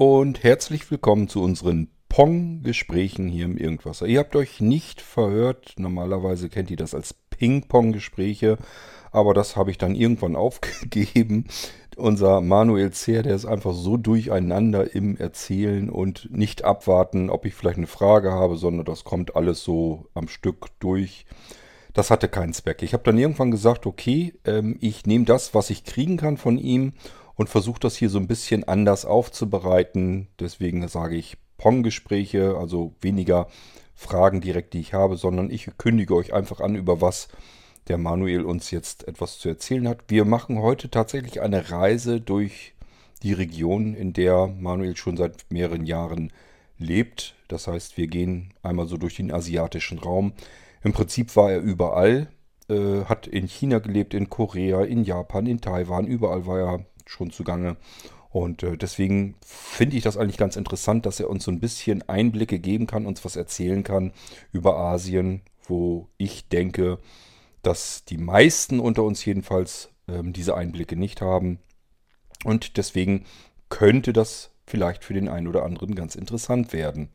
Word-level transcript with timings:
und 0.00 0.42
herzlich 0.44 0.90
willkommen 0.90 1.28
zu 1.28 1.42
unseren 1.42 1.90
Pong-Gesprächen 2.08 3.28
hier 3.28 3.44
im 3.44 3.58
Irgendwasser. 3.58 4.06
Ihr 4.06 4.20
habt 4.20 4.34
euch 4.34 4.62
nicht 4.62 5.02
verhört, 5.02 5.74
normalerweise 5.76 6.48
kennt 6.48 6.70
ihr 6.70 6.78
das 6.78 6.94
als 6.94 7.12
Ping-Pong-Gespräche, 7.28 8.56
aber 9.12 9.34
das 9.34 9.56
habe 9.56 9.70
ich 9.70 9.76
dann 9.76 9.94
irgendwann 9.94 10.36
aufgegeben. 10.36 11.48
Unser 11.98 12.40
Manuel 12.40 12.92
Zehr, 12.92 13.22
der 13.22 13.34
ist 13.34 13.44
einfach 13.44 13.74
so 13.74 13.98
durcheinander 13.98 14.94
im 14.94 15.18
Erzählen 15.18 15.90
und 15.90 16.30
nicht 16.34 16.64
abwarten, 16.64 17.28
ob 17.28 17.44
ich 17.44 17.52
vielleicht 17.52 17.76
eine 17.76 17.86
Frage 17.86 18.32
habe, 18.32 18.56
sondern 18.56 18.86
das 18.86 19.04
kommt 19.04 19.36
alles 19.36 19.62
so 19.62 20.06
am 20.14 20.28
Stück 20.28 20.68
durch. 20.78 21.26
Das 21.92 22.10
hatte 22.10 22.28
keinen 22.28 22.54
Zweck. 22.54 22.82
Ich 22.82 22.94
habe 22.94 23.02
dann 23.02 23.18
irgendwann 23.18 23.50
gesagt, 23.50 23.84
okay, 23.84 24.32
ähm, 24.46 24.78
ich 24.80 25.04
nehme 25.04 25.26
das, 25.26 25.52
was 25.52 25.68
ich 25.68 25.84
kriegen 25.84 26.16
kann 26.16 26.38
von 26.38 26.56
ihm 26.56 26.94
und 27.34 27.48
versuche 27.48 27.80
das 27.80 27.96
hier 27.96 28.10
so 28.10 28.18
ein 28.18 28.26
bisschen 28.26 28.64
anders 28.64 29.04
aufzubereiten. 29.04 30.28
Deswegen 30.38 30.86
sage 30.88 31.16
ich 31.16 31.36
Pong-Gespräche, 31.56 32.56
also 32.58 32.94
weniger 33.00 33.48
Fragen 33.94 34.40
direkt, 34.40 34.72
die 34.72 34.80
ich 34.80 34.94
habe, 34.94 35.16
sondern 35.16 35.50
ich 35.50 35.68
kündige 35.76 36.14
euch 36.14 36.32
einfach 36.32 36.60
an, 36.60 36.74
über 36.74 37.00
was 37.00 37.28
der 37.88 37.98
Manuel 37.98 38.44
uns 38.44 38.70
jetzt 38.70 39.06
etwas 39.06 39.38
zu 39.38 39.48
erzählen 39.48 39.88
hat. 39.88 40.04
Wir 40.08 40.24
machen 40.24 40.60
heute 40.60 40.90
tatsächlich 40.90 41.40
eine 41.40 41.70
Reise 41.70 42.20
durch 42.20 42.74
die 43.22 43.32
Region, 43.32 43.94
in 43.94 44.12
der 44.12 44.46
Manuel 44.46 44.96
schon 44.96 45.16
seit 45.16 45.44
mehreren 45.50 45.84
Jahren 45.84 46.32
lebt. 46.78 47.34
Das 47.48 47.66
heißt, 47.66 47.96
wir 47.96 48.06
gehen 48.06 48.54
einmal 48.62 48.86
so 48.86 48.96
durch 48.96 49.16
den 49.16 49.32
asiatischen 49.32 49.98
Raum. 49.98 50.32
Im 50.82 50.92
Prinzip 50.92 51.36
war 51.36 51.52
er 51.52 51.60
überall, 51.60 52.28
äh, 52.68 53.04
hat 53.04 53.26
in 53.26 53.46
China 53.46 53.80
gelebt, 53.80 54.14
in 54.14 54.30
Korea, 54.30 54.82
in 54.82 55.04
Japan, 55.04 55.46
in 55.46 55.60
Taiwan, 55.60 56.06
überall 56.06 56.46
war 56.46 56.58
er 56.58 56.86
schon 57.06 57.30
zugange. 57.30 57.76
Und 58.30 58.62
äh, 58.62 58.76
deswegen 58.76 59.34
finde 59.44 59.96
ich 59.96 60.04
das 60.04 60.16
eigentlich 60.16 60.36
ganz 60.36 60.56
interessant, 60.56 61.04
dass 61.04 61.18
er 61.18 61.28
uns 61.28 61.44
so 61.44 61.50
ein 61.50 61.60
bisschen 61.60 62.08
Einblicke 62.08 62.60
geben 62.60 62.86
kann, 62.86 63.06
uns 63.06 63.24
was 63.24 63.36
erzählen 63.36 63.82
kann 63.82 64.12
über 64.52 64.76
Asien, 64.76 65.42
wo 65.66 66.08
ich 66.16 66.48
denke, 66.48 66.98
dass 67.62 68.04
die 68.04 68.18
meisten 68.18 68.78
unter 68.78 69.02
uns 69.02 69.24
jedenfalls 69.24 69.90
ähm, 70.08 70.32
diese 70.32 70.56
Einblicke 70.56 70.96
nicht 70.96 71.20
haben. 71.20 71.58
Und 72.44 72.76
deswegen 72.76 73.24
könnte 73.68 74.12
das 74.12 74.50
vielleicht 74.66 75.04
für 75.04 75.14
den 75.14 75.28
einen 75.28 75.48
oder 75.48 75.64
anderen 75.64 75.94
ganz 75.94 76.14
interessant 76.14 76.72
werden. 76.72 77.08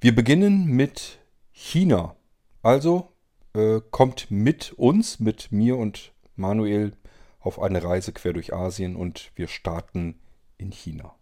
Wir 0.00 0.14
beginnen 0.14 0.66
mit 0.66 1.18
China. 1.52 2.16
Also 2.62 3.12
äh, 3.54 3.80
kommt 3.90 4.30
mit 4.30 4.72
uns, 4.72 5.20
mit 5.20 5.52
mir 5.52 5.76
und 5.76 6.12
Manuel 6.36 6.92
auf 7.40 7.60
eine 7.60 7.82
Reise 7.82 8.12
quer 8.12 8.32
durch 8.32 8.52
Asien 8.52 8.96
und 8.96 9.32
wir 9.34 9.48
starten 9.48 10.20
in 10.58 10.72
China. 10.72 11.14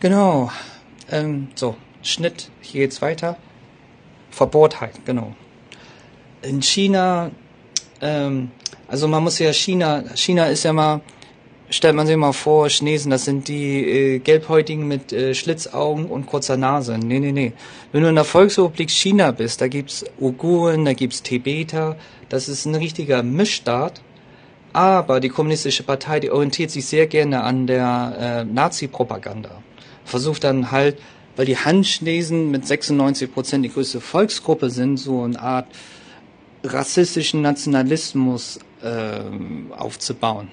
Genau. 0.00 0.52
Ähm, 1.10 1.48
so, 1.54 1.76
Schnitt, 2.02 2.50
hier 2.60 2.82
geht's 2.82 3.02
weiter. 3.02 3.36
Verbohrtheit, 4.30 5.04
genau. 5.04 5.34
In 6.42 6.62
China 6.62 7.32
ähm, 8.00 8.50
also 8.88 9.08
man 9.08 9.22
muss 9.22 9.38
ja 9.38 9.52
China, 9.52 10.04
China 10.14 10.46
ist 10.46 10.64
ja 10.64 10.72
mal, 10.72 11.00
stellt 11.70 11.96
man 11.96 12.06
sich 12.06 12.16
mal 12.16 12.32
vor, 12.32 12.68
Chinesen, 12.68 13.10
das 13.10 13.24
sind 13.24 13.48
die 13.48 13.84
äh, 13.84 14.18
Gelbhäutigen 14.18 14.86
mit 14.86 15.12
äh, 15.12 15.34
Schlitzaugen 15.34 16.06
und 16.06 16.26
kurzer 16.26 16.56
Nase. 16.56 16.98
Nee, 16.98 17.18
nee, 17.18 17.32
nee. 17.32 17.52
Wenn 17.92 18.02
du 18.02 18.08
in 18.08 18.14
der 18.14 18.24
Volksrepublik 18.24 18.90
China 18.90 19.32
bist, 19.32 19.60
da 19.60 19.68
gibt's 19.68 20.04
Uiguren, 20.20 20.84
da 20.84 20.92
gibt's 20.92 21.22
Tibeter, 21.22 21.96
das 22.28 22.48
ist 22.48 22.66
ein 22.66 22.74
richtiger 22.74 23.22
Mischstaat. 23.22 24.02
Aber 24.72 25.20
die 25.20 25.30
kommunistische 25.30 25.84
Partei, 25.84 26.20
die 26.20 26.30
orientiert 26.30 26.70
sich 26.70 26.84
sehr 26.84 27.06
gerne 27.06 27.42
an 27.42 27.66
der 27.66 28.16
äh, 28.20 28.44
Nazi-Propaganda. 28.44 29.62
Versucht 30.04 30.44
dann 30.44 30.70
halt, 30.70 30.98
weil 31.34 31.46
die 31.46 31.56
Han-Chinesen 31.56 32.50
mit 32.50 32.66
96 32.66 33.32
Prozent 33.32 33.64
die 33.64 33.72
größte 33.72 34.02
Volksgruppe 34.02 34.68
sind, 34.68 34.98
so 34.98 35.22
eine 35.22 35.40
Art 35.40 35.66
rassistischen 36.72 37.42
Nationalismus 37.42 38.58
äh, 38.82 39.20
aufzubauen. 39.76 40.48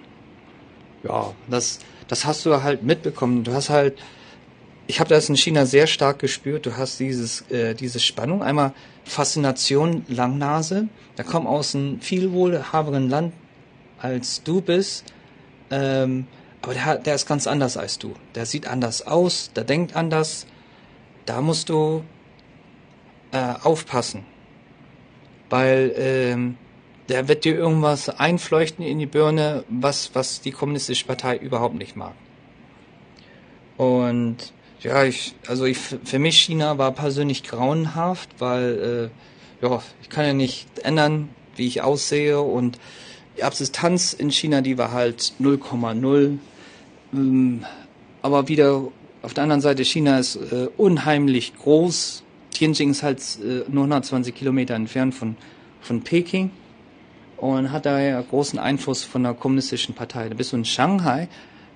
Ja, 1.03 1.33
das, 1.49 1.79
das 2.07 2.25
hast 2.25 2.45
du 2.45 2.63
halt 2.63 2.83
mitbekommen. 2.83 3.43
Du 3.43 3.53
hast 3.53 3.69
halt, 3.69 3.99
ich 4.87 4.99
habe 4.99 5.09
das 5.09 5.29
in 5.29 5.35
China 5.35 5.65
sehr 5.65 5.87
stark 5.87 6.19
gespürt. 6.19 6.65
Du 6.65 6.77
hast 6.77 6.99
dieses, 6.99 7.41
äh, 7.51 7.73
diese 7.73 7.99
Spannung. 7.99 8.41
Einmal 8.41 8.73
Faszination 9.03 10.05
Langnase. 10.07 10.87
Der 11.17 11.25
kommt 11.25 11.47
aus 11.47 11.75
einem 11.75 11.99
viel 11.99 12.31
wohlhaberen 12.31 13.09
Land 13.09 13.33
als 13.99 14.43
du 14.43 14.61
bist. 14.61 15.05
Ähm, 15.71 16.27
aber 16.61 16.73
der, 16.73 16.97
der 16.97 17.15
ist 17.15 17.27
ganz 17.27 17.47
anders 17.47 17.75
als 17.75 17.99
du. 17.99 18.13
Der 18.35 18.45
sieht 18.45 18.67
anders 18.67 19.05
aus, 19.05 19.51
der 19.53 19.65
denkt 19.65 19.95
anders. 19.95 20.45
Da 21.25 21.41
musst 21.41 21.69
du 21.69 22.03
äh, 23.31 23.53
aufpassen 23.63 24.25
weil 25.53 25.93
ähm, 25.97 26.57
der 27.09 27.27
wird 27.27 27.45
dir 27.45 27.55
irgendwas 27.55 28.09
einfleuchten 28.09 28.83
in 28.83 28.97
die 28.97 29.05
Birne, 29.05 29.63
was, 29.69 30.09
was 30.15 30.41
die 30.41 30.49
kommunistische 30.49 31.05
Partei 31.05 31.37
überhaupt 31.37 31.75
nicht 31.75 31.95
mag. 31.95 32.13
Und 33.77 34.51
ja, 34.81 35.03
ich, 35.03 35.35
also 35.45 35.65
ich, 35.65 35.77
für 35.77 36.17
mich 36.17 36.39
China 36.41 36.79
war 36.79 36.91
persönlich 36.91 37.43
grauenhaft, 37.43 38.29
weil 38.39 39.11
äh, 39.61 39.63
ja, 39.63 39.83
ich 40.01 40.09
kann 40.09 40.25
ja 40.25 40.33
nicht 40.33 40.67
ändern, 40.79 41.29
wie 41.55 41.67
ich 41.67 41.83
aussehe 41.83 42.41
und 42.41 42.79
die 43.37 43.43
Absistenz 43.43 44.13
in 44.13 44.31
China, 44.31 44.61
die 44.61 44.79
war 44.79 44.91
halt 44.91 45.33
0,0. 45.39 46.39
Ähm, 47.13 47.63
aber 48.23 48.47
wieder 48.47 48.87
auf 49.21 49.35
der 49.35 49.43
anderen 49.43 49.61
Seite, 49.61 49.85
China 49.85 50.17
ist 50.17 50.35
äh, 50.35 50.69
unheimlich 50.77 51.55
groß, 51.55 52.23
Tianjin 52.53 52.91
ist 52.91 53.03
halt 53.03 53.19
äh, 53.43 53.69
nur 53.69 53.83
120 53.83 54.33
Kilometer 54.33 54.75
entfernt 54.75 55.13
von, 55.13 55.35
von 55.81 56.01
Peking 56.01 56.51
und 57.37 57.71
hat 57.71 57.85
daher 57.85 58.21
großen 58.23 58.57
Einfluss 58.59 59.03
von 59.03 59.23
der 59.23 59.33
kommunistischen 59.33 59.95
Partei. 59.95 60.29
Da 60.29 60.35
bist 60.35 60.53
du 60.53 60.57
in 60.57 60.65
Shanghai, 60.65 61.27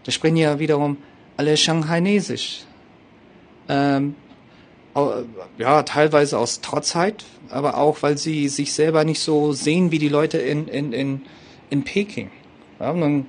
da 0.04 0.12
sprechen 0.12 0.38
ja 0.38 0.60
wiederum 0.60 0.98
alle 1.36 1.58
Shanghainesisch. 1.58 2.64
Ähm, 3.70 4.16
ja, 5.58 5.84
teilweise 5.84 6.40
aus 6.40 6.62
Trotzheit, 6.62 7.26
aber 7.50 7.78
auch, 7.78 8.02
weil 8.02 8.18
sie 8.18 8.48
sich 8.48 8.74
selber 8.74 9.04
nicht 9.04 9.20
so 9.20 9.54
sehen 9.54 9.92
wie 9.92 10.00
die 10.00 10.10
Leute 10.10 10.38
in, 10.40 10.68
in, 10.68 10.94
in, 10.94 11.22
in 11.70 11.84
Peking. 11.84 12.32
Ja, 12.80 12.92
und, 12.92 13.02
dann, 13.02 13.26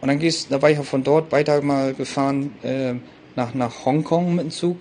und 0.00 0.08
dann 0.08 0.18
gehst, 0.18 0.50
da 0.50 0.62
war 0.62 0.70
ich 0.70 0.78
ja 0.78 0.82
von 0.82 1.04
dort 1.04 1.30
weiter 1.32 1.60
mal 1.62 1.94
gefahren 1.94 2.54
äh, 2.62 2.94
nach, 3.36 3.54
nach 3.54 3.84
Hongkong 3.84 4.34
mit 4.34 4.44
dem 4.44 4.50
Zug. 4.50 4.78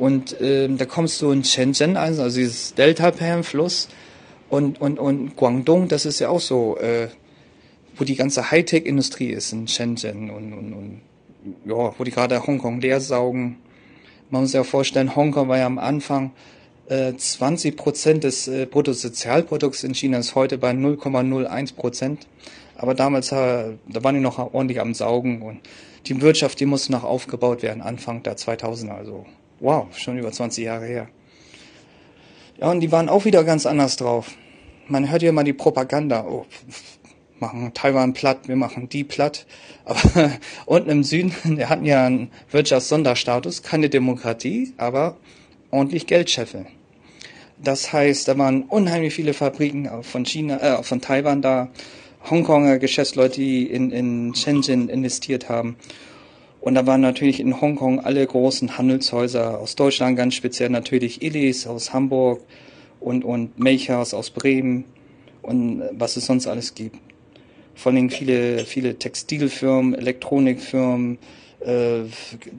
Und 0.00 0.34
ähm, 0.40 0.78
da 0.78 0.86
kommst 0.86 1.20
du 1.20 1.30
in 1.30 1.44
Shenzhen, 1.44 1.98
also, 1.98 2.22
also 2.22 2.38
dieses 2.38 2.72
Delta-Fluss 2.74 3.88
und, 4.48 4.80
und, 4.80 4.98
und 4.98 5.36
Guangdong, 5.36 5.88
das 5.88 6.06
ist 6.06 6.20
ja 6.20 6.30
auch 6.30 6.40
so, 6.40 6.78
äh, 6.78 7.08
wo 7.96 8.04
die 8.04 8.16
ganze 8.16 8.50
Hightech-Industrie 8.50 9.28
ist 9.28 9.52
in 9.52 9.68
Shenzhen 9.68 10.30
und, 10.30 10.54
und, 10.54 10.72
und 10.72 11.00
ja, 11.66 11.92
wo 11.98 12.02
die 12.02 12.12
gerade 12.12 12.46
Hongkong 12.46 12.80
leer 12.80 12.98
saugen. 13.02 13.58
Man 14.30 14.40
muss 14.40 14.52
sich 14.52 14.58
ja 14.58 14.64
vorstellen, 14.64 15.14
Hongkong 15.14 15.50
war 15.50 15.58
ja 15.58 15.66
am 15.66 15.78
Anfang 15.78 16.32
äh, 16.88 17.12
20 17.14 17.76
Prozent 17.76 18.24
des 18.24 18.48
äh, 18.48 18.64
Bruttosozialprodukts 18.64 19.84
in 19.84 19.94
China 19.94 20.16
ist 20.16 20.34
heute 20.34 20.56
bei 20.56 20.70
0,01 20.70 21.74
Prozent. 21.74 22.26
Aber 22.74 22.94
damals, 22.94 23.32
äh, 23.32 23.72
da 23.86 24.02
waren 24.02 24.14
die 24.14 24.22
noch 24.22 24.38
ordentlich 24.38 24.80
am 24.80 24.94
Saugen 24.94 25.42
und 25.42 25.60
die 26.06 26.18
Wirtschaft, 26.22 26.58
die 26.58 26.64
muss 26.64 26.88
noch 26.88 27.04
aufgebaut 27.04 27.62
werden, 27.62 27.82
Anfang 27.82 28.22
der 28.22 28.38
2000er, 28.38 28.92
also 28.92 29.26
Wow, 29.60 29.88
schon 29.96 30.18
über 30.18 30.32
20 30.32 30.64
Jahre 30.64 30.86
her. 30.86 31.08
Ja, 32.58 32.70
und 32.70 32.80
die 32.80 32.90
waren 32.90 33.08
auch 33.08 33.24
wieder 33.24 33.44
ganz 33.44 33.66
anders 33.66 33.96
drauf. 33.96 34.32
Man 34.88 35.10
hört 35.10 35.22
ja 35.22 35.32
mal 35.32 35.44
die 35.44 35.52
Propaganda. 35.52 36.24
Oh, 36.26 36.46
machen 37.40 37.72
Taiwan 37.74 38.12
platt, 38.12 38.48
wir 38.48 38.56
machen 38.56 38.88
die 38.88 39.04
platt. 39.04 39.46
Aber 39.84 40.30
unten 40.66 40.90
im 40.90 41.04
Süden, 41.04 41.34
die 41.56 41.66
hatten 41.66 41.84
ja 41.84 42.06
einen 42.06 42.30
Wirtschaftssonderstatus, 42.50 43.62
keine 43.62 43.88
Demokratie, 43.88 44.72
aber 44.76 45.16
ordentlich 45.70 46.06
Geld 46.06 46.30
scheffeln. 46.30 46.66
Das 47.62 47.92
heißt, 47.92 48.28
da 48.28 48.38
waren 48.38 48.62
unheimlich 48.62 49.14
viele 49.14 49.34
Fabriken 49.34 50.02
von 50.02 50.24
China, 50.24 50.56
äh, 50.60 50.82
von 50.82 51.00
Taiwan 51.00 51.42
da, 51.42 51.68
Hongkonger 52.28 52.78
Geschäftsleute, 52.78 53.40
die 53.40 53.66
in, 53.66 53.90
in 53.90 54.34
Shenzhen 54.34 54.88
investiert 54.88 55.48
haben. 55.48 55.76
Und 56.60 56.74
da 56.74 56.86
waren 56.86 57.00
natürlich 57.00 57.40
in 57.40 57.60
Hongkong 57.60 58.00
alle 58.00 58.26
großen 58.26 58.76
Handelshäuser 58.76 59.58
aus 59.58 59.76
Deutschland, 59.76 60.16
ganz 60.16 60.34
speziell 60.34 60.68
natürlich 60.68 61.22
Illis 61.22 61.66
aus 61.66 61.92
Hamburg 61.92 62.42
und, 63.00 63.24
und 63.24 63.58
Melchers 63.58 64.12
aus 64.12 64.30
Bremen 64.30 64.84
und 65.42 65.82
was 65.92 66.16
es 66.16 66.26
sonst 66.26 66.46
alles 66.46 66.74
gibt. 66.74 66.96
Vor 67.74 67.92
allem 67.92 68.10
viele, 68.10 68.66
viele 68.66 68.98
Textilfirmen, 68.98 69.94
Elektronikfirmen, 69.94 71.18
äh, 71.60 72.00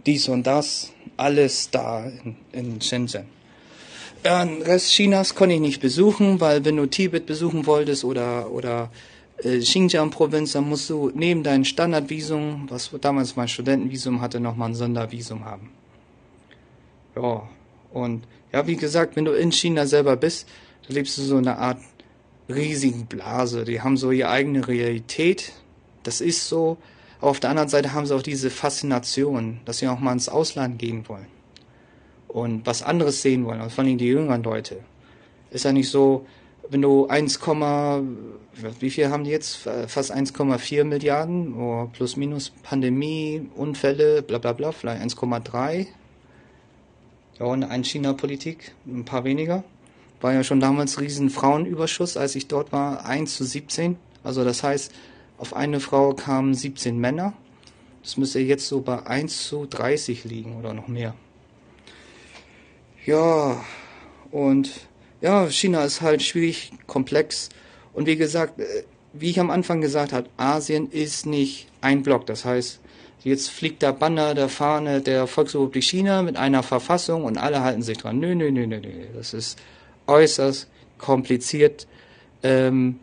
dies 0.07 0.27
und 0.29 0.47
das, 0.47 0.91
alles 1.15 1.69
da 1.69 2.05
in, 2.05 2.35
in 2.53 2.81
Shenzhen. 2.81 3.25
Ja, 4.23 4.43
den 4.43 4.63
Rest 4.63 4.91
Chinas 4.91 5.35
konnte 5.35 5.55
ich 5.55 5.61
nicht 5.61 5.81
besuchen, 5.81 6.39
weil 6.41 6.65
wenn 6.65 6.77
du 6.77 6.87
Tibet 6.87 7.27
besuchen 7.27 7.67
wolltest 7.67 8.03
oder, 8.03 8.51
oder 8.51 8.89
äh, 8.91 9.10
Xinjiang-Provinz, 9.43 10.53
dann 10.53 10.69
musst 10.69 10.89
du 10.89 11.11
neben 11.13 11.43
deinem 11.43 11.65
Standardvisum, 11.65 12.67
was 12.69 12.91
damals 13.01 13.35
mein 13.35 13.47
Studentenvisum 13.47 14.21
hatte, 14.21 14.39
nochmal 14.39 14.69
ein 14.69 14.75
Sondervisum 14.75 15.45
haben. 15.45 15.71
Ja, 17.15 17.47
und 17.91 18.23
ja, 18.53 18.67
wie 18.67 18.75
gesagt, 18.75 19.15
wenn 19.15 19.25
du 19.25 19.31
in 19.31 19.51
China 19.51 19.85
selber 19.85 20.15
bist, 20.15 20.47
da 20.87 20.93
lebst 20.93 21.17
du 21.17 21.21
so 21.21 21.37
eine 21.37 21.57
Art 21.57 21.79
riesigen 22.49 23.05
Blase. 23.05 23.65
Die 23.65 23.81
haben 23.81 23.97
so 23.97 24.11
ihre 24.11 24.29
eigene 24.29 24.67
Realität. 24.67 25.53
Das 26.03 26.21
ist 26.21 26.47
so. 26.47 26.77
Aber 27.19 27.31
auf 27.31 27.39
der 27.39 27.51
anderen 27.51 27.69
Seite 27.69 27.93
haben 27.93 28.05
sie 28.05 28.15
auch 28.15 28.23
diese 28.23 28.49
Faszination, 28.49 29.59
dass 29.65 29.77
sie 29.77 29.87
auch 29.87 29.99
mal 29.99 30.13
ins 30.13 30.29
Ausland 30.29 30.79
gehen 30.79 31.07
wollen. 31.07 31.27
Und 32.27 32.65
was 32.65 32.81
anderes 32.81 33.21
sehen 33.21 33.45
wollen, 33.45 33.69
vor 33.69 33.83
allem 33.83 33.97
die 33.97 34.07
jüngeren 34.07 34.43
Leute. 34.43 34.79
Ist 35.51 35.65
ja 35.65 35.73
nicht 35.73 35.89
so, 35.89 36.25
wenn 36.71 36.81
du 36.81 37.07
1, 37.07 37.39
wie 38.79 38.89
viel 38.89 39.09
haben 39.09 39.25
die 39.25 39.31
jetzt? 39.31 39.67
Fast 39.87 40.15
1,4 40.15 40.85
Milliarden, 40.85 41.53
oh, 41.53 41.89
plus 41.91 42.15
minus 42.15 42.49
Pandemie, 42.63 43.49
Unfälle, 43.55 44.21
bla 44.21 44.37
bla 44.37 44.53
bla, 44.53 44.71
vielleicht 44.71 45.03
1,3. 45.03 45.87
Ja, 47.39 47.45
und 47.45 47.63
eine 47.65 47.83
China-Politik, 47.83 48.73
ein 48.87 49.03
paar 49.03 49.25
weniger. 49.25 49.65
War 50.21 50.33
ja 50.33 50.43
schon 50.43 50.61
damals 50.61 51.01
riesen 51.01 51.29
Frauenüberschuss, 51.29 52.15
als 52.15 52.35
ich 52.35 52.47
dort 52.47 52.71
war, 52.71 53.05
1 53.05 53.35
zu 53.35 53.43
17. 53.43 53.97
Also 54.23 54.45
das 54.45 54.63
heißt, 54.63 54.93
auf 55.37 55.53
eine 55.53 55.81
Frau 55.81 56.13
kamen 56.13 56.53
17 56.53 56.97
Männer. 56.97 57.33
Das 58.01 58.15
müsste 58.15 58.39
jetzt 58.39 58.67
so 58.67 58.79
bei 58.79 59.05
1 59.05 59.47
zu 59.47 59.65
30 59.65 60.23
liegen 60.23 60.55
oder 60.57 60.73
noch 60.73 60.87
mehr. 60.87 61.15
Ja, 63.05 63.61
und 64.29 64.87
ja, 65.21 65.49
China 65.49 65.83
ist 65.83 66.01
halt 66.01 66.21
schwierig, 66.21 66.73
komplex. 66.87 67.49
Und 67.93 68.07
wie 68.07 68.17
gesagt, 68.17 68.59
äh, 68.59 68.83
wie 69.13 69.29
ich 69.29 69.39
am 69.39 69.49
Anfang 69.51 69.81
gesagt 69.81 70.13
habe, 70.13 70.29
Asien 70.37 70.89
ist 70.89 71.25
nicht 71.25 71.67
ein 71.81 72.03
Block. 72.03 72.25
Das 72.25 72.45
heißt, 72.45 72.79
jetzt 73.23 73.49
fliegt 73.49 73.81
der 73.81 73.93
Banner 73.93 74.33
der 74.33 74.49
Fahne 74.49 75.01
der 75.01 75.27
Volksrepublik 75.27 75.83
China 75.83 76.21
mit 76.21 76.37
einer 76.37 76.63
Verfassung 76.63 77.23
und 77.23 77.37
alle 77.37 77.61
halten 77.61 77.83
sich 77.83 77.97
dran. 77.97 78.19
Nö, 78.19 78.35
nö, 78.35 78.51
nö, 78.51 78.67
nö, 78.67 78.79
nö. 78.79 78.89
Das 79.13 79.33
ist 79.33 79.59
äußerst 80.07 80.67
kompliziert. 80.97 81.87
Ähm, 82.43 82.99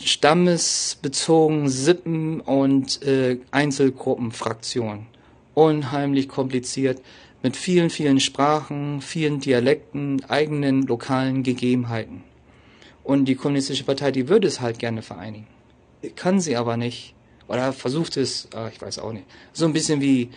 stammesbezogen 0.00 1.68
Sippen 1.68 2.40
und 2.40 3.02
äh, 3.02 3.38
Einzelgruppenfraktionen. 3.50 5.06
Unheimlich 5.54 6.28
kompliziert 6.28 7.00
mit 7.42 7.56
vielen, 7.56 7.90
vielen 7.90 8.20
Sprachen, 8.20 9.00
vielen 9.00 9.40
Dialekten, 9.40 10.24
eigenen 10.28 10.82
lokalen 10.82 11.42
Gegebenheiten. 11.42 12.22
Und 13.04 13.24
die 13.24 13.34
Kommunistische 13.34 13.84
Partei, 13.84 14.12
die 14.12 14.28
würde 14.28 14.46
es 14.46 14.60
halt 14.60 14.78
gerne 14.78 15.02
vereinigen. 15.02 15.46
Kann 16.14 16.40
sie 16.40 16.56
aber 16.56 16.76
nicht. 16.76 17.14
Oder 17.48 17.72
versucht 17.72 18.16
es, 18.16 18.48
ah, 18.54 18.70
ich 18.72 18.80
weiß 18.80 19.00
auch 19.00 19.12
nicht. 19.12 19.26
So 19.52 19.66
ein 19.66 19.72
bisschen 19.72 20.00
wie, 20.00 20.30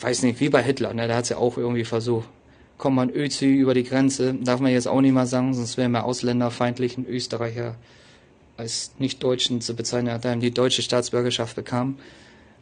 weiß 0.00 0.22
nicht, 0.22 0.40
wie 0.40 0.48
bei 0.48 0.62
Hitler, 0.62 0.92
ne? 0.94 1.06
da 1.06 1.16
hat 1.16 1.26
sie 1.26 1.34
ja 1.34 1.38
auch 1.40 1.56
irgendwie 1.56 1.84
versucht. 1.84 2.28
Kommt 2.76 2.96
man 2.96 3.10
Özi 3.10 3.46
über 3.46 3.74
die 3.74 3.84
Grenze, 3.84 4.34
darf 4.34 4.58
man 4.58 4.72
jetzt 4.72 4.88
auch 4.88 5.00
nicht 5.00 5.12
mal 5.12 5.26
sagen, 5.26 5.54
sonst 5.54 5.76
wären 5.76 5.92
wir 5.92 6.04
ausländerfeindlichen 6.04 7.06
Österreicher 7.06 7.76
als 8.56 8.92
Nicht-Deutschen 8.98 9.60
zu 9.60 9.74
bezeichnen, 9.74 10.20
der 10.20 10.36
die 10.36 10.50
deutsche 10.50 10.82
Staatsbürgerschaft 10.82 11.54
bekam. 11.54 11.98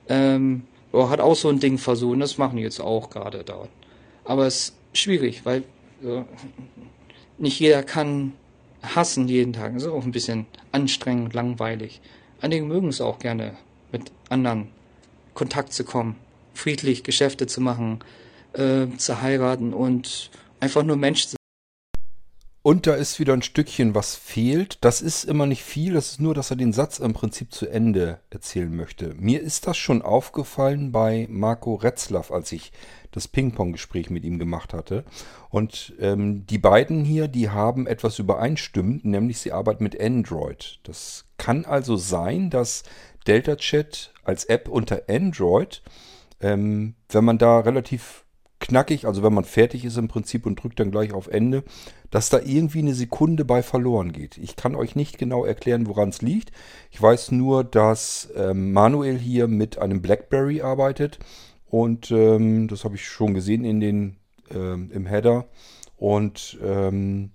Ähm, 0.08 0.62
hat 0.92 1.20
auch 1.20 1.36
so 1.36 1.48
ein 1.48 1.60
Ding 1.60 1.78
versucht 1.78 2.14
und 2.14 2.20
das 2.20 2.38
machen 2.38 2.56
die 2.56 2.62
jetzt 2.62 2.80
auch 2.80 3.10
gerade 3.10 3.44
dort. 3.44 3.70
Aber 4.24 4.46
es 4.46 4.74
ist 4.92 4.98
schwierig, 4.98 5.44
weil 5.44 5.64
ja, 6.02 6.24
nicht 7.38 7.60
jeder 7.60 7.82
kann 7.82 8.32
hassen 8.82 9.28
jeden 9.28 9.52
Tag. 9.52 9.74
Das 9.74 9.84
ist 9.84 9.88
auch 9.88 10.04
ein 10.04 10.12
bisschen 10.12 10.46
anstrengend, 10.72 11.34
langweilig. 11.34 12.00
Einige 12.40 12.64
mögen 12.64 12.88
es 12.88 13.00
auch 13.00 13.18
gerne, 13.18 13.54
mit 13.92 14.10
anderen 14.28 14.68
Kontakt 15.34 15.72
zu 15.72 15.84
kommen, 15.84 16.16
friedlich 16.54 17.02
Geschäfte 17.04 17.46
zu 17.46 17.60
machen, 17.60 18.00
äh, 18.54 18.86
zu 18.96 19.20
heiraten 19.20 19.72
und 19.72 20.30
einfach 20.60 20.82
nur 20.82 20.96
Mensch 20.96 21.26
zu 21.26 21.36
und 22.70 22.86
da 22.86 22.94
ist 22.94 23.18
wieder 23.18 23.32
ein 23.32 23.42
Stückchen, 23.42 23.96
was 23.96 24.14
fehlt. 24.14 24.78
Das 24.84 25.02
ist 25.02 25.24
immer 25.24 25.44
nicht 25.44 25.64
viel, 25.64 25.94
das 25.94 26.12
ist 26.12 26.20
nur, 26.20 26.34
dass 26.34 26.50
er 26.50 26.56
den 26.56 26.72
Satz 26.72 27.00
im 27.00 27.14
Prinzip 27.14 27.52
zu 27.52 27.66
Ende 27.66 28.20
erzählen 28.30 28.72
möchte. 28.72 29.12
Mir 29.14 29.40
ist 29.40 29.66
das 29.66 29.76
schon 29.76 30.02
aufgefallen 30.02 30.92
bei 30.92 31.26
Marco 31.28 31.74
Retzlaff, 31.74 32.30
als 32.30 32.52
ich 32.52 32.70
das 33.10 33.26
Ping-Pong-Gespräch 33.26 34.08
mit 34.10 34.22
ihm 34.22 34.38
gemacht 34.38 34.72
hatte. 34.72 35.04
Und 35.48 35.94
ähm, 35.98 36.46
die 36.46 36.58
beiden 36.58 37.04
hier, 37.04 37.26
die 37.26 37.50
haben 37.50 37.88
etwas 37.88 38.20
übereinstimmend, 38.20 39.04
nämlich 39.04 39.40
sie 39.40 39.50
arbeiten 39.50 39.82
mit 39.82 40.00
Android. 40.00 40.78
Das 40.84 41.24
kann 41.38 41.64
also 41.64 41.96
sein, 41.96 42.50
dass 42.50 42.84
Delta 43.26 43.56
Chat 43.56 44.12
als 44.22 44.44
App 44.44 44.68
unter 44.68 45.02
Android, 45.08 45.82
ähm, 46.40 46.94
wenn 47.08 47.24
man 47.24 47.38
da 47.38 47.58
relativ 47.58 48.24
knackig, 48.70 49.06
also 49.06 49.22
wenn 49.22 49.34
man 49.34 49.44
fertig 49.44 49.84
ist 49.84 49.98
im 49.98 50.08
Prinzip 50.08 50.46
und 50.46 50.62
drückt 50.62 50.80
dann 50.80 50.90
gleich 50.90 51.12
auf 51.12 51.26
Ende, 51.26 51.64
dass 52.10 52.30
da 52.30 52.38
irgendwie 52.38 52.78
eine 52.78 52.94
Sekunde 52.94 53.44
bei 53.44 53.62
verloren 53.62 54.12
geht. 54.12 54.38
Ich 54.38 54.56
kann 54.56 54.74
euch 54.74 54.96
nicht 54.96 55.18
genau 55.18 55.44
erklären, 55.44 55.86
woran 55.86 56.10
es 56.10 56.22
liegt. 56.22 56.52
Ich 56.90 57.02
weiß 57.02 57.32
nur, 57.32 57.64
dass 57.64 58.30
ähm, 58.36 58.72
Manuel 58.72 59.18
hier 59.18 59.48
mit 59.48 59.78
einem 59.78 60.00
BlackBerry 60.00 60.62
arbeitet 60.62 61.18
und 61.66 62.10
ähm, 62.10 62.68
das 62.68 62.84
habe 62.84 62.94
ich 62.94 63.06
schon 63.06 63.34
gesehen 63.34 63.64
in 63.64 63.80
den 63.80 64.16
ähm, 64.50 64.90
im 64.92 65.06
Header 65.06 65.48
und 65.96 66.58
ähm, 66.62 67.32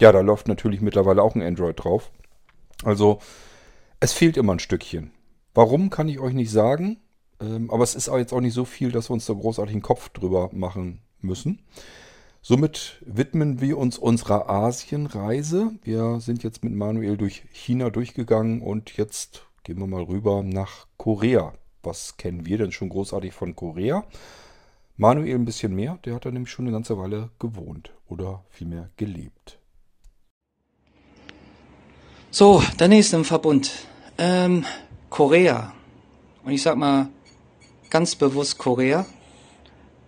ja, 0.00 0.10
da 0.10 0.20
läuft 0.20 0.48
natürlich 0.48 0.80
mittlerweile 0.80 1.22
auch 1.22 1.34
ein 1.34 1.42
Android 1.42 1.84
drauf. 1.84 2.10
Also 2.82 3.18
es 4.00 4.12
fehlt 4.12 4.36
immer 4.36 4.54
ein 4.54 4.58
Stückchen. 4.58 5.12
Warum 5.54 5.90
kann 5.90 6.08
ich 6.08 6.18
euch 6.18 6.34
nicht 6.34 6.50
sagen? 6.50 6.96
Ähm, 7.42 7.70
aber 7.70 7.82
es 7.82 7.94
ist 7.94 8.08
auch 8.08 8.18
jetzt 8.18 8.32
auch 8.32 8.40
nicht 8.40 8.54
so 8.54 8.64
viel, 8.64 8.92
dass 8.92 9.10
wir 9.10 9.14
uns 9.14 9.26
da 9.26 9.34
großartig 9.34 9.74
einen 9.74 9.82
Kopf 9.82 10.08
drüber 10.10 10.50
machen 10.52 11.02
müssen. 11.20 11.60
Somit 12.40 13.02
widmen 13.06 13.60
wir 13.60 13.78
uns 13.78 13.98
unserer 13.98 14.48
Asienreise. 14.48 15.72
Wir 15.82 16.20
sind 16.20 16.42
jetzt 16.42 16.64
mit 16.64 16.72
Manuel 16.72 17.16
durch 17.16 17.44
China 17.52 17.90
durchgegangen 17.90 18.62
und 18.62 18.96
jetzt 18.96 19.46
gehen 19.64 19.78
wir 19.78 19.86
mal 19.86 20.02
rüber 20.02 20.42
nach 20.42 20.86
Korea. 20.96 21.54
Was 21.82 22.16
kennen 22.16 22.46
wir 22.46 22.58
denn 22.58 22.72
schon 22.72 22.88
großartig 22.88 23.32
von 23.32 23.54
Korea? 23.54 24.04
Manuel 24.96 25.34
ein 25.34 25.44
bisschen 25.44 25.74
mehr, 25.74 25.98
der 26.04 26.14
hat 26.14 26.26
da 26.26 26.30
nämlich 26.30 26.50
schon 26.50 26.66
eine 26.66 26.72
ganze 26.72 26.98
Weile 26.98 27.30
gewohnt 27.38 27.92
oder 28.08 28.44
vielmehr 28.50 28.90
gelebt. 28.96 29.58
So, 32.30 32.62
der 32.78 32.88
nächste 32.88 33.16
im 33.16 33.24
Verbund. 33.24 33.86
Ähm, 34.18 34.64
Korea. 35.10 35.72
Und 36.44 36.52
ich 36.52 36.62
sag 36.62 36.76
mal, 36.76 37.08
ganz 37.92 38.16
bewusst 38.16 38.56
Korea, 38.56 39.04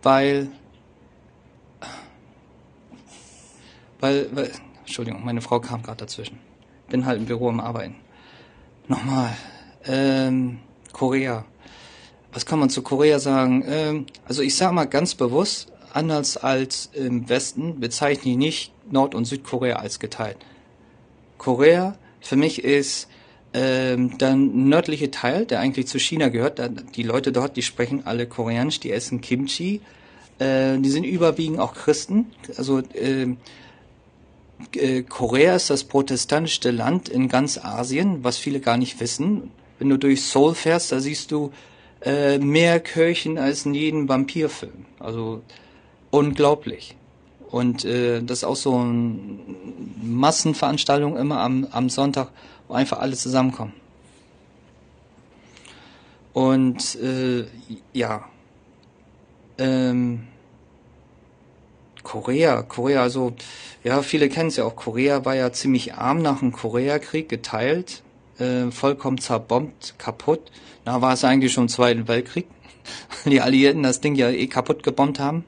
weil, 0.02 0.48
weil, 4.00 4.34
weil 4.34 4.50
Entschuldigung, 4.80 5.22
meine 5.22 5.42
Frau 5.42 5.60
kam 5.60 5.82
gerade 5.82 5.98
dazwischen. 5.98 6.38
Bin 6.88 7.04
halt 7.04 7.18
im 7.18 7.26
Büro 7.26 7.50
am 7.50 7.60
Arbeiten. 7.60 7.96
Nochmal, 8.88 9.36
ähm, 9.84 10.60
Korea. 10.92 11.44
Was 12.32 12.46
kann 12.46 12.58
man 12.58 12.70
zu 12.70 12.80
Korea 12.80 13.18
sagen? 13.18 13.62
Ähm, 13.66 14.06
also 14.26 14.40
ich 14.40 14.56
sage 14.56 14.74
mal 14.74 14.86
ganz 14.86 15.14
bewusst, 15.14 15.70
anders 15.92 16.38
als 16.38 16.88
im 16.94 17.28
Westen 17.28 17.80
bezeichne 17.80 18.32
ich 18.32 18.38
nicht 18.38 18.72
Nord- 18.90 19.14
und 19.14 19.26
Südkorea 19.26 19.76
als 19.76 19.98
geteilt. 19.98 20.38
Korea 21.36 21.98
für 22.22 22.36
mich 22.36 22.64
ist 22.64 23.08
ähm, 23.54 24.18
dann 24.18 24.68
nördliche 24.68 25.12
Teil, 25.12 25.46
der 25.46 25.60
eigentlich 25.60 25.86
zu 25.86 26.00
China 26.00 26.28
gehört, 26.28 26.58
da, 26.58 26.68
die 26.68 27.04
Leute 27.04 27.30
dort, 27.30 27.56
die 27.56 27.62
sprechen 27.62 28.02
alle 28.04 28.26
Koreanisch, 28.26 28.80
die 28.80 28.90
essen 28.90 29.20
Kimchi. 29.20 29.80
Äh, 30.40 30.78
die 30.78 30.90
sind 30.90 31.04
überwiegend 31.04 31.60
auch 31.60 31.74
Christen. 31.74 32.26
Also 32.56 32.80
äh, 32.80 33.28
äh, 34.74 35.02
Korea 35.02 35.54
ist 35.54 35.70
das 35.70 35.84
protestantischste 35.84 36.72
Land 36.72 37.08
in 37.08 37.28
ganz 37.28 37.56
Asien, 37.58 38.24
was 38.24 38.38
viele 38.38 38.58
gar 38.58 38.76
nicht 38.76 38.98
wissen. 38.98 39.52
Wenn 39.78 39.88
du 39.88 39.98
durch 39.98 40.22
Seoul 40.22 40.56
fährst, 40.56 40.90
da 40.90 40.98
siehst 40.98 41.30
du 41.30 41.52
äh, 42.02 42.38
mehr 42.38 42.80
Kirchen 42.80 43.38
als 43.38 43.66
in 43.66 43.74
jedem 43.74 44.08
Vampirfilm. 44.08 44.86
Also 44.98 45.42
unglaublich. 46.10 46.96
Und 47.52 47.84
äh, 47.84 48.20
das 48.20 48.38
ist 48.38 48.44
auch 48.44 48.56
so 48.56 48.74
eine 48.74 49.16
Massenveranstaltung 50.02 51.16
immer 51.16 51.38
am, 51.38 51.68
am 51.70 51.88
Sonntag 51.88 52.32
wo 52.68 52.74
einfach 52.74 52.98
alle 52.98 53.16
zusammenkommen. 53.16 53.72
Und 56.32 56.96
äh, 56.96 57.46
ja, 57.92 58.24
ähm, 59.58 60.26
Korea, 62.02 62.62
Korea, 62.62 63.02
also 63.02 63.34
ja, 63.82 64.02
viele 64.02 64.28
kennen 64.28 64.48
es 64.48 64.56
ja 64.56 64.64
auch. 64.64 64.76
Korea 64.76 65.24
war 65.24 65.34
ja 65.34 65.52
ziemlich 65.52 65.94
arm 65.94 66.22
nach 66.22 66.40
dem 66.40 66.52
Koreakrieg 66.52 67.28
geteilt. 67.28 68.02
äh, 68.38 68.70
vollkommen 68.72 69.18
zerbombt, 69.18 69.94
kaputt. 69.98 70.50
Da 70.84 71.00
war 71.00 71.12
es 71.12 71.24
eigentlich 71.24 71.52
schon 71.52 71.64
im 71.64 71.68
Zweiten 71.68 72.08
Weltkrieg. 72.08 72.46
Die 73.24 73.40
Alliierten 73.40 73.84
das 73.84 74.00
Ding 74.00 74.16
ja 74.16 74.28
eh 74.28 74.48
kaputt 74.48 74.82
gebombt 74.82 75.20
haben. 75.20 75.44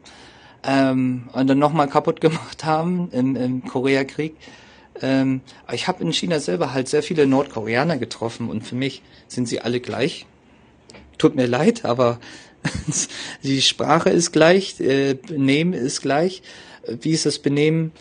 Ähm, 0.63 1.29
und 1.33 1.49
dann 1.49 1.59
nochmal 1.59 1.89
kaputt 1.89 2.21
gemacht 2.21 2.65
haben 2.65 3.11
im, 3.11 3.35
im 3.37 3.65
Koreakrieg. 3.65 4.37
Ähm, 5.03 5.41
ich 5.73 5.89
habe 5.89 6.03
in 6.03 6.13
China 6.13 6.41
selber 6.41 6.73
halt 6.73 6.89
sehr 6.89 7.03
viele 7.03 7.27
Nordkoreaner 7.27 7.99
getroffen 7.99 8.49
und 8.49 8.63
für 8.63 8.75
mich 8.75 9.03
sind 9.29 9.49
sie 9.49 9.61
alle 9.61 9.81
gleich. 9.81 10.27
Tut 11.19 11.35
mir 11.35 11.47
leid, 11.47 11.85
aber 11.85 12.21
die 13.43 13.63
Sprache 13.63 14.11
ist 14.11 14.33
gleich, 14.33 14.81
äh, 14.81 15.15
Benehmen 15.15 15.73
ist 15.73 16.03
gleich. 16.03 16.43
Wie 17.01 17.13
ist 17.13 17.27
das 17.27 17.39
Benehmen? 17.39 17.93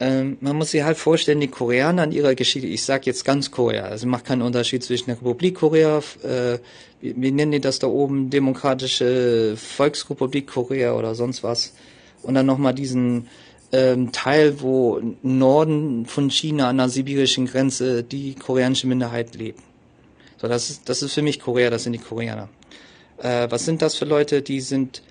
Ähm, 0.00 0.38
man 0.40 0.56
muss 0.56 0.72
sich 0.72 0.82
halt 0.82 0.98
vorstellen, 0.98 1.40
die 1.40 1.48
Koreaner 1.48 2.04
in 2.04 2.12
ihrer 2.12 2.34
Geschichte, 2.34 2.66
ich 2.66 2.82
sage 2.82 3.04
jetzt 3.06 3.24
ganz 3.24 3.50
Korea, 3.50 3.84
also 3.84 4.06
macht 4.08 4.24
keinen 4.24 4.42
Unterschied 4.42 4.82
zwischen 4.82 5.06
der 5.06 5.16
Republik 5.16 5.56
Korea, 5.56 5.98
äh, 6.24 6.58
wie, 7.00 7.14
wie 7.16 7.30
nennen 7.30 7.52
die 7.52 7.60
das 7.60 7.78
da 7.78 7.86
oben, 7.86 8.28
Demokratische 8.28 9.56
Volksrepublik 9.56 10.48
Korea 10.48 10.94
oder 10.94 11.14
sonst 11.14 11.44
was. 11.44 11.74
Und 12.22 12.34
dann 12.34 12.46
nochmal 12.46 12.74
diesen 12.74 13.28
ähm, 13.74 14.12
Teil, 14.12 14.60
wo 14.60 15.00
Norden 15.22 16.06
von 16.06 16.30
China 16.30 16.68
an 16.68 16.78
der 16.78 16.88
sibirischen 16.88 17.46
Grenze 17.46 18.04
die 18.04 18.36
koreanische 18.36 18.86
Minderheit 18.86 19.34
lebt. 19.34 19.58
So, 20.36 20.46
das 20.46 20.70
ist, 20.70 20.88
das 20.88 21.02
ist 21.02 21.12
für 21.12 21.22
mich 21.22 21.40
Korea, 21.40 21.70
das 21.70 21.82
sind 21.82 21.92
die 21.92 21.98
Koreaner. 21.98 22.48
Äh, 23.18 23.50
was 23.50 23.64
sind 23.64 23.82
das 23.82 23.96
für 23.96 24.04
Leute? 24.04 24.42
Die 24.42 24.60
sind, 24.60 25.02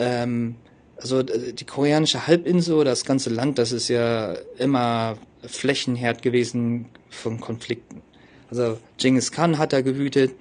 ähm, 0.00 0.56
also 0.96 1.22
die 1.22 1.64
koreanische 1.64 2.26
Halbinsel 2.26 2.82
das 2.82 3.04
ganze 3.04 3.30
Land, 3.30 3.58
das 3.58 3.70
ist 3.70 3.86
ja 3.86 4.34
immer 4.58 5.16
Flächenherd 5.44 6.20
gewesen 6.20 6.86
von 7.10 7.38
Konflikten. 7.38 8.02
Also 8.50 8.78
Genghis 8.96 9.30
Khan 9.30 9.58
hat 9.58 9.72
da 9.72 9.80
gewütet, 9.80 10.32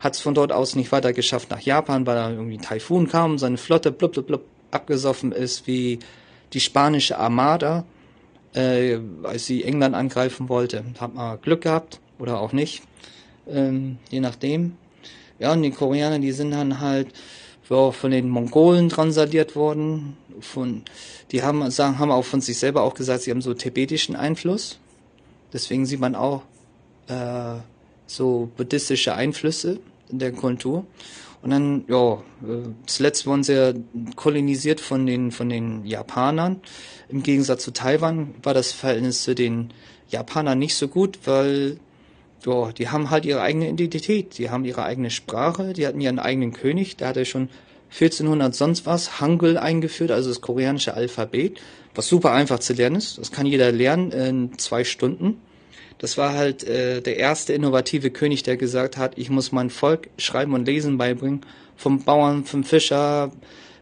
hat 0.00 0.14
es 0.14 0.20
von 0.20 0.32
dort 0.32 0.52
aus 0.52 0.74
nicht 0.74 0.90
weiter 0.90 1.12
geschafft 1.12 1.50
nach 1.50 1.60
Japan, 1.60 2.06
weil 2.06 2.14
da 2.14 2.30
irgendwie 2.30 2.56
ein 2.56 2.62
Taifun 2.62 3.08
kam 3.08 3.36
seine 3.36 3.58
Flotte 3.58 3.92
blub, 3.92 4.12
blub, 4.12 4.26
blub 4.26 4.44
abgesoffen 4.70 5.32
ist 5.32 5.66
wie 5.66 5.98
die 6.52 6.60
spanische 6.60 7.18
Armada, 7.18 7.84
äh, 8.54 8.98
als 9.22 9.46
sie 9.46 9.64
England 9.64 9.94
angreifen 9.94 10.48
wollte. 10.48 10.84
Hat 10.98 11.14
man 11.14 11.40
Glück 11.40 11.62
gehabt 11.62 12.00
oder 12.18 12.40
auch 12.40 12.52
nicht, 12.52 12.82
ähm, 13.48 13.98
je 14.10 14.20
nachdem. 14.20 14.76
Ja, 15.38 15.52
und 15.52 15.62
die 15.62 15.70
Koreaner, 15.70 16.18
die 16.18 16.32
sind 16.32 16.52
dann 16.52 16.80
halt 16.80 17.08
von 17.62 18.10
den 18.10 18.28
Mongolen 18.28 18.88
transaliert 18.88 19.56
worden. 19.56 20.16
Von, 20.40 20.82
die 21.32 21.42
haben, 21.42 21.68
sagen, 21.70 21.98
haben 21.98 22.10
auch 22.10 22.24
von 22.24 22.40
sich 22.40 22.58
selber 22.58 22.82
auch 22.82 22.94
gesagt, 22.94 23.22
sie 23.22 23.30
haben 23.30 23.42
so 23.42 23.54
tibetischen 23.54 24.14
Einfluss. 24.14 24.78
Deswegen 25.52 25.84
sieht 25.84 26.00
man 26.00 26.14
auch 26.14 26.42
äh, 27.08 27.56
so 28.06 28.50
buddhistische 28.56 29.14
Einflüsse 29.14 29.80
in 30.08 30.18
der 30.18 30.32
Kultur. 30.32 30.86
Und 31.46 31.52
dann, 31.52 31.84
ja, 31.86 32.24
zuletzt 32.86 33.24
wurden 33.24 33.44
sie 33.44 33.52
ja 33.54 33.72
kolonisiert 34.16 34.80
von 34.80 35.06
den, 35.06 35.30
von 35.30 35.48
den 35.48 35.86
Japanern. 35.86 36.60
Im 37.08 37.22
Gegensatz 37.22 37.62
zu 37.62 37.72
Taiwan 37.72 38.34
war 38.42 38.52
das 38.52 38.72
Verhältnis 38.72 39.22
zu 39.22 39.32
den 39.36 39.72
Japanern 40.08 40.58
nicht 40.58 40.74
so 40.74 40.88
gut, 40.88 41.20
weil 41.24 41.78
ja, 42.44 42.72
die 42.72 42.88
haben 42.88 43.10
halt 43.10 43.26
ihre 43.26 43.42
eigene 43.42 43.68
Identität, 43.68 44.38
die 44.38 44.50
haben 44.50 44.64
ihre 44.64 44.82
eigene 44.82 45.08
Sprache, 45.08 45.72
die 45.72 45.86
hatten 45.86 46.00
ihren 46.00 46.18
eigenen 46.18 46.52
König, 46.52 46.96
der 46.96 47.06
hatte 47.06 47.24
schon 47.24 47.48
1400 47.92 48.52
sonst 48.52 48.84
was 48.84 49.20
Hangul 49.20 49.56
eingeführt, 49.56 50.10
also 50.10 50.30
das 50.30 50.40
koreanische 50.40 50.94
Alphabet, 50.94 51.60
was 51.94 52.08
super 52.08 52.32
einfach 52.32 52.58
zu 52.58 52.72
lernen 52.72 52.96
ist. 52.96 53.18
Das 53.18 53.30
kann 53.30 53.46
jeder 53.46 53.70
lernen 53.70 54.10
in 54.10 54.58
zwei 54.58 54.82
Stunden. 54.82 55.40
Das 55.98 56.18
war 56.18 56.34
halt 56.34 56.64
äh, 56.64 57.00
der 57.00 57.16
erste 57.16 57.52
innovative 57.52 58.10
König, 58.10 58.42
der 58.42 58.56
gesagt 58.56 58.96
hat, 58.96 59.16
ich 59.16 59.30
muss 59.30 59.52
mein 59.52 59.70
Volk 59.70 60.08
Schreiben 60.18 60.54
und 60.54 60.66
Lesen 60.66 60.98
beibringen, 60.98 61.40
vom 61.76 62.02
Bauern, 62.04 62.44
vom 62.44 62.64
Fischer 62.64 63.32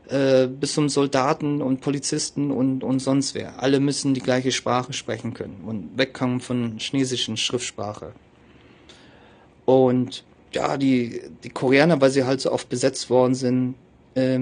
äh, 0.08 0.46
bis 0.46 0.74
zum 0.74 0.88
Soldaten 0.88 1.62
und 1.62 1.80
Polizisten 1.80 2.50
und, 2.50 2.84
und 2.84 3.00
sonst 3.00 3.34
wer. 3.34 3.62
Alle 3.62 3.80
müssen 3.80 4.14
die 4.14 4.20
gleiche 4.20 4.52
Sprache 4.52 4.92
sprechen 4.92 5.34
können 5.34 5.62
und 5.66 5.96
wegkommen 5.96 6.40
von 6.40 6.78
chinesischen 6.78 7.36
Schriftsprache. 7.36 8.12
Und 9.64 10.24
ja, 10.52 10.76
die, 10.76 11.22
die 11.42 11.50
Koreaner, 11.50 12.00
weil 12.00 12.10
sie 12.10 12.24
halt 12.24 12.40
so 12.40 12.52
oft 12.52 12.68
besetzt 12.68 13.10
worden 13.10 13.34
sind, 13.34 13.74
äh, 14.14 14.40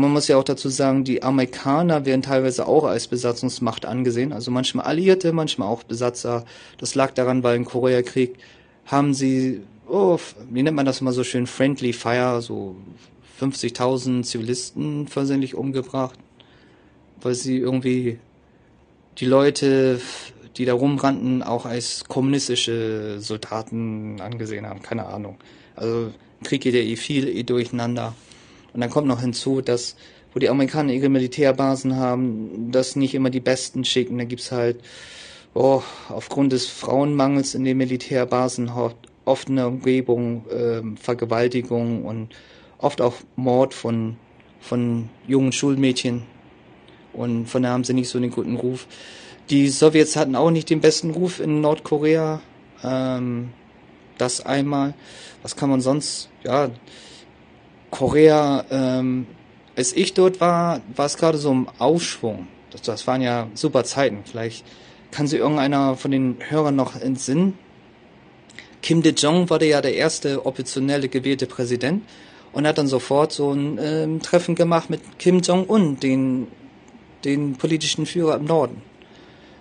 man 0.00 0.12
muss 0.12 0.28
ja 0.28 0.36
auch 0.36 0.44
dazu 0.44 0.68
sagen, 0.68 1.04
die 1.04 1.22
Amerikaner 1.22 2.04
werden 2.04 2.22
teilweise 2.22 2.66
auch 2.66 2.84
als 2.84 3.08
Besatzungsmacht 3.08 3.86
angesehen, 3.86 4.32
also 4.32 4.50
manchmal 4.50 4.86
Alliierte, 4.86 5.32
manchmal 5.32 5.68
auch 5.68 5.82
Besatzer. 5.82 6.44
Das 6.78 6.94
lag 6.94 7.12
daran, 7.12 7.42
weil 7.42 7.56
im 7.56 7.64
Koreakrieg 7.64 8.36
haben 8.86 9.14
sie, 9.14 9.62
oh, 9.88 10.18
wie 10.50 10.62
nennt 10.62 10.76
man 10.76 10.86
das 10.86 11.00
immer 11.00 11.12
so 11.12 11.24
schön, 11.24 11.46
Friendly 11.46 11.92
Fire, 11.92 12.40
so 12.42 12.76
50.000 13.40 14.22
Zivilisten 14.22 15.08
versehentlich 15.08 15.54
umgebracht, 15.54 16.18
weil 17.20 17.34
sie 17.34 17.58
irgendwie 17.58 18.18
die 19.18 19.26
Leute 19.26 20.00
die 20.56 20.64
da 20.64 20.74
rumrannten, 20.74 21.42
auch 21.42 21.64
als 21.64 22.04
kommunistische 22.04 23.16
Soldaten 23.20 24.20
angesehen 24.20 24.66
haben. 24.66 24.82
Keine 24.82 25.06
Ahnung. 25.06 25.38
Also 25.76 26.12
Krieg 26.44 26.62
geht 26.62 26.74
ja 26.74 26.80
eh 26.80 26.96
viel 26.96 27.28
eh 27.28 27.42
durcheinander. 27.42 28.14
Und 28.72 28.80
dann 28.80 28.90
kommt 28.90 29.06
noch 29.06 29.20
hinzu, 29.20 29.60
dass 29.60 29.96
wo 30.32 30.38
die 30.38 30.48
Amerikaner 30.48 30.92
ihre 30.92 31.08
Militärbasen 31.08 31.96
haben, 31.96 32.70
das 32.70 32.96
nicht 32.96 33.14
immer 33.14 33.30
die 33.30 33.40
Besten 33.40 33.84
schicken. 33.84 34.18
Da 34.18 34.24
gibt's 34.24 34.52
halt 34.52 34.80
oh, 35.54 35.82
aufgrund 36.08 36.52
des 36.52 36.66
Frauenmangels 36.66 37.54
in 37.54 37.64
den 37.64 37.76
Militärbasen 37.76 38.70
oft 39.24 39.48
eine 39.48 39.66
Umgebung, 39.66 40.44
äh, 40.48 40.82
Vergewaltigung 41.00 42.04
und 42.04 42.28
oft 42.78 43.00
auch 43.00 43.14
Mord 43.36 43.74
von, 43.74 44.16
von 44.60 45.08
jungen 45.26 45.52
Schulmädchen. 45.52 46.22
Und 47.12 47.46
von 47.46 47.62
daher 47.62 47.74
haben 47.74 47.84
sie 47.84 47.94
nicht 47.94 48.08
so 48.08 48.18
einen 48.18 48.30
guten 48.30 48.56
Ruf. 48.56 48.86
Die 49.50 49.68
Sowjets 49.68 50.14
hatten 50.14 50.36
auch 50.36 50.50
nicht 50.50 50.70
den 50.70 50.80
besten 50.80 51.10
Ruf 51.10 51.40
in 51.40 51.60
Nordkorea. 51.60 52.40
Ähm, 52.84 53.50
das 54.16 54.44
einmal. 54.46 54.94
Was 55.42 55.56
kann 55.56 55.70
man 55.70 55.80
sonst? 55.80 56.28
Ja, 56.44 56.70
Korea. 57.90 58.64
Ähm, 58.70 59.26
als 59.76 59.92
ich 59.92 60.14
dort 60.14 60.40
war, 60.40 60.80
war 60.94 61.06
es 61.06 61.16
gerade 61.16 61.38
so 61.38 61.50
im 61.50 61.68
Aufschwung. 61.78 62.48
Das, 62.70 62.82
das 62.82 63.06
waren 63.06 63.22
ja 63.22 63.48
super 63.54 63.84
Zeiten. 63.84 64.18
Vielleicht 64.24 64.64
kann 65.10 65.26
sich 65.26 65.40
irgendeiner 65.40 65.96
von 65.96 66.10
den 66.10 66.36
Hörern 66.48 66.76
noch 66.76 67.00
entsinnen. 67.00 67.58
Kim 68.82 69.02
De-jong 69.02 69.50
war 69.50 69.62
ja 69.62 69.80
der 69.80 69.94
erste 69.94 70.46
optionelle 70.46 71.08
gewählte 71.08 71.46
Präsident 71.46 72.02
und 72.52 72.66
hat 72.66 72.78
dann 72.78 72.86
sofort 72.86 73.32
so 73.32 73.52
ein 73.52 73.78
ähm, 73.80 74.22
Treffen 74.22 74.54
gemacht 74.54 74.90
mit 74.90 75.18
Kim 75.18 75.40
Jong-un, 75.40 76.00
den, 76.00 76.48
den 77.24 77.56
politischen 77.56 78.06
Führer 78.06 78.36
im 78.36 78.46
Norden. 78.46 78.82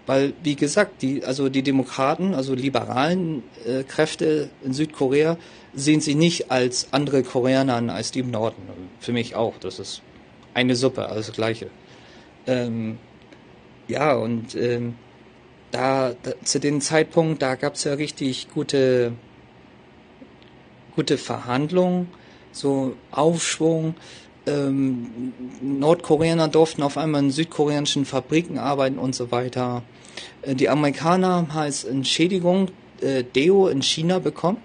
Weil, 0.09 0.33
wie 0.41 0.55
gesagt, 0.55 1.03
die, 1.03 1.23
also 1.23 1.49
die 1.49 1.61
Demokraten, 1.61 2.33
also 2.33 2.55
liberalen 2.55 3.43
äh, 3.63 3.83
Kräfte 3.83 4.49
in 4.63 4.73
Südkorea 4.73 5.37
sehen 5.75 6.01
sich 6.01 6.15
nicht 6.15 6.49
als 6.49 6.87
andere 6.89 7.21
Koreaner 7.21 7.75
an 7.75 7.91
als 7.91 8.09
die 8.09 8.21
im 8.21 8.31
Norden. 8.31 8.63
Für 8.99 9.11
mich 9.11 9.35
auch. 9.35 9.59
Das 9.59 9.77
ist 9.77 10.01
eine 10.55 10.75
Suppe, 10.75 11.07
alles 11.09 11.31
Gleiche. 11.31 11.67
Ähm, 12.47 12.97
ja, 13.87 14.15
und 14.15 14.55
ähm, 14.55 14.95
da, 15.69 16.15
da, 16.23 16.31
zu 16.43 16.59
dem 16.59 16.81
Zeitpunkt, 16.81 17.43
da 17.43 17.53
gab 17.53 17.75
es 17.75 17.83
ja 17.83 17.93
richtig 17.93 18.47
gute, 18.51 19.11
gute 20.95 21.19
Verhandlungen, 21.19 22.07
so 22.51 22.95
Aufschwung. 23.11 23.93
Ähm, 24.47 25.33
Nordkoreaner 25.61 26.47
durften 26.47 26.81
auf 26.81 26.97
einmal 26.97 27.25
in 27.25 27.29
südkoreanischen 27.29 28.05
Fabriken 28.05 28.57
arbeiten 28.57 28.97
und 28.97 29.13
so 29.13 29.29
weiter. 29.29 29.83
Äh, 30.41 30.55
die 30.55 30.69
Amerikaner 30.69 31.29
haben 31.29 31.51
als 31.51 31.83
Entschädigung 31.83 32.69
äh, 33.01 33.23
Deo 33.23 33.67
in 33.67 33.81
China 33.81 34.19
bekommen. 34.19 34.57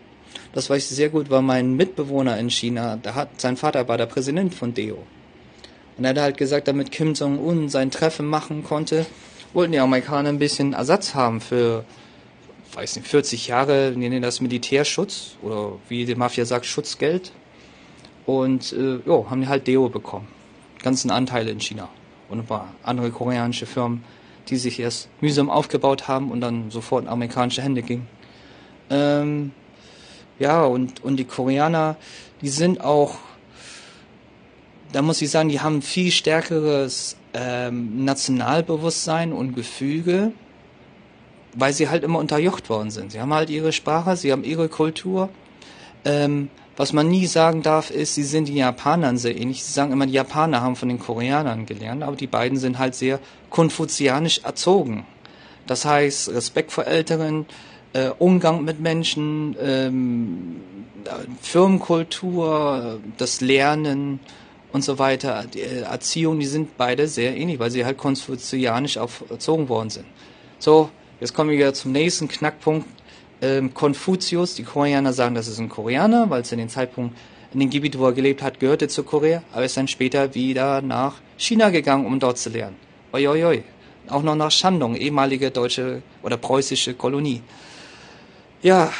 Das 0.52 0.70
weiß 0.70 0.90
ich 0.90 0.96
sehr 0.96 1.08
gut, 1.08 1.30
weil 1.30 1.42
mein 1.42 1.74
Mitbewohner 1.74 2.38
in 2.38 2.50
China, 2.50 2.96
da 3.02 3.14
hat, 3.14 3.40
sein 3.40 3.56
Vater 3.56 3.88
war 3.88 3.98
der 3.98 4.06
Präsident 4.06 4.54
von 4.54 4.72
Deo. 4.72 4.98
Und 5.96 6.04
er 6.04 6.10
hat 6.10 6.18
halt 6.18 6.36
gesagt, 6.36 6.68
damit 6.68 6.90
Kim 6.90 7.14
Jong-un 7.14 7.68
sein 7.68 7.90
Treffen 7.90 8.26
machen 8.26 8.64
konnte, 8.64 9.06
wollten 9.52 9.72
die 9.72 9.78
Amerikaner 9.78 10.28
ein 10.28 10.38
bisschen 10.38 10.72
Ersatz 10.72 11.14
haben 11.14 11.40
für, 11.40 11.84
weiß 12.72 12.96
nicht, 12.96 13.08
40 13.08 13.48
Jahre, 13.48 13.92
nennen 13.96 14.22
das 14.22 14.40
Militärschutz 14.40 15.36
oder 15.42 15.72
wie 15.88 16.04
die 16.04 16.14
Mafia 16.14 16.44
sagt, 16.44 16.66
Schutzgeld. 16.66 17.32
Und 18.26 18.72
äh, 18.72 19.00
jo, 19.06 19.28
haben 19.30 19.42
die 19.42 19.48
halt 19.48 19.66
Deo 19.66 19.88
bekommen. 19.88 20.28
Ganzen 20.82 21.10
Anteile 21.10 21.50
in 21.50 21.60
China. 21.60 21.88
Und 22.28 22.40
ein 22.40 22.46
paar 22.46 22.74
andere 22.82 23.10
koreanische 23.10 23.66
Firmen 23.66 24.02
die 24.48 24.56
sich 24.56 24.80
erst 24.80 25.08
mühsam 25.20 25.50
aufgebaut 25.50 26.08
haben 26.08 26.30
und 26.30 26.40
dann 26.40 26.70
sofort 26.70 27.04
in 27.04 27.08
amerikanische 27.08 27.62
Hände 27.62 27.82
gingen. 27.82 28.06
Ähm, 28.90 29.52
ja, 30.38 30.64
und, 30.64 31.02
und 31.04 31.16
die 31.16 31.24
Koreaner, 31.24 31.96
die 32.42 32.48
sind 32.48 32.80
auch, 32.80 33.16
da 34.92 35.02
muss 35.02 35.22
ich 35.22 35.30
sagen, 35.30 35.48
die 35.48 35.60
haben 35.60 35.82
viel 35.82 36.10
stärkeres 36.10 37.16
ähm, 37.32 38.04
Nationalbewusstsein 38.04 39.32
und 39.32 39.54
Gefüge 39.54 40.32
weil 41.54 41.72
sie 41.72 41.88
halt 41.88 42.04
immer 42.04 42.18
unterjocht 42.18 42.68
worden 42.68 42.90
sind. 42.90 43.12
Sie 43.12 43.20
haben 43.20 43.32
halt 43.32 43.50
ihre 43.50 43.72
Sprache, 43.72 44.16
sie 44.16 44.32
haben 44.32 44.44
ihre 44.44 44.68
Kultur. 44.68 45.28
Ähm, 46.04 46.50
was 46.76 46.92
man 46.92 47.08
nie 47.08 47.26
sagen 47.26 47.62
darf, 47.62 47.90
ist, 47.90 48.14
sie 48.14 48.24
sind 48.24 48.48
den 48.48 48.56
Japanern 48.56 49.16
sehr 49.16 49.36
ähnlich. 49.36 49.62
Sie 49.64 49.72
sagen 49.72 49.92
immer, 49.92 50.06
die 50.06 50.12
Japaner 50.12 50.60
haben 50.60 50.76
von 50.76 50.88
den 50.88 50.98
Koreanern 50.98 51.66
gelernt, 51.66 52.02
aber 52.02 52.16
die 52.16 52.26
beiden 52.26 52.58
sind 52.58 52.78
halt 52.78 52.94
sehr 52.94 53.20
konfuzianisch 53.50 54.40
erzogen. 54.42 55.06
Das 55.66 55.84
heißt, 55.84 56.30
Respekt 56.30 56.72
vor 56.72 56.86
Älteren, 56.86 57.46
äh, 57.92 58.10
Umgang 58.18 58.64
mit 58.64 58.80
Menschen, 58.80 59.56
ähm, 59.60 60.60
Firmenkultur, 61.40 62.98
das 63.18 63.40
Lernen 63.40 64.20
und 64.72 64.82
so 64.82 64.98
weiter, 64.98 65.44
die 65.52 65.60
äh, 65.60 65.82
Erziehung, 65.82 66.40
die 66.40 66.46
sind 66.46 66.76
beide 66.76 67.06
sehr 67.06 67.36
ähnlich, 67.36 67.60
weil 67.60 67.70
sie 67.70 67.84
halt 67.84 67.98
konfuzianisch 67.98 68.96
erzogen 68.96 69.68
worden 69.68 69.90
sind. 69.90 70.06
So, 70.58 70.90
jetzt 71.20 71.34
kommen 71.34 71.50
wir 71.50 71.58
wieder 71.58 71.74
zum 71.74 71.92
nächsten 71.92 72.26
Knackpunkt 72.26 72.86
ähm, 73.44 73.74
Konfuzius, 73.74 74.54
die 74.54 74.64
Koreaner 74.64 75.12
sagen, 75.12 75.34
das 75.34 75.48
ist 75.48 75.58
ein 75.58 75.68
Koreaner, 75.68 76.30
weil 76.30 76.42
es 76.42 76.52
in 76.52 76.58
den 76.58 76.68
Zeitpunkt, 76.68 77.16
in 77.52 77.60
dem 77.60 77.70
Gebiet, 77.70 77.98
wo 77.98 78.06
er 78.06 78.12
gelebt 78.12 78.42
hat, 78.42 78.58
gehörte 78.58 78.88
zu 78.88 79.04
Korea, 79.04 79.42
aber 79.52 79.64
ist 79.64 79.76
dann 79.76 79.88
später 79.88 80.34
wieder 80.34 80.82
nach 80.82 81.14
China 81.36 81.70
gegangen, 81.70 82.06
um 82.06 82.18
dort 82.18 82.38
zu 82.38 82.50
lernen. 82.50 82.76
Oi, 83.12 83.28
oi, 83.28 83.44
oi. 83.44 83.62
Auch 84.08 84.22
noch 84.22 84.34
nach 84.34 84.50
Shandong, 84.50 84.96
ehemalige 84.96 85.50
deutsche 85.50 86.02
oder 86.22 86.36
preußische 86.36 86.94
Kolonie. 86.94 87.42
Ja, 88.62 88.92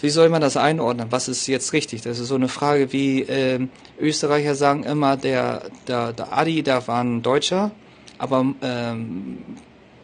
wie 0.00 0.10
soll 0.10 0.28
man 0.28 0.40
das 0.40 0.56
einordnen? 0.56 1.06
Was 1.10 1.28
ist 1.28 1.46
jetzt 1.46 1.72
richtig? 1.72 2.02
Das 2.02 2.18
ist 2.18 2.28
so 2.28 2.34
eine 2.34 2.48
Frage 2.48 2.92
wie 2.92 3.22
äh, 3.22 3.60
Österreicher 4.00 4.54
sagen 4.56 4.82
immer, 4.82 5.16
der, 5.16 5.62
der, 5.86 6.12
der 6.12 6.36
Adi, 6.36 6.62
der 6.62 6.86
war 6.88 7.02
ein 7.02 7.22
Deutscher, 7.22 7.70
aber 8.18 8.44
ähm, 8.62 9.38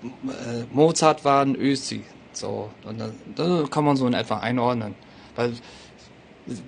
äh, 0.03 0.65
Mozart 0.73 1.25
war 1.25 1.43
ein 1.45 1.57
Ösi. 1.57 2.05
So, 2.39 2.71
und 2.85 3.01
das, 3.01 3.11
das 3.35 3.71
kann 3.71 3.85
man 3.85 3.97
so 3.97 4.07
in 4.07 4.15
etwa 4.15 4.39
einordnen. 4.39 4.95
Weil, 5.35 5.53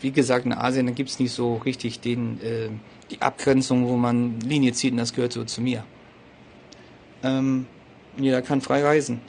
wie 0.00 0.10
gesagt, 0.10 0.46
in 0.46 0.52
Asien, 0.52 0.86
da 0.86 0.92
gibt 0.92 1.10
es 1.10 1.18
nicht 1.18 1.32
so 1.32 1.56
richtig 1.56 2.00
den, 2.00 2.40
äh, 2.42 2.68
die 3.10 3.22
Abgrenzung, 3.22 3.88
wo 3.88 3.96
man 3.96 4.40
Linie 4.40 4.72
zieht 4.72 4.92
und 4.92 4.98
das 4.98 5.12
gehört 5.12 5.32
so 5.32 5.44
zu 5.44 5.60
mir. 5.60 5.84
Ähm, 7.22 7.66
jeder 8.16 8.42
kann 8.42 8.60
frei 8.60 8.84
reisen. 8.84 9.20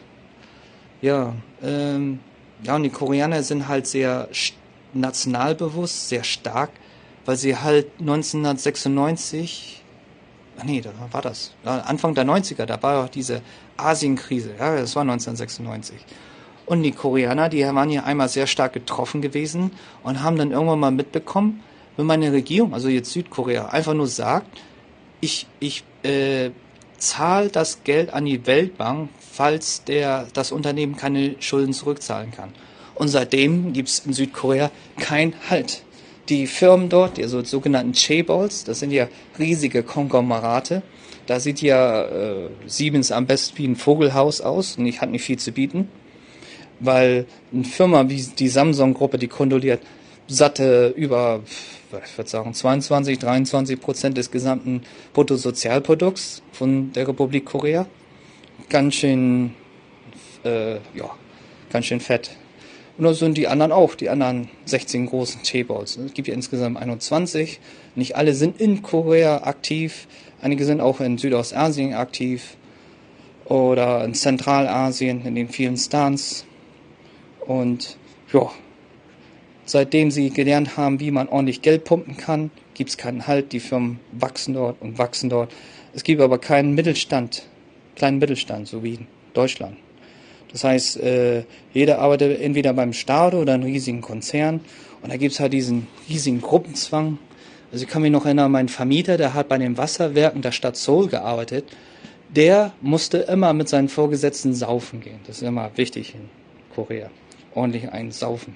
Ja, 1.02 1.34
ähm, 1.64 2.20
ja, 2.64 2.76
und 2.76 2.84
die 2.84 2.90
Koreaner 2.90 3.42
sind 3.44 3.68
halt 3.68 3.88
sehr 3.88 4.30
nationalbewusst, 4.94 6.10
sehr 6.10 6.24
stark, 6.24 6.72
weil 7.26 7.36
sie 7.36 7.58
halt 7.58 7.88
1996, 8.00 9.84
ach 10.60 10.64
nee, 10.64 10.82
da 10.82 10.92
war 11.12 11.22
das, 11.22 11.54
Anfang 11.64 12.14
der 12.14 12.26
90er, 12.26 12.66
da 12.66 12.82
war 12.84 13.06
auch 13.06 13.10
diese 13.10 13.42
Asienkrise, 13.78 14.52
ja, 14.60 14.76
das 14.76 14.96
war 14.96 15.02
1996. 15.02 15.98
Und 16.72 16.84
die 16.84 16.94
Koreaner, 16.94 17.50
die 17.50 17.66
waren 17.66 17.90
ja 17.90 18.06
einmal 18.06 18.30
sehr 18.30 18.48
stark 18.48 18.72
getroffen 18.72 19.22
gewesen 19.22 19.72
und 20.04 20.24
haben 20.24 20.38
dann 20.38 20.52
irgendwann 20.52 20.80
mal 20.80 20.90
mitbekommen, 20.90 21.60
wenn 21.98 22.06
meine 22.06 22.32
Regierung, 22.32 22.74
also 22.74 22.88
jetzt 22.88 23.12
Südkorea, 23.12 23.66
einfach 23.66 23.94
nur 23.94 24.08
sagt, 24.08 24.48
ich, 25.20 25.48
ich 25.60 25.84
äh, 26.04 26.52
zahle 26.98 27.50
das 27.50 27.84
Geld 27.84 28.14
an 28.14 28.24
die 28.24 28.48
Weltbank, 28.48 29.10
falls 29.20 29.84
der, 29.84 30.28
das 30.32 30.54
Unternehmen 30.54 30.96
keine 30.96 31.36
Schulden 31.42 31.74
zurückzahlen 31.74 32.32
kann. 32.32 32.54
Und 32.96 33.10
seitdem 33.10 33.74
gibt 33.74 33.90
es 33.90 34.06
in 34.06 34.14
Südkorea 34.14 34.72
kein 34.98 35.34
Halt. 35.50 35.84
Die 36.30 36.48
Firmen 36.48 36.88
dort, 36.88 37.18
die 37.18 37.24
also 37.24 37.44
sogenannten 37.44 37.96
Chaebols, 37.96 38.64
das 38.64 38.80
sind 38.80 38.92
ja 38.92 39.10
riesige 39.38 39.84
Konglomerate, 39.84 40.84
da 41.26 41.42
sieht 41.42 41.62
ja 41.62 42.04
äh, 42.04 42.50
Siemens 42.66 43.12
am 43.12 43.26
besten 43.26 43.58
wie 43.58 43.68
ein 43.68 43.76
Vogelhaus 43.76 44.40
aus 44.40 44.78
und 44.78 44.86
ich 44.86 45.02
hat 45.02 45.10
nicht 45.10 45.24
viel 45.24 45.38
zu 45.38 45.52
bieten 45.52 45.90
weil 46.82 47.26
eine 47.54 47.64
Firma 47.64 48.10
wie 48.10 48.22
die 48.22 48.50
Samsung-Gruppe, 48.50 49.18
die 49.18 49.28
kontrolliert 49.28 49.82
satte 50.28 50.94
über, 50.96 51.42
ich 52.06 52.18
würde 52.18 52.30
sagen, 52.30 52.54
22, 52.54 53.20
23 53.20 53.80
Prozent 53.80 54.18
des 54.18 54.32
gesamten 54.32 54.82
Bruttosozialprodukts 55.14 56.42
von 56.52 56.92
der 56.94 57.08
Republik 57.08 57.46
Korea. 57.46 57.86
Ganz 58.70 58.96
schön, 58.96 59.54
äh, 60.44 60.76
ja, 60.76 61.10
ganz 61.72 61.86
schön 61.86 62.00
fett. 62.00 62.32
Und 62.98 63.06
da 63.06 63.14
sind 63.14 63.38
die 63.38 63.48
anderen 63.48 63.72
auch, 63.72 63.96
die 63.96 64.10
anderen 64.10 64.50
16 64.66 65.08
großen 65.08 65.42
Chaebols. 65.44 65.98
Es 65.98 66.14
gibt 66.14 66.28
ja 66.28 66.34
insgesamt 66.34 66.78
21. 66.78 67.60
Nicht 67.96 68.16
alle 68.16 68.34
sind 68.34 68.60
in 68.60 68.82
Korea 68.82 69.44
aktiv. 69.44 70.08
Einige 70.42 70.66
sind 70.66 70.82
auch 70.82 71.00
in 71.00 71.18
Südostasien 71.18 71.94
aktiv 71.94 72.58
oder 73.46 74.06
in 74.06 74.14
Zentralasien, 74.14 75.26
in 75.26 75.36
den 75.36 75.50
vielen 75.50 75.78
Stans. 75.78 76.46
Und 77.52 77.98
ja, 78.32 78.50
seitdem 79.66 80.10
sie 80.10 80.30
gelernt 80.30 80.78
haben, 80.78 81.02
wie 81.02 81.12
man 81.12 81.28
ordentlich 81.28 81.62
Geld 81.62 81.84
pumpen 81.84 82.16
kann, 82.16 82.50
gibt 82.76 82.92
es 82.92 82.98
keinen 82.98 83.28
Halt. 83.28 83.52
Die 83.52 83.60
Firmen 83.60 84.00
wachsen 84.14 84.54
dort 84.54 84.82
und 84.82 84.98
wachsen 84.98 85.30
dort. 85.30 85.52
Es 85.94 86.04
gibt 86.04 86.22
aber 86.22 86.38
keinen 86.38 86.74
Mittelstand, 86.76 87.44
kleinen 87.98 88.20
Mittelstand, 88.20 88.70
so 88.70 88.84
wie 88.84 88.94
in 88.94 89.08
Deutschland. 89.34 89.76
Das 90.54 90.64
heißt, 90.64 90.98
äh, 91.02 91.44
jeder 91.74 92.00
arbeitet 92.00 92.40
entweder 92.40 92.74
beim 92.74 92.94
Staat 92.94 93.34
oder 93.34 93.54
einem 93.54 93.64
riesigen 93.64 94.00
Konzern. 94.00 94.62
Und 95.02 95.12
da 95.12 95.18
gibt 95.18 95.34
es 95.34 95.42
halt 95.42 95.52
diesen 95.52 95.88
riesigen 96.10 96.40
Gruppenzwang. 96.40 97.18
Also 97.74 97.84
ich 97.84 97.90
kann 97.90 98.02
mich 98.02 98.12
noch 98.12 98.26
erinnern, 98.26 98.52
mein 98.52 98.70
Vermieter, 98.70 99.18
der 99.18 99.34
hat 99.34 99.50
bei 99.50 99.58
den 99.58 99.78
Wasserwerken 99.78 100.42
der 100.42 100.54
Stadt 100.54 100.78
Seoul 100.78 101.10
gearbeitet. 101.10 101.66
Der 102.30 102.72
musste 102.80 103.18
immer 103.18 103.52
mit 103.52 103.68
seinen 103.68 103.90
Vorgesetzten 103.90 104.54
saufen 104.54 105.02
gehen. 105.02 105.20
Das 105.28 105.42
ist 105.42 105.44
immer 105.44 105.72
wichtig 105.76 106.16
in 106.16 106.30
Korea 106.74 107.10
ordentlich 107.54 107.92
einsaufen. 107.92 108.56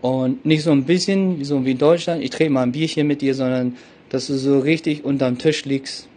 Und 0.00 0.44
nicht 0.44 0.62
so 0.62 0.70
ein 0.70 0.84
bisschen, 0.84 1.42
so 1.44 1.64
wie 1.64 1.70
in 1.70 1.78
Deutschland, 1.78 2.22
ich 2.22 2.30
trinke 2.30 2.52
mal 2.52 2.62
ein 2.62 2.72
Bierchen 2.72 3.06
mit 3.06 3.22
dir, 3.22 3.34
sondern 3.34 3.76
dass 4.10 4.26
du 4.26 4.34
so 4.34 4.58
richtig 4.58 5.04
unterm 5.04 5.38
Tisch 5.38 5.64
liegst. 5.64 6.08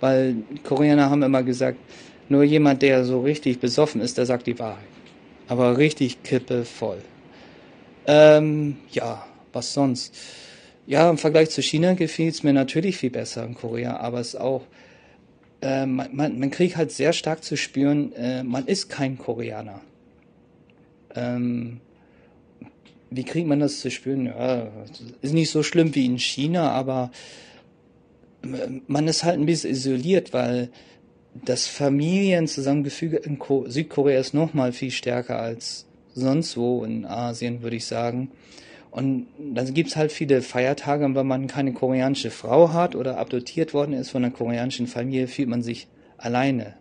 Weil 0.00 0.36
Koreaner 0.64 1.10
haben 1.10 1.22
immer 1.22 1.42
gesagt, 1.42 1.78
nur 2.30 2.44
jemand, 2.44 2.80
der 2.80 3.04
so 3.04 3.20
richtig 3.20 3.60
besoffen 3.60 4.00
ist, 4.00 4.16
der 4.16 4.24
sagt 4.24 4.46
die 4.46 4.58
Wahrheit. 4.58 4.86
Aber 5.48 5.76
richtig 5.76 6.22
kippe 6.22 6.64
voll. 6.64 7.02
Ähm, 8.06 8.78
ja, 8.90 9.26
was 9.52 9.74
sonst? 9.74 10.14
Ja, 10.86 11.10
im 11.10 11.18
Vergleich 11.18 11.50
zu 11.50 11.60
China 11.60 11.92
gefiel 11.94 12.28
es 12.28 12.42
mir 12.42 12.52
natürlich 12.52 12.96
viel 12.96 13.10
besser 13.10 13.44
in 13.44 13.54
Korea, 13.54 13.98
aber 13.98 14.20
es 14.20 14.34
auch, 14.34 14.62
äh, 15.60 15.86
man, 15.86 16.08
man, 16.16 16.38
man 16.38 16.50
kriegt 16.50 16.76
halt 16.76 16.90
sehr 16.90 17.12
stark 17.12 17.44
zu 17.44 17.56
spüren, 17.56 18.12
äh, 18.14 18.42
man 18.42 18.66
ist 18.66 18.88
kein 18.88 19.18
Koreaner. 19.18 19.82
Ähm, 21.14 21.80
wie 23.10 23.24
kriegt 23.24 23.48
man 23.48 23.60
das 23.60 23.80
zu 23.80 23.90
spüren? 23.90 24.26
Ja, 24.26 24.68
ist 25.20 25.34
nicht 25.34 25.50
so 25.50 25.62
schlimm 25.62 25.94
wie 25.94 26.06
in 26.06 26.18
China, 26.18 26.70
aber 26.70 27.10
man 28.86 29.08
ist 29.08 29.24
halt 29.24 29.38
ein 29.38 29.46
bisschen 29.46 29.70
isoliert, 29.70 30.32
weil 30.32 30.70
das 31.44 31.66
Familienzusammengefüge 31.66 33.18
in 33.18 33.38
Südkorea 33.66 34.18
ist 34.18 34.34
noch 34.34 34.54
mal 34.54 34.72
viel 34.72 34.90
stärker 34.90 35.38
als 35.38 35.86
sonst 36.14 36.56
wo 36.56 36.84
in 36.84 37.04
Asien, 37.04 37.62
würde 37.62 37.76
ich 37.76 37.86
sagen. 37.86 38.30
Und 38.90 39.28
dann 39.38 39.72
gibt's 39.72 39.94
halt 39.94 40.10
viele 40.10 40.42
Feiertage, 40.42 41.14
wenn 41.14 41.26
man 41.26 41.46
keine 41.46 41.72
koreanische 41.72 42.30
Frau 42.30 42.72
hat 42.72 42.96
oder 42.96 43.18
adoptiert 43.18 43.72
worden 43.72 43.92
ist 43.92 44.10
von 44.10 44.24
einer 44.24 44.34
koreanischen 44.34 44.88
Familie, 44.88 45.28
fühlt 45.28 45.48
man 45.48 45.62
sich 45.62 45.86
alleine. 46.16 46.74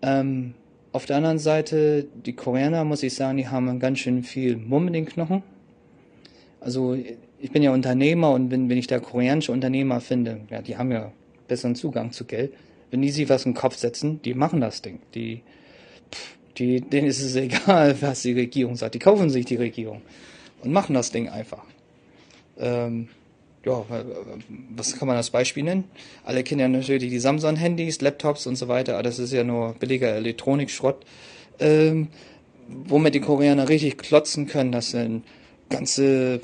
Ähm, 0.00 0.54
auf 0.94 1.06
der 1.06 1.16
anderen 1.16 1.40
Seite, 1.40 2.06
die 2.24 2.34
Koreaner, 2.34 2.84
muss 2.84 3.02
ich 3.02 3.14
sagen, 3.14 3.36
die 3.36 3.48
haben 3.48 3.80
ganz 3.80 3.98
schön 3.98 4.22
viel 4.22 4.56
Mumm 4.56 4.86
in 4.86 4.92
den 4.92 5.06
Knochen. 5.06 5.42
Also 6.60 6.94
ich 6.94 7.50
bin 7.50 7.64
ja 7.64 7.72
Unternehmer 7.72 8.30
und 8.30 8.52
wenn, 8.52 8.68
wenn 8.68 8.78
ich 8.78 8.86
da 8.86 9.00
koreanische 9.00 9.50
Unternehmer 9.50 10.00
finde, 10.00 10.42
ja, 10.50 10.62
die 10.62 10.76
haben 10.76 10.92
ja 10.92 11.10
besseren 11.48 11.74
Zugang 11.74 12.12
zu 12.12 12.26
Geld. 12.26 12.54
Wenn 12.92 13.02
die 13.02 13.10
sich 13.10 13.28
was 13.28 13.44
in 13.44 13.52
den 13.52 13.58
Kopf 13.58 13.76
setzen, 13.76 14.22
die 14.22 14.34
machen 14.34 14.60
das 14.60 14.82
Ding. 14.82 15.00
Die, 15.16 15.42
die, 16.58 16.80
denen 16.80 17.08
ist 17.08 17.20
es 17.20 17.34
egal, 17.34 18.00
was 18.00 18.22
die 18.22 18.34
Regierung 18.34 18.76
sagt. 18.76 18.94
Die 18.94 19.00
kaufen 19.00 19.30
sich 19.30 19.46
die 19.46 19.56
Regierung 19.56 20.00
und 20.62 20.70
machen 20.70 20.94
das 20.94 21.10
Ding 21.10 21.28
einfach. 21.28 21.64
Ähm, 22.56 23.08
ja, 23.64 23.84
was 24.76 24.96
kann 24.98 25.08
man 25.08 25.16
als 25.16 25.30
Beispiel 25.30 25.62
nennen? 25.62 25.84
Alle 26.24 26.42
kennen 26.42 26.60
ja 26.60 26.68
natürlich 26.68 27.10
die 27.10 27.18
Samsung-Handys, 27.18 28.00
Laptops 28.00 28.46
und 28.46 28.56
so 28.56 28.68
weiter, 28.68 28.94
aber 28.94 29.02
das 29.02 29.18
ist 29.18 29.32
ja 29.32 29.44
nur 29.44 29.74
billiger 29.74 30.14
Elektronikschrott, 30.14 31.04
ähm, 31.58 32.08
womit 32.68 33.14
die 33.14 33.20
Koreaner 33.20 33.68
richtig 33.68 33.98
klotzen 33.98 34.46
können. 34.46 34.72
Das 34.72 34.90
sind 34.90 35.24
ganze 35.70 36.34
äh, 36.34 36.40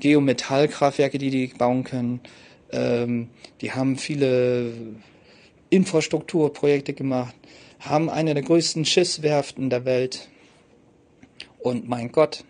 Geometallkraftwerke, 0.00 1.18
die 1.18 1.30
die 1.30 1.46
bauen 1.48 1.84
können. 1.84 2.20
Ähm, 2.72 3.28
die 3.60 3.72
haben 3.72 3.96
viele 3.96 4.72
Infrastrukturprojekte 5.70 6.94
gemacht, 6.94 7.34
haben 7.78 8.10
eine 8.10 8.34
der 8.34 8.42
größten 8.42 8.84
Schiffswerften 8.84 9.70
der 9.70 9.84
Welt. 9.84 10.28
Und 11.58 11.88
mein 11.88 12.10
Gott, 12.10 12.44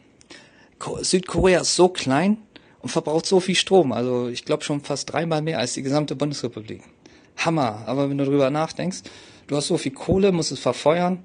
Südkorea 1.00 1.60
ist 1.60 1.74
so 1.74 1.88
klein, 1.88 2.38
und 2.86 2.90
verbraucht 2.90 3.26
so 3.26 3.40
viel 3.40 3.56
Strom. 3.56 3.90
Also 3.90 4.28
ich 4.28 4.44
glaube 4.44 4.62
schon 4.62 4.80
fast 4.80 5.12
dreimal 5.12 5.42
mehr 5.42 5.58
als 5.58 5.74
die 5.74 5.82
gesamte 5.82 6.14
Bundesrepublik. 6.14 6.82
Hammer. 7.36 7.82
Aber 7.86 8.08
wenn 8.08 8.16
du 8.16 8.24
darüber 8.24 8.48
nachdenkst, 8.48 8.98
du 9.48 9.56
hast 9.56 9.66
so 9.66 9.76
viel 9.76 9.90
Kohle, 9.90 10.30
musst 10.30 10.52
es 10.52 10.60
verfeuern, 10.60 11.24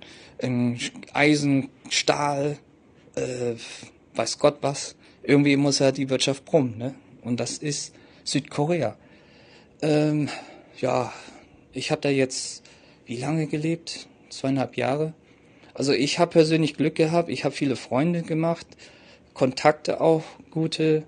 Eisen, 1.13 1.69
Stahl, 1.87 2.57
äh, 3.13 3.53
weiß 4.15 4.39
Gott 4.39 4.57
was. 4.61 4.95
Irgendwie 5.21 5.55
muss 5.55 5.77
ja 5.77 5.91
die 5.91 6.09
Wirtschaft 6.09 6.45
brummen, 6.45 6.79
ne? 6.79 6.95
Und 7.21 7.39
das 7.39 7.59
ist 7.59 7.93
Südkorea. 8.23 8.97
Ähm, 9.83 10.29
ja, 10.79 11.13
ich 11.73 11.91
habe 11.91 12.01
da 12.01 12.09
jetzt 12.09 12.63
wie 13.05 13.17
lange 13.17 13.45
gelebt? 13.45 14.07
Zweieinhalb 14.31 14.77
Jahre. 14.77 15.13
Also 15.75 15.93
ich 15.93 16.17
habe 16.17 16.31
persönlich 16.31 16.73
Glück 16.73 16.95
gehabt. 16.95 17.29
Ich 17.29 17.45
habe 17.45 17.53
viele 17.53 17.75
Freunde 17.75 18.23
gemacht, 18.23 18.65
Kontakte 19.35 20.01
auch 20.01 20.23
gute. 20.49 21.03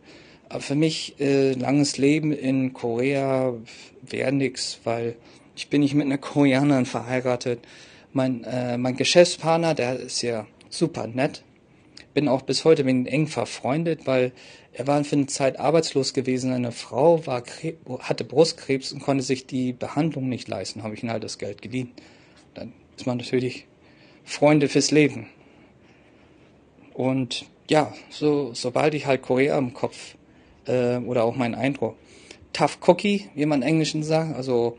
Aber 0.54 0.62
für 0.62 0.76
mich 0.76 1.20
äh, 1.20 1.54
langes 1.54 1.98
Leben 1.98 2.32
in 2.32 2.74
Korea 2.74 3.56
wäre 4.04 4.32
nix, 4.32 4.80
weil 4.84 5.16
ich 5.56 5.70
bin 5.70 5.82
nicht 5.82 5.96
mit 5.96 6.06
einer 6.06 6.20
Koreanerin 6.20 6.86
verheiratet. 6.86 7.62
Mein, 8.12 8.44
äh, 8.44 8.78
mein 8.78 8.96
Geschäftspartner, 8.96 9.74
der 9.74 10.00
ist 10.00 10.22
ja 10.22 10.46
super 10.70 11.08
nett. 11.08 11.44
Bin 12.14 12.28
auch 12.28 12.44
bis 12.44 12.66
heute 12.66 12.84
mit 12.84 12.94
ihm 12.94 13.06
eng 13.08 13.26
verfreundet, 13.26 14.06
weil 14.06 14.32
er 14.74 14.86
war 14.86 15.04
für 15.04 15.16
eine 15.16 15.26
Zeit 15.26 15.60
arbeitslos 15.60 16.14
gewesen. 16.14 16.54
Eine 16.54 16.72
Frau 16.72 17.26
war, 17.26 17.42
hatte 18.02 18.24
Brustkrebs 18.24 18.94
und 18.94 19.02
konnte 19.02 19.24
sich 19.24 19.48
die 19.48 19.74
Behandlung 19.74 20.30
nicht 20.30 20.48
leisten. 20.48 20.84
Habe 20.84 20.94
ich 20.94 21.02
ihm 21.02 21.10
halt 21.10 21.24
das 21.24 21.40
Geld 21.40 21.64
geliehen. 21.64 21.94
Dann 22.54 22.74
ist 22.96 23.08
man 23.08 23.18
natürlich 23.18 23.66
Freunde 24.24 24.70
fürs 24.70 24.92
Leben. 24.92 25.26
Und 26.94 27.48
ja, 27.72 27.92
so, 28.12 28.54
sobald 28.54 28.94
ich 28.94 29.08
halt 29.08 29.24
Korea 29.24 29.58
im 29.58 29.74
Kopf 29.74 30.14
äh, 30.68 30.98
oder 30.98 31.24
auch 31.24 31.36
mein 31.36 31.56
Eindruck. 31.56 31.96
Tough 32.54 32.78
Cookie, 32.88 33.30
wie 33.36 33.46
man 33.46 33.62
im 33.62 33.68
Englischen 33.68 34.04
sagt, 34.04 34.36
also 34.36 34.78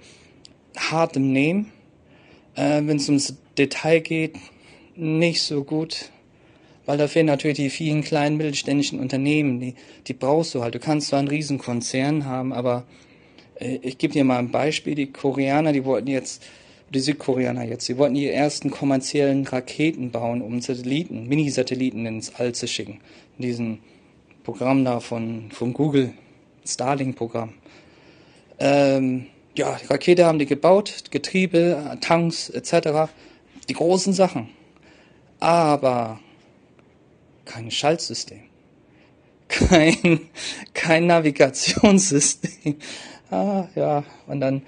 hart 0.76 1.16
im 1.16 1.32
Nehmen. 1.32 1.72
Äh, 2.54 2.82
Wenn 2.84 2.96
es 2.96 3.08
ums 3.08 3.34
Detail 3.58 4.00
geht, 4.00 4.36
nicht 4.96 5.42
so 5.42 5.64
gut, 5.64 6.10
weil 6.86 6.98
da 6.98 7.08
fehlen 7.08 7.26
natürlich 7.26 7.56
die 7.56 7.70
vielen 7.70 8.02
kleinen 8.02 8.36
mittelständischen 8.36 9.00
Unternehmen, 9.00 9.58
die, 9.58 9.74
die 10.06 10.12
brauchst 10.12 10.54
du 10.54 10.62
halt. 10.62 10.74
Du 10.74 10.78
kannst 10.78 11.08
zwar 11.08 11.18
einen 11.18 11.28
riesen 11.28 11.58
Konzern 11.58 12.26
haben, 12.26 12.52
aber 12.52 12.84
äh, 13.58 13.78
ich 13.82 13.98
gebe 13.98 14.12
dir 14.12 14.24
mal 14.24 14.38
ein 14.38 14.50
Beispiel. 14.50 14.94
Die 14.94 15.06
Koreaner, 15.06 15.72
die 15.72 15.84
wollten 15.84 16.08
jetzt, 16.08 16.42
die 16.90 17.00
Südkoreaner 17.00 17.64
jetzt, 17.64 17.88
die 17.88 17.98
wollten 17.98 18.14
ihre 18.14 18.34
ersten 18.34 18.70
kommerziellen 18.70 19.46
Raketen 19.46 20.10
bauen, 20.10 20.42
um 20.42 20.60
Satelliten, 20.60 21.26
Mini-Satelliten 21.26 22.06
ins 22.06 22.34
All 22.34 22.52
zu 22.52 22.68
schicken. 22.68 23.00
In 23.38 23.42
diesem 23.42 23.78
Programm 24.44 24.84
da 24.84 25.00
von, 25.00 25.50
von 25.50 25.72
Google, 25.72 26.12
Starlink-Programm. 26.64 27.54
Ähm, 28.58 29.26
ja, 29.56 29.76
Rakete 29.88 30.26
haben 30.26 30.38
die 30.38 30.46
gebaut, 30.46 31.04
Getriebe, 31.10 31.98
Tanks 32.00 32.50
etc. 32.50 33.10
Die 33.68 33.74
großen 33.74 34.12
Sachen. 34.12 34.50
Aber 35.40 36.20
kein 37.44 37.70
Schaltsystem. 37.70 38.40
Kein, 39.48 40.20
kein 40.72 41.06
Navigationssystem. 41.06 42.76
Ah, 43.30 43.68
ja, 43.74 44.04
und 44.26 44.40
dann 44.40 44.62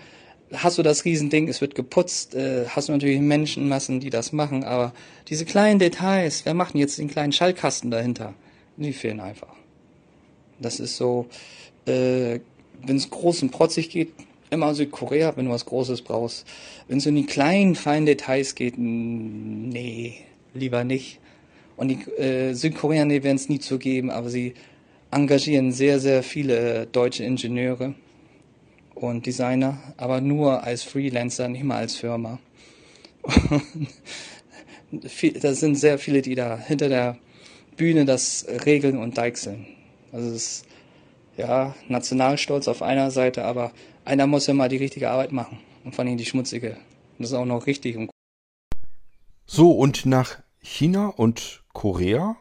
hast 0.53 0.79
du 0.79 0.83
das 0.83 1.05
Riesending, 1.05 1.49
es 1.49 1.61
wird 1.61 1.75
geputzt, 1.75 2.35
äh, 2.35 2.67
hast 2.69 2.89
du 2.89 2.93
natürlich 2.93 3.21
Menschenmassen, 3.21 4.01
die 4.01 4.11
das 4.11 4.33
machen, 4.33 4.65
aber 4.65 4.93
diese 5.29 5.45
kleinen 5.45 5.79
Details, 5.79 6.45
wer 6.45 6.55
macht 6.55 6.75
denn 6.75 6.81
jetzt 6.81 6.99
den 6.99 7.09
kleinen 7.09 7.33
Schallkasten 7.33 7.91
dahinter? 7.91 8.35
Die 8.77 8.93
fehlen 8.93 9.21
einfach. 9.21 9.56
Das 10.61 10.81
ist 10.81 10.97
so, 10.97 11.27
äh, 11.87 12.41
wenn 12.85 12.97
es 12.97 13.11
groß 13.11 13.43
und 13.43 13.51
protzig 13.51 13.91
geht, 13.91 14.13
immer 14.51 14.75
Südkorea, 14.75 15.37
wenn 15.37 15.47
du 15.47 15.51
was 15.51 15.67
Großes 15.67 16.03
brauchst. 16.03 16.47
Wenn 16.89 16.99
es 16.99 17.07
in 17.07 17.17
die 17.17 17.27
kleinen, 17.27 17.75
feinen 17.75 18.07
Details 18.07 18.55
geht, 18.55 18.75
nee, 18.79 20.15
lieber 20.55 20.85
nicht. 20.85 21.19
Und 21.77 21.89
die 21.89 22.11
äh, 22.13 22.55
Südkoreaner 22.55 23.23
werden 23.23 23.37
es 23.37 23.49
nie 23.49 23.59
zugeben, 23.59 24.11
aber 24.11 24.31
sie 24.31 24.55
engagieren 25.11 25.73
sehr, 25.73 26.01
sehr 26.01 26.23
viele 26.23 26.87
deutsche 26.87 27.25
Ingenieure 27.25 27.95
und 28.95 29.27
Designer, 29.27 29.79
aber 29.97 30.21
nur 30.21 30.65
als 30.65 30.83
Freelancer, 30.83 31.49
nicht 31.49 31.65
mal 31.65 31.79
als 31.79 31.97
Firma. 31.97 32.39
da 35.41 35.55
sind 35.55 35.75
sehr 35.77 35.99
viele, 35.99 36.23
die 36.23 36.35
da 36.35 36.59
hinter 36.59 36.89
der 36.89 37.19
Bühne 37.77 38.05
das 38.05 38.47
regeln 38.65 38.97
und 38.97 39.19
deichseln. 39.19 39.67
Also 40.13 40.29
es 40.29 40.35
ist 40.35 40.67
ja 41.37 41.75
Nationalstolz 41.89 42.69
auf 42.69 42.83
einer 42.83 43.11
Seite, 43.11 43.45
aber 43.45 43.73
einer 44.05 44.27
muss 44.27 44.47
ja 44.47 44.55
mal 44.55 44.69
die 44.69 44.77
richtige 44.77 45.11
Arbeit 45.11 45.33
machen 45.33 45.59
und 45.85 45.95
vor 45.95 46.05
allem 46.05 46.17
die 46.17 46.25
schmutzige. 46.25 46.71
Und 46.71 47.21
das 47.21 47.31
ist 47.31 47.35
auch 47.35 47.45
noch 47.45 47.67
richtig. 47.67 47.99
So, 49.47 49.71
und 49.71 50.07
nach 50.07 50.39
China 50.61 51.09
und 51.09 51.63
Korea 51.73 52.37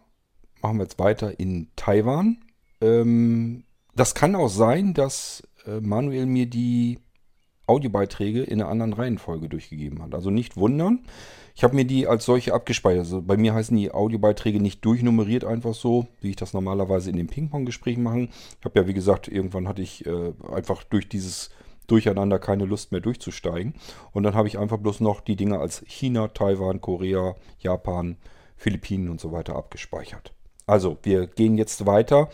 machen 0.62 0.78
wir 0.78 0.84
jetzt 0.84 1.00
weiter 1.00 1.40
in 1.40 1.70
Taiwan. 1.76 2.44
Ähm, 2.82 3.64
das 3.96 4.16
kann 4.16 4.36
auch 4.36 4.50
sein, 4.50 4.94
dass 4.94 5.44
äh, 5.66 5.80
Manuel 5.80 6.26
mir 6.26 6.48
die 6.48 7.00
Audiobeiträge 7.68 8.44
in 8.44 8.62
einer 8.62 8.70
anderen 8.70 8.94
Reihenfolge 8.94 9.50
durchgegeben 9.50 10.02
hat. 10.02 10.14
Also 10.14 10.30
nicht 10.30 10.58
wundern. 10.58 11.00
Ich 11.56 11.64
habe 11.64 11.76
mir 11.76 11.86
die 11.86 12.08
als 12.08 12.26
solche 12.26 12.54
abgespeichert. 12.54 13.06
Also 13.06 13.22
bei 13.22 13.38
mir 13.38 13.54
heißen 13.54 13.76
die 13.76 13.92
Audiobeiträge 13.92 14.60
nicht 14.60 14.84
durchnummeriert, 14.84 15.46
einfach 15.46 15.74
so, 15.74 16.08
wie 16.22 16.32
ich 16.32 16.36
das 16.36 16.54
normalerweise 16.54 17.10
in 17.10 17.18
den 17.18 17.28
Ping-Pong-Gesprächen 17.28 18.04
mache. 18.04 18.28
Ich 18.60 18.66
habe 18.66 18.80
ja, 18.80 18.88
wie 18.88 18.94
gesagt, 18.94 19.28
irgendwann 19.28 19.68
hatte 19.68 19.82
ich 19.82 20.06
äh, 20.06 20.34
einfach 20.52 20.84
durch 20.84 21.08
dieses 21.08 21.50
Durcheinander 21.88 22.40
keine 22.40 22.66
Lust 22.66 22.92
mehr 22.92 23.02
durchzusteigen. 23.02 23.76
Und 24.12 24.24
dann 24.24 24.36
habe 24.36 24.48
ich 24.48 24.58
einfach 24.58 24.78
bloß 24.78 25.00
noch 25.00 25.22
die 25.22 25.36
Dinge 25.36 25.60
als 25.60 25.84
China, 25.88 26.28
Taiwan, 26.30 26.82
Korea, 26.82 27.36
Japan, 27.60 28.18
Philippinen 28.58 29.10
und 29.10 29.22
so 29.22 29.32
weiter 29.32 29.56
abgespeichert. 29.56 30.34
Also, 30.68 30.98
wir 31.04 31.28
gehen 31.28 31.58
jetzt 31.58 31.86
weiter 31.86 32.30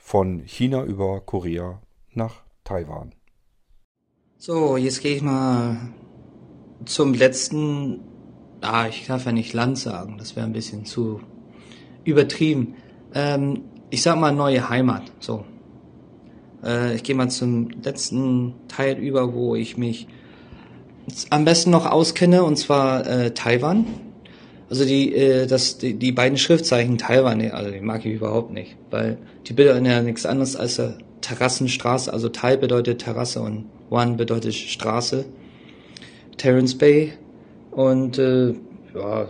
von 0.00 0.40
China 0.40 0.82
über 0.84 1.20
Korea 1.20 1.80
nach 2.12 2.42
Taiwan. 2.64 3.12
So, 4.44 4.76
jetzt 4.76 5.02
gehe 5.02 5.14
ich 5.14 5.22
mal 5.22 5.76
zum 6.84 7.14
letzten 7.14 8.00
ah, 8.60 8.88
ich 8.88 9.06
darf 9.06 9.24
ja 9.24 9.30
nicht 9.30 9.52
Land 9.52 9.78
sagen, 9.78 10.16
das 10.18 10.34
wäre 10.34 10.44
ein 10.44 10.52
bisschen 10.52 10.84
zu 10.84 11.20
übertrieben. 12.02 12.74
Ähm, 13.14 13.60
ich 13.90 14.02
sag 14.02 14.18
mal 14.18 14.32
neue 14.32 14.68
Heimat, 14.68 15.04
so. 15.20 15.44
Äh, 16.64 16.96
ich 16.96 17.04
gehe 17.04 17.14
mal 17.14 17.30
zum 17.30 17.70
letzten 17.84 18.54
Teil 18.66 18.98
über, 18.98 19.32
wo 19.32 19.54
ich 19.54 19.76
mich 19.76 20.08
am 21.30 21.44
besten 21.44 21.70
noch 21.70 21.86
auskenne, 21.86 22.42
und 22.42 22.56
zwar 22.56 23.06
äh, 23.06 23.30
Taiwan. 23.34 23.86
Also 24.68 24.84
die, 24.84 25.14
äh, 25.14 25.46
das, 25.46 25.78
die, 25.78 25.94
die 25.94 26.10
beiden 26.10 26.36
Schriftzeichen 26.36 26.98
Taiwan, 26.98 27.48
also 27.52 27.70
die 27.70 27.80
mag 27.80 28.04
ich 28.04 28.14
überhaupt 28.14 28.52
nicht, 28.52 28.76
weil 28.90 29.18
die 29.46 29.52
bedeuten 29.52 29.84
ja 29.84 30.02
nichts 30.02 30.26
anderes 30.26 30.56
als 30.56 30.82
Terrassenstraße. 31.20 32.12
Also 32.12 32.28
Tai 32.28 32.56
bedeutet 32.56 33.02
Terrasse 33.02 33.40
und 33.40 33.66
Wan 33.92 34.16
bedeutet 34.16 34.54
Straße. 34.54 35.26
Terrence 36.38 36.76
Bay 36.76 37.12
und 37.70 38.18
äh, 38.18 38.54
ja, 38.94 39.28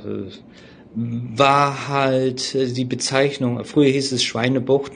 war 0.94 1.88
halt 1.88 2.54
äh, 2.54 2.66
die 2.72 2.84
Bezeichnung, 2.84 3.64
früher 3.64 3.90
hieß 3.90 4.12
es 4.12 4.22
Schweinebucht 4.22 4.92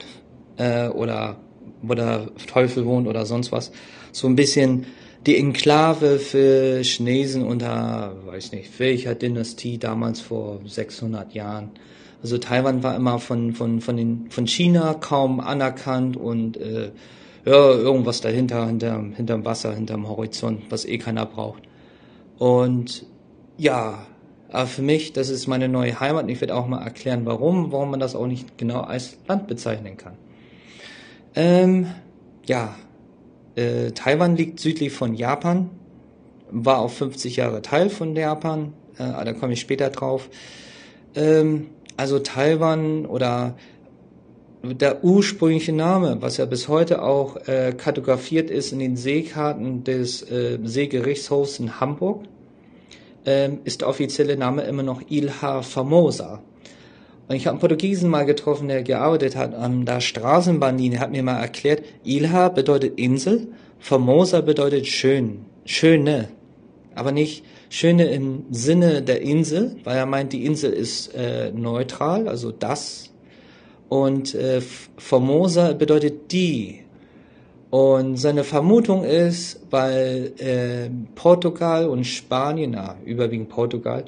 äh, 0.57 0.87
oder 0.87 1.37
wo 1.81 1.93
der 1.93 2.31
Teufel 2.47 2.85
wohnt 2.85 3.07
oder 3.07 3.25
sonst 3.25 3.51
was. 3.51 3.71
So 4.11 4.27
ein 4.27 4.35
bisschen 4.35 4.85
die 5.25 5.37
Enklave 5.37 6.19
für 6.19 6.81
Chinesen 6.81 7.43
unter, 7.43 8.15
weiß 8.25 8.53
nicht, 8.53 8.79
welcher 8.79 9.15
Dynastie 9.15 9.77
damals 9.77 10.21
vor 10.21 10.61
600 10.65 11.33
Jahren. 11.33 11.71
Also 12.23 12.37
Taiwan 12.37 12.81
war 12.81 12.95
immer 12.95 13.19
von, 13.19 13.53
von, 13.53 13.81
von, 13.81 13.97
den, 13.97 14.27
von 14.29 14.47
China 14.47 14.95
kaum 14.95 15.39
anerkannt 15.39 16.17
und 16.17 16.57
äh, 16.57 16.91
ja, 17.47 17.71
irgendwas 17.71 18.19
dahinter, 18.19 18.67
hinterm, 18.67 19.13
hinterm 19.13 19.45
Wasser, 19.45 19.73
hinterm 19.73 20.09
Horizont, 20.09 20.63
was 20.69 20.83
eh 20.83 20.97
keiner 20.97 21.25
braucht. 21.25 21.63
Und 22.37 23.05
ja, 23.57 24.05
aber 24.51 24.67
für 24.67 24.81
mich, 24.81 25.13
das 25.13 25.29
ist 25.29 25.47
meine 25.47 25.69
neue 25.69 25.97
Heimat 25.97 26.23
und 26.23 26.29
ich 26.29 26.41
werde 26.41 26.55
auch 26.55 26.67
mal 26.67 26.83
erklären, 26.83 27.25
warum, 27.25 27.71
warum 27.71 27.91
man 27.91 28.01
das 28.01 28.15
auch 28.15 28.27
nicht 28.27 28.57
genau 28.57 28.81
als 28.81 29.17
Land 29.29 29.47
bezeichnen 29.47 29.95
kann. 29.95 30.15
Ähm, 31.35 31.87
ja, 32.45 32.75
äh, 33.55 33.91
Taiwan 33.91 34.35
liegt 34.35 34.59
südlich 34.59 34.91
von 34.91 35.13
Japan, 35.13 35.69
war 36.51 36.79
auch 36.79 36.91
50 36.91 37.37
Jahre 37.37 37.61
Teil 37.61 37.89
von 37.89 38.13
Japan, 38.13 38.73
äh, 38.97 39.23
da 39.23 39.31
komme 39.31 39.53
ich 39.53 39.61
später 39.61 39.89
drauf. 39.89 40.29
Ähm, 41.15 41.67
also 41.95 42.19
Taiwan 42.19 43.05
oder 43.05 43.55
der 44.63 45.03
ursprüngliche 45.03 45.73
Name, 45.73 46.17
was 46.21 46.37
ja 46.37 46.45
bis 46.45 46.67
heute 46.67 47.01
auch 47.01 47.37
äh, 47.47 47.73
kartografiert 47.77 48.49
ist 48.49 48.71
in 48.71 48.79
den 48.79 48.97
Seekarten 48.97 49.83
des 49.83 50.23
äh, 50.23 50.59
Seegerichtshofs 50.63 51.59
in 51.59 51.79
Hamburg, 51.79 52.23
ähm, 53.25 53.59
ist 53.63 53.81
der 53.81 53.89
offizielle 53.89 54.37
Name 54.37 54.63
immer 54.63 54.83
noch 54.83 55.01
Ilha 55.09 55.61
Formosa. 55.61 56.41
Und 57.27 57.35
ich 57.35 57.45
habe 57.45 57.55
einen 57.55 57.59
Portugiesen 57.59 58.09
mal 58.09 58.25
getroffen, 58.25 58.67
der 58.67 58.83
gearbeitet 58.83 59.35
hat 59.35 59.53
an 59.53 59.85
der 59.85 59.99
Straßenbahnlinie, 59.99 60.99
hat 60.99 61.11
mir 61.11 61.23
mal 61.23 61.39
erklärt, 61.39 61.83
Ilha 62.03 62.49
bedeutet 62.49 62.97
Insel, 62.99 63.49
Formosa 63.79 64.41
bedeutet 64.41 64.87
schön, 64.87 65.45
schöne, 65.65 66.29
aber 66.95 67.11
nicht 67.11 67.43
Schöne 67.69 68.05
im 68.05 68.45
Sinne 68.49 69.01
der 69.01 69.21
Insel, 69.21 69.75
weil 69.83 69.97
er 69.97 70.05
meint, 70.05 70.31
die 70.31 70.45
Insel 70.45 70.71
ist 70.71 71.13
äh, 71.13 71.51
neutral, 71.51 72.29
also 72.29 72.51
das. 72.51 73.11
Und 73.89 74.35
äh, 74.35 74.61
Formosa 74.97 75.73
bedeutet 75.73 76.31
die. 76.31 76.81
Und 77.69 78.17
seine 78.17 78.43
Vermutung 78.43 79.03
ist, 79.03 79.59
weil 79.69 80.33
äh, 80.37 80.89
Portugal 81.15 81.87
und 81.87 82.05
Spanien, 82.05 82.71
na, 82.71 82.95
überwiegend 83.05 83.49
Portugal, 83.49 84.05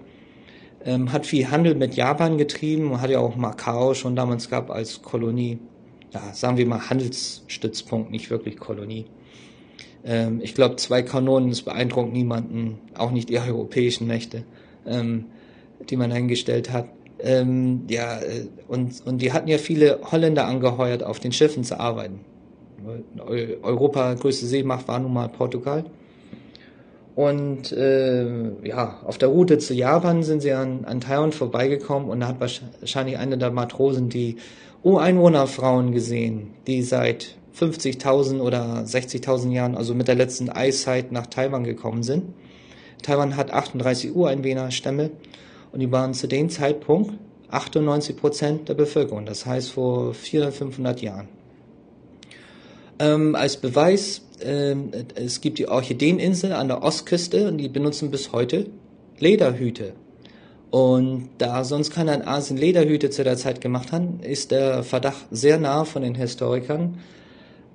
ähm, 0.86 1.12
hat 1.12 1.26
viel 1.26 1.52
Handel 1.52 1.76
mit 1.76 1.96
Japan 1.96 2.38
getrieben 2.38 2.92
und 2.92 3.02
hat 3.02 3.10
ja 3.10 3.20
auch 3.20 3.36
Macau 3.36 3.94
schon 3.94 4.16
damals 4.16 4.50
gehabt 4.50 4.72
als 4.72 5.02
Kolonie. 5.02 5.60
Ja, 6.14 6.34
sagen 6.34 6.58
wir 6.58 6.66
mal 6.66 6.90
Handelsstützpunkt, 6.90 8.12
nicht 8.12 8.30
wirklich 8.30 8.58
Kolonie. 8.58 9.06
Ähm, 10.06 10.40
ich 10.42 10.56
glaube, 10.56 10.78
zwei 10.78 11.02
Kanonen, 11.02 11.50
das 11.50 11.62
beeindruckt 11.62 12.14
niemanden, 12.14 12.80
auch 12.96 13.12
nicht 13.12 13.30
die 13.30 13.40
europäischen 13.48 14.08
Mächte, 14.08 14.44
ähm, 14.86 15.26
die 15.90 15.98
man 15.98 16.12
eingestellt 16.12 16.72
hat. 16.72 16.88
Ähm, 17.22 17.84
ja, 17.90 18.20
äh, 18.20 18.48
und, 18.68 19.06
und 19.06 19.22
die 19.22 19.34
hatten 19.34 19.48
ja 19.48 19.58
viele 19.58 20.00
Holländer 20.12 20.46
angeheuert, 20.46 21.04
auf 21.04 21.20
den 21.20 21.32
Schiffen 21.32 21.64
zu 21.64 21.80
arbeiten. 21.80 22.22
Europa 23.62 24.14
größte 24.14 24.46
Seemacht 24.46 24.88
war 24.88 25.00
nun 25.00 25.14
mal 25.14 25.28
Portugal. 25.28 25.84
Und 27.16 27.74
äh, 27.74 28.26
ja, 28.64 29.00
auf 29.04 29.18
der 29.18 29.28
Route 29.28 29.58
zu 29.58 29.74
Japan 29.74 30.24
sind 30.24 30.42
sie 30.42 30.54
an, 30.54 30.86
an 30.86 31.02
Taiwan 31.02 31.34
vorbeigekommen 31.34 32.10
und 32.10 32.22
da 32.22 32.30
hat 32.30 32.40
wahrscheinlich 32.40 33.18
eine 33.18 33.38
der 33.38 33.52
Matrosen 33.52 34.08
die 34.08 34.38
Ureinwohnerfrauen 34.84 35.92
gesehen, 35.92 36.52
die 36.68 36.82
seit 36.82 37.36
50.000 37.60 38.40
oder 38.40 38.84
60.000 38.86 39.52
Jahren, 39.52 39.76
also 39.76 39.94
mit 39.94 40.08
der 40.08 40.16
letzten 40.16 40.50
Eiszeit 40.50 41.12
nach 41.12 41.28
Taiwan 41.28 41.66
gekommen 41.66 42.04
sind. 42.04 42.34
Taiwan 43.02 43.36
hat 43.36 43.52
38 43.52 44.16
Ureinwohnerstämme 44.16 45.12
und 45.72 45.80
die 45.80 45.92
waren 45.92 46.14
zu 46.14 46.28
dem 46.28 46.50
Zeitpunkt 46.50 47.14
98 47.52 48.16
Prozent 48.18 48.70
der 48.70 48.76
Bevölkerung, 48.76 49.26
das 49.26 49.46
heißt 49.46 49.72
vor 49.72 50.14
400, 50.14 50.54
500 50.54 51.02
Jahren. 51.02 51.28
Ähm, 53.00 53.36
als 53.36 53.58
Beweis, 53.58 54.22
ähm, 54.42 54.92
es 55.16 55.42
gibt 55.42 55.58
die 55.58 55.68
Orchideeninsel 55.68 56.54
an 56.54 56.68
der 56.68 56.84
Ostküste 56.84 57.48
und 57.48 57.58
die 57.58 57.70
benutzen 57.70 58.12
bis 58.12 58.32
heute 58.32 58.68
Lederhüte. 59.20 59.94
Und 60.70 61.30
da 61.40 61.64
sonst 61.64 61.92
keiner 61.92 62.14
in 62.14 62.22
Asien 62.22 62.58
Lederhüte 62.58 63.10
zu 63.10 63.24
der 63.24 63.38
Zeit 63.38 63.62
gemacht 63.62 63.92
hat, 63.92 64.04
ist 64.22 64.52
der 64.52 64.84
Verdacht 64.84 65.26
sehr 65.32 65.60
nah 65.60 65.84
von 65.84 66.04
den 66.04 66.14
Historikern, 66.14 67.00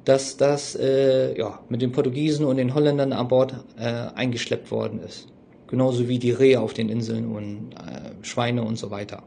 dass 0.04 0.36
das 0.36 0.76
äh, 0.76 1.36
ja, 1.36 1.60
mit 1.68 1.82
den 1.82 1.90
Portugiesen 1.90 2.44
und 2.44 2.58
den 2.58 2.74
Holländern 2.74 3.12
an 3.12 3.28
Bord 3.28 3.54
äh, 3.78 3.84
eingeschleppt 4.14 4.70
worden 4.70 5.00
ist. 5.00 5.26
Genauso 5.66 6.08
wie 6.08 6.18
die 6.18 6.30
Rehe 6.30 6.60
auf 6.60 6.74
den 6.74 6.88
Inseln 6.88 7.26
und 7.34 7.72
äh, 7.74 8.24
Schweine 8.24 8.62
und 8.62 8.76
so 8.76 8.90
weiter. 8.90 9.22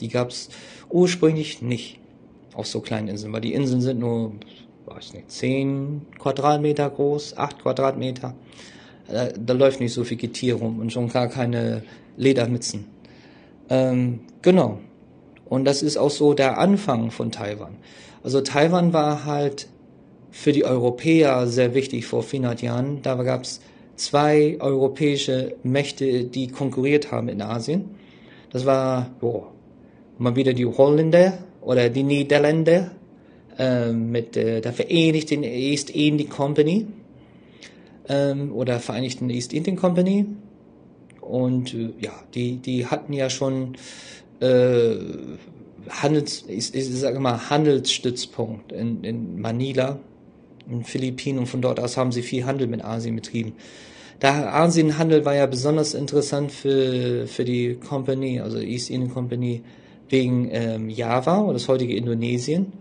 Die 0.00 0.08
gab 0.08 0.30
es 0.30 0.48
ursprünglich 0.88 1.62
nicht 1.62 1.98
auf 2.54 2.66
so 2.66 2.80
kleinen 2.80 3.08
Inseln, 3.08 3.32
weil 3.32 3.40
die 3.40 3.54
Inseln 3.54 3.80
sind 3.80 4.00
nur, 4.00 4.32
weiß 4.86 5.14
nicht, 5.14 5.30
10 5.30 6.02
Quadratmeter 6.18 6.88
groß, 6.90 7.36
8 7.36 7.60
Quadratmeter. 7.60 8.34
Da, 9.08 9.28
da 9.28 9.54
läuft 9.54 9.80
nicht 9.80 9.92
so 9.92 10.04
viel 10.04 10.16
Getier 10.16 10.54
rum 10.54 10.78
und 10.78 10.92
schon 10.92 11.08
gar 11.08 11.28
keine 11.28 11.82
Ledermützen. 12.16 12.86
Ähm, 13.68 14.20
genau. 14.42 14.78
Und 15.46 15.64
das 15.64 15.82
ist 15.82 15.96
auch 15.96 16.10
so 16.10 16.34
der 16.34 16.58
Anfang 16.58 17.10
von 17.10 17.32
Taiwan. 17.32 17.76
Also 18.22 18.40
Taiwan 18.40 18.92
war 18.92 19.24
halt 19.24 19.68
für 20.30 20.52
die 20.52 20.64
Europäer 20.64 21.46
sehr 21.46 21.74
wichtig 21.74 22.06
vor 22.06 22.22
400 22.22 22.62
Jahren. 22.62 23.02
Da 23.02 23.20
gab 23.22 23.42
es 23.42 23.60
zwei 24.00 24.56
europäische 24.60 25.56
Mächte, 25.62 26.24
die 26.24 26.48
konkurriert 26.48 27.12
haben 27.12 27.28
in 27.28 27.42
Asien. 27.42 27.90
Das 28.50 28.64
war 28.64 29.10
oh, 29.20 29.44
mal 30.18 30.34
wieder 30.36 30.54
die 30.54 30.66
Holländer 30.66 31.38
oder 31.60 31.90
die 31.90 32.02
Niederländer 32.02 32.92
äh, 33.58 33.92
mit 33.92 34.36
äh, 34.36 34.60
der 34.60 34.72
Vereinigten 34.72 35.42
East 35.44 35.90
India 35.90 36.26
Company 36.28 36.86
ähm, 38.08 38.52
oder 38.52 38.80
Vereinigten 38.80 39.28
East 39.28 39.52
Indian 39.52 39.76
Company. 39.76 40.26
Und 41.20 41.74
äh, 41.74 41.90
ja, 42.00 42.12
die, 42.34 42.56
die 42.56 42.86
hatten 42.86 43.12
ja 43.12 43.28
schon 43.28 43.76
äh, 44.40 44.94
Handels, 45.90 46.44
ich, 46.48 46.74
ich 46.74 46.88
sage 46.90 47.20
mal 47.20 47.50
Handelsstützpunkt 47.50 48.72
in, 48.72 49.04
in 49.04 49.40
Manila 49.40 49.98
in 50.70 50.84
Philippinen 50.84 51.38
und 51.38 51.46
von 51.46 51.62
dort 51.62 51.80
aus 51.80 51.96
haben 51.96 52.12
sie 52.12 52.22
viel 52.22 52.46
Handel 52.46 52.66
mit 52.66 52.84
Asien 52.84 53.16
betrieben. 53.16 53.54
Der 54.22 54.54
Asienhandel 54.54 55.24
war 55.24 55.34
ja 55.34 55.46
besonders 55.46 55.94
interessant 55.94 56.52
für, 56.52 57.26
für 57.26 57.44
die 57.44 57.74
Company, 57.76 58.40
also 58.40 58.58
East 58.58 58.90
Indian 58.90 59.12
Company, 59.12 59.62
wegen 60.10 60.48
ähm, 60.50 60.90
Java 60.90 61.40
oder 61.40 61.54
das 61.54 61.68
heutige 61.68 61.96
Indonesien, 61.96 62.72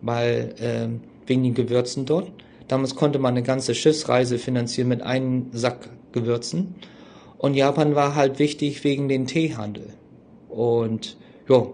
weil 0.00 0.54
ähm, 0.60 1.00
wegen 1.26 1.42
den 1.42 1.54
Gewürzen 1.54 2.06
dort. 2.06 2.32
Damals 2.68 2.94
konnte 2.94 3.18
man 3.18 3.34
eine 3.34 3.42
ganze 3.42 3.74
Schiffsreise 3.74 4.38
finanzieren 4.38 4.88
mit 4.88 5.02
einem 5.02 5.46
Sack 5.52 5.90
Gewürzen. 6.12 6.76
Und 7.38 7.54
Japan 7.54 7.94
war 7.94 8.14
halt 8.14 8.38
wichtig 8.38 8.82
wegen 8.82 9.08
den 9.08 9.26
Teehandel. 9.26 9.92
Und 10.48 11.16
ja, 11.48 11.66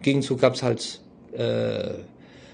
Gegenzug 0.00 0.40
gab 0.40 0.54
es 0.54 0.62
halt 0.62 1.00
äh, 1.32 1.90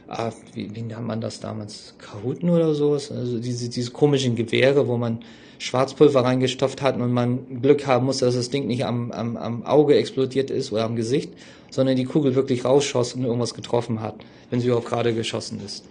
ah, 0.08 0.32
wie, 0.54 0.74
wie 0.74 0.82
nennt 0.82 1.06
man 1.06 1.20
das 1.20 1.40
damals? 1.40 1.94
Kahuten 1.98 2.50
oder 2.50 2.74
sowas? 2.74 3.12
Also 3.12 3.38
diese, 3.38 3.68
diese 3.68 3.90
komischen 3.90 4.36
Gewehre, 4.36 4.88
wo 4.88 4.96
man 4.96 5.20
Schwarzpulver 5.58 6.24
reingestopft 6.24 6.82
hat 6.82 6.96
und 6.96 7.12
man 7.12 7.60
Glück 7.60 7.86
haben 7.86 8.06
muss, 8.06 8.18
dass 8.18 8.34
das 8.34 8.50
Ding 8.50 8.66
nicht 8.66 8.84
am, 8.84 9.10
am, 9.10 9.36
am 9.36 9.66
Auge 9.66 9.96
explodiert 9.96 10.50
ist 10.50 10.72
oder 10.72 10.84
am 10.84 10.96
Gesicht, 10.96 11.32
sondern 11.70 11.96
die 11.96 12.04
Kugel 12.04 12.34
wirklich 12.34 12.64
rausschoss 12.64 13.14
und 13.14 13.24
irgendwas 13.24 13.54
getroffen 13.54 14.00
hat, 14.00 14.16
wenn 14.50 14.60
sie 14.60 14.68
überhaupt 14.68 14.86
gerade 14.86 15.14
geschossen 15.14 15.60
ist. 15.64 15.84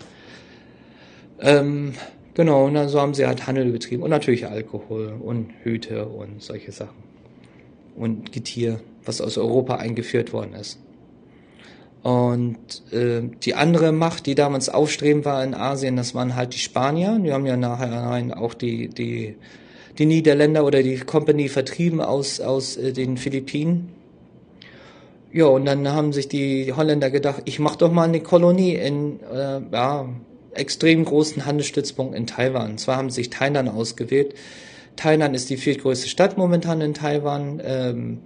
Ähm, 1.39 1.93
genau, 2.33 2.65
und 2.65 2.73
dann 2.73 2.89
so 2.89 2.99
haben 2.99 3.13
sie 3.13 3.27
halt 3.27 3.45
Handel 3.45 3.71
betrieben 3.71 4.03
und 4.03 4.09
natürlich 4.09 4.47
Alkohol 4.47 5.13
und 5.19 5.49
Hüte 5.63 6.05
und 6.07 6.41
solche 6.41 6.71
Sachen. 6.71 7.03
Und 7.95 8.31
Getier, 8.31 8.79
was 9.05 9.21
aus 9.21 9.37
Europa 9.37 9.75
eingeführt 9.75 10.31
worden 10.31 10.53
ist. 10.53 10.79
Und 12.07 12.83
äh, 12.93 13.21
die 13.43 13.55
andere 13.55 13.91
Macht, 13.91 14.27
die 14.27 14.35
damals 14.35 14.69
aufstreben 14.69 15.25
war 15.25 15.43
in 15.43 15.53
Asien, 15.53 15.97
das 15.97 16.15
waren 16.15 16.37
halt 16.37 16.53
die 16.53 16.59
Spanier. 16.59 17.19
Die 17.21 17.33
haben 17.33 17.45
ja 17.45 17.57
nachher 17.57 18.37
auch 18.37 18.53
die, 18.53 18.87
die, 18.87 19.35
die 19.97 20.05
Niederländer 20.05 20.63
oder 20.63 20.83
die 20.83 20.99
Company 20.99 21.49
vertrieben 21.49 21.99
aus, 21.99 22.39
aus 22.39 22.77
äh, 22.77 22.93
den 22.93 23.17
Philippinen. 23.17 23.89
Ja, 25.33 25.47
und 25.47 25.65
dann 25.65 25.85
haben 25.89 26.13
sich 26.13 26.29
die 26.29 26.71
Holländer 26.71 27.09
gedacht, 27.09 27.41
ich 27.43 27.59
mach 27.59 27.75
doch 27.75 27.91
mal 27.91 28.07
eine 28.07 28.21
Kolonie 28.21 28.75
in 28.75 29.19
äh, 29.29 29.59
ja, 29.69 30.07
extrem 30.53 31.03
großen 31.03 31.45
Handelsstützpunkt 31.45 32.15
in 32.15 32.25
Taiwan. 32.25 32.71
Und 32.71 32.79
zwar 32.79 32.95
haben 32.95 33.09
sich 33.09 33.31
Tainan 33.31 33.67
ausgewählt. 33.67 34.33
Tainan 34.95 35.33
ist 35.33 35.49
die 35.49 35.57
viertgrößte 35.57 36.07
Stadt 36.07 36.37
momentan 36.37 36.79
in 36.79 36.93
Taiwan. 36.93 37.61
Ähm, 37.61 38.19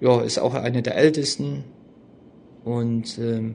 ja, 0.00 0.20
ist 0.20 0.38
auch 0.38 0.54
eine 0.54 0.82
der 0.82 0.94
ältesten 0.94 1.64
und 2.66 3.16
ähm, 3.18 3.54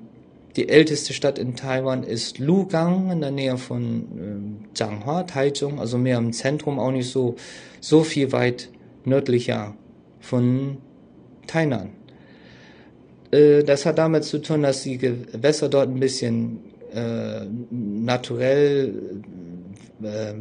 die 0.55 0.69
älteste 0.69 1.11
Stadt 1.11 1.37
in 1.37 1.57
Taiwan 1.57 2.03
ist 2.03 2.39
Lugang 2.39 3.11
in 3.11 3.19
der 3.19 3.31
Nähe 3.31 3.57
von 3.57 4.07
ähm, 4.17 4.57
Changhua, 4.73 5.23
Taichung, 5.23 5.81
also 5.81 5.97
mehr 5.97 6.17
im 6.17 6.31
Zentrum, 6.31 6.79
auch 6.79 6.91
nicht 6.91 7.11
so, 7.11 7.35
so 7.81 8.03
viel 8.05 8.31
weit 8.31 8.69
nördlicher 9.03 9.75
von 10.21 10.77
Tainan. 11.45 11.89
Äh, 13.31 13.63
das 13.63 13.85
hat 13.85 13.97
damit 13.97 14.23
zu 14.23 14.41
tun, 14.41 14.63
dass 14.63 14.83
die 14.83 14.97
Gewässer 14.97 15.67
dort 15.67 15.89
ein 15.89 15.99
bisschen 15.99 16.59
äh, 16.93 17.41
naturell 17.69 18.93
äh, 20.01 20.33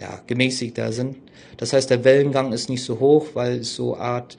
ja, 0.00 0.22
gemäßigter 0.26 0.90
sind. 0.92 1.16
Das 1.58 1.74
heißt, 1.74 1.90
der 1.90 2.02
Wellengang 2.02 2.54
ist 2.54 2.70
nicht 2.70 2.82
so 2.82 2.98
hoch, 2.98 3.26
weil 3.34 3.58
es 3.58 3.74
so 3.74 3.94
Art 3.94 4.38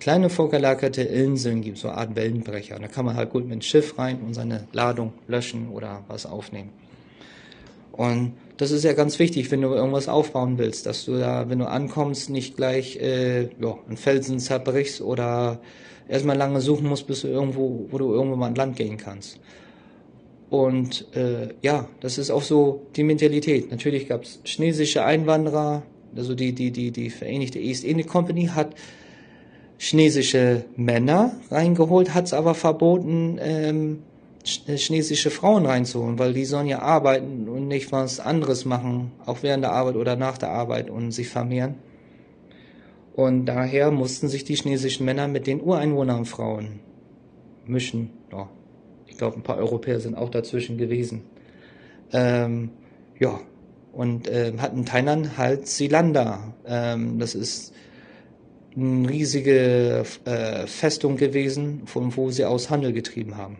kleine 0.00 0.30
vorgelagerte 0.30 1.02
Inseln 1.02 1.60
gibt, 1.60 1.78
so 1.78 1.88
eine 1.88 1.98
Art 1.98 2.16
Wellenbrecher. 2.16 2.78
da 2.78 2.88
kann 2.88 3.04
man 3.04 3.16
halt 3.16 3.30
gut 3.30 3.44
mit 3.44 3.52
dem 3.52 3.62
Schiff 3.62 3.98
rein 3.98 4.20
und 4.20 4.34
seine 4.34 4.66
Ladung 4.72 5.12
löschen 5.28 5.68
oder 5.68 6.04
was 6.08 6.26
aufnehmen. 6.26 6.70
Und 7.92 8.32
das 8.56 8.70
ist 8.70 8.84
ja 8.84 8.94
ganz 8.94 9.18
wichtig, 9.18 9.50
wenn 9.50 9.62
du 9.62 9.68
irgendwas 9.68 10.08
aufbauen 10.08 10.58
willst, 10.58 10.86
dass 10.86 11.04
du 11.04 11.18
da, 11.18 11.48
wenn 11.48 11.58
du 11.58 11.68
ankommst, 11.68 12.30
nicht 12.30 12.56
gleich 12.56 12.96
äh, 12.96 13.42
ja, 13.60 13.78
einen 13.86 13.96
Felsen 13.96 14.38
zerbrichst 14.38 15.02
oder 15.02 15.60
erstmal 16.08 16.36
lange 16.36 16.60
suchen 16.60 16.88
musst, 16.88 17.06
bis 17.06 17.22
du 17.22 17.28
irgendwo, 17.28 17.86
wo 17.90 17.98
du 17.98 18.12
irgendwo 18.12 18.36
mal 18.36 18.48
an 18.48 18.54
Land 18.54 18.76
gehen 18.76 18.96
kannst. 18.96 19.38
Und 20.50 21.06
äh, 21.14 21.54
ja, 21.62 21.88
das 22.00 22.18
ist 22.18 22.30
auch 22.30 22.42
so 22.42 22.86
die 22.96 23.04
Mentalität. 23.04 23.70
Natürlich 23.70 24.08
gab 24.08 24.24
es 24.24 24.40
chinesische 24.44 25.04
Einwanderer, 25.04 25.82
also 26.16 26.34
die, 26.34 26.52
die, 26.52 26.72
die, 26.72 26.90
die 26.90 27.10
Vereinigte 27.10 27.58
East 27.58 27.84
India 27.84 28.06
Company 28.06 28.46
hat 28.46 28.74
chinesische 29.82 30.66
Männer 30.76 31.32
reingeholt, 31.50 32.12
hat 32.12 32.26
es 32.26 32.34
aber 32.34 32.54
verboten, 32.54 33.38
ähm, 33.40 34.02
äh, 34.66 34.76
chinesische 34.76 35.30
Frauen 35.30 35.64
reinzuholen, 35.64 36.18
weil 36.18 36.34
die 36.34 36.44
sollen 36.44 36.66
ja 36.66 36.80
arbeiten 36.80 37.48
und 37.48 37.66
nicht 37.66 37.90
was 37.90 38.20
anderes 38.20 38.66
machen, 38.66 39.10
auch 39.24 39.42
während 39.42 39.64
der 39.64 39.72
Arbeit 39.72 39.96
oder 39.96 40.16
nach 40.16 40.36
der 40.36 40.50
Arbeit 40.50 40.90
und 40.90 41.12
sich 41.12 41.30
vermehren. 41.30 41.76
Und 43.14 43.46
daher 43.46 43.90
mussten 43.90 44.28
sich 44.28 44.44
die 44.44 44.54
chinesischen 44.54 45.06
Männer 45.06 45.28
mit 45.28 45.46
den 45.46 45.62
Ureinwohnerfrauen 45.62 46.80
mischen. 47.64 48.10
Ja, 48.30 48.50
ich 49.06 49.16
glaube, 49.16 49.36
ein 49.36 49.42
paar 49.42 49.56
Europäer 49.56 49.98
sind 50.00 50.14
auch 50.14 50.28
dazwischen 50.28 50.76
gewesen. 50.76 51.22
Ähm, 52.12 52.68
ja, 53.18 53.40
und 53.92 54.28
äh, 54.28 54.52
hatten 54.58 54.84
Tainan 54.84 55.38
halt 55.38 55.68
Silanda. 55.68 56.54
Ähm, 56.66 57.18
das 57.18 57.34
ist 57.34 57.72
eine 58.76 59.08
riesige 59.08 60.04
äh, 60.24 60.66
Festung 60.66 61.16
gewesen, 61.16 61.82
von 61.86 62.16
wo 62.16 62.30
sie 62.30 62.44
aus 62.44 62.70
Handel 62.70 62.92
getrieben 62.92 63.36
haben. 63.36 63.58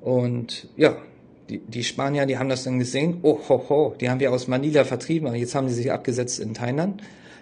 Und 0.00 0.68
ja, 0.76 0.96
die, 1.48 1.58
die 1.58 1.84
Spanier, 1.84 2.26
die 2.26 2.38
haben 2.38 2.48
das 2.48 2.64
dann 2.64 2.78
gesehen, 2.78 3.18
oh 3.22 3.38
ho 3.48 3.64
ho, 3.68 3.94
die 4.00 4.10
haben 4.10 4.20
wir 4.20 4.32
aus 4.32 4.48
Manila 4.48 4.84
vertrieben, 4.84 5.28
aber 5.28 5.36
jetzt 5.36 5.54
haben 5.54 5.66
die 5.66 5.72
sich 5.72 5.92
abgesetzt 5.92 6.40
in 6.40 6.54
Tainan. 6.54 7.00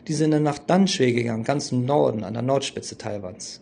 Die 0.09 0.13
sind 0.15 0.31
dann 0.31 0.43
nach 0.43 0.59
Danshui 0.59 1.13
gegangen, 1.13 1.45
ganz 1.45 1.73
im 1.73 1.85
Norden, 1.85 2.25
an 2.25 2.35
der 2.35 2.43
Nordspitze 2.43 2.97
Taiwans. 2.97 3.61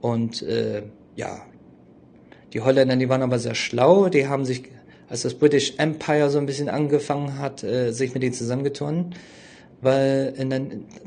Und 0.00 0.42
äh, 0.42 0.82
ja, 1.16 1.42
die 2.52 2.60
Holländer, 2.60 2.96
die 2.96 3.08
waren 3.08 3.22
aber 3.22 3.38
sehr 3.38 3.54
schlau, 3.54 4.08
die 4.08 4.26
haben 4.26 4.44
sich, 4.44 4.64
als 5.08 5.22
das 5.22 5.34
British 5.34 5.74
Empire 5.78 6.30
so 6.30 6.38
ein 6.38 6.46
bisschen 6.46 6.68
angefangen 6.68 7.38
hat, 7.38 7.62
äh, 7.62 7.92
sich 7.92 8.14
mit 8.14 8.22
denen 8.22 8.32
zusammengetan, 8.32 9.14
weil 9.80 10.32
der, 10.32 10.60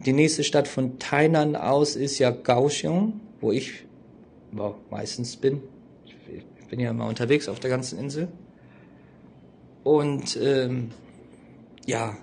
die 0.05 0.13
nächste 0.13 0.43
Stadt 0.43 0.67
von 0.67 0.99
Tainan 0.99 1.55
aus 1.55 1.95
ist 1.95 2.19
ja 2.19 2.31
Kaohsiung, 2.31 3.19
wo 3.39 3.51
ich 3.51 3.85
wow, 4.51 4.75
meistens 4.89 5.35
bin. 5.35 5.61
Ich, 6.05 6.15
ich 6.37 6.67
bin 6.67 6.79
ja 6.79 6.91
immer 6.91 7.07
unterwegs 7.07 7.47
auf 7.47 7.59
der 7.59 7.69
ganzen 7.69 7.99
Insel. 7.99 8.27
Und 9.83 10.39
ähm, 10.41 10.91
ja, 11.85 12.15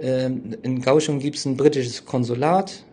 ähm, 0.00 0.56
in 0.62 0.82
Kaohsiung 0.82 1.20
gibt 1.20 1.36
es 1.36 1.46
ein 1.46 1.56
britisches 1.56 2.04
Konsulat 2.04 2.84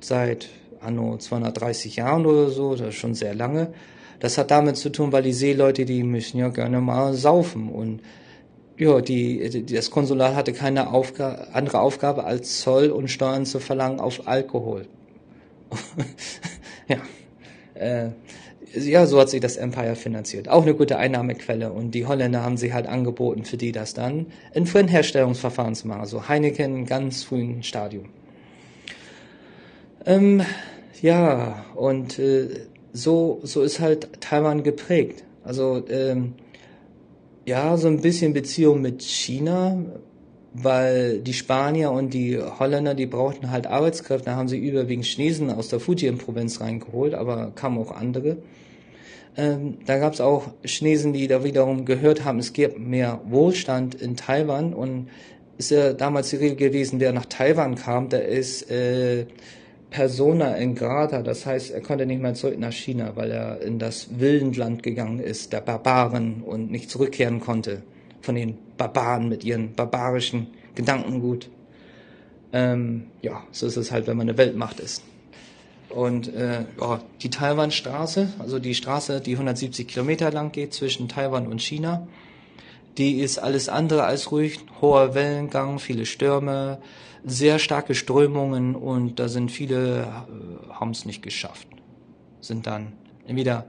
seit 0.00 0.48
anno 0.80 1.16
230 1.16 1.96
Jahren 1.96 2.26
oder 2.26 2.50
so, 2.50 2.76
das 2.76 2.88
ist 2.88 2.94
schon 2.96 3.14
sehr 3.14 3.34
lange. 3.34 3.72
Das 4.20 4.38
hat 4.38 4.50
damit 4.50 4.76
zu 4.76 4.90
tun, 4.90 5.12
weil 5.12 5.22
die 5.22 5.32
Seeleute, 5.32 5.84
die 5.84 6.02
müssen 6.02 6.38
ja 6.38 6.48
gerne 6.48 6.80
mal 6.80 7.14
saufen 7.14 7.68
und 7.68 8.00
ja, 8.76 9.00
die, 9.00 9.48
die 9.50 9.74
das 9.74 9.90
Konsulat 9.90 10.34
hatte 10.34 10.52
keine 10.52 10.92
Aufga 10.92 11.48
andere 11.52 11.80
Aufgabe 11.80 12.24
als 12.24 12.60
Zoll 12.60 12.90
und 12.90 13.08
Steuern 13.08 13.46
zu 13.46 13.60
verlangen 13.60 14.00
auf 14.00 14.26
Alkohol. 14.26 14.86
ja, 16.88 16.98
äh, 17.74 18.10
ja, 18.76 19.06
so 19.06 19.20
hat 19.20 19.30
sich 19.30 19.40
das 19.40 19.56
Empire 19.56 19.94
finanziert. 19.94 20.48
Auch 20.48 20.62
eine 20.62 20.74
gute 20.74 20.98
Einnahmequelle. 20.98 21.72
Und 21.72 21.92
die 21.92 22.06
Holländer 22.06 22.42
haben 22.42 22.56
sich 22.56 22.72
halt 22.72 22.86
angeboten, 22.86 23.44
für 23.44 23.56
die 23.56 23.70
das 23.70 23.94
dann 23.94 24.26
in 24.52 24.66
Fremdherstellungsverfahren 24.66 25.74
zu 25.74 25.86
machen. 25.86 26.00
Also 26.00 26.28
Heineken 26.28 26.78
in 26.78 26.86
ganz 26.86 27.22
frühen 27.22 27.62
Stadium. 27.62 28.06
Ähm, 30.04 30.42
ja, 31.00 31.64
und 31.76 32.18
äh, 32.18 32.48
so, 32.92 33.40
so 33.42 33.62
ist 33.62 33.80
halt 33.80 34.20
Taiwan 34.20 34.62
geprägt. 34.64 35.22
Also 35.44 35.84
ähm, 35.88 36.34
ja, 37.46 37.76
so 37.76 37.88
ein 37.88 38.00
bisschen 38.00 38.32
Beziehung 38.32 38.80
mit 38.80 39.02
China, 39.02 39.78
weil 40.54 41.18
die 41.18 41.34
Spanier 41.34 41.90
und 41.90 42.14
die 42.14 42.38
Holländer, 42.38 42.94
die 42.94 43.06
brauchten 43.06 43.50
halt 43.50 43.66
Arbeitskräfte, 43.66 44.26
da 44.26 44.36
haben 44.36 44.48
sie 44.48 44.58
überwiegend 44.58 45.04
Chinesen 45.04 45.50
aus 45.50 45.68
der 45.68 45.80
Fujian-Provinz 45.80 46.60
reingeholt, 46.60 47.14
aber 47.14 47.50
kamen 47.54 47.78
auch 47.78 47.90
andere. 47.90 48.36
Ähm, 49.36 49.78
da 49.84 49.98
gab 49.98 50.12
es 50.12 50.20
auch 50.20 50.48
Chinesen, 50.64 51.12
die 51.12 51.26
da 51.26 51.42
wiederum 51.42 51.84
gehört 51.84 52.24
haben, 52.24 52.38
es 52.38 52.52
gibt 52.52 52.78
mehr 52.78 53.20
Wohlstand 53.24 53.96
in 53.96 54.16
Taiwan 54.16 54.72
und 54.72 55.08
ist 55.58 55.70
ja 55.70 55.92
damals 55.92 56.30
die 56.30 56.36
Regel 56.36 56.56
gewesen, 56.56 57.00
wer 57.00 57.12
nach 57.12 57.26
Taiwan 57.26 57.74
kam, 57.74 58.08
der 58.08 58.28
ist 58.28 58.70
äh, 58.70 59.26
persona 59.94 60.56
in 60.56 60.74
grata, 60.74 61.22
das 61.22 61.46
heißt, 61.46 61.70
er 61.70 61.80
konnte 61.80 62.04
nicht 62.04 62.20
mehr 62.20 62.34
zurück 62.34 62.58
nach 62.58 62.72
China, 62.72 63.12
weil 63.14 63.30
er 63.30 63.62
in 63.62 63.78
das 63.78 64.18
Wildenland 64.18 64.82
gegangen 64.82 65.20
ist, 65.20 65.52
der 65.52 65.60
Barbaren 65.60 66.42
und 66.42 66.68
nicht 66.68 66.90
zurückkehren 66.90 67.38
konnte 67.38 67.84
von 68.20 68.34
den 68.34 68.58
Barbaren 68.76 69.28
mit 69.28 69.44
ihren 69.44 69.72
barbarischen 69.74 70.48
Gedankengut. 70.74 71.48
Ähm, 72.52 73.04
ja, 73.22 73.44
so 73.52 73.68
ist 73.68 73.76
es 73.76 73.92
halt, 73.92 74.08
wenn 74.08 74.16
man 74.16 74.28
eine 74.28 74.36
Weltmacht 74.36 74.80
ist. 74.80 75.04
Und 75.90 76.34
äh, 76.34 76.64
ja, 76.80 77.00
die 77.22 77.30
Taiwanstraße, 77.30 78.30
also 78.40 78.58
die 78.58 78.74
Straße, 78.74 79.20
die 79.20 79.34
170 79.34 79.86
Kilometer 79.86 80.32
lang 80.32 80.50
geht 80.50 80.74
zwischen 80.74 81.08
Taiwan 81.08 81.46
und 81.46 81.62
China, 81.62 82.08
die 82.98 83.20
ist 83.20 83.38
alles 83.38 83.68
andere 83.68 84.02
als 84.02 84.32
ruhig, 84.32 84.58
hoher 84.80 85.14
Wellengang, 85.14 85.78
viele 85.78 86.04
Stürme, 86.04 86.78
sehr 87.24 87.58
starke 87.58 87.94
Strömungen 87.94 88.74
und 88.74 89.18
da 89.18 89.28
sind 89.28 89.50
viele, 89.50 90.02
äh, 90.02 90.72
haben 90.72 90.90
es 90.90 91.06
nicht 91.06 91.22
geschafft. 91.22 91.66
Sind 92.40 92.66
dann 92.66 92.92
entweder 93.26 93.66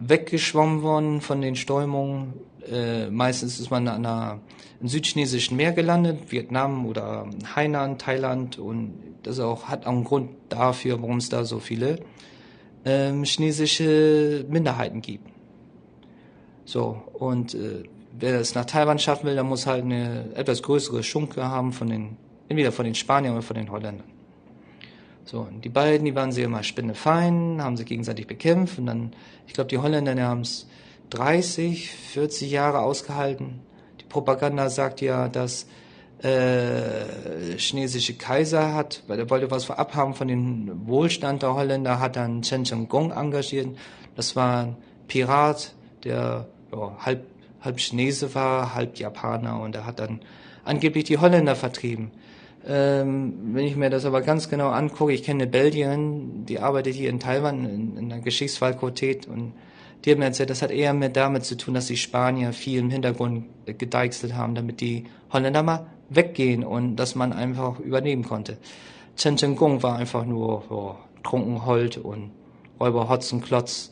weggeschwommen 0.00 0.82
worden 0.82 1.20
von 1.20 1.40
den 1.40 1.56
Strömungen. 1.56 2.34
Äh, 2.70 3.08
meistens 3.10 3.58
ist 3.58 3.70
man 3.70 3.88
an 3.88 4.04
einer, 4.04 4.40
im 4.80 4.88
südchinesischen 4.88 5.56
Meer 5.56 5.72
gelandet, 5.72 6.30
Vietnam 6.30 6.86
oder 6.86 7.28
Hainan, 7.56 7.98
Thailand 7.98 8.58
und 8.58 8.92
das 9.22 9.40
auch, 9.40 9.64
hat 9.64 9.86
auch 9.86 9.92
einen 9.92 10.04
Grund 10.04 10.30
dafür, 10.50 11.00
warum 11.00 11.16
es 11.16 11.28
da 11.30 11.44
so 11.44 11.58
viele 11.58 12.00
ähm, 12.84 13.24
chinesische 13.24 14.44
Minderheiten 14.48 15.00
gibt. 15.00 15.26
So, 16.64 17.02
und 17.14 17.54
äh, 17.54 17.84
wer 18.18 18.40
es 18.40 18.54
nach 18.54 18.66
Taiwan 18.66 18.98
schaffen 18.98 19.26
will, 19.26 19.34
der 19.34 19.44
muss 19.44 19.66
halt 19.66 19.84
eine 19.84 20.34
etwas 20.34 20.62
größere 20.62 21.02
Schunke 21.02 21.44
haben 21.44 21.72
von 21.72 21.88
den 21.88 22.16
Entweder 22.48 22.72
von 22.72 22.84
den 22.84 22.94
Spaniern 22.94 23.34
oder 23.34 23.42
von 23.42 23.56
den 23.56 23.70
Holländern. 23.70 24.06
So, 25.24 25.40
und 25.40 25.62
die 25.62 25.68
beiden, 25.68 26.06
die 26.06 26.14
waren 26.14 26.32
sehr 26.32 26.46
immer 26.46 26.62
spinnefein, 26.62 27.62
haben 27.62 27.76
sich 27.76 27.84
gegenseitig 27.84 28.26
bekämpft 28.26 28.78
und 28.78 28.86
dann, 28.86 29.12
ich 29.46 29.52
glaube, 29.52 29.68
die 29.68 29.76
Holländer, 29.76 30.14
die 30.14 30.22
haben 30.22 30.40
es 30.40 30.66
30, 31.10 31.90
40 31.90 32.50
Jahre 32.50 32.80
ausgehalten. 32.80 33.60
Die 34.00 34.04
Propaganda 34.04 34.70
sagt 34.70 35.02
ja, 35.02 35.28
dass 35.28 35.66
äh, 36.22 37.56
chinesische 37.58 38.14
Kaiser 38.14 38.74
hat, 38.74 39.02
weil 39.06 39.18
er 39.18 39.28
wollte 39.28 39.50
was 39.50 39.66
vorab 39.66 39.94
haben 39.94 40.14
von 40.14 40.28
dem 40.28 40.86
Wohlstand 40.86 41.42
der 41.42 41.54
Holländer, 41.54 42.00
hat 42.00 42.16
dann 42.16 42.42
Chen 42.42 42.88
Gong 42.88 43.12
engagiert. 43.12 43.68
Das 44.16 44.34
war 44.34 44.64
ein 44.64 44.76
Pirat, 45.06 45.74
der 46.04 46.46
ja, 46.72 46.96
halb, 47.04 47.24
halb 47.60 47.78
Chinese 47.78 48.34
war, 48.34 48.74
halb 48.74 48.98
Japaner 48.98 49.60
und 49.60 49.76
er 49.76 49.86
hat 49.86 50.00
dann 50.00 50.20
angeblich 50.64 51.04
die 51.04 51.18
Holländer 51.18 51.54
vertrieben. 51.54 52.10
Ähm, 52.70 53.54
wenn 53.54 53.64
ich 53.64 53.76
mir 53.76 53.88
das 53.88 54.04
aber 54.04 54.20
ganz 54.20 54.50
genau 54.50 54.68
angucke, 54.68 55.12
ich 55.12 55.22
kenne 55.22 55.44
eine 55.44 55.50
Belgierin, 55.50 56.44
die 56.44 56.58
arbeitet 56.58 56.94
hier 56.94 57.08
in 57.08 57.18
Taiwan 57.18 57.64
in, 57.64 57.96
in 57.96 58.08
der 58.10 58.18
Geschichtsfakultät 58.18 59.26
und 59.26 59.54
die 60.04 60.10
hat 60.10 60.18
mir 60.18 60.26
erzählt, 60.26 60.50
das 60.50 60.60
hat 60.60 60.70
eher 60.70 60.92
mehr 60.92 61.08
damit 61.08 61.44
zu 61.44 61.56
tun, 61.56 61.74
dass 61.74 61.86
die 61.86 61.96
Spanier 61.96 62.52
viel 62.52 62.80
im 62.80 62.90
Hintergrund 62.90 63.46
gedeichselt 63.66 64.34
haben, 64.34 64.54
damit 64.54 64.82
die 64.82 65.06
Holländer 65.32 65.62
mal 65.62 65.86
weggehen 66.10 66.62
und 66.62 66.96
dass 66.96 67.14
man 67.14 67.32
einfach 67.32 67.80
übernehmen 67.80 68.22
konnte. 68.22 68.58
Chen 69.16 69.36
Chen 69.36 69.56
Gong 69.56 69.82
war 69.82 69.96
einfach 69.96 70.26
nur 70.26 70.70
oh, 70.70 70.94
Trunkenhold 71.24 71.96
und 71.96 72.30
Räuber 72.78 73.08
Hotzenklotz, 73.08 73.90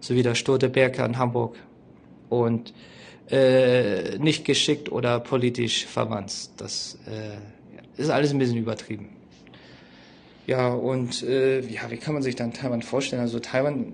sowie 0.00 0.22
der 0.22 0.34
Sturte 0.34 0.68
Berker 0.68 1.04
in 1.06 1.18
Hamburg 1.18 1.56
und 2.28 2.72
äh, 3.30 4.18
nicht 4.18 4.44
geschickt 4.44 4.92
oder 4.92 5.18
politisch 5.18 5.86
verwandt. 5.86 6.50
Das 6.58 6.98
äh, 7.06 7.38
ist 7.98 8.10
alles 8.10 8.32
ein 8.32 8.38
bisschen 8.38 8.56
übertrieben. 8.56 9.08
Ja, 10.46 10.68
und 10.72 11.22
äh, 11.22 11.60
ja, 11.60 11.90
wie 11.90 11.98
kann 11.98 12.14
man 12.14 12.22
sich 12.22 12.36
dann 12.36 12.54
Taiwan 12.54 12.82
vorstellen? 12.82 13.20
Also 13.20 13.38
Taiwan, 13.38 13.92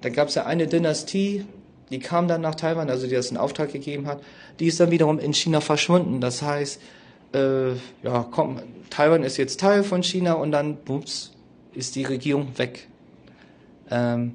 da 0.00 0.08
gab 0.08 0.28
es 0.28 0.34
ja 0.34 0.46
eine 0.46 0.66
Dynastie, 0.66 1.44
die 1.90 1.98
kam 1.98 2.28
dann 2.28 2.40
nach 2.40 2.54
Taiwan, 2.54 2.88
also 2.88 3.06
die 3.06 3.14
das 3.14 3.30
in 3.30 3.36
Auftrag 3.36 3.72
gegeben 3.72 4.06
hat, 4.06 4.22
die 4.58 4.66
ist 4.66 4.80
dann 4.80 4.90
wiederum 4.90 5.18
in 5.18 5.34
China 5.34 5.60
verschwunden. 5.60 6.20
Das 6.20 6.42
heißt, 6.42 6.80
äh, 7.34 7.72
ja, 8.02 8.26
komm, 8.30 8.60
Taiwan 8.90 9.22
ist 9.22 9.36
jetzt 9.36 9.60
Teil 9.60 9.84
von 9.84 10.02
China 10.02 10.34
und 10.34 10.52
dann, 10.52 10.78
ups, 10.88 11.32
ist 11.74 11.94
die 11.94 12.04
Regierung 12.04 12.58
weg. 12.58 12.88
Ähm, 13.90 14.34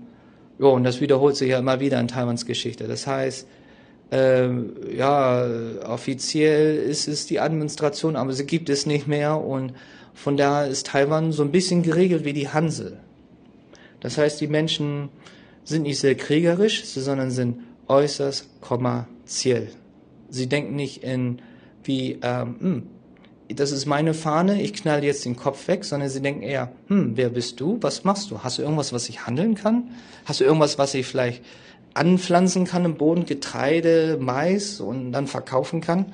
ja, 0.59 0.67
und 0.67 0.83
das 0.83 1.01
wiederholt 1.01 1.35
sich 1.35 1.49
ja 1.49 1.59
immer 1.59 1.79
wieder 1.79 1.99
in 1.99 2.07
Taiwans 2.07 2.45
Geschichte. 2.45 2.87
Das 2.87 3.07
heißt, 3.07 3.47
ähm, 4.11 4.73
ja, 4.93 5.47
offiziell 5.87 6.77
ist 6.77 7.07
es 7.07 7.25
die 7.25 7.39
Administration, 7.39 8.17
aber 8.17 8.33
sie 8.33 8.45
gibt 8.45 8.69
es 8.69 8.85
nicht 8.85 9.07
mehr 9.07 9.39
und 9.39 9.73
von 10.13 10.35
daher 10.35 10.67
ist 10.67 10.87
Taiwan 10.87 11.31
so 11.31 11.43
ein 11.43 11.51
bisschen 11.51 11.81
geregelt 11.81 12.25
wie 12.25 12.33
die 12.33 12.49
Hanse. 12.49 12.97
Das 14.01 14.17
heißt, 14.17 14.41
die 14.41 14.47
Menschen 14.47 15.09
sind 15.63 15.83
nicht 15.83 15.99
sehr 15.99 16.15
kriegerisch, 16.15 16.83
sondern 16.85 17.31
sind 17.31 17.59
äußerst 17.87 18.61
kommerziell. 18.61 19.69
Sie 20.29 20.47
denken 20.47 20.75
nicht 20.75 21.03
in 21.03 21.41
wie, 21.83 22.19
ähm, 22.21 22.55
hm, 22.59 22.83
das 23.55 23.71
ist 23.71 23.85
meine 23.85 24.13
Fahne, 24.13 24.61
ich 24.61 24.73
knall 24.73 25.03
jetzt 25.03 25.25
den 25.25 25.35
Kopf 25.35 25.67
weg, 25.67 25.83
sondern 25.83 26.09
sie 26.09 26.21
denken 26.21 26.41
eher, 26.41 26.71
hm, 26.87 27.13
wer 27.15 27.29
bist 27.29 27.59
du? 27.59 27.77
Was 27.81 28.03
machst 28.03 28.31
du? 28.31 28.39
Hast 28.39 28.57
du 28.57 28.61
irgendwas, 28.61 28.93
was 28.93 29.09
ich 29.09 29.25
handeln 29.25 29.55
kann? 29.55 29.91
Hast 30.25 30.39
du 30.39 30.43
irgendwas, 30.43 30.77
was 30.77 30.93
ich 30.93 31.05
vielleicht 31.05 31.43
anpflanzen 31.93 32.65
kann 32.65 32.85
im 32.85 32.95
Boden, 32.95 33.25
Getreide, 33.25 34.17
Mais 34.19 34.79
und 34.79 35.11
dann 35.11 35.27
verkaufen 35.27 35.81
kann. 35.81 36.13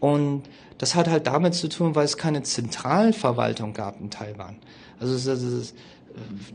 Und 0.00 0.44
das 0.78 0.94
hat 0.94 1.08
halt 1.08 1.26
damit 1.26 1.54
zu 1.54 1.68
tun, 1.68 1.94
weil 1.94 2.04
es 2.04 2.16
keine 2.16 2.42
Zentralverwaltung 2.42 3.74
gab 3.74 4.00
in 4.00 4.10
Taiwan. 4.10 4.56
Also 5.00 5.14
es, 5.14 5.26
es, 5.26 5.42
es, 5.42 5.74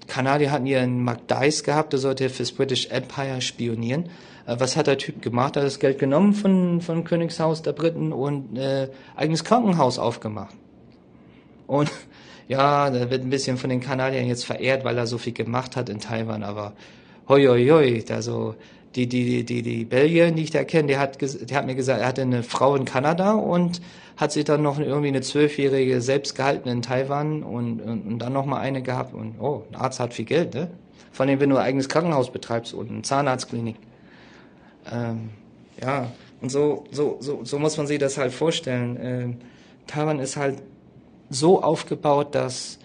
Kanadier 0.08 0.52
hatten 0.52 0.66
ihren 0.66 1.04
Mark 1.04 1.28
Dice 1.28 1.64
gehabt, 1.64 1.94
der 1.94 2.00
sollte 2.00 2.30
fürs 2.30 2.52
British 2.52 2.88
Empire 2.88 3.42
spionieren. 3.42 4.06
Äh, 4.46 4.56
was 4.60 4.76
hat 4.76 4.88
der 4.88 4.98
Typ 4.98 5.22
gemacht? 5.22 5.56
Er 5.56 5.62
hat 5.62 5.68
das 5.68 5.80
Geld 5.80 6.00
genommen 6.00 6.34
von, 6.34 6.82
von 6.82 7.04
Königshaus 7.04 7.62
der 7.62 7.74
Briten 7.74 8.14
und 8.14 8.58
äh, 8.58 8.90
eigenes 9.16 9.44
Krankenhaus 9.44 10.00
aufgemacht. 10.00 10.56
Und 11.68 11.92
ja, 12.48 12.90
da 12.90 13.10
wird 13.10 13.24
ein 13.24 13.30
bisschen 13.30 13.58
von 13.58 13.70
den 13.70 13.82
Kanadiern 13.82 14.28
jetzt 14.28 14.46
verehrt, 14.46 14.84
weil 14.84 14.98
er 14.98 15.08
so 15.08 15.18
viel 15.18 15.34
gemacht 15.34 15.76
hat 15.76 15.90
in 15.90 16.00
Taiwan, 16.00 16.44
aber 16.44 16.74
hoi 17.28 17.46
hoi 17.46 17.68
hoi, 17.68 18.04
also 18.10 18.56
die, 18.96 19.08
die, 19.08 19.44
die, 19.44 19.64
die 19.64 19.86
Belgierin, 19.86 20.36
die 20.36 20.44
ich 20.44 20.52
da 20.52 20.64
kenne, 20.64 20.90
die 20.90 20.98
hat, 20.98 21.20
die 21.22 21.56
hat 21.56 21.66
mir 21.66 21.76
gesagt, 21.76 22.02
er 22.02 22.08
hatte 22.08 22.22
eine 22.22 22.44
Frau 22.44 22.76
in 22.76 22.86
Kanada 22.86 23.34
und 23.34 23.82
hat 24.18 24.32
sich 24.32 24.46
dann 24.46 24.62
noch 24.62 24.80
irgendwie 24.80 25.08
eine 25.08 25.22
zwölfjährige 25.22 26.00
selbst 26.02 26.36
gehalten 26.36 26.70
in 26.70 26.82
Taiwan 26.82 27.42
und, 27.42 27.82
und, 27.82 28.02
und 28.06 28.20
dann 28.20 28.34
noch 28.34 28.46
mal 28.46 28.60
eine 28.60 28.84
gehabt 28.84 29.14
und 29.14 29.40
oh, 29.40 29.64
ein 29.72 29.76
Arzt 29.76 30.00
hat 30.00 30.14
viel 30.14 30.26
Geld, 30.26 30.54
ne? 30.54 30.70
Vor 31.12 31.26
allem, 31.26 31.40
wenn 31.40 31.50
du 31.50 31.58
ein 31.58 31.64
eigenes 31.64 31.90
Krankenhaus 31.90 32.32
betreibst 32.32 32.74
und 32.74 32.90
eine 32.90 33.02
Zahnarztklinik. 33.04 33.76
Ähm, 34.92 35.30
ja, 35.82 36.12
und 36.42 36.50
so, 36.50 36.86
so, 36.92 37.18
so, 37.20 37.44
so 37.44 37.60
muss 37.60 37.78
man 37.78 37.86
sich 37.86 38.00
das 38.00 38.18
halt 38.18 38.34
vorstellen. 38.34 38.98
Ähm, 39.00 39.38
Taiwan 39.86 40.20
ist 40.20 40.38
halt 40.38 40.62
so 41.30 41.62
aufgebaut, 41.62 42.34
dass 42.36 42.80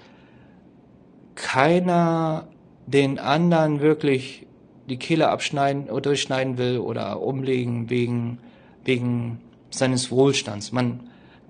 keiner 1.34 2.48
den 2.92 3.18
anderen 3.18 3.80
wirklich 3.80 4.46
die 4.88 4.96
Kehle 4.96 5.28
abschneiden 5.28 5.90
oder 5.90 6.00
durchschneiden 6.00 6.56
will 6.56 6.78
oder 6.78 7.20
umlegen 7.20 7.90
wegen, 7.90 8.38
wegen 8.84 9.40
seines 9.70 10.10
Wohlstands. 10.10 10.72
Man 10.72 11.00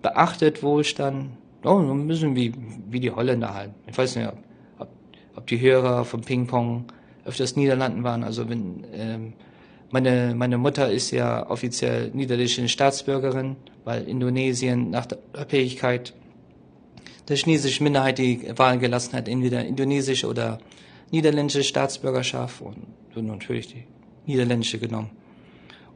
beachtet 0.03 0.63
Wohlstand, 0.63 1.31
oh, 1.65 1.81
so 1.81 1.93
ein 1.93 2.09
bisschen 2.09 2.35
wie, 2.35 2.53
wie 2.91 3.01
die 3.01 3.13
Holländer 3.13 3.55
halt. 3.55 3.71
Ich 3.87 3.97
weiß 3.97 4.17
nicht, 4.17 4.29
ob, 4.79 4.89
ob 5.37 5.47
die 5.47 5.61
Hörer 5.61 6.05
vom 6.05 6.23
Ping-Pong 6.23 6.87
öfters 7.25 7.55
Niederlanden 7.55 8.03
waren. 8.03 8.25
Also 8.25 8.49
wenn, 8.49 8.85
ähm, 8.93 9.33
meine, 9.91 10.35
meine 10.35 10.59
Mutter 10.59 10.91
ist 10.91 11.13
ja 11.13 11.49
offiziell 11.49 12.11
niederländische 12.13 12.69
Staatsbürgerin, 12.69 13.57
weil 13.85 14.09
Indonesien 14.09 14.91
nach 14.91 15.07
der 15.07 15.19
Abhängigkeit 15.33 16.15
der 17.29 17.37
chinesischen 17.37 17.85
Minderheit 17.85 18.19
die 18.19 18.53
Wahl 18.57 18.79
gelassen 18.79 19.13
hat, 19.13 19.29
entweder 19.29 19.65
indonesische 19.65 20.27
oder 20.27 20.59
niederländische 21.11 21.65
Staatsbürgerschaft 21.65 22.61
und 22.61 22.87
so 23.15 23.21
natürlich 23.21 23.69
die 23.69 23.85
niederländische 24.27 24.79
genommen. 24.79 25.11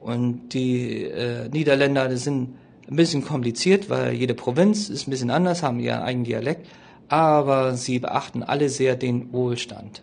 Und 0.00 0.48
die 0.54 1.04
äh, 1.04 1.48
Niederländer 1.48 2.08
die 2.08 2.16
sind 2.16 2.56
ein 2.88 2.96
bisschen 2.96 3.24
kompliziert, 3.24 3.88
weil 3.88 4.14
jede 4.14 4.34
Provinz 4.34 4.88
ist 4.88 5.06
ein 5.06 5.10
bisschen 5.10 5.30
anders, 5.30 5.62
haben 5.62 5.78
ihren 5.80 6.02
eigenen 6.02 6.24
Dialekt, 6.24 6.66
aber 7.08 7.74
sie 7.76 7.98
beachten 7.98 8.42
alle 8.42 8.68
sehr 8.68 8.96
den 8.96 9.32
Wohlstand. 9.32 10.02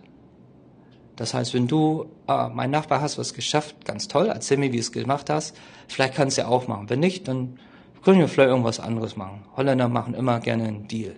Das 1.15 1.33
heißt, 1.33 1.53
wenn 1.53 1.67
du, 1.67 2.05
ah, 2.27 2.49
mein 2.53 2.71
Nachbar 2.71 3.01
hast 3.01 3.17
was 3.17 3.33
geschafft, 3.33 3.83
ganz 3.83 4.07
toll, 4.07 4.27
erzähl 4.27 4.57
mir, 4.57 4.71
wie 4.71 4.77
du 4.77 4.81
es 4.81 4.93
gemacht 4.93 5.29
hast, 5.29 5.53
vielleicht 5.89 6.13
kannst 6.13 6.37
du 6.37 6.43
ja 6.43 6.47
auch 6.47 6.69
machen. 6.69 6.89
Wenn 6.89 7.01
nicht, 7.01 7.27
dann 7.27 7.59
können 8.03 8.19
wir 8.19 8.29
vielleicht 8.29 8.49
irgendwas 8.49 8.79
anderes 8.79 9.17
machen. 9.17 9.43
Holländer 9.57 9.89
machen 9.89 10.13
immer 10.13 10.39
gerne 10.39 10.63
einen 10.63 10.87
Deal. 10.87 11.15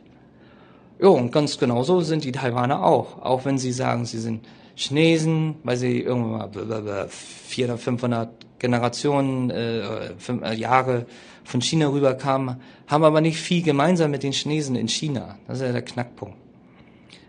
Ja, 1.02 1.08
und 1.08 1.32
ganz 1.32 1.58
genauso 1.58 2.02
sind 2.02 2.24
die 2.24 2.32
Taiwaner 2.32 2.86
auch. 2.86 3.22
Auch 3.24 3.44
wenn 3.44 3.58
sie 3.58 3.72
sagen, 3.72 4.06
sie 4.06 4.20
sind 4.20 4.46
Chinesen, 4.76 5.56
weil 5.64 5.76
sie 5.76 6.00
irgendwann 6.00 6.52
mal 6.52 7.08
400, 7.10 7.80
500 7.80 8.30
Generationen, 8.60 9.50
äh, 9.50 9.80
äh, 9.80 10.54
Jahre 10.54 11.08
von 11.44 11.60
China 11.60 11.88
rüberkamen, 11.88 12.58
haben 12.86 13.04
aber 13.04 13.20
nicht 13.20 13.40
viel 13.40 13.64
gemeinsam 13.64 14.12
mit 14.12 14.22
den 14.22 14.32
Chinesen 14.32 14.76
in 14.76 14.88
China. 14.88 15.40
Das 15.48 15.58
ist 15.58 15.66
ja 15.66 15.72
der 15.72 15.82
Knackpunkt. 15.82 16.38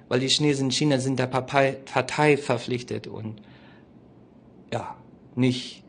Weil 0.08 0.20
die 0.20 0.28
Chinesen 0.28 0.66
in 0.66 0.70
China 0.70 0.98
sind 0.98 1.18
der 1.18 1.26
Partei, 1.26 1.78
Partei 1.86 2.36
verpflichtet 2.36 3.06
und 3.06 3.40
ja, 4.70 4.96
nicht, 5.34 5.82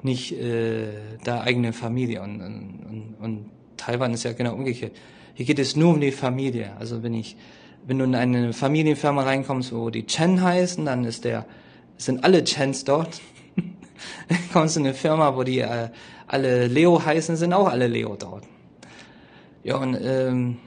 nicht 0.00 0.32
äh, 0.32 0.88
der 1.26 1.42
eigene 1.42 1.74
Familie. 1.74 2.22
Und, 2.22 2.40
und, 2.40 3.16
und 3.20 3.50
Taiwan 3.82 4.14
ist 4.14 4.22
ja 4.22 4.32
genau 4.32 4.54
umgekehrt. 4.54 4.92
Hier 5.34 5.46
geht 5.46 5.58
es 5.58 5.74
nur 5.74 5.94
um 5.94 6.00
die 6.00 6.12
Familie. 6.12 6.72
Also 6.78 7.02
wenn 7.02 7.14
ich, 7.14 7.36
wenn 7.84 7.98
du 7.98 8.04
in 8.04 8.14
eine 8.14 8.52
Familienfirma 8.52 9.22
reinkommst, 9.22 9.72
wo 9.74 9.90
die 9.90 10.06
Chen 10.06 10.40
heißen, 10.40 10.84
dann 10.84 11.04
ist 11.04 11.24
der, 11.24 11.46
sind 11.96 12.22
alle 12.22 12.44
Chens 12.44 12.84
dort. 12.84 13.20
kommst 14.52 14.76
du 14.76 14.80
in 14.80 14.86
eine 14.86 14.94
Firma, 14.94 15.36
wo 15.36 15.42
die 15.42 15.60
äh, 15.60 15.88
alle 16.28 16.68
Leo 16.68 17.04
heißen, 17.04 17.36
sind 17.36 17.52
auch 17.52 17.68
alle 17.68 17.88
Leo 17.88 18.16
dort. 18.16 18.44
Ja, 19.64 19.76
und 19.76 19.98
ähm, 20.00 20.58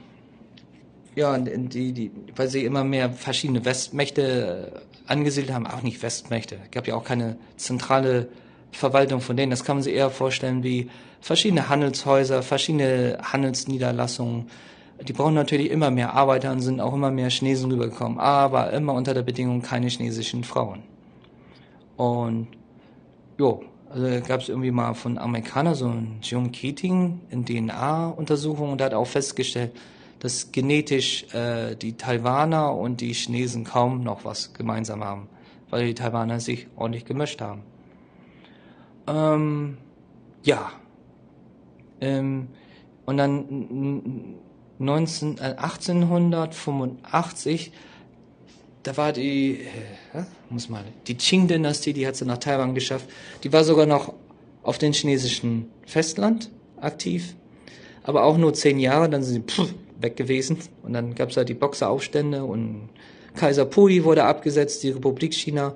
ja, 1.14 1.38
die, 1.38 1.92
die, 1.92 2.10
weil 2.34 2.48
sie 2.48 2.64
immer 2.64 2.84
mehr 2.84 3.10
verschiedene 3.10 3.64
Westmächte 3.64 4.72
äh, 4.74 5.10
angesiedelt 5.10 5.54
haben, 5.54 5.66
auch 5.66 5.82
nicht 5.82 6.02
Westmächte. 6.02 6.58
Es 6.64 6.70
gab 6.70 6.86
ja 6.86 6.94
auch 6.94 7.04
keine 7.04 7.38
zentrale 7.56 8.28
Verwaltung 8.72 9.20
von 9.20 9.36
denen. 9.36 9.50
Das 9.50 9.64
kann 9.64 9.76
man 9.76 9.82
sich 9.82 9.94
eher 9.94 10.10
vorstellen 10.10 10.62
wie 10.62 10.90
verschiedene 11.26 11.68
Handelshäuser, 11.68 12.40
verschiedene 12.44 13.18
Handelsniederlassungen. 13.20 14.46
Die 15.02 15.12
brauchen 15.12 15.34
natürlich 15.34 15.72
immer 15.72 15.90
mehr 15.90 16.14
Arbeiter 16.14 16.52
und 16.52 16.60
sind 16.60 16.80
auch 16.80 16.94
immer 16.94 17.10
mehr 17.10 17.30
Chinesen 17.30 17.72
rübergekommen, 17.72 18.20
aber 18.20 18.72
immer 18.72 18.92
unter 18.92 19.12
der 19.12 19.22
Bedingung 19.22 19.60
keine 19.60 19.88
chinesischen 19.88 20.44
Frauen. 20.44 20.84
Und 21.96 22.46
jo, 23.38 23.64
also 23.90 24.06
gab 24.24 24.40
es 24.40 24.48
irgendwie 24.48 24.70
mal 24.70 24.94
von 24.94 25.18
Amerikanern 25.18 25.74
so 25.74 25.88
ein 25.88 26.18
John 26.22 26.52
Keating 26.52 27.20
in 27.30 27.44
DNA-Untersuchungen 27.44 28.70
und 28.70 28.78
der 28.78 28.86
hat 28.86 28.94
auch 28.94 29.08
festgestellt, 29.08 29.72
dass 30.20 30.52
genetisch 30.52 31.24
äh, 31.34 31.74
die 31.74 31.94
Taiwaner 31.94 32.72
und 32.72 33.00
die 33.00 33.12
Chinesen 33.12 33.64
kaum 33.64 34.04
noch 34.04 34.24
was 34.24 34.54
gemeinsam 34.54 35.02
haben, 35.02 35.28
weil 35.70 35.86
die 35.86 35.94
Taiwaner 35.94 36.38
sich 36.38 36.68
ordentlich 36.76 37.04
gemischt 37.04 37.40
haben. 37.40 37.62
Ähm, 39.08 39.78
ja, 40.44 40.70
ähm, 42.00 42.48
und 43.04 43.16
dann 43.16 44.36
19, 44.78 45.38
äh, 45.38 45.54
1885, 45.56 47.72
da 48.82 48.96
war 48.96 49.12
die, 49.12 49.60
äh, 50.14 50.22
muss 50.50 50.68
mal, 50.68 50.84
die 51.06 51.16
Qing-Dynastie, 51.16 51.92
die 51.92 52.06
hat 52.06 52.16
sie 52.16 52.24
nach 52.24 52.38
Taiwan 52.38 52.74
geschafft. 52.74 53.08
Die 53.42 53.52
war 53.52 53.64
sogar 53.64 53.86
noch 53.86 54.14
auf 54.62 54.78
dem 54.78 54.92
chinesischen 54.92 55.70
Festland 55.86 56.50
aktiv, 56.80 57.34
aber 58.02 58.24
auch 58.24 58.36
nur 58.36 58.54
zehn 58.54 58.78
Jahre, 58.78 59.08
dann 59.08 59.22
sind 59.22 59.50
sie 59.50 59.64
pff, 59.64 59.74
weg 60.00 60.16
gewesen. 60.16 60.58
Und 60.82 60.92
dann 60.92 61.14
gab 61.14 61.30
es 61.30 61.36
halt 61.36 61.48
die 61.48 61.54
Boxeraufstände 61.54 62.44
und 62.44 62.90
Kaiser 63.34 63.66
Pui 63.66 64.04
wurde 64.04 64.24
abgesetzt, 64.24 64.82
die 64.82 64.90
Republik 64.90 65.34
China. 65.34 65.74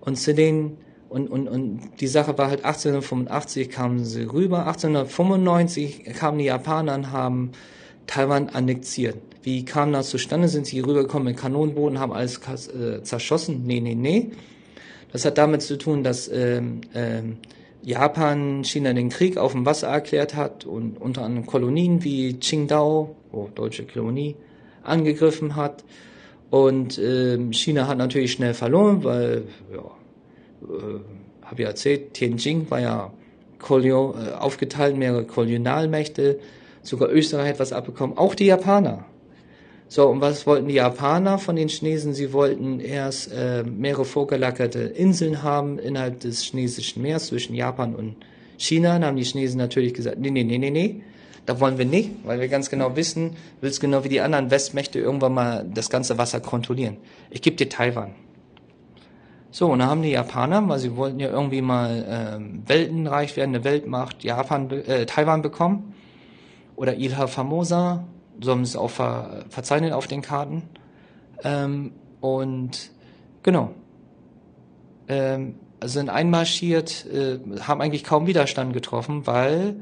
Und 0.00 0.16
zu 0.16 0.34
denen 0.34 0.78
und, 1.08 1.28
und, 1.28 1.48
und 1.48 1.80
die 2.00 2.06
Sache 2.06 2.36
war 2.36 2.48
halt 2.48 2.64
1885 2.64 3.70
kamen 3.70 4.04
sie 4.04 4.24
rüber, 4.24 4.66
1895 4.66 6.04
kamen 6.14 6.38
die 6.38 6.44
Japaner 6.46 6.94
und 6.94 7.12
haben 7.12 7.52
Taiwan 8.06 8.50
annexiert. 8.50 9.16
Wie 9.42 9.64
kam 9.64 9.92
das 9.92 10.10
zustande? 10.10 10.48
Sind 10.48 10.66
sie 10.66 10.80
rübergekommen 10.80 11.28
mit 11.28 11.36
Kanonenboden, 11.38 11.98
haben 11.98 12.12
alles 12.12 12.40
äh, 12.68 13.02
zerschossen? 13.02 13.64
Nee, 13.64 13.80
nee, 13.80 13.94
nee. 13.94 14.30
Das 15.12 15.24
hat 15.24 15.38
damit 15.38 15.62
zu 15.62 15.78
tun, 15.78 16.02
dass 16.04 16.28
ähm, 16.28 16.82
ähm, 16.94 17.38
Japan 17.82 18.64
China 18.64 18.92
den 18.92 19.08
Krieg 19.08 19.38
auf 19.38 19.52
dem 19.52 19.64
Wasser 19.64 19.88
erklärt 19.88 20.34
hat 20.34 20.66
und 20.66 21.00
unter 21.00 21.22
anderem 21.22 21.46
Kolonien 21.46 22.04
wie 22.04 22.34
Qingdao, 22.34 23.16
oh, 23.32 23.48
deutsche 23.54 23.86
Kolonie, 23.86 24.36
angegriffen 24.82 25.56
hat. 25.56 25.84
Und 26.50 26.98
ähm, 26.98 27.52
China 27.52 27.86
hat 27.86 27.98
natürlich 27.98 28.32
schnell 28.32 28.54
verloren, 28.54 29.04
weil 29.04 29.44
ja, 29.72 29.90
äh, 30.62 31.46
habe 31.46 31.62
ich 31.62 31.66
erzählt, 31.66 32.14
Tianjin 32.14 32.70
war 32.70 32.80
ja 32.80 33.12
Kolonial, 33.58 34.14
äh, 34.14 34.32
aufgeteilt, 34.34 34.96
mehrere 34.96 35.24
Kolonialmächte, 35.24 36.38
sogar 36.82 37.10
Österreich 37.10 37.50
hat 37.50 37.60
was 37.60 37.72
abbekommen, 37.72 38.16
auch 38.16 38.34
die 38.34 38.46
Japaner. 38.46 39.04
So, 39.90 40.06
und 40.06 40.20
was 40.20 40.46
wollten 40.46 40.68
die 40.68 40.74
Japaner 40.74 41.38
von 41.38 41.56
den 41.56 41.68
Chinesen? 41.68 42.12
Sie 42.12 42.34
wollten 42.34 42.78
erst 42.78 43.32
äh, 43.32 43.62
mehrere 43.64 44.04
vorgelagerte 44.04 44.80
Inseln 44.80 45.42
haben 45.42 45.78
innerhalb 45.78 46.20
des 46.20 46.42
chinesischen 46.42 47.00
Meeres 47.00 47.28
zwischen 47.28 47.54
Japan 47.54 47.94
und 47.94 48.16
China. 48.58 48.92
Dann 48.94 49.06
haben 49.06 49.16
die 49.16 49.24
Chinesen 49.24 49.56
natürlich 49.56 49.94
gesagt, 49.94 50.18
nee, 50.18 50.30
nee, 50.30 50.44
nee, 50.44 50.58
nee, 50.58 50.70
nee, 50.70 51.00
da 51.46 51.58
wollen 51.58 51.78
wir 51.78 51.86
nicht, 51.86 52.10
weil 52.24 52.38
wir 52.38 52.48
ganz 52.48 52.68
genau 52.68 52.96
wissen, 52.96 53.36
willst 53.62 53.80
genau 53.80 54.04
wie 54.04 54.10
die 54.10 54.20
anderen 54.20 54.50
Westmächte 54.50 54.98
irgendwann 54.98 55.32
mal 55.32 55.66
das 55.72 55.88
ganze 55.88 56.18
Wasser 56.18 56.40
kontrollieren. 56.40 56.98
Ich 57.30 57.40
gebe 57.40 57.56
dir 57.56 57.70
Taiwan. 57.70 58.14
So, 59.50 59.72
und 59.72 59.78
dann 59.78 59.88
haben 59.88 60.02
die 60.02 60.10
Japaner, 60.10 60.68
weil 60.68 60.78
sie 60.78 60.96
wollten 60.96 61.20
ja 61.20 61.30
irgendwie 61.30 61.62
mal 61.62 62.04
ähm, 62.08 62.62
weltenreich 62.66 63.36
werden, 63.36 63.54
eine 63.54 63.64
Weltmacht, 63.64 64.22
Japan, 64.22 64.70
äh, 64.70 65.06
Taiwan 65.06 65.42
bekommen. 65.42 65.94
Oder 66.76 66.96
Ilha 66.96 67.26
Formosa, 67.26 68.04
so 68.40 68.52
haben 68.52 68.64
sie 68.64 68.70
es 68.70 68.76
auch 68.76 68.90
ver 68.90 69.44
verzeichnet 69.48 69.92
auf 69.92 70.06
den 70.06 70.22
Karten. 70.22 70.62
Ähm, 71.42 71.92
und 72.20 72.90
genau. 73.42 73.72
Ähm, 75.08 75.54
sind 75.82 76.10
einmarschiert, 76.10 77.06
äh, 77.06 77.38
haben 77.60 77.80
eigentlich 77.80 78.04
kaum 78.04 78.26
Widerstand 78.26 78.72
getroffen, 78.72 79.26
weil 79.26 79.76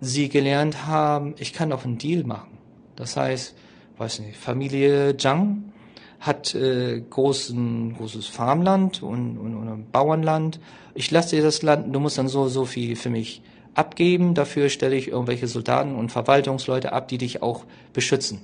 sie 0.00 0.28
gelernt 0.28 0.86
haben, 0.86 1.34
ich 1.38 1.52
kann 1.52 1.72
auch 1.72 1.84
einen 1.84 1.98
Deal 1.98 2.24
machen. 2.24 2.58
Das 2.96 3.16
heißt, 3.16 3.54
weiß 3.98 4.20
nicht, 4.20 4.36
Familie 4.36 5.16
Zhang 5.16 5.69
hat 6.20 6.54
äh, 6.54 7.00
großen, 7.00 7.94
großes 7.96 8.26
Farmland 8.26 9.02
und, 9.02 9.38
und, 9.38 9.56
und 9.56 9.90
Bauernland. 9.90 10.60
Ich 10.94 11.10
lasse 11.10 11.36
dir 11.36 11.42
das 11.42 11.62
Land, 11.62 11.94
du 11.94 11.98
musst 11.98 12.18
dann 12.18 12.28
so, 12.28 12.46
so 12.48 12.66
viel 12.66 12.94
für 12.94 13.10
mich 13.10 13.42
abgeben. 13.74 14.34
Dafür 14.34 14.68
stelle 14.68 14.96
ich 14.96 15.08
irgendwelche 15.08 15.48
Soldaten 15.48 15.96
und 15.96 16.12
Verwaltungsleute 16.12 16.92
ab, 16.92 17.08
die 17.08 17.18
dich 17.18 17.42
auch 17.42 17.64
beschützen. 17.94 18.40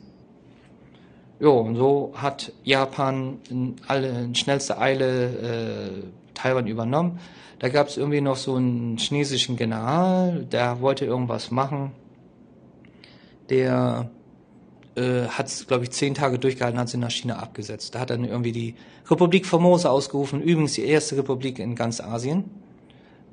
Jo, 1.39 1.61
und 1.61 1.77
so 1.77 2.15
hat 2.17 2.53
Japan 2.65 3.39
in, 3.51 3.77
alle, 3.87 4.09
in 4.09 4.35
schnellster 4.35 4.81
Eile 4.81 5.27
äh, 5.27 6.03
Taiwan 6.33 6.67
übernommen. 6.67 7.19
Da 7.59 7.69
gab 7.69 7.89
es 7.89 7.99
irgendwie 7.99 8.23
noch 8.23 8.37
so 8.37 8.55
einen 8.55 8.97
chinesischen 8.97 9.57
General, 9.57 10.47
der 10.51 10.81
wollte 10.81 11.05
irgendwas 11.05 11.51
machen. 11.51 11.93
Der 13.51 14.11
äh, 14.97 15.29
hat 15.29 15.47
es, 15.47 15.67
glaube 15.67 15.85
ich, 15.85 15.91
zehn 15.91 16.15
Tage 16.15 16.39
durchgehalten, 16.39 16.79
hat 16.79 16.89
sie 16.89 16.97
nach 16.97 17.11
China 17.11 17.37
abgesetzt. 17.37 17.95
Da 17.95 18.01
hat 18.01 18.11
dann 18.11 18.25
irgendwie 18.25 18.53
die 18.53 18.75
Republik 19.11 19.47
Formosa 19.47 19.91
ausgerufen, 19.91 20.41
übrigens 20.41 20.75
die 20.75 20.85
erste 20.85 21.17
Republik 21.17 21.59
in 21.59 21.75
ganz 21.75 22.01
Asien. 22.01 22.45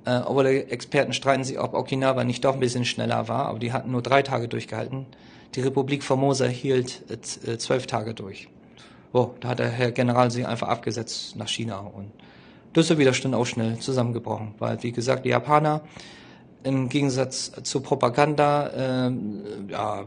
Äh, 0.06 0.20
obwohl 0.26 0.46
Experten 0.48 1.14
streiten 1.14 1.44
sich, 1.44 1.60
ob 1.60 1.74
Okinawa 1.74 2.24
nicht 2.26 2.44
doch 2.44 2.56
ein 2.56 2.60
bisschen 2.60 2.86
schneller 2.86 3.28
war, 3.28 3.46
aber 3.46 3.60
die 3.60 3.72
hatten 3.72 3.92
nur 3.92 4.02
drei 4.02 4.22
Tage 4.22 4.48
durchgehalten. 4.48 5.06
Die 5.56 5.62
Republik 5.62 6.04
Formosa 6.04 6.46
hielt 6.46 7.04
äh, 7.10 7.52
äh 7.52 7.58
zwölf 7.58 7.88
Tage 7.88 8.14
durch. 8.14 8.50
Oh, 9.14 9.30
da 9.40 9.50
hat 9.50 9.60
der 9.60 9.70
Herr 9.70 9.92
General 9.92 10.32
sie 10.32 10.46
einfach 10.46 10.68
abgesetzt 10.68 11.36
nach 11.38 11.48
China 11.48 11.80
und 11.80 12.12
das 12.74 12.86
ist 12.86 12.90
der 12.90 12.98
Widerstand 12.98 13.36
auch 13.36 13.46
schnell 13.46 13.78
zusammengebrochen, 13.78 14.56
weil 14.58 14.82
wie 14.82 14.92
gesagt 14.92 15.26
die 15.26 15.30
Japaner 15.30 15.82
im 16.64 16.90
Gegensatz 16.90 17.52
zur 17.64 17.84
Propaganda, 17.84 19.08
äh, 19.08 19.12
ja, 19.70 20.06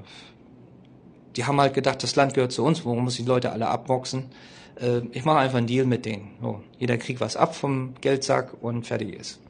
die 1.36 1.44
haben 1.44 1.60
halt 1.60 1.74
gedacht, 1.74 2.02
das 2.02 2.16
Land 2.16 2.34
gehört 2.34 2.52
zu 2.52 2.64
uns, 2.64 2.84
warum 2.84 3.04
muss 3.04 3.16
die 3.16 3.24
Leute 3.24 3.52
alle 3.52 3.68
abboxen? 3.68 4.24
Äh, 4.80 5.00
ich 5.12 5.24
mache 5.24 5.38
einfach 5.38 5.58
einen 5.58 5.66
Deal 5.66 5.86
mit 5.86 6.06
denen. 6.06 6.32
So, 6.40 6.62
jeder 6.78 6.96
kriegt 6.98 7.20
was 7.20 7.36
ab 7.36 7.54
vom 7.54 7.94
Geldsack 8.00 8.54
und 8.60 8.86
fertig 8.86 9.14
ist. 9.14 9.40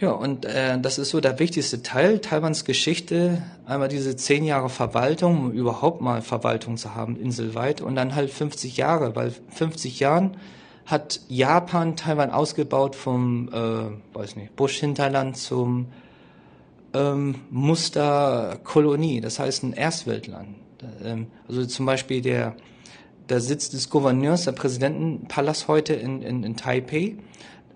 Ja, 0.00 0.10
und 0.10 0.44
äh, 0.44 0.80
das 0.80 0.98
ist 0.98 1.10
so 1.10 1.20
der 1.20 1.38
wichtigste 1.38 1.82
Teil 1.82 2.18
Taiwans 2.18 2.64
Geschichte. 2.64 3.42
Einmal 3.66 3.88
diese 3.88 4.16
zehn 4.16 4.42
Jahre 4.44 4.68
Verwaltung, 4.68 5.38
um 5.38 5.52
überhaupt 5.52 6.00
mal 6.00 6.22
Verwaltung 6.22 6.76
zu 6.76 6.96
haben, 6.96 7.16
inselweit. 7.16 7.80
Und 7.80 7.94
dann 7.94 8.16
halt 8.16 8.30
50 8.30 8.76
Jahre, 8.76 9.14
weil 9.14 9.32
50 9.50 10.00
Jahren 10.00 10.36
hat 10.86 11.20
Japan 11.28 11.94
Taiwan 11.94 12.32
ausgebaut 12.32 12.96
vom, 12.96 13.48
äh, 13.52 14.16
weiß 14.16 14.34
nicht, 14.34 14.56
Busch-Hinterland 14.56 15.36
zum 15.36 15.86
ähm, 16.94 17.36
Musterkolonie, 17.50 19.20
das 19.20 19.38
heißt 19.38 19.62
ein 19.62 19.72
Erstweltland. 19.72 20.56
Ähm, 21.04 21.26
also 21.48 21.64
zum 21.66 21.86
Beispiel 21.86 22.20
der, 22.20 22.56
der 23.28 23.40
Sitz 23.40 23.70
des 23.70 23.90
Gouverneurs, 23.90 24.44
der 24.44 24.52
Präsidentenpalast 24.52 25.68
heute 25.68 25.94
in, 25.94 26.22
in, 26.22 26.44
in 26.44 26.56
Taipei, 26.56 27.16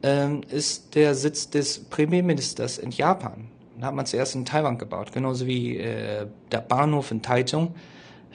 ähm, 0.02 0.42
ist 0.50 0.94
der 0.94 1.14
Sitz 1.14 1.50
des 1.50 1.78
Premierministers 1.78 2.78
in 2.78 2.90
Japan. 2.90 3.48
Den 3.76 3.84
hat 3.84 3.94
man 3.94 4.06
zuerst 4.06 4.34
in 4.34 4.44
Taiwan 4.44 4.78
gebaut, 4.78 5.12
genauso 5.12 5.46
wie 5.46 5.76
äh, 5.76 6.26
der 6.50 6.60
Bahnhof 6.60 7.10
in 7.10 7.22
Taichung 7.22 7.74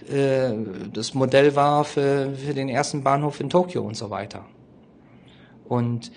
äh, 0.09 0.51
das 0.93 1.13
Modell 1.13 1.55
war 1.55 1.83
für, 1.83 2.33
für 2.35 2.53
den 2.53 2.69
ersten 2.69 3.03
Bahnhof 3.03 3.39
in 3.39 3.49
Tokio 3.49 3.81
und 3.83 3.95
so 3.95 4.09
weiter. 4.09 4.45
Und 5.67 6.11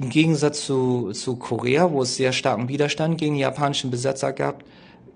im 0.00 0.10
Gegensatz 0.10 0.64
zu, 0.64 1.12
zu 1.12 1.36
Korea, 1.36 1.90
wo 1.90 2.02
es 2.02 2.16
sehr 2.16 2.32
starken 2.32 2.68
Widerstand 2.68 3.18
gegen 3.18 3.36
japanischen 3.36 3.90
Besetzer 3.90 4.32
gab, 4.32 4.64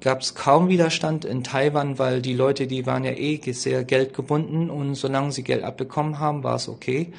gab 0.00 0.20
es 0.20 0.34
kaum 0.34 0.68
Widerstand 0.68 1.24
in 1.24 1.42
Taiwan, 1.42 1.98
weil 1.98 2.22
die 2.22 2.34
Leute, 2.34 2.66
die 2.66 2.86
waren 2.86 3.04
ja 3.04 3.12
eh 3.12 3.40
sehr 3.52 3.84
geldgebunden 3.84 4.70
und 4.70 4.94
solange 4.94 5.32
sie 5.32 5.42
Geld 5.42 5.64
abbekommen 5.64 6.18
haben, 6.20 6.44
war 6.44 6.56
es 6.56 6.68
okay. 6.68 7.12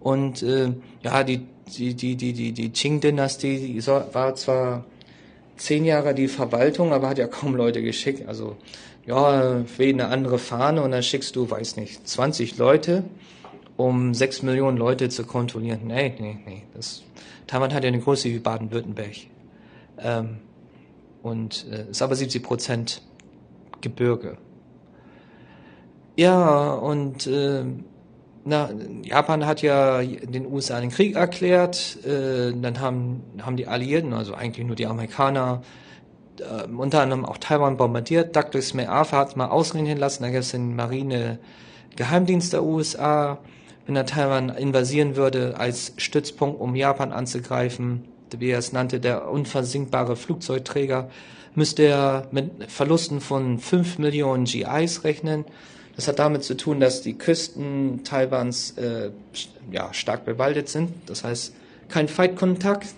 Und 0.00 0.42
äh, 0.42 0.72
ja, 1.02 1.24
die, 1.24 1.46
die, 1.76 1.94
die, 1.94 2.16
die, 2.16 2.32
die, 2.32 2.52
die 2.52 2.70
Qing-Dynastie 2.70 3.82
war 4.12 4.34
zwar 4.34 4.84
zehn 5.56 5.84
Jahre 5.84 6.14
die 6.14 6.28
Verwaltung, 6.28 6.92
aber 6.92 7.08
hat 7.08 7.18
ja 7.18 7.26
kaum 7.26 7.54
Leute 7.54 7.82
geschickt. 7.82 8.28
Also 8.28 8.56
ja, 9.06 9.64
wie 9.78 9.88
eine 9.88 10.08
andere 10.08 10.38
Fahne 10.38 10.82
und 10.82 10.90
dann 10.90 11.02
schickst 11.02 11.34
du, 11.34 11.50
weiß 11.50 11.76
nicht, 11.76 12.06
20 12.06 12.58
Leute 12.58 13.04
um 13.78 14.12
sechs 14.12 14.42
Millionen 14.42 14.76
Leute 14.76 15.08
zu 15.08 15.24
kontrollieren. 15.24 15.82
Nee, 15.86 16.12
nee, 16.18 16.36
nee. 16.44 16.64
Das, 16.74 17.04
Taiwan 17.46 17.72
hat 17.72 17.84
ja 17.84 17.88
eine 17.88 18.00
Größe 18.00 18.28
wie 18.28 18.40
Baden-Württemberg. 18.40 19.14
Ähm, 19.98 20.38
und 21.22 21.64
äh, 21.70 21.88
ist 21.90 22.02
aber 22.02 22.16
70 22.16 22.42
Prozent 22.42 23.02
Gebirge. 23.80 24.36
Ja, 26.16 26.74
und 26.74 27.28
äh, 27.28 27.64
na, 28.44 28.70
Japan 29.04 29.46
hat 29.46 29.62
ja 29.62 30.02
den 30.02 30.46
USA 30.46 30.80
den 30.80 30.90
Krieg 30.90 31.14
erklärt. 31.14 32.04
Äh, 32.04 32.52
dann 32.60 32.80
haben, 32.80 33.22
haben 33.42 33.56
die 33.56 33.68
Alliierten, 33.68 34.12
also 34.12 34.34
eigentlich 34.34 34.66
nur 34.66 34.74
die 34.74 34.86
Amerikaner, 34.86 35.62
äh, 36.40 36.66
unter 36.66 37.02
anderem 37.02 37.24
auch 37.24 37.38
Taiwan 37.38 37.76
bombardiert. 37.76 38.34
Douglas 38.34 38.74
MacArthur 38.74 39.18
hat 39.20 39.36
mal 39.36 39.46
ausrechnen 39.46 39.98
lassen, 39.98 40.24
da 40.24 40.30
gab 40.30 40.40
es 40.40 40.50
den 40.50 40.74
Marine 40.74 41.38
Geheimdienst 41.94 42.52
der 42.52 42.64
USA, 42.64 43.38
wenn 43.88 43.96
er 43.96 44.04
Taiwan 44.04 44.50
invasieren 44.50 45.16
würde 45.16 45.56
als 45.56 45.94
Stützpunkt, 45.96 46.60
um 46.60 46.76
Japan 46.76 47.10
anzugreifen, 47.10 48.04
wie 48.38 48.50
er 48.50 48.58
es 48.58 48.72
nannte, 48.72 49.00
der 49.00 49.30
unversinkbare 49.30 50.14
Flugzeugträger, 50.14 51.08
müsste 51.54 51.84
er 51.84 52.28
mit 52.30 52.70
Verlusten 52.70 53.22
von 53.22 53.58
5 53.58 53.96
Millionen 53.98 54.44
GIs 54.44 55.04
rechnen. 55.04 55.46
Das 55.96 56.06
hat 56.06 56.18
damit 56.18 56.44
zu 56.44 56.54
tun, 56.54 56.80
dass 56.80 57.00
die 57.00 57.14
Küsten 57.14 58.04
Taiwans 58.04 58.72
äh, 58.76 59.10
ja, 59.72 59.94
stark 59.94 60.26
bewaldet 60.26 60.68
sind. 60.68 60.90
Das 61.06 61.24
heißt, 61.24 61.54
kein 61.88 62.08
Feindkontakt. 62.08 62.88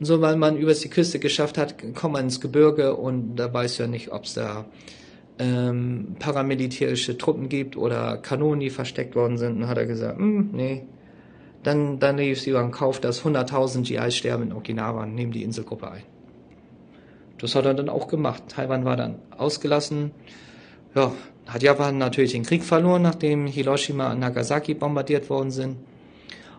Und 0.00 0.06
so, 0.06 0.22
weil 0.22 0.36
man 0.36 0.56
übers 0.56 0.80
die 0.80 0.88
Küste 0.88 1.18
geschafft 1.18 1.58
hat, 1.58 1.74
kommt 1.94 2.14
man 2.14 2.24
ins 2.24 2.40
Gebirge 2.40 2.96
und 2.96 3.36
da 3.36 3.52
weiß 3.52 3.76
ja 3.76 3.86
nicht, 3.86 4.10
ob 4.10 4.24
es 4.24 4.32
da 4.32 4.64
ähm, 5.38 6.16
paramilitärische 6.18 7.18
Truppen 7.18 7.48
gibt 7.48 7.76
oder 7.76 8.16
Kanonen, 8.18 8.60
die 8.60 8.70
versteckt 8.70 9.14
worden 9.14 9.38
sind. 9.38 9.56
Und 9.56 9.68
hat 9.68 9.78
er 9.78 9.86
gesagt, 9.86 10.18
hm, 10.18 10.50
nee, 10.52 10.84
dann, 11.62 11.98
dann 11.98 12.16
nehme 12.16 12.32
ich 12.32 12.44
lieber 12.44 12.60
in 12.60 12.70
Kauf, 12.70 13.00
dass 13.00 13.24
100.000 13.24 13.82
GIs 13.82 14.16
sterben 14.16 14.44
in 14.44 14.52
Okinawa 14.52 15.04
und 15.04 15.14
nehmen 15.14 15.32
die 15.32 15.42
Inselgruppe 15.42 15.90
ein. 15.90 16.02
Das 17.38 17.54
hat 17.54 17.64
er 17.64 17.74
dann 17.74 17.88
auch 17.88 18.08
gemacht. 18.08 18.44
Taiwan 18.48 18.84
war 18.84 18.96
dann 18.96 19.16
ausgelassen. 19.36 20.12
Ja, 20.94 21.12
hat 21.46 21.62
Japan 21.62 21.98
natürlich 21.98 22.32
den 22.32 22.44
Krieg 22.44 22.62
verloren, 22.62 23.02
nachdem 23.02 23.46
Hiroshima 23.46 24.12
und 24.12 24.20
Nagasaki 24.20 24.74
bombardiert 24.74 25.28
worden 25.28 25.50
sind. 25.50 25.76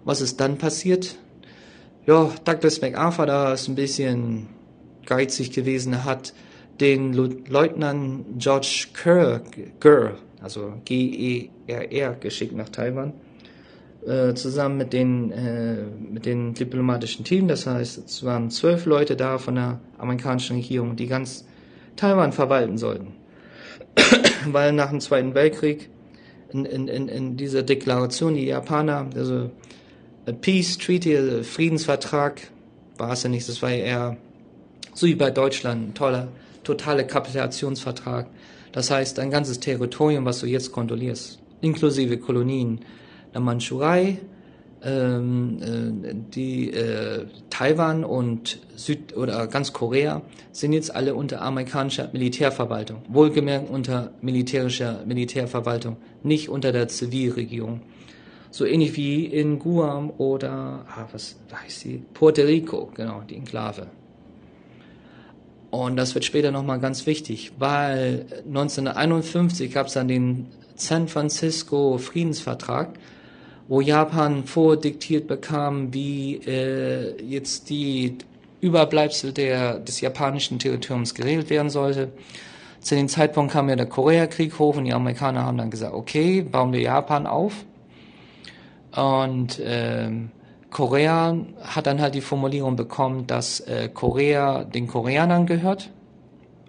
Was 0.03 0.19
ist 0.19 0.41
dann 0.41 0.57
passiert? 0.57 1.15
Ja, 2.05 2.29
Douglas 2.43 2.81
MacArthur 2.81 3.25
da 3.25 3.53
ist 3.53 3.69
ein 3.69 3.75
bisschen 3.75 4.47
geizig 5.05 5.51
gewesen, 5.51 6.03
hat 6.03 6.33
den 6.79 7.13
Leutnant 7.13 8.25
George 8.37 8.87
Kerr, 8.93 9.41
Ger, 9.79 10.15
also 10.41 10.73
G-E-R-R, 10.85 12.15
geschickt 12.19 12.55
nach 12.55 12.69
Taiwan, 12.69 13.13
äh, 14.05 14.33
zusammen 14.33 14.77
mit 14.77 14.93
den, 14.93 15.31
äh, 15.31 15.83
mit 16.11 16.25
den 16.25 16.53
diplomatischen 16.53 17.23
Team. 17.23 17.47
Das 17.47 17.67
heißt, 17.67 17.99
es 18.05 18.23
waren 18.23 18.49
zwölf 18.49 18.85
Leute 18.85 19.15
da 19.15 19.37
von 19.37 19.55
der 19.55 19.79
amerikanischen 19.97 20.57
Regierung, 20.57 20.95
die 20.95 21.07
ganz 21.07 21.45
Taiwan 21.95 22.33
verwalten 22.33 22.77
sollten. 22.77 23.13
Weil 24.47 24.73
nach 24.73 24.89
dem 24.89 24.99
Zweiten 24.99 25.35
Weltkrieg 25.35 25.89
in, 26.51 26.65
in, 26.65 26.87
in, 26.87 27.07
in 27.07 27.37
dieser 27.37 27.63
Deklaration 27.63 28.35
die 28.35 28.45
Japaner, 28.45 29.07
also 29.15 29.51
Peace 30.41 30.77
Treaty, 30.77 31.43
Friedensvertrag, 31.43 32.41
war 32.97 33.11
es 33.13 33.23
ja 33.23 33.29
nicht, 33.29 33.47
das 33.47 33.61
war 33.61 33.71
ja 33.71 33.83
eher 33.83 34.17
so 34.93 35.07
wie 35.07 35.15
bei 35.15 35.31
Deutschland, 35.31 35.89
ein 35.89 35.93
toller 35.93 36.27
totale 36.63 37.05
Kapitulationsvertrag. 37.05 38.27
Das 38.71 38.89
heißt, 38.89 39.19
ein 39.19 39.29
ganzes 39.29 39.59
Territorium, 39.59 40.25
was 40.25 40.39
du 40.39 40.47
jetzt 40.47 40.71
kontrollierst, 40.71 41.39
inklusive 41.61 42.17
Kolonien 42.17 42.79
der 43.33 43.41
Mandschurei, 43.41 44.19
ähm, 44.83 45.59
äh, 45.61 46.13
die 46.13 46.71
äh, 46.71 47.25
Taiwan 47.49 48.03
und 48.03 48.59
Süd- 48.75 49.15
oder 49.15 49.47
ganz 49.47 49.71
Korea 49.71 50.21
sind 50.51 50.73
jetzt 50.73 50.93
alle 50.93 51.15
unter 51.15 51.41
amerikanischer 51.41 52.09
Militärverwaltung. 52.11 53.01
Wohlgemerkt 53.07 53.69
unter 53.69 54.11
militärischer 54.21 55.03
Militärverwaltung, 55.05 55.97
nicht 56.21 56.49
unter 56.49 56.71
der 56.71 56.89
Zivilregierung. 56.89 57.81
So 58.51 58.65
ähnlich 58.65 58.95
wie 58.97 59.25
in 59.25 59.57
Guam 59.57 60.11
oder, 60.17 60.85
ah, 60.87 61.07
was 61.11 61.37
heißt 61.51 61.79
sie? 61.79 62.03
Puerto 62.13 62.41
Rico, 62.43 62.91
genau, 62.93 63.21
die 63.21 63.35
Enklave. 63.35 63.87
Und 65.73 65.95
das 65.95 66.13
wird 66.13 66.23
später 66.23 66.51
nochmal 66.51 66.79
ganz 66.79 67.07
wichtig, 67.07 67.51
weil 67.57 68.27
1951 68.45 69.73
gab 69.73 69.87
es 69.87 69.93
dann 69.93 70.07
den 70.07 70.45
San 70.75 71.07
Francisco 71.07 71.97
Friedensvertrag, 71.97 72.89
wo 73.67 73.81
Japan 73.81 74.43
vordiktiert 74.43 75.25
bekam, 75.25 75.91
wie 75.91 76.35
äh, 76.45 77.19
jetzt 77.23 77.71
die 77.71 78.19
Überbleibsel 78.61 79.33
der, 79.33 79.79
des 79.79 79.99
japanischen 79.99 80.59
Territoriums 80.59 81.15
geregelt 81.15 81.49
werden 81.49 81.71
sollte. 81.71 82.11
Zu 82.79 82.93
dem 82.93 83.07
Zeitpunkt 83.07 83.53
kam 83.53 83.67
ja 83.67 83.75
der 83.75 83.87
Koreakrieg 83.87 84.59
hoch 84.59 84.77
und 84.77 84.85
die 84.85 84.93
Amerikaner 84.93 85.43
haben 85.43 85.57
dann 85.57 85.71
gesagt, 85.71 85.95
okay, 85.95 86.43
bauen 86.43 86.71
wir 86.71 86.81
Japan 86.81 87.25
auf. 87.25 87.65
Und 88.95 89.59
ähm, 89.65 90.29
Korea 90.73 91.37
hat 91.61 91.85
dann 91.85 92.01
halt 92.01 92.15
die 92.15 92.21
Formulierung 92.21 92.75
bekommen, 92.75 93.27
dass 93.27 93.59
äh, 93.61 93.89
Korea 93.93 94.63
den 94.63 94.87
Koreanern 94.87 95.45
gehört. 95.45 95.91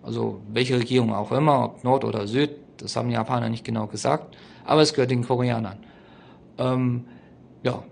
Also 0.03 0.43
welche 0.53 0.79
Regierung 0.79 1.13
auch 1.13 1.33
immer, 1.33 1.65
ob 1.65 1.85
Nord 1.85 2.05
oder 2.05 2.27
Süd, 2.27 2.51
das 2.77 2.95
haben 2.97 3.09
die 3.09 3.15
Japaner 3.15 3.49
nicht 3.49 3.65
genau 3.65 3.87
gesagt, 3.87 4.37
aber 4.67 4.83
es 4.83 4.93
gehört 4.93 5.11
den 5.11 5.27
Koreanern. 5.27 5.79
Ähm, 6.59 7.07
ja, 7.63 7.83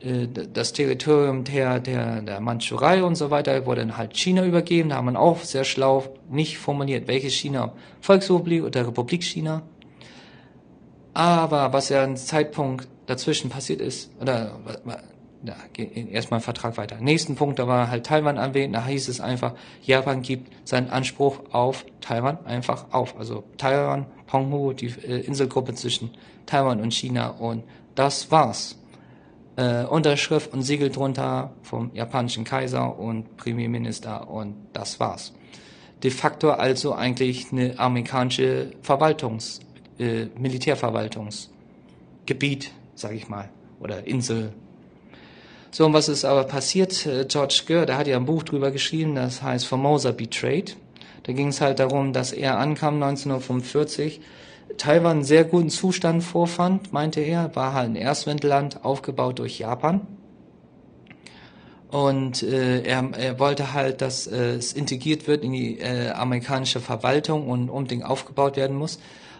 äh, 0.00 0.26
das 0.26 0.72
Territorium 0.72 1.44
der, 1.44 1.80
der, 1.80 2.22
der 2.22 2.40
Mandschurei 2.40 3.04
und 3.04 3.16
so 3.16 3.30
weiter 3.30 3.66
wurde 3.66 3.82
dann 3.82 3.98
halt 3.98 4.16
China 4.16 4.46
übergeben. 4.46 4.88
Da 4.88 4.96
haben 4.96 5.04
man 5.04 5.16
auch 5.16 5.40
sehr 5.40 5.64
schlau 5.64 6.04
nicht 6.30 6.56
formuliert, 6.56 7.08
welches 7.08 7.34
China, 7.34 7.74
Volksrepublik 8.00 8.64
oder 8.64 8.86
Republik 8.86 9.22
China. 9.22 9.62
Aber 11.12 11.74
was 11.74 11.90
ja 11.90 12.02
ein 12.04 12.16
Zeitpunkt 12.16 12.88
dazwischen 13.04 13.50
passiert 13.50 13.82
ist, 13.82 14.10
oder 14.20 14.52
ja, 15.42 15.54
erstmal 15.84 16.40
Vertrag 16.40 16.76
weiter. 16.76 16.96
Nächsten 17.00 17.36
Punkt, 17.36 17.58
da 17.58 17.68
war 17.68 17.90
halt 17.90 18.06
Taiwan 18.06 18.36
erwähnt, 18.36 18.74
da 18.74 18.84
hieß 18.84 19.08
es 19.08 19.20
einfach, 19.20 19.54
Japan 19.82 20.22
gibt 20.22 20.52
seinen 20.68 20.90
Anspruch 20.90 21.40
auf 21.52 21.84
Taiwan 22.00 22.44
einfach 22.44 22.92
auf. 22.92 23.16
Also 23.18 23.44
Taiwan, 23.56 24.06
Penghu, 24.26 24.72
die 24.72 24.86
äh, 24.86 25.20
Inselgruppe 25.20 25.74
zwischen 25.74 26.10
Taiwan 26.46 26.80
und 26.80 26.92
China 26.92 27.28
und 27.28 27.62
das 27.94 28.30
war's 28.30 28.78
äh, 29.58 29.84
Unterschrift 29.84 30.52
und 30.52 30.62
Siegel 30.62 30.90
drunter 30.90 31.52
vom 31.62 31.90
japanischen 31.92 32.44
Kaiser 32.44 32.98
und 32.98 33.36
Premierminister 33.36 34.30
und 34.30 34.54
das 34.72 34.98
war's. 35.00 35.34
De 36.02 36.10
facto 36.12 36.52
also 36.52 36.94
eigentlich 36.94 37.50
eine 37.50 37.76
amerikanische 37.78 38.70
Verwaltungs, 38.82 39.60
äh, 39.98 40.26
Militärverwaltungsgebiet, 40.38 42.70
sage 42.94 43.16
ich 43.16 43.28
mal, 43.28 43.50
oder 43.80 44.06
Insel. 44.06 44.52
So, 45.70 45.84
und 45.84 45.92
was 45.92 46.08
ist 46.08 46.24
aber 46.24 46.44
passiert? 46.44 47.06
Äh, 47.06 47.26
George 47.26 47.62
Gurr, 47.66 47.86
der 47.86 47.98
hat 47.98 48.06
ja 48.06 48.16
ein 48.16 48.24
Buch 48.24 48.42
drüber 48.42 48.70
geschrieben, 48.70 49.14
das 49.14 49.42
heißt 49.42 49.66
Formosa 49.66 50.12
Betrayed. 50.12 50.76
Da 51.24 51.32
ging 51.32 51.48
es 51.48 51.60
halt 51.60 51.78
darum, 51.78 52.12
dass 52.12 52.32
er 52.32 52.58
ankam 52.58 52.94
1945 53.02 54.20
Taiwan 54.78 55.18
einen 55.18 55.24
sehr 55.24 55.44
guten 55.44 55.70
Zustand 55.70 56.22
vorfand, 56.22 56.92
meinte 56.92 57.20
er, 57.20 57.54
war 57.54 57.74
halt 57.74 57.90
ein 57.90 57.96
Erstweltland, 57.96 58.84
aufgebaut 58.84 59.38
durch 59.38 59.58
Japan. 59.58 60.06
Und 61.90 62.42
äh, 62.42 62.82
er, 62.82 63.10
er 63.18 63.38
wollte 63.38 63.72
halt, 63.72 64.02
dass 64.02 64.26
äh, 64.26 64.54
es 64.54 64.74
integriert 64.74 65.26
wird 65.26 65.42
in 65.42 65.52
die 65.52 65.80
äh, 65.80 66.10
amerikanische 66.10 66.80
Verwaltung 66.80 67.48
und 67.48 67.70
unbedingt 67.70 68.04
aufgebaut 68.04 68.56
werden 68.56 68.76
muss. 68.76 68.98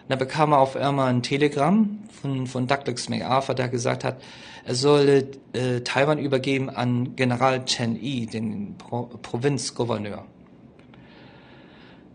Da 0.09 0.15
bekam 0.15 0.51
er 0.53 0.59
auf 0.59 0.75
einmal 0.75 1.09
ein 1.09 1.21
Telegramm 1.21 1.99
von, 2.21 2.47
von 2.47 2.65
Douglas 2.65 3.09
MacArthur, 3.09 3.53
der 3.53 3.69
gesagt 3.69 4.03
hat, 4.03 4.21
er 4.65 4.75
solle 4.75 5.27
äh, 5.53 5.81
Taiwan 5.81 6.17
übergeben 6.17 6.69
an 6.69 7.15
General 7.15 7.63
Chen 7.65 7.95
Yi, 7.95 8.25
den 8.25 8.75
Pro 8.77 9.03
Provinzgouverneur. 9.21 10.25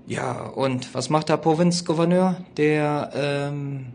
Ja, 0.07 0.47
und 0.49 0.93
was 0.93 1.09
macht 1.09 1.29
der 1.29 1.37
Provinzgouverneur? 1.37 2.45
Der, 2.57 3.11
ähm, 3.15 3.87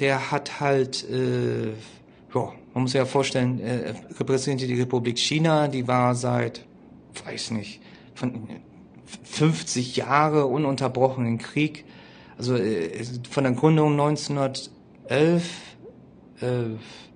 der 0.00 0.30
hat 0.30 0.60
halt, 0.60 1.08
äh, 1.08 1.68
ja, 1.68 2.52
man 2.74 2.82
muss 2.82 2.92
sich 2.92 2.98
ja 2.98 3.06
vorstellen, 3.06 3.60
äh, 3.60 3.94
repräsentiert 4.18 4.70
die 4.70 4.80
Republik 4.80 5.18
China, 5.18 5.68
die 5.68 5.88
war 5.88 6.14
seit, 6.16 6.66
weiß 7.24 7.52
nicht, 7.52 7.80
von 8.14 8.48
50 9.22 9.96
Jahre 9.96 10.46
ununterbrochenen 10.46 11.38
Krieg. 11.38 11.84
Also 12.38 12.56
äh, 12.56 13.04
von 13.30 13.44
der 13.44 13.52
Gründung 13.52 13.92
1911, 13.92 14.70
äh, 16.40 16.46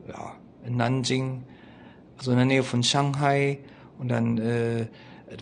ja, 0.08 0.36
in 0.66 0.76
Nanjing, 0.76 1.42
also 2.18 2.30
in 2.30 2.36
der 2.36 2.46
Nähe 2.46 2.62
von 2.62 2.82
Shanghai 2.82 3.58
und 3.98 4.08
dann 4.08 4.38
äh, 4.38 4.86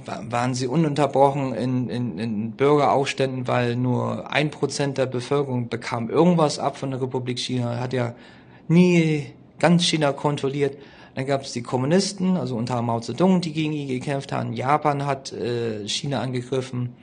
waren 0.07 0.55
sie 0.55 0.66
ununterbrochen 0.66 1.55
in, 1.55 1.89
in, 1.89 2.18
in 2.18 2.53
Bürgeraufständen, 2.53 3.49
weil 3.49 3.76
nur 3.76 4.31
ein 4.31 4.51
Prozent 4.51 4.99
der 4.99 5.07
Bevölkerung 5.07 5.68
bekam 5.68 6.11
irgendwas 6.11 6.59
ab 6.59 6.76
von 6.76 6.91
der 6.91 7.01
Republik 7.01 7.39
China, 7.39 7.81
hat 7.81 7.93
ja 7.93 8.14
nie 8.68 9.26
ganz 9.59 9.85
China 9.85 10.12
kontrolliert. 10.12 10.76
Dann 11.14 11.26
gab 11.26 11.43
es 11.43 11.53
die 11.53 11.62
Kommunisten, 11.62 12.37
also 12.37 12.57
unter 12.57 12.81
Mao 12.83 13.01
Zedong, 13.01 13.41
die 13.41 13.53
gegen 13.53 13.72
ihn 13.72 13.89
gekämpft 13.89 14.31
haben. 14.31 14.53
Japan 14.53 15.07
hat 15.07 15.33
äh, 15.33 15.89
China 15.89 16.20
angegriffen 16.20 16.95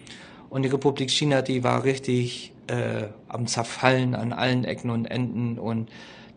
und 0.49 0.63
die 0.63 0.69
Republik 0.69 1.09
China, 1.09 1.41
die 1.41 1.63
war 1.63 1.83
richtig 1.83 2.53
äh, 2.67 3.07
am 3.27 3.47
Zerfallen 3.47 4.15
an 4.15 4.33
allen 4.33 4.63
Ecken 4.63 4.89
und 4.89 5.05
Enden 5.05 5.59
und 5.59 5.89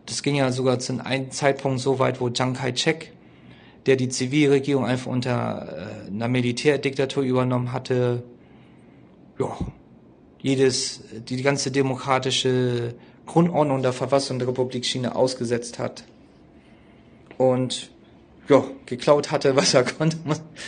das 0.05 0.23
ging 0.23 0.35
ja 0.35 0.51
sogar 0.51 0.79
zu 0.79 1.03
einem 1.05 1.31
Zeitpunkt 1.31 1.79
so 1.79 1.99
weit, 1.99 2.19
wo 2.19 2.29
Chiang 2.29 2.53
Kai-shek 2.53 3.13
der 3.85 3.95
die 3.95 4.09
Zivilregierung 4.09 4.85
einfach 4.85 5.11
unter 5.11 5.89
äh, 6.05 6.07
einer 6.07 6.27
Militärdiktatur 6.27 7.23
übernommen 7.23 7.71
hatte, 7.71 8.23
ja, 9.39 9.57
jedes, 10.41 11.01
die, 11.27 11.41
ganze 11.41 11.71
demokratische 11.71 12.93
Grundordnung 13.25 13.81
der 13.81 13.93
Verfassung 13.93 14.39
der 14.39 14.47
Republik 14.47 14.85
China 14.85 15.13
ausgesetzt 15.13 15.79
hat 15.79 16.03
und 17.37 17.89
ja, 18.47 18.63
geklaut 18.85 19.31
hatte, 19.31 19.55
was 19.55 19.73
er 19.73 19.83
konnte. 19.97 20.17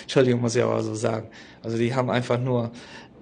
Entschuldigung, 0.02 0.42
muss 0.42 0.56
ich 0.56 0.64
aber 0.64 0.82
so 0.84 0.96
sagen. 0.96 1.28
Also 1.64 1.78
die 1.78 1.94
haben 1.94 2.10
einfach 2.10 2.40
nur 2.40 2.72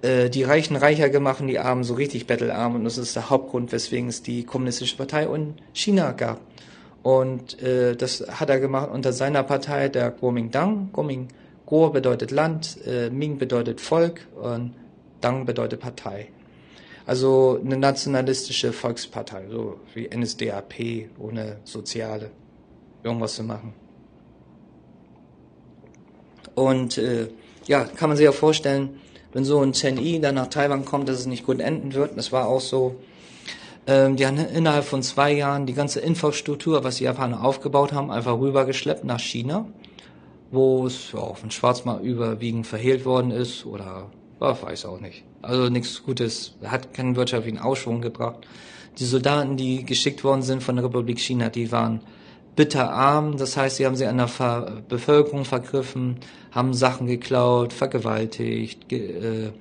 äh, 0.02 0.30
die 0.30 0.42
Reichen 0.42 0.76
reicher 0.76 1.10
gemacht 1.10 1.40
und 1.40 1.48
die 1.48 1.58
Armen 1.58 1.84
so 1.84 1.94
richtig 1.94 2.26
bettelarm 2.26 2.74
und 2.74 2.84
das 2.84 2.98
ist 2.98 3.16
der 3.16 3.30
Hauptgrund, 3.30 3.72
weswegen 3.72 4.08
es 4.08 4.22
die 4.22 4.44
Kommunistische 4.44 4.96
Partei 4.96 5.24
in 5.24 5.54
China 5.72 6.12
gab. 6.12 6.40
Und 7.02 7.62
äh, 7.62 7.96
das 7.96 8.24
hat 8.28 8.50
er 8.50 8.60
gemacht 8.60 8.90
unter 8.90 9.12
seiner 9.12 9.42
Partei, 9.42 9.88
der 9.88 10.10
Kuomintang. 10.10 10.90
Kuoming, 10.92 11.28
Kuo 11.64 11.90
bedeutet 11.90 12.30
Land, 12.30 12.78
äh, 12.86 13.10
Ming 13.10 13.38
bedeutet 13.38 13.80
Volk 13.80 14.26
und 14.40 14.74
Dang 15.20 15.46
bedeutet 15.46 15.80
Partei. 15.80 16.28
Also 17.06 17.58
eine 17.64 17.76
nationalistische 17.76 18.72
Volkspartei, 18.72 19.46
so 19.50 19.80
wie 19.94 20.08
NSDAP, 20.08 21.08
ohne 21.18 21.56
Soziale, 21.64 22.30
irgendwas 23.02 23.34
zu 23.34 23.44
machen. 23.44 23.74
Und 26.54 26.98
äh, 26.98 27.28
ja, 27.66 27.84
kann 27.84 28.10
man 28.10 28.16
sich 28.16 28.24
ja 28.24 28.32
vorstellen, 28.32 29.00
wenn 29.32 29.44
so 29.44 29.60
ein 29.60 29.72
Chen 29.72 29.96
Yi 29.96 30.20
dann 30.20 30.34
nach 30.34 30.48
Taiwan 30.48 30.84
kommt, 30.84 31.08
dass 31.08 31.18
es 31.18 31.26
nicht 31.26 31.46
gut 31.46 31.60
enden 31.60 31.94
wird. 31.94 32.16
Das 32.16 32.32
war 32.32 32.46
auch 32.46 32.60
so 32.60 32.96
ähm, 33.86 34.16
die 34.16 34.26
haben 34.26 34.36
innerhalb 34.36 34.84
von 34.84 35.02
zwei 35.02 35.32
Jahren 35.32 35.66
die 35.66 35.72
ganze 35.72 36.00
Infrastruktur, 36.00 36.84
was 36.84 36.96
die 36.96 37.04
Japaner 37.04 37.42
aufgebaut 37.42 37.92
haben, 37.92 38.10
einfach 38.10 38.38
rübergeschleppt 38.38 39.04
nach 39.04 39.18
China, 39.20 39.66
wo 40.50 40.86
es 40.86 41.12
ja, 41.12 41.18
auf 41.18 41.40
dem 41.40 41.50
Schwarzmarkt 41.50 42.04
überwiegend 42.04 42.66
verhehlt 42.66 43.04
worden 43.04 43.30
ist 43.30 43.64
oder 43.66 44.10
ja, 44.40 44.62
weiß 44.62 44.84
auch 44.86 45.00
nicht. 45.00 45.24
Also 45.42 45.68
nichts 45.70 46.02
Gutes, 46.04 46.54
hat 46.64 46.94
keinen 46.94 47.16
wirtschaftlichen 47.16 47.58
Ausschwung 47.58 48.00
gebracht. 48.00 48.46
Die 48.98 49.04
Soldaten, 49.04 49.56
die 49.56 49.84
geschickt 49.84 50.24
worden 50.24 50.42
sind 50.42 50.62
von 50.62 50.76
der 50.76 50.84
Republik 50.84 51.18
China, 51.18 51.48
die 51.48 51.72
waren 51.72 52.00
bitterarm, 52.60 53.38
das 53.38 53.56
heißt, 53.56 53.76
sie 53.76 53.86
haben 53.86 53.96
sich 53.96 54.06
an 54.06 54.18
der 54.18 54.28
Ver 54.28 54.82
Bevölkerung 54.86 55.46
vergriffen, 55.46 56.16
haben 56.50 56.74
Sachen 56.74 57.06
geklaut, 57.06 57.72
vergewaltigt, 57.72 58.86
ge 58.90 59.46
äh, 59.46 59.52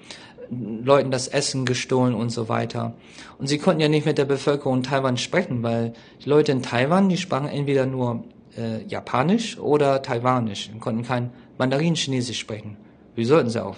Leuten 0.51 1.09
das 1.09 1.29
Essen 1.29 1.63
gestohlen 1.63 2.13
und 2.13 2.29
so 2.29 2.49
weiter. 2.49 2.95
Und 3.37 3.47
sie 3.47 3.57
konnten 3.57 3.79
ja 3.79 3.87
nicht 3.87 4.05
mit 4.05 4.17
der 4.17 4.25
Bevölkerung 4.25 4.79
in 4.79 4.83
Taiwan 4.83 5.15
sprechen, 5.15 5.63
weil 5.63 5.93
die 6.25 6.27
Leute 6.27 6.51
in 6.51 6.61
Taiwan, 6.61 7.07
die 7.07 7.15
sprachen 7.15 7.47
entweder 7.47 7.85
nur 7.85 8.25
äh, 8.57 8.83
Japanisch 8.85 9.57
oder 9.57 10.01
Taiwanisch 10.01 10.69
und 10.73 10.81
konnten 10.81 11.03
kein 11.03 11.29
Mandarin-Chinesisch 11.57 12.39
sprechen. 12.39 12.75
Wie 13.15 13.23
sollten 13.23 13.49
sie 13.49 13.63
auch? 13.63 13.77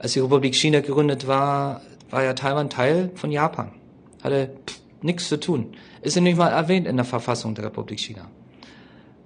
Als 0.00 0.14
die 0.14 0.20
Republik 0.20 0.56
China 0.56 0.80
gegründet 0.80 1.28
war, 1.28 1.80
war 2.10 2.24
ja 2.24 2.32
Taiwan 2.32 2.70
Teil 2.70 3.12
von 3.14 3.30
Japan. 3.30 3.70
Hatte 4.24 4.50
nichts 5.02 5.28
zu 5.28 5.38
tun. 5.38 5.76
Ist 6.06 6.14
ja 6.14 6.22
nicht 6.22 6.38
mal 6.38 6.50
erwähnt 6.50 6.86
in 6.86 6.94
der 6.94 7.04
Verfassung 7.04 7.56
der 7.56 7.64
Republik 7.64 7.98
China. 7.98 8.30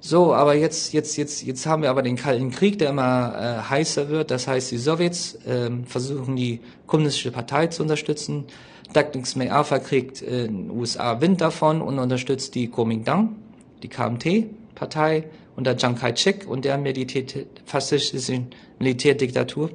So, 0.00 0.32
aber 0.32 0.54
jetzt, 0.54 0.94
jetzt, 0.94 1.18
jetzt, 1.18 1.42
jetzt 1.42 1.66
haben 1.66 1.82
wir 1.82 1.90
aber 1.90 2.00
den 2.00 2.16
Kalten 2.16 2.50
Krieg, 2.50 2.78
der 2.78 2.88
immer 2.88 3.34
äh, 3.36 3.68
heißer 3.68 4.08
wird. 4.08 4.30
Das 4.30 4.48
heißt, 4.48 4.70
die 4.70 4.78
Sowjets 4.78 5.38
ähm, 5.46 5.84
versuchen 5.84 6.36
die 6.36 6.60
kommunistische 6.86 7.32
Partei 7.32 7.66
zu 7.66 7.82
unterstützen. 7.82 8.46
Douglas 8.94 9.36
MacArthur 9.36 9.80
kriegt 9.80 10.22
äh, 10.22 10.46
in 10.46 10.68
den 10.68 10.70
USA 10.70 11.20
Wind 11.20 11.42
davon 11.42 11.82
und 11.82 11.98
unterstützt 11.98 12.54
die 12.54 12.68
Kuomintang, 12.68 13.36
die 13.82 13.88
KMT-Partei 13.88 15.24
unter 15.56 15.76
Chiang 15.76 15.96
Kai-shek 15.96 16.48
und 16.48 16.64
der 16.64 16.82
faschistischen 17.66 18.46
Militärdiktatur 18.78 19.68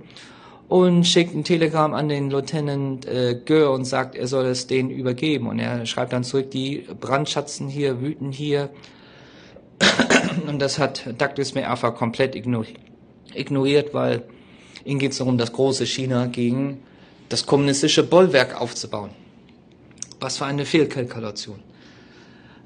und 0.68 1.05
schickt 1.05 1.36
ein 1.36 1.43
Telegramm 1.43 1.93
an 1.93 2.09
den 2.09 2.30
Lieutenant 2.30 3.05
äh, 3.05 3.39
Gör 3.45 3.72
und 3.72 3.86
sagt, 3.86 4.16
er 4.16 4.28
soll 4.28 4.45
es 4.45 4.68
denen 4.68 4.89
übergeben. 4.89 5.47
Und 5.47 5.59
er 5.59 5.86
schreibt 5.86 6.13
dann 6.13 6.24
zurück, 6.24 6.51
die 6.51 6.88
brandschatzen 6.99 7.68
hier, 7.68 8.01
wüten 8.01 8.32
hier, 8.32 8.70
und 10.47 10.59
das 10.59 10.80
hat 10.80 11.05
Douglas 11.18 11.53
MacArthur 11.53 11.93
komplett 11.93 12.36
ignoriert, 12.36 13.93
weil 13.93 14.24
ihnen 14.86 14.99
geht 14.99 15.11
es 15.11 15.18
darum, 15.18 15.38
das 15.38 15.51
große 15.51 15.86
China 15.86 16.28
gegen 16.28 16.80
das 17.30 17.45
kommunistische 17.45 18.03
Bollwerk 18.03 18.59
aufzubauen. 18.59 19.09
Was 20.20 20.38
für 20.38 20.45
eine 20.45 20.66
Fehlkalkulation. 20.66 21.59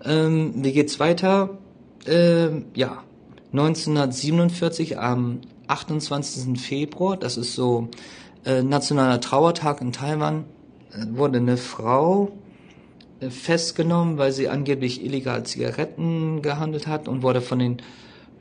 Ähm, 0.06 0.54
wie 0.56 0.72
geht's 0.72 1.00
weiter? 1.00 1.58
Ähm, 2.06 2.66
ja, 2.76 3.04
1947 3.52 5.00
am 5.00 5.42
28. 5.70 6.60
Februar, 6.60 7.18
das 7.18 7.38
ist 7.38 7.54
so 7.54 7.90
äh, 8.46 8.64
nationaler 8.64 9.22
Trauertag 9.22 9.82
in 9.82 9.92
Taiwan, 9.92 10.46
äh, 10.92 11.06
wurde 11.16 11.38
eine 11.38 11.58
Frau 11.58 12.32
äh, 13.20 13.30
festgenommen, 13.30 14.18
weil 14.18 14.32
sie 14.32 14.50
angeblich 14.50 15.04
illegal 15.04 15.46
Zigaretten 15.46 16.42
gehandelt 16.42 16.88
hat 16.88 17.08
und 17.08 17.22
wurde 17.22 17.42
von 17.42 17.60
den 17.60 17.78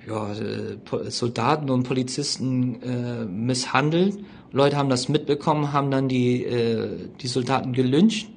ja, 0.07 0.33
äh, 0.33 1.11
Soldaten 1.11 1.71
und 1.71 1.83
Polizisten 1.83 2.83
äh, 2.83 3.25
misshandelt. 3.27 4.19
Leute 4.51 4.77
haben 4.77 4.89
das 4.89 5.11
mitbekommen, 5.11 5.73
haben 5.73 5.91
dann 5.91 6.09
die, 6.09 6.45
äh, 6.45 7.09
die 7.21 7.27
Soldaten 7.29 7.75
gelyncht. 7.75 8.29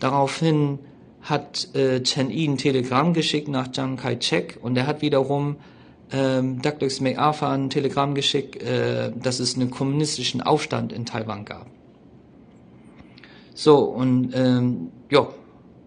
Daraufhin 0.00 0.80
hat 1.22 1.74
äh, 1.74 2.02
Chen 2.02 2.30
Yi 2.30 2.48
ein 2.48 2.58
Telegramm 2.58 3.12
geschickt 3.12 3.48
nach 3.48 3.70
Chiang 3.70 3.96
Kai-shek 3.96 4.58
und 4.62 4.76
er 4.76 4.86
hat 4.86 5.02
wiederum 5.02 5.56
ähm, 6.12 6.62
Douglas 6.62 7.00
MacArthur 7.00 7.48
ein 7.48 7.70
Telegramm 7.70 8.14
geschickt, 8.14 8.62
äh, 8.62 9.12
dass 9.14 9.40
es 9.40 9.56
einen 9.56 9.70
kommunistischen 9.70 10.40
Aufstand 10.40 10.92
in 10.92 11.04
Taiwan 11.04 11.44
gab. 11.44 11.66
So, 13.54 13.78
und 13.78 14.32
ähm, 14.34 14.88
ja, 15.10 15.26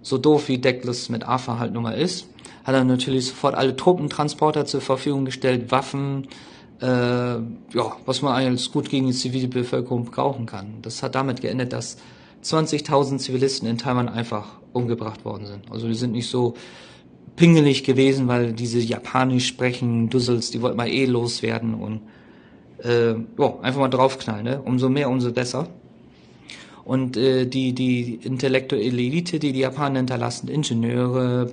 so 0.01 0.17
doof 0.17 0.47
wie 0.47 0.57
Douglas 0.57 1.09
MacArthur 1.09 1.59
halt 1.59 1.73
nun 1.73 1.83
mal 1.83 1.97
ist, 1.97 2.27
hat 2.63 2.75
er 2.75 2.83
natürlich 2.83 3.27
sofort 3.27 3.55
alle 3.55 3.75
Truppentransporter 3.75 4.65
zur 4.65 4.81
Verfügung 4.81 5.25
gestellt, 5.25 5.71
Waffen, 5.71 6.27
äh, 6.81 6.85
ja, 6.85 7.97
was 8.05 8.21
man 8.21 8.33
eigentlich 8.33 8.71
gut 8.71 8.89
gegen 8.89 9.07
die 9.07 9.13
Zivilbevölkerung 9.13 10.05
brauchen 10.05 10.45
kann. 10.45 10.81
Das 10.81 11.03
hat 11.03 11.15
damit 11.15 11.41
geendet, 11.41 11.73
dass 11.73 11.97
20.000 12.43 13.17
Zivilisten 13.17 13.67
in 13.67 13.77
Taiwan 13.77 14.09
einfach 14.09 14.59
umgebracht 14.71 15.25
worden 15.25 15.45
sind. 15.45 15.71
Also 15.71 15.87
die 15.87 15.95
sind 15.95 16.11
nicht 16.11 16.29
so 16.29 16.55
pingelig 17.39 17.85
gewesen, 17.85 18.27
weil 18.27 18.51
diese 18.51 18.79
Japanisch 18.79 19.47
sprechen 19.47 20.09
Dussels, 20.09 20.51
die 20.51 20.61
wollten 20.61 20.75
mal 20.75 20.89
eh 20.89 21.05
loswerden 21.05 21.73
und 21.73 22.01
äh, 22.83 23.11
ja, 23.13 23.59
einfach 23.61 23.79
mal 23.79 23.87
draufknallen, 23.87 24.43
ne? 24.43 24.61
Umso 24.61 24.89
mehr, 24.89 25.09
umso 25.09 25.31
besser. 25.31 25.69
Und 26.83 27.15
äh, 27.15 27.45
die, 27.45 27.71
die 27.71 28.15
intellektuelle 28.15 28.85
Elite, 28.85 29.39
die 29.39 29.53
die 29.53 29.61
Japaner 29.61 29.99
hinterlassen, 29.99 30.49
Ingenieure, 30.49 31.49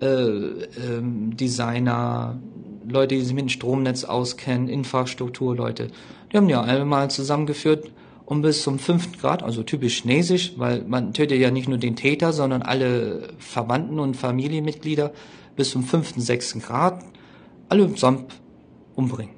äh, 0.00 0.06
ähm, 0.06 1.36
Designer, 1.36 2.40
Leute, 2.88 3.16
die 3.16 3.20
sich 3.20 3.34
mit 3.34 3.42
dem 3.42 3.48
Stromnetz 3.50 4.04
auskennen, 4.04 4.68
Infrastrukturleute, 4.68 5.88
die 6.32 6.36
haben 6.38 6.48
ja 6.48 6.62
einmal 6.62 7.10
zusammengeführt 7.10 7.90
und 8.30 8.42
bis 8.42 8.62
zum 8.62 8.78
fünften 8.78 9.18
Grad, 9.18 9.42
also 9.42 9.64
typisch 9.64 10.02
chinesisch, 10.02 10.52
weil 10.56 10.84
man 10.86 11.12
tötet 11.12 11.40
ja 11.40 11.50
nicht 11.50 11.68
nur 11.68 11.78
den 11.78 11.96
Täter, 11.96 12.32
sondern 12.32 12.62
alle 12.62 13.30
Verwandten 13.38 13.98
und 13.98 14.16
Familienmitglieder 14.16 15.12
bis 15.56 15.72
zum 15.72 15.82
fünften, 15.82 16.20
sechsten 16.20 16.62
Grad, 16.62 17.02
alle 17.68 17.88
samt 17.96 18.40
umbringen. 18.94 19.34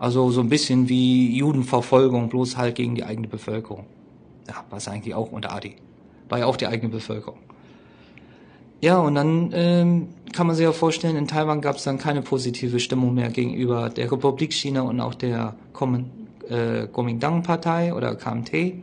Also 0.00 0.32
so 0.32 0.40
ein 0.40 0.48
bisschen 0.48 0.88
wie 0.88 1.36
Judenverfolgung, 1.36 2.28
bloß 2.28 2.56
halt 2.56 2.74
gegen 2.74 2.96
die 2.96 3.04
eigene 3.04 3.28
Bevölkerung. 3.28 3.86
Ja, 4.48 4.64
was 4.68 4.88
eigentlich 4.88 5.14
auch 5.14 5.30
unter 5.30 5.52
Adi. 5.52 5.76
War 6.28 6.40
ja 6.40 6.46
auch 6.46 6.56
die 6.56 6.66
eigene 6.66 6.90
Bevölkerung. 6.90 7.38
Ja, 8.80 8.98
und 8.98 9.14
dann 9.14 9.52
ähm, 9.54 10.08
kann 10.32 10.48
man 10.48 10.56
sich 10.56 10.64
ja 10.64 10.72
vorstellen, 10.72 11.14
in 11.14 11.28
Taiwan 11.28 11.60
gab 11.60 11.76
es 11.76 11.84
dann 11.84 11.98
keine 11.98 12.20
positive 12.20 12.80
Stimmung 12.80 13.14
mehr 13.14 13.28
gegenüber 13.28 13.90
der 13.90 14.10
Republik 14.10 14.52
China 14.52 14.82
und 14.82 15.00
auch 15.00 15.14
der 15.14 15.54
äh, 16.50 16.86
Kuomintang-Partei 16.86 17.94
oder 17.94 18.14
KMT. 18.14 18.82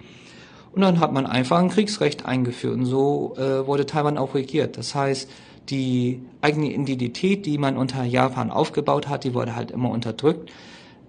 Und 0.74 0.82
dann 0.82 1.00
hat 1.00 1.12
man 1.12 1.26
einfach 1.26 1.60
ein 1.60 1.70
Kriegsrecht 1.70 2.26
eingeführt 2.26 2.76
und 2.76 2.86
so 2.86 3.36
äh, 3.38 3.68
wurde 3.68 3.86
Taiwan 3.86 4.18
auch 4.18 4.36
regiert. 4.36 4.78
Das 4.78 4.96
heißt, 4.96 5.30
die 5.70 6.22
eigene 6.42 6.72
Identität, 6.72 7.46
die 7.46 7.58
man 7.58 7.78
unter 7.78 8.04
Japan 8.04 8.52
aufgebaut 8.52 9.10
hat, 9.10 9.24
die 9.24 9.34
wurde 9.34 9.56
halt 9.56 9.72
immer 9.72 9.90
unterdrückt. 9.90 10.52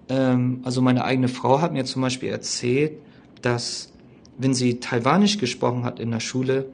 Ähm, 0.09 0.61
also 0.63 0.81
meine 0.81 1.05
eigene 1.05 1.27
Frau 1.27 1.61
hat 1.61 1.73
mir 1.73 1.85
zum 1.85 2.01
Beispiel 2.01 2.29
erzählt, 2.29 2.93
dass 3.41 3.93
wenn 4.37 4.53
sie 4.53 4.79
Taiwanisch 4.79 5.37
gesprochen 5.37 5.85
hat 5.85 5.99
in 5.99 6.11
der 6.11 6.19
Schule, 6.19 6.65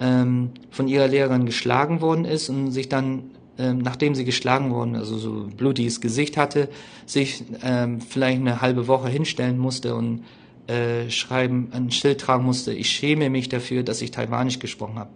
ähm, 0.00 0.50
von 0.70 0.88
ihrer 0.88 1.08
Lehrerin 1.08 1.46
geschlagen 1.46 2.00
worden 2.00 2.24
ist 2.24 2.48
und 2.48 2.70
sich 2.70 2.88
dann, 2.88 3.30
ähm, 3.58 3.78
nachdem 3.78 4.14
sie 4.14 4.24
geschlagen 4.24 4.70
worden, 4.72 4.96
also 4.96 5.16
so 5.18 5.48
blutiges 5.56 6.00
Gesicht 6.00 6.36
hatte, 6.36 6.68
sich 7.06 7.44
ähm, 7.62 8.00
vielleicht 8.00 8.40
eine 8.40 8.60
halbe 8.60 8.86
Woche 8.86 9.08
hinstellen 9.08 9.58
musste 9.58 9.94
und 9.94 10.24
äh, 10.66 11.10
schreiben, 11.10 11.68
ein 11.72 11.90
Schild 11.90 12.20
tragen 12.20 12.44
musste, 12.44 12.72
ich 12.72 12.90
schäme 12.90 13.30
mich 13.30 13.48
dafür, 13.48 13.82
dass 13.82 14.02
ich 14.02 14.10
Taiwanisch 14.10 14.58
gesprochen 14.58 14.98
habe. 14.98 15.10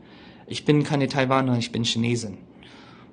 Ich 0.46 0.64
bin 0.64 0.84
keine 0.84 1.08
Taiwanerin, 1.08 1.58
ich 1.58 1.72
bin 1.72 1.84
Chinesin. 1.84 2.38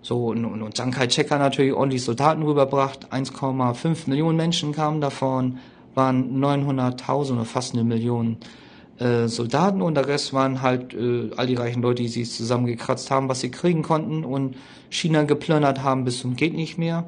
So, 0.01 0.28
und, 0.28 0.45
und, 0.45 0.61
und 0.61 0.75
Chiang 0.75 0.91
Kai-shek 0.91 1.30
hat 1.32 1.39
natürlich 1.39 1.73
ordentlich 1.73 2.03
Soldaten 2.03 2.43
rübergebracht. 2.43 3.11
1,5 3.11 4.07
Millionen 4.09 4.38
Menschen 4.38 4.71
kamen 4.71 5.01
davon, 5.01 5.57
waren 5.95 6.41
900.000 6.41 7.34
oder 7.34 7.45
fast 7.45 7.73
eine 7.73 7.84
Million 7.84 8.38
äh, 9.00 9.28
Soldaten 9.28 9.82
und 9.82 9.95
der 9.95 10.08
Rest 10.08 10.34
waren 10.34 10.62
halt 10.62 10.93
äh, 10.93 11.30
all 11.36 11.48
die 11.48 11.56
reichen 11.56 11.82
Leute, 11.82 12.02
die 12.02 12.10
sich 12.10 12.32
zusammengekratzt 12.32 13.12
haben, 13.12 13.30
was 13.30 13.41
sie 13.41 13.52
kriegen 13.52 13.84
konnten 13.84 14.24
und 14.24 14.56
China 14.89 15.24
geplündert 15.24 15.84
haben 15.84 16.04
bis 16.04 16.20
zum 16.20 16.36
geht 16.36 16.54
nicht 16.54 16.78
mehr. 16.78 17.06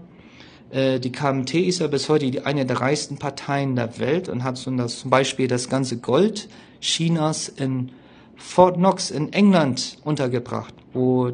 Äh, 0.70 1.00
die 1.00 1.12
KMT 1.12 1.56
ist 1.56 1.80
ja 1.80 1.88
bis 1.88 2.10
heute 2.10 2.30
die, 2.30 2.42
eine 2.42 2.66
der 2.66 2.80
reichsten 2.80 3.18
Parteien 3.18 3.76
der 3.76 3.98
Welt 4.00 4.30
und 4.30 4.44
hat 4.44 4.58
so 4.58 4.70
das, 4.72 5.00
zum 5.00 5.10
Beispiel 5.10 5.48
das 5.48 5.70
ganze 5.70 5.98
Gold 5.98 6.48
Chinas 6.80 7.50
in 7.50 7.92
Fort 8.36 8.76
Knox 8.78 9.12
in 9.12 9.34
England 9.34 9.98
untergebracht, 10.04 10.74
wo 10.94 11.32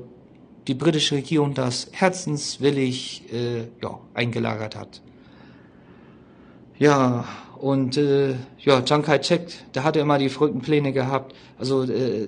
die 0.67 0.73
britische 0.73 1.15
Regierung 1.15 1.53
das 1.53 1.89
herzenswillig 1.91 3.31
äh, 3.31 3.67
ja, 3.81 3.99
eingelagert 4.13 4.75
hat. 4.75 5.01
Ja, 6.79 7.25
und 7.57 7.97
äh, 7.97 8.35
ja, 8.59 8.81
Chiang 8.81 9.01
Kai-shek, 9.01 9.73
der 9.73 9.83
hatte 9.83 9.99
immer 9.99 10.17
die 10.17 10.29
verrückten 10.29 10.61
Pläne 10.61 10.91
gehabt. 10.91 11.35
Also 11.57 11.83
äh, 11.83 12.27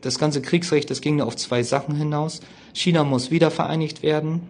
das 0.00 0.18
ganze 0.18 0.42
Kriegsrecht, 0.42 0.90
das 0.90 1.00
ging 1.00 1.20
auf 1.20 1.36
zwei 1.36 1.62
Sachen 1.62 1.94
hinaus. 1.96 2.40
China 2.72 3.04
muss 3.04 3.30
wieder 3.30 3.50
vereinigt 3.50 4.02
werden 4.02 4.42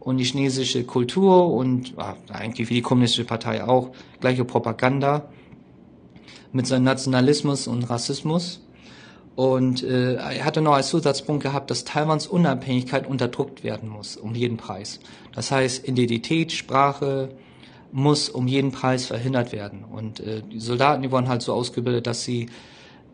und 0.00 0.16
die 0.16 0.24
chinesische 0.24 0.84
Kultur 0.84 1.52
und 1.52 1.94
ah, 1.96 2.16
eigentlich 2.32 2.70
wie 2.70 2.74
die 2.74 2.82
kommunistische 2.82 3.24
Partei 3.24 3.64
auch, 3.64 3.90
gleiche 4.20 4.44
Propaganda 4.44 5.28
mit 6.52 6.66
seinem 6.66 6.84
Nationalismus 6.84 7.66
und 7.66 7.84
Rassismus. 7.84 8.60
Und 9.34 9.82
äh, 9.82 10.16
er 10.16 10.44
hatte 10.44 10.60
noch 10.60 10.74
als 10.74 10.88
Zusatzpunkt 10.88 11.42
gehabt, 11.42 11.70
dass 11.70 11.84
Taiwans 11.84 12.26
Unabhängigkeit 12.26 13.06
unterdrückt 13.06 13.64
werden 13.64 13.88
muss, 13.88 14.16
um 14.16 14.34
jeden 14.34 14.58
Preis. 14.58 15.00
Das 15.34 15.50
heißt, 15.50 15.88
Identität, 15.88 16.52
Sprache, 16.52 17.30
muss 17.92 18.30
um 18.30 18.48
jeden 18.48 18.72
Preis 18.72 19.06
verhindert 19.06 19.52
werden. 19.52 19.84
Und 19.84 20.20
äh, 20.20 20.42
die 20.42 20.58
Soldaten, 20.58 21.02
die 21.02 21.10
wurden 21.10 21.28
halt 21.28 21.42
so 21.42 21.52
ausgebildet, 21.52 22.06
dass 22.06 22.24
sie 22.24 22.48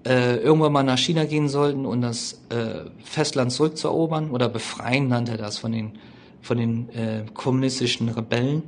äh, 0.06 0.36
irgendwann 0.36 0.72
mal 0.72 0.84
nach 0.84 0.98
China 0.98 1.24
gehen 1.24 1.48
sollten 1.48 1.84
und 1.84 2.00
das 2.00 2.40
äh, 2.50 2.88
Festland 3.04 3.52
zurückzuerobern 3.52 4.30
oder 4.30 4.48
befreien, 4.48 5.08
nannte 5.08 5.32
er 5.32 5.38
das, 5.38 5.58
von 5.58 5.72
den, 5.72 5.92
von 6.40 6.56
den 6.56 6.88
äh, 6.90 7.24
kommunistischen 7.34 8.08
Rebellen. 8.08 8.62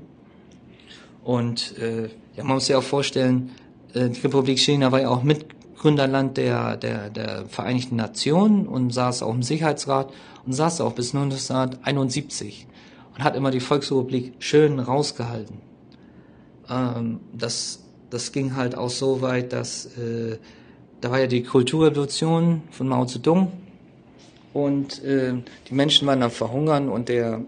Und 1.22 1.78
äh, 1.78 2.08
ja, 2.36 2.44
man 2.44 2.54
muss 2.54 2.66
sich 2.66 2.74
auch 2.74 2.82
vorstellen, 2.82 3.50
äh, 3.94 4.08
die 4.08 4.20
Republik 4.20 4.58
China 4.58 4.90
war 4.90 5.00
ja 5.00 5.10
auch 5.10 5.22
Mitgründerland 5.22 6.36
der, 6.36 6.76
der, 6.76 7.08
der 7.08 7.46
Vereinigten 7.46 7.96
Nationen 7.96 8.66
und 8.66 8.92
saß 8.92 9.22
auch 9.22 9.34
im 9.34 9.44
Sicherheitsrat 9.44 10.12
und 10.44 10.52
saß 10.52 10.80
auch 10.80 10.92
bis 10.92 11.14
1971 11.14 12.66
und 13.14 13.22
hat 13.22 13.36
immer 13.36 13.52
die 13.52 13.60
Volksrepublik 13.60 14.34
schön 14.40 14.80
rausgehalten. 14.80 15.69
Ähm, 16.70 17.20
das, 17.32 17.80
das 18.10 18.32
ging 18.32 18.56
halt 18.56 18.76
auch 18.76 18.90
so 18.90 19.20
weit, 19.20 19.52
dass 19.52 19.86
äh, 19.98 20.38
da 21.00 21.10
war 21.10 21.20
ja 21.20 21.26
die 21.26 21.42
Kulturrevolution 21.42 22.62
von 22.70 22.88
Mao 22.88 23.06
Zedong 23.06 23.52
und 24.52 25.02
äh, 25.04 25.34
die 25.68 25.74
Menschen 25.74 26.06
waren 26.06 26.22
am 26.22 26.30
Verhungern 26.30 26.88
und 26.88 27.08
der 27.08 27.40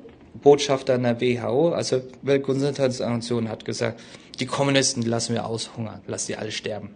Botschafter 0.43 0.95
in 0.95 1.03
der 1.03 1.21
WHO, 1.21 1.71
also 1.71 2.01
Weltgesundheitsorganisation, 2.23 3.49
hat 3.49 3.65
gesagt, 3.65 4.01
die 4.41 4.47
Kommunisten 4.47 5.03
lassen 5.03 5.35
wir 5.35 5.47
aushungern, 5.47 6.01
lassen 6.07 6.29
die 6.29 6.37
alle 6.37 6.51
sterben. 6.51 6.91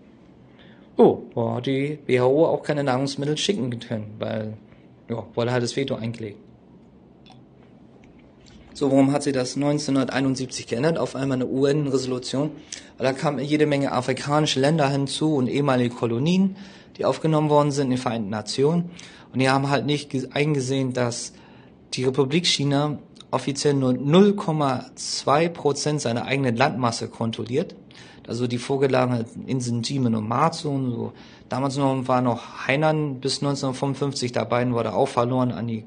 Oh, 0.96 1.18
boah, 1.34 1.60
die 1.60 1.98
WHO 2.06 2.46
auch 2.46 2.62
keine 2.62 2.82
Nahrungsmittel 2.82 3.36
schicken 3.36 3.78
können, 3.78 4.14
weil, 4.18 4.54
ja, 5.10 5.26
weil 5.34 5.48
er 5.48 5.54
hat 5.54 5.62
das 5.62 5.76
Veto 5.76 5.96
eingelegt. 5.96 6.38
So, 8.78 8.90
warum 8.90 9.10
hat 9.12 9.22
sich 9.22 9.32
das 9.32 9.56
1971 9.56 10.66
geändert? 10.66 10.98
Auf 10.98 11.16
einmal 11.16 11.36
eine 11.36 11.46
UN-Resolution. 11.46 12.50
Da 12.98 13.14
kamen 13.14 13.38
jede 13.38 13.64
Menge 13.64 13.90
afrikanische 13.90 14.60
Länder 14.60 14.86
hinzu 14.90 15.34
und 15.36 15.48
ehemalige 15.48 15.94
Kolonien, 15.94 16.56
die 16.98 17.06
aufgenommen 17.06 17.48
worden 17.48 17.70
sind 17.70 17.84
in 17.86 17.92
den 17.92 17.98
Vereinten 17.98 18.28
Nationen. 18.28 18.90
Und 19.32 19.38
die 19.38 19.48
haben 19.48 19.70
halt 19.70 19.86
nicht 19.86 20.14
eingesehen, 20.36 20.92
dass 20.92 21.32
die 21.94 22.04
Republik 22.04 22.46
China 22.46 22.98
offiziell 23.30 23.72
nur 23.72 23.92
0,2 23.92 25.48
Prozent 25.48 26.02
seiner 26.02 26.26
eigenen 26.26 26.54
Landmasse 26.54 27.08
kontrolliert. 27.08 27.74
Also 28.28 28.46
die 28.46 28.58
vorgelagerten 28.58 29.48
Inseln 29.48 29.84
Jimen 29.84 30.14
und 30.14 30.28
Matsu 30.28 30.68
und 30.68 30.90
so. 30.90 31.12
Damals 31.48 31.78
noch 31.78 32.08
war 32.08 32.20
noch 32.20 32.66
Hainan 32.66 33.20
bis 33.20 33.38
1955 33.38 34.32
dabei 34.32 34.66
und 34.66 34.74
wurde 34.74 34.92
auch 34.92 35.08
verloren 35.08 35.50
an 35.50 35.66
die 35.66 35.86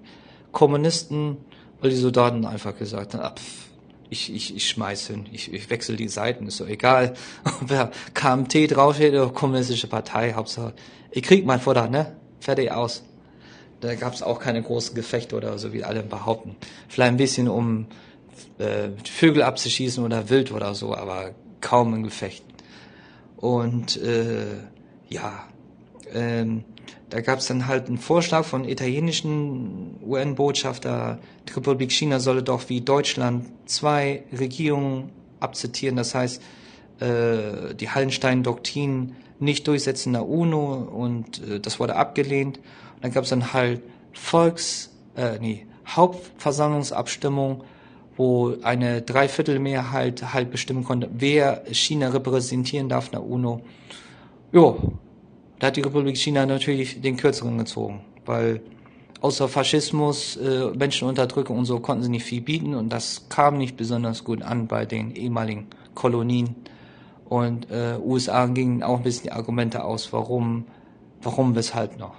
Kommunisten, 0.52 1.38
weil 1.82 1.90
die 1.90 1.96
Soldaten 1.96 2.46
einfach 2.46 2.78
gesagt 2.78 3.14
haben, 3.14 3.36
pff, 3.36 3.70
ich, 4.10 4.34
ich, 4.34 4.56
ich 4.56 4.68
schmeiß 4.70 5.08
hin, 5.08 5.26
ich, 5.32 5.54
ich 5.54 5.70
wechsle 5.70 5.96
die 5.96 6.08
Seiten, 6.08 6.48
ist 6.48 6.58
so 6.58 6.66
egal. 6.66 7.14
Wer 7.62 7.92
KMT 8.14 8.72
draufsteht 8.72 9.14
oder 9.14 9.30
kommunistische 9.30 9.88
Partei, 9.88 10.34
Hauptsache, 10.34 10.74
ich 11.12 11.24
krieg 11.24 11.46
mein 11.46 11.60
Futter, 11.60 11.88
ne? 11.88 12.16
Fertig 12.40 12.72
aus. 12.72 13.04
Da 13.82 13.96
gab 13.96 14.14
es 14.14 14.22
auch 14.24 14.40
keine 14.40 14.62
großen 14.62 14.96
Gefechte 14.96 15.36
oder 15.36 15.58
so, 15.58 15.74
wie 15.74 15.84
alle 15.84 16.04
behaupten. 16.04 16.56
Vielleicht 16.88 17.12
ein 17.12 17.18
bisschen, 17.18 17.48
um 17.48 17.88
äh, 18.58 18.90
Vögel 19.10 19.44
abzuschießen 19.44 20.04
oder 20.04 20.30
Wild 20.30 20.52
oder 20.52 20.74
so, 20.76 20.96
aber 20.96 21.32
kaum 21.62 21.94
ein 21.94 22.04
Gefecht. 22.04 22.44
Und 23.38 23.98
äh, 23.98 24.46
ja, 25.08 25.46
ähm, 26.14 26.66
da 27.10 27.22
gab 27.22 27.40
es 27.40 27.48
dann 27.48 27.68
halt 27.68 27.88
einen 27.88 27.98
Vorschlag 27.98 28.46
von 28.46 28.66
italienischen 28.66 29.96
UN-Botschafter, 30.06 31.20
die 31.48 31.54
Republik 31.54 31.92
China 31.92 32.20
solle 32.20 32.44
doch 32.44 32.70
wie 32.70 32.82
Deutschland 32.82 33.46
zwei 33.66 34.24
Regierungen 34.38 35.10
akzeptieren, 35.40 35.96
das 35.96 36.16
heißt 36.16 36.42
äh, 37.00 37.76
die 37.76 37.90
Hallenstein-Doktrin 37.90 39.16
nicht 39.40 39.68
durchsetzen 39.68 40.14
der 40.14 40.28
UNO 40.28 40.76
und 40.76 41.42
äh, 41.48 41.60
das 41.60 41.80
wurde 41.80 41.96
abgelehnt 41.96 42.60
dann 43.02 43.12
gab 43.12 43.24
es 43.24 43.30
dann 43.30 43.54
halt 43.54 43.82
Volks, 44.14 44.92
äh, 45.16 45.40
nee, 45.40 45.66
Hauptversammlungsabstimmung, 45.88 47.64
wo 48.18 48.56
eine 48.64 49.02
Dreiviertelmehrheit 49.02 50.34
halt 50.34 50.52
bestimmen 50.52 50.84
konnte, 50.84 51.10
wer 51.14 51.64
China 51.72 52.10
repräsentieren 52.10 52.90
darf 52.90 53.06
in 53.08 53.12
der 53.12 53.24
UNO. 53.24 53.62
Jo, 54.52 54.94
da 55.60 55.68
hat 55.68 55.78
die 55.78 55.82
Republik 55.82 56.18
China 56.18 56.46
natürlich 56.46 57.02
den 57.02 57.18
Kürzeren 57.18 57.58
gezogen, 57.58 58.02
weil 58.26 58.62
außer 59.22 59.48
Faschismus, 59.48 60.38
äh, 60.38 60.72
Menschenunterdrückung 60.76 61.58
und 61.58 61.66
so 61.66 61.80
konnten 61.80 62.04
sie 62.04 62.10
nicht 62.10 62.24
viel 62.24 62.42
bieten 62.42 62.74
und 62.76 62.90
das 62.90 63.28
kam 63.30 63.58
nicht 63.58 63.76
besonders 63.76 64.24
gut 64.24 64.42
an 64.42 64.68
bei 64.68 64.86
den 64.86 65.16
ehemaligen 65.16 65.68
Kolonien. 65.94 66.56
Und 67.26 67.70
äh, 67.70 67.98
USA 68.04 68.48
gingen 68.48 68.82
auch 68.82 68.98
ein 68.98 69.04
bisschen 69.04 69.24
die 69.24 69.32
Argumente 69.32 69.84
aus, 69.84 70.12
warum, 70.12 70.66
warum, 71.22 71.56
weshalb 71.56 72.00
noch. 72.00 72.16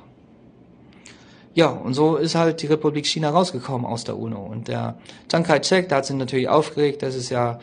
Ja, 1.53 1.66
und 1.66 1.95
so 1.95 2.16
ist 2.16 2.36
halt 2.36 2.62
die 2.62 2.68
Republik 2.68 3.07
China 3.07 3.30
rausgekommen 3.30 3.84
aus 3.84 4.05
der 4.05 4.16
UNO. 4.16 4.41
Und 4.41 4.68
der 4.68 4.99
Chiang 5.28 5.43
Kai-shek, 5.43 5.88
der 5.88 5.99
hat 5.99 6.07
sich 6.07 6.14
natürlich 6.14 6.49
aufgeregt, 6.49 7.03
das 7.03 7.16
ist 7.16 7.30
ja, 7.30 7.59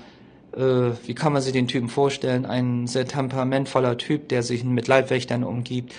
wie 0.57 1.13
kann 1.13 1.33
man 1.33 1.41
sich 1.41 1.53
den 1.53 1.67
Typen 1.67 1.89
vorstellen, 1.89 2.45
ein 2.45 2.87
sehr 2.87 3.07
temperamentvoller 3.07 3.97
Typ, 3.97 4.29
der 4.29 4.43
sich 4.43 4.63
mit 4.63 4.87
Leibwächtern 4.87 5.43
umgibt. 5.43 5.93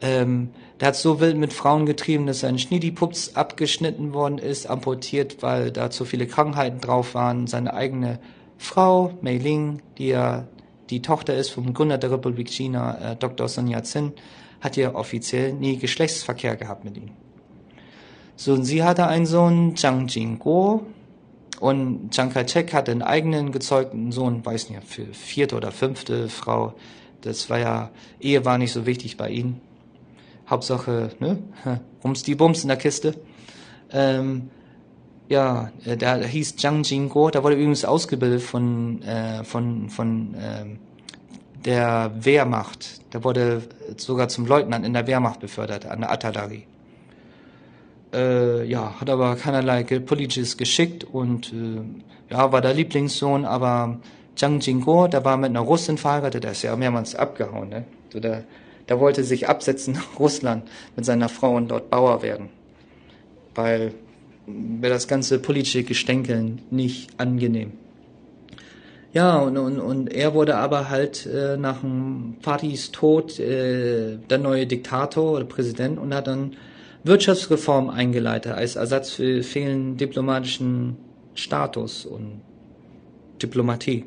Ähm, 0.00 0.50
der 0.80 0.88
hat 0.88 0.96
so 0.96 1.20
wild 1.20 1.36
mit 1.36 1.52
Frauen 1.52 1.86
getrieben, 1.86 2.26
dass 2.26 2.40
sein 2.40 2.58
Schniedipups 2.58 3.36
abgeschnitten 3.36 4.12
worden 4.12 4.38
ist, 4.38 4.68
amputiert, 4.68 5.42
weil 5.42 5.70
da 5.70 5.90
zu 5.90 6.04
viele 6.04 6.26
Krankheiten 6.26 6.80
drauf 6.80 7.14
waren. 7.14 7.46
Seine 7.46 7.74
eigene 7.74 8.18
Frau, 8.58 9.14
Mei 9.20 9.36
Ling, 9.36 9.82
die 9.98 10.08
ja 10.08 10.46
die 10.90 11.02
Tochter 11.02 11.34
ist 11.34 11.50
vom 11.50 11.72
Gründer 11.74 11.98
der 11.98 12.10
Republik 12.10 12.50
China, 12.50 13.12
äh, 13.12 13.16
Dr. 13.16 13.48
Sun 13.48 13.68
Yat-sen, 13.68 14.12
hat 14.60 14.76
ja 14.76 14.94
offiziell 14.94 15.52
nie 15.52 15.78
Geschlechtsverkehr 15.78 16.56
gehabt 16.56 16.84
mit 16.84 16.96
ihm. 16.96 17.10
So, 18.36 18.52
und 18.52 18.64
sie 18.64 18.82
hatte 18.82 19.06
einen 19.06 19.26
Sohn, 19.26 19.76
Zhang 19.76 20.08
Jingguo, 20.08 20.82
und 21.60 22.10
Chiang 22.10 22.32
Kai-shek 22.32 22.72
hatte 22.72 22.90
einen 22.90 23.02
eigenen 23.02 23.52
gezeugten 23.52 24.12
Sohn, 24.12 24.44
weiß 24.44 24.70
nicht, 24.70 24.84
für 24.84 25.06
vierte 25.06 25.56
oder 25.56 25.72
fünfte 25.72 26.28
Frau. 26.28 26.74
Das 27.20 27.48
war 27.50 27.58
ja, 27.58 27.90
Ehe 28.20 28.44
war 28.44 28.58
nicht 28.58 28.72
so 28.72 28.86
wichtig 28.86 29.16
bei 29.16 29.30
ihnen. 29.30 29.60
Hauptsache, 30.48 31.10
ne, 31.20 31.38
Rums 32.04 32.22
die 32.22 32.34
Bums 32.34 32.62
in 32.62 32.68
der 32.68 32.76
Kiste. 32.76 33.14
Ähm, 33.90 34.50
ja, 35.28 35.70
äh, 35.84 35.96
der 35.96 36.26
hieß 36.26 36.56
Zhang 36.56 36.82
Jingguo, 36.82 37.30
der 37.30 37.42
wurde 37.42 37.54
übrigens 37.54 37.84
ausgebildet 37.84 38.42
von, 38.42 39.00
äh, 39.02 39.42
von, 39.44 39.88
von 39.88 40.34
ähm, 40.38 40.78
der 41.64 42.12
Wehrmacht. 42.18 43.00
Der 43.14 43.24
wurde 43.24 43.62
sogar 43.96 44.28
zum 44.28 44.46
Leutnant 44.46 44.84
in 44.84 44.92
der 44.92 45.06
Wehrmacht 45.06 45.40
befördert, 45.40 45.86
an 45.86 46.00
der 46.00 46.10
Artillerie 46.10 46.66
äh, 48.14 48.64
ja, 48.64 48.94
hat 49.00 49.10
aber 49.10 49.36
keinerlei 49.36 49.82
politisches 49.82 50.56
Geschick 50.56 51.06
und 51.12 51.52
äh, 51.52 52.32
ja, 52.32 52.52
war 52.52 52.60
der 52.60 52.74
Lieblingssohn, 52.74 53.44
aber 53.44 53.98
Zhang 54.36 54.60
Jingguo, 54.60 55.08
der 55.08 55.24
war 55.24 55.36
mit 55.36 55.50
einer 55.50 55.60
Russin 55.60 55.98
verheiratet, 55.98 56.44
der 56.44 56.52
ist 56.52 56.62
ja 56.62 56.74
mehrmals 56.76 57.14
abgehauen, 57.14 57.68
ne? 57.68 57.84
So, 58.12 58.20
der, 58.20 58.44
der 58.88 59.00
wollte 59.00 59.24
sich 59.24 59.48
absetzen 59.48 59.94
nach 59.94 60.18
Russland 60.18 60.68
mit 60.96 61.04
seiner 61.04 61.28
Frau 61.28 61.56
und 61.56 61.68
dort 61.68 61.90
Bauer 61.90 62.22
werden. 62.22 62.48
Weil 63.54 63.92
wäre 64.46 64.92
das 64.92 65.08
ganze 65.08 65.38
politische 65.38 65.84
Gestänkeln 65.84 66.62
nicht 66.70 67.18
angenehm. 67.18 67.72
Ja, 69.12 69.38
und, 69.38 69.56
und, 69.56 69.78
und 69.78 70.12
er 70.12 70.34
wurde 70.34 70.56
aber 70.56 70.90
halt 70.90 71.24
äh, 71.26 71.56
nach 71.56 71.80
dem 71.80 72.36
Fatis 72.40 72.90
Tod 72.90 73.38
äh, 73.38 74.16
der 74.28 74.38
neue 74.38 74.66
Diktator 74.66 75.36
oder 75.36 75.44
Präsident 75.44 75.98
und 76.00 76.12
hat 76.12 76.26
dann 76.26 76.56
Wirtschaftsreform 77.04 77.90
eingeleitet 77.90 78.52
als 78.52 78.76
Ersatz 78.76 79.10
für 79.10 79.42
fehlenden 79.42 79.98
diplomatischen 79.98 80.96
Status 81.34 82.06
und 82.06 82.40
Diplomatie. 83.42 84.04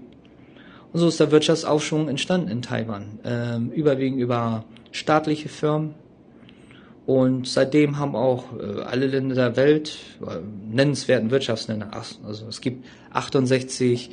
Und 0.92 1.00
so 1.00 1.08
ist 1.08 1.20
der 1.20 1.32
Wirtschaftsaufschwung 1.32 2.10
entstanden 2.10 2.50
in 2.50 2.62
Taiwan, 2.64 3.20
ähm, 3.24 3.72
überwiegend 3.72 4.20
über 4.20 4.66
staatliche 4.92 5.48
Firmen. 5.48 5.94
Und 7.06 7.48
seitdem 7.48 8.00
haben 8.00 8.16
auch 8.16 8.46
äh, 8.58 8.82
alle 8.82 9.06
Länder 9.06 9.36
der 9.36 9.56
Welt 9.56 9.98
äh, 10.22 10.40
nennenswerten 10.70 11.30
Wirtschaftsländer, 11.30 11.92
also 11.94 12.48
es 12.48 12.62
gibt 12.62 12.84
68 13.12 14.10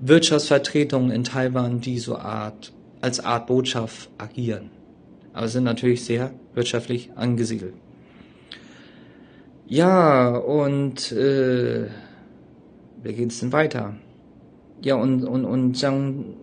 Wirtschaftsvertretungen 0.00 1.12
in 1.12 1.22
Taiwan, 1.22 1.80
die 1.80 2.00
so 2.00 2.16
Art, 2.16 2.72
als 3.00 3.20
Art 3.20 3.46
Botschaft 3.46 4.10
agieren. 4.18 4.70
Aber 5.32 5.46
sind 5.46 5.64
natürlich 5.64 6.04
sehr 6.04 6.32
wirtschaftlich 6.54 7.10
angesiedelt. 7.14 7.74
Ja, 9.66 10.36
und 10.36 11.10
äh, 11.12 11.86
wie 13.02 13.12
geht's 13.14 13.40
denn 13.40 13.52
weiter? 13.52 13.94
Ja, 14.82 14.96
und, 14.96 15.24
und, 15.24 15.46
und 15.46 15.74
Zhang, 15.74 16.34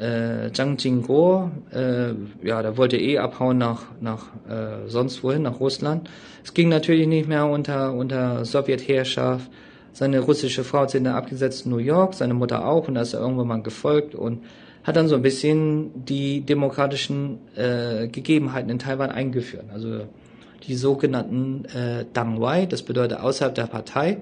äh, 0.00 0.50
Zhang 0.50 0.78
Jingguo, 0.78 1.50
äh, 1.70 2.14
ja, 2.42 2.62
der 2.62 2.78
wollte 2.78 2.96
eh 2.96 3.18
abhauen 3.18 3.58
nach, 3.58 3.82
nach 4.00 4.28
äh, 4.48 4.88
sonst 4.88 5.22
wohin, 5.22 5.42
nach 5.42 5.60
Russland. 5.60 6.08
Es 6.42 6.54
ging 6.54 6.70
natürlich 6.70 7.06
nicht 7.06 7.28
mehr 7.28 7.46
unter, 7.46 7.92
unter 7.92 8.46
Sowjetherrschaft. 8.46 9.50
Seine 9.92 10.20
russische 10.20 10.64
Frau 10.64 10.80
hat 10.80 10.90
sich 10.90 11.02
dann 11.02 11.14
abgesetzt 11.14 11.66
in 11.66 11.70
New 11.70 11.78
York, 11.78 12.14
seine 12.14 12.34
Mutter 12.34 12.66
auch, 12.66 12.88
und 12.88 12.94
da 12.94 13.02
ist 13.02 13.12
er 13.12 13.20
irgendwann 13.20 13.46
mal 13.46 13.62
gefolgt 13.62 14.14
und 14.14 14.42
hat 14.84 14.96
dann 14.96 15.08
so 15.08 15.16
ein 15.16 15.22
bisschen 15.22 16.04
die 16.06 16.40
demokratischen 16.40 17.38
äh, 17.56 18.08
Gegebenheiten 18.08 18.70
in 18.70 18.78
Taiwan 18.78 19.10
eingeführt. 19.10 19.66
Also 19.72 20.06
die 20.66 20.74
sogenannten 20.74 21.64
äh, 21.66 22.04
Dangwai, 22.12 22.66
das 22.66 22.82
bedeutet 22.82 23.18
außerhalb 23.18 23.54
der 23.54 23.66
Partei, 23.66 24.18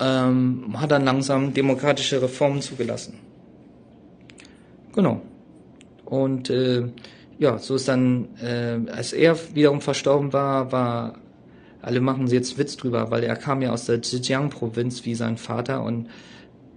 ähm, 0.00 0.74
hat 0.80 0.90
dann 0.90 1.04
langsam 1.04 1.54
demokratische 1.54 2.20
Reformen 2.20 2.60
zugelassen. 2.60 3.14
Genau. 4.94 5.20
Und 6.04 6.50
äh, 6.50 6.84
ja, 7.38 7.58
so 7.58 7.74
ist 7.74 7.88
dann, 7.88 8.28
äh, 8.42 8.78
als 8.90 9.12
er 9.12 9.36
wiederum 9.54 9.80
verstorben 9.80 10.32
war, 10.32 10.70
war, 10.72 11.14
alle 11.82 12.00
machen 12.00 12.26
jetzt 12.28 12.56
Witz 12.58 12.76
drüber, 12.76 13.10
weil 13.10 13.24
er 13.24 13.36
kam 13.36 13.60
ja 13.60 13.72
aus 13.72 13.86
der 13.86 14.00
Zhejiang-Provinz 14.00 15.04
wie 15.04 15.14
sein 15.14 15.36
Vater 15.36 15.82
und 15.82 16.08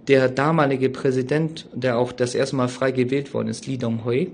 der 0.08 0.28
damalige 0.28 0.88
Präsident, 0.88 1.66
der 1.72 1.98
auch 1.98 2.12
das 2.12 2.34
erste 2.34 2.56
Mal 2.56 2.68
frei 2.68 2.90
gewählt 2.90 3.32
worden 3.34 3.48
ist, 3.48 3.66
Li 3.66 3.78
Donghui, 3.78 4.32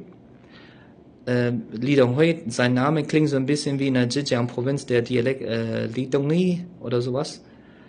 äh, 1.27 1.53
Li 1.72 1.97
Donghui, 1.97 2.43
sein 2.49 2.75
Name 2.75 3.05
klingt 3.05 3.29
so 3.29 3.37
ein 3.37 3.47
bisschen 3.47 3.79
wie 3.79 3.89
in 3.89 3.95
der 3.95 4.09
Zhejiang-Provinz 4.09 4.87
der 4.87 5.03
Dialekt 5.03 5.43
äh, 5.43 5.87
Li 5.87 6.64
oder 6.81 7.01
sowas. 7.01 7.43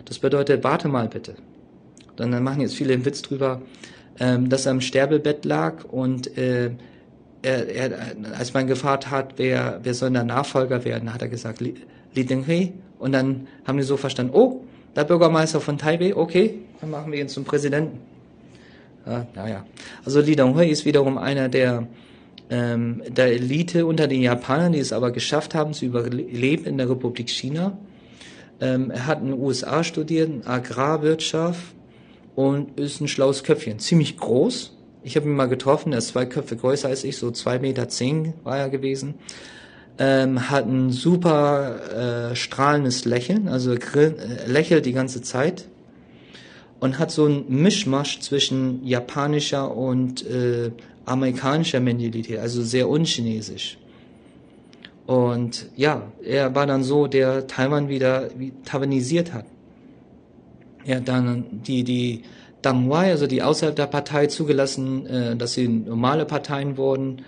Das 0.04 0.18
bedeutet, 0.18 0.64
warte 0.64 0.88
mal 0.88 1.08
bitte. 1.08 1.34
Dann, 2.16 2.32
dann 2.32 2.42
machen 2.42 2.60
jetzt 2.60 2.74
viele 2.74 2.94
einen 2.94 3.04
Witz 3.04 3.22
drüber, 3.22 3.60
ähm, 4.18 4.48
dass 4.48 4.66
er 4.66 4.72
im 4.72 4.80
Sterbebett 4.80 5.44
lag 5.44 5.84
und 5.84 6.36
äh, 6.38 6.70
er, 7.42 7.68
er, 7.68 7.90
als 8.38 8.54
man 8.54 8.66
gefragt 8.66 9.10
hat, 9.10 9.34
wer, 9.36 9.80
wer 9.82 9.94
soll 9.94 10.10
der 10.10 10.24
Nachfolger 10.24 10.84
werden, 10.84 11.12
hat 11.12 11.22
er 11.22 11.28
gesagt, 11.28 11.60
Li, 11.60 11.74
Li 12.14 12.24
Donghui. 12.24 12.72
Und 12.98 13.12
dann 13.12 13.46
haben 13.66 13.76
die 13.76 13.84
so 13.84 13.98
verstanden, 13.98 14.32
oh, 14.34 14.64
der 14.96 15.04
Bürgermeister 15.04 15.60
von 15.60 15.76
Taipei, 15.76 16.16
okay, 16.16 16.54
dann 16.80 16.90
machen 16.90 17.12
wir 17.12 17.20
ihn 17.20 17.28
zum 17.28 17.44
Präsidenten. 17.44 17.98
Ja, 19.06 19.26
naja. 19.34 19.64
Also 20.04 20.20
Li 20.20 20.34
Donghui 20.34 20.68
ist 20.68 20.86
wiederum 20.86 21.18
einer 21.18 21.48
der 21.48 21.86
ähm, 22.50 23.02
der 23.08 23.32
Elite 23.32 23.86
unter 23.86 24.06
den 24.06 24.22
Japanern, 24.22 24.72
die 24.72 24.78
es 24.78 24.92
aber 24.92 25.10
geschafft 25.10 25.54
haben 25.54 25.72
zu 25.72 25.84
überleben 25.84 26.64
in 26.64 26.78
der 26.78 26.88
Republik 26.88 27.28
China. 27.28 27.76
Ähm, 28.60 28.90
er 28.90 29.06
hat 29.06 29.20
in 29.20 29.26
den 29.26 29.40
USA 29.40 29.84
studiert, 29.84 30.46
Agrarwirtschaft 30.46 31.74
und 32.34 32.78
ist 32.78 33.00
ein 33.00 33.08
schlaues 33.08 33.42
Köpfchen. 33.42 33.78
Ziemlich 33.78 34.16
groß. 34.16 34.72
Ich 35.02 35.16
habe 35.16 35.26
ihn 35.26 35.36
mal 35.36 35.46
getroffen, 35.46 35.92
er 35.92 35.98
ist 35.98 36.08
zwei 36.08 36.26
Köpfe 36.26 36.56
größer 36.56 36.88
als 36.88 37.04
ich, 37.04 37.16
so 37.16 37.30
zwei 37.30 37.58
Meter 37.58 37.88
zehn 37.88 38.34
war 38.44 38.58
er 38.58 38.70
gewesen. 38.70 39.14
Ähm, 39.98 40.50
hat 40.50 40.66
ein 40.66 40.90
super 40.90 42.30
äh, 42.30 42.36
strahlendes 42.36 43.04
Lächeln, 43.04 43.48
also 43.48 43.72
äh, 43.72 44.12
lächelt 44.46 44.84
die 44.84 44.92
ganze 44.92 45.22
Zeit 45.22 45.68
und 46.80 46.98
hat 46.98 47.10
so 47.10 47.26
ein 47.26 47.44
Mischmasch 47.48 48.20
zwischen 48.20 48.84
japanischer 48.84 49.74
und 49.74 50.26
äh, 50.26 50.70
amerikanischer 51.06 51.80
Mentalität, 51.80 52.38
also 52.38 52.62
sehr 52.62 52.88
unchinesisch. 52.88 53.78
Und 55.06 55.66
ja, 55.76 56.12
er 56.22 56.54
war 56.54 56.66
dann 56.66 56.82
so, 56.82 57.06
der 57.06 57.46
Taiwan 57.46 57.88
wieder 57.88 58.28
taiwanisiert 58.64 59.32
hat. 59.32 59.46
Er 60.84 60.96
hat 60.96 61.08
dann 61.08 61.44
die, 61.50 61.84
die 61.84 62.22
Dang 62.60 62.90
Wai, 62.90 63.10
also 63.10 63.26
die 63.26 63.42
außerhalb 63.42 63.76
der 63.76 63.86
Partei 63.86 64.26
zugelassen, 64.26 65.06
äh, 65.06 65.36
dass 65.36 65.54
sie 65.54 65.68
normale 65.68 66.24
Parteien 66.24 66.76
wurden, 66.76 67.22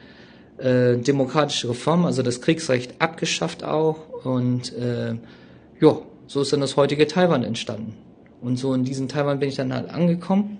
äh, 0.58 0.96
demokratische 0.96 1.70
Reform, 1.70 2.04
also 2.04 2.22
das 2.22 2.40
Kriegsrecht 2.40 3.00
abgeschafft 3.00 3.62
auch 3.62 4.24
und 4.24 4.72
äh, 4.76 5.14
ja, 5.80 5.98
so 6.26 6.42
ist 6.42 6.52
dann 6.52 6.60
das 6.60 6.76
heutige 6.76 7.06
Taiwan 7.06 7.44
entstanden. 7.44 7.94
Und 8.40 8.56
so 8.56 8.74
in 8.74 8.84
diesem 8.84 9.08
Taiwan 9.08 9.38
bin 9.38 9.48
ich 9.48 9.56
dann 9.56 9.72
halt 9.72 9.88
angekommen. 9.90 10.58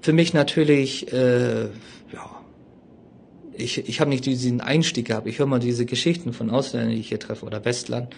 Für 0.00 0.12
mich 0.12 0.32
natürlich 0.32 1.12
äh, 1.12 1.68
ich, 3.58 3.88
ich 3.88 4.00
habe 4.00 4.10
nicht 4.10 4.24
diesen 4.24 4.60
Einstieg 4.60 5.08
gehabt. 5.08 5.26
Ich 5.26 5.38
höre 5.38 5.46
mal 5.46 5.58
diese 5.58 5.84
Geschichten 5.84 6.32
von 6.32 6.50
Ausländern, 6.50 6.92
die 6.92 7.00
ich 7.00 7.08
hier 7.08 7.20
treffe, 7.20 7.44
oder 7.44 7.64
Westland. 7.64 8.14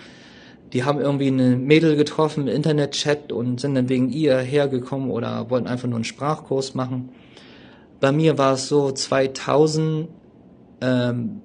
Die 0.72 0.84
haben 0.84 1.00
irgendwie 1.00 1.28
eine 1.28 1.56
Mädel 1.56 1.96
getroffen 1.96 2.46
im 2.46 2.54
Internet-Chat 2.54 3.32
und 3.32 3.60
sind 3.60 3.74
dann 3.74 3.88
wegen 3.88 4.10
ihr 4.10 4.38
hergekommen 4.38 5.10
oder 5.10 5.50
wollten 5.50 5.66
einfach 5.66 5.88
nur 5.88 5.96
einen 5.96 6.04
Sprachkurs 6.04 6.74
machen. 6.74 7.08
Bei 7.98 8.12
mir 8.12 8.38
war 8.38 8.54
es 8.54 8.68
so 8.68 8.92
2000, 8.92 10.08
ähm, 10.80 11.40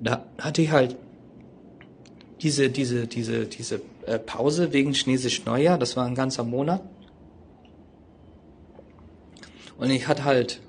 da 0.00 0.24
hatte 0.38 0.62
ich 0.62 0.70
halt 0.70 0.96
diese, 2.40 2.70
diese, 2.70 3.06
diese, 3.06 3.46
diese 3.46 3.80
äh, 4.06 4.18
Pause 4.18 4.72
wegen 4.72 4.94
Chinesisch 4.94 5.44
Neujahr. 5.44 5.78
Das 5.78 5.96
war 5.96 6.06
ein 6.06 6.14
ganzer 6.14 6.44
Monat. 6.44 6.82
Und 9.78 9.90
ich 9.90 10.08
hatte 10.08 10.24
halt, 10.24 10.60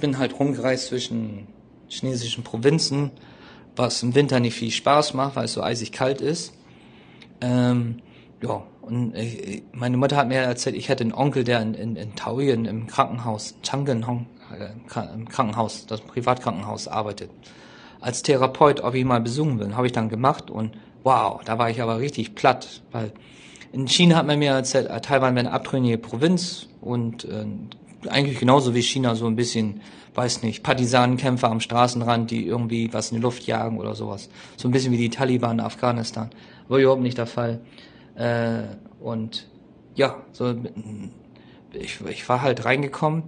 bin 0.00 0.18
halt 0.18 0.38
rumgereist 0.38 0.88
zwischen 0.88 1.46
chinesischen 1.88 2.44
Provinzen, 2.44 3.10
was 3.76 4.02
im 4.02 4.14
Winter 4.14 4.40
nicht 4.40 4.54
viel 4.54 4.70
Spaß 4.70 5.14
macht, 5.14 5.36
weil 5.36 5.46
es 5.46 5.52
so 5.54 5.62
eisig 5.62 5.92
kalt 5.92 6.20
ist. 6.20 6.52
Ähm, 7.40 8.02
ja, 8.42 8.62
und 8.82 9.14
ich, 9.16 9.62
meine 9.72 9.96
Mutter 9.96 10.16
hat 10.16 10.28
mir 10.28 10.38
erzählt, 10.38 10.76
ich 10.76 10.88
hätte 10.88 11.04
einen 11.04 11.14
Onkel, 11.14 11.44
der 11.44 11.62
in, 11.62 11.74
in, 11.74 11.96
in 11.96 12.14
Taoyuan 12.14 12.64
im 12.64 12.86
Krankenhaus, 12.88 13.54
Changenhong, 13.62 14.26
äh, 14.52 14.72
im 15.14 15.28
Krankenhaus, 15.28 15.86
das 15.86 16.00
Privatkrankenhaus 16.00 16.88
arbeitet. 16.88 17.30
Als 18.00 18.22
Therapeut, 18.22 18.80
ob 18.80 18.94
ich 18.94 19.04
mal 19.04 19.20
besuchen 19.20 19.60
will, 19.60 19.76
habe 19.76 19.86
ich 19.86 19.92
dann 19.92 20.08
gemacht 20.08 20.50
und 20.50 20.72
wow, 21.04 21.40
da 21.44 21.58
war 21.58 21.70
ich 21.70 21.80
aber 21.80 21.98
richtig 21.98 22.34
platt, 22.34 22.82
weil 22.90 23.12
in 23.72 23.86
China 23.86 24.16
hat 24.16 24.26
man 24.26 24.38
mir 24.40 24.50
erzählt, 24.50 24.88
äh, 24.88 25.00
Taiwan 25.00 25.36
wäre 25.36 25.46
eine 25.46 25.54
abtrünnige 25.54 25.98
Provinz 25.98 26.66
und 26.80 27.24
äh, 27.24 27.46
eigentlich 28.08 28.38
genauso 28.38 28.74
wie 28.74 28.82
China 28.82 29.14
so 29.14 29.26
ein 29.26 29.36
bisschen 29.36 29.80
weiß 30.14 30.42
nicht, 30.42 30.62
Partisanenkämpfer 30.62 31.50
am 31.50 31.60
Straßenrand, 31.60 32.30
die 32.30 32.46
irgendwie 32.46 32.92
was 32.92 33.10
in 33.10 33.16
die 33.16 33.22
Luft 33.22 33.44
jagen 33.46 33.78
oder 33.78 33.94
sowas. 33.94 34.28
So 34.56 34.68
ein 34.68 34.70
bisschen 34.70 34.92
wie 34.92 34.98
die 34.98 35.10
Taliban 35.10 35.58
in 35.58 35.64
Afghanistan. 35.64 36.30
War 36.68 36.78
überhaupt 36.78 37.02
nicht 37.02 37.18
der 37.18 37.26
Fall. 37.26 37.60
Äh, 38.14 38.64
und 39.00 39.48
ja, 39.94 40.22
so 40.32 40.54
ich, 41.72 42.00
ich 42.06 42.28
war 42.28 42.42
halt 42.42 42.64
reingekommen. 42.64 43.24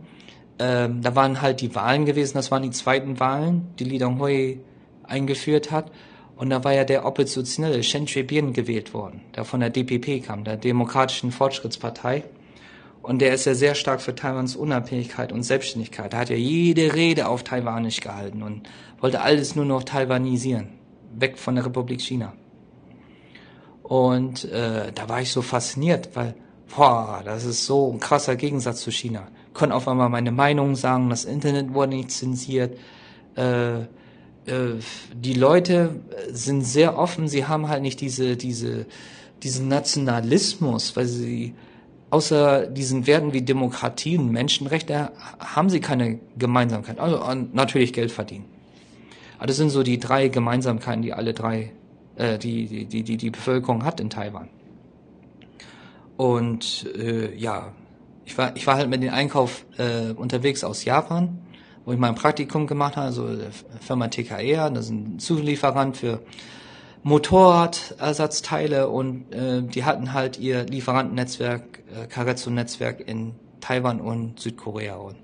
Ähm, 0.58 1.00
da 1.02 1.16
waren 1.16 1.42
halt 1.42 1.60
die 1.60 1.74
Wahlen 1.74 2.04
gewesen, 2.04 2.34
das 2.34 2.50
waren 2.50 2.62
die 2.62 2.70
zweiten 2.70 3.18
Wahlen, 3.18 3.68
die 3.78 3.84
Li 3.84 3.98
Donghui 3.98 4.60
eingeführt 5.02 5.70
hat. 5.70 5.90
Und 6.36 6.50
da 6.50 6.62
war 6.64 6.74
ja 6.74 6.84
der 6.84 7.06
Oppositionelle 7.06 7.82
Shen 7.82 8.06
Shui-bian 8.06 8.52
gewählt 8.52 8.92
worden, 8.92 9.22
der 9.34 9.44
von 9.44 9.60
der 9.60 9.70
DPP 9.70 10.24
kam, 10.24 10.44
der 10.44 10.56
Demokratischen 10.56 11.30
Fortschrittspartei. 11.30 12.24
Und 13.04 13.18
der 13.18 13.34
ist 13.34 13.44
ja 13.44 13.54
sehr 13.54 13.74
stark 13.74 14.00
für 14.00 14.14
Taiwans 14.14 14.56
Unabhängigkeit 14.56 15.30
und 15.30 15.42
Selbstständigkeit. 15.42 16.14
Er 16.14 16.20
hat 16.20 16.30
ja 16.30 16.36
jede 16.36 16.94
Rede 16.94 17.28
auf 17.28 17.42
Taiwanisch 17.42 18.00
gehalten 18.00 18.42
und 18.42 18.62
wollte 18.98 19.20
alles 19.20 19.54
nur 19.54 19.66
noch 19.66 19.82
taiwanisieren. 19.82 20.68
Weg 21.14 21.38
von 21.38 21.54
der 21.54 21.66
Republik 21.66 22.00
China. 22.00 22.32
Und 23.82 24.46
äh, 24.46 24.90
da 24.90 25.06
war 25.06 25.20
ich 25.20 25.32
so 25.32 25.42
fasziniert, 25.42 26.08
weil, 26.14 26.34
boah, 26.74 27.20
das 27.22 27.44
ist 27.44 27.66
so 27.66 27.92
ein 27.92 28.00
krasser 28.00 28.36
Gegensatz 28.36 28.80
zu 28.80 28.90
China. 28.90 29.28
Ich 29.48 29.52
konnte 29.52 29.74
auf 29.74 29.86
einmal 29.86 30.08
meine 30.08 30.32
Meinung 30.32 30.74
sagen, 30.74 31.10
das 31.10 31.26
Internet 31.26 31.74
wurde 31.74 31.96
nicht 31.96 32.10
zensiert. 32.10 32.78
Äh, 33.36 33.80
äh, 33.80 33.84
die 35.14 35.34
Leute 35.34 36.00
sind 36.32 36.62
sehr 36.62 36.96
offen, 36.96 37.28
sie 37.28 37.44
haben 37.44 37.68
halt 37.68 37.82
nicht 37.82 38.00
diese, 38.00 38.38
diese, 38.38 38.86
diesen 39.42 39.68
Nationalismus, 39.68 40.96
weil 40.96 41.04
sie 41.04 41.54
außer 42.14 42.68
diesen 42.68 43.08
Werten 43.08 43.32
wie 43.32 43.42
Demokratie 43.42 44.16
und 44.16 44.30
Menschenrechte 44.30 45.10
haben 45.40 45.68
sie 45.68 45.80
keine 45.80 46.20
Gemeinsamkeit. 46.38 47.00
Also 47.00 47.20
natürlich 47.52 47.92
Geld 47.92 48.12
verdienen. 48.12 48.44
Aber 49.38 49.48
das 49.48 49.56
sind 49.56 49.70
so 49.70 49.82
die 49.82 49.98
drei 49.98 50.28
Gemeinsamkeiten, 50.28 51.02
die 51.02 51.12
alle 51.12 51.34
drei, 51.34 51.72
äh, 52.14 52.38
die, 52.38 52.86
die, 52.86 53.02
die, 53.02 53.16
die 53.16 53.30
Bevölkerung 53.30 53.84
hat 53.84 53.98
in 53.98 54.10
Taiwan. 54.10 54.48
Und 56.16 56.86
äh, 56.96 57.34
ja, 57.34 57.72
ich 58.24 58.38
war, 58.38 58.54
ich 58.54 58.64
war 58.68 58.76
halt 58.76 58.88
mit 58.88 59.02
dem 59.02 59.12
Einkauf 59.12 59.66
äh, 59.76 60.12
unterwegs 60.12 60.62
aus 60.62 60.84
Japan, 60.84 61.40
wo 61.84 61.92
ich 61.92 61.98
mein 61.98 62.14
Praktikum 62.14 62.68
gemacht 62.68 62.94
habe, 62.94 63.06
also 63.06 63.28
Firma 63.80 64.06
TKR, 64.06 64.70
das 64.70 64.84
ist 64.84 64.92
ein 64.92 65.18
Zulieferant 65.18 65.96
für 65.96 66.20
Motorradersatzteile 67.04 68.88
und 68.88 69.32
äh, 69.32 69.62
die 69.62 69.84
hatten 69.84 70.14
halt 70.14 70.38
ihr 70.38 70.64
Lieferantennetzwerk, 70.64 71.82
äh, 71.94 72.06
Carezzo-Netzwerk 72.06 73.06
in 73.06 73.34
Taiwan 73.60 74.00
und 74.00 74.40
Südkorea. 74.40 74.96
Und 74.96 75.16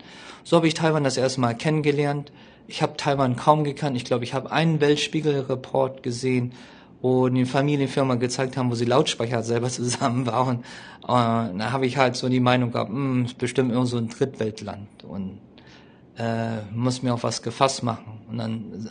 so 0.45 0.57
habe 0.57 0.69
ich 0.69 0.75
Taiwan 0.75 1.05
das 1.05 1.17
erste 1.17 1.41
Mal 1.41 1.55
kennengelernt. 1.55 2.33
Ich 2.69 2.83
habe 2.83 2.99
Taiwan 2.99 3.35
kaum 3.35 3.65
gekannt. 3.65 3.97
Ich 3.97 4.05
glaube, 4.05 4.25
ich 4.25 4.35
habe 4.35 4.53
einen 4.53 4.81
Weltspiegel-Report 4.81 6.03
gesehen, 6.03 6.53
wo 7.01 7.31
die 7.31 7.47
Familienfirma 7.47 8.17
gezeigt 8.17 8.59
haben, 8.59 8.71
wo 8.71 8.75
sie 8.75 8.85
Lautsprecher 8.85 9.43
selber 9.43 9.69
zusammenbauen. 9.71 10.59
Und 11.01 11.59
da 11.59 11.73
habe 11.73 11.87
ich 11.87 11.97
halt 11.97 12.15
so 12.15 12.29
die 12.29 12.41
Meinung 12.41 12.73
gehabt, 12.73 12.91
hm, 12.91 13.25
ist 13.25 13.39
bestimmt 13.39 13.73
irgend 13.73 13.89
so 13.89 13.97
ein 13.97 14.09
Drittweltland 14.11 15.05
und 15.09 15.39
äh, 16.19 16.61
muss 16.75 17.03
mir 17.03 17.15
auf 17.15 17.25
was 17.25 17.41
gefasst 17.41 17.83
machen. 17.83 18.21
Und 18.29 18.37
dann 18.37 18.91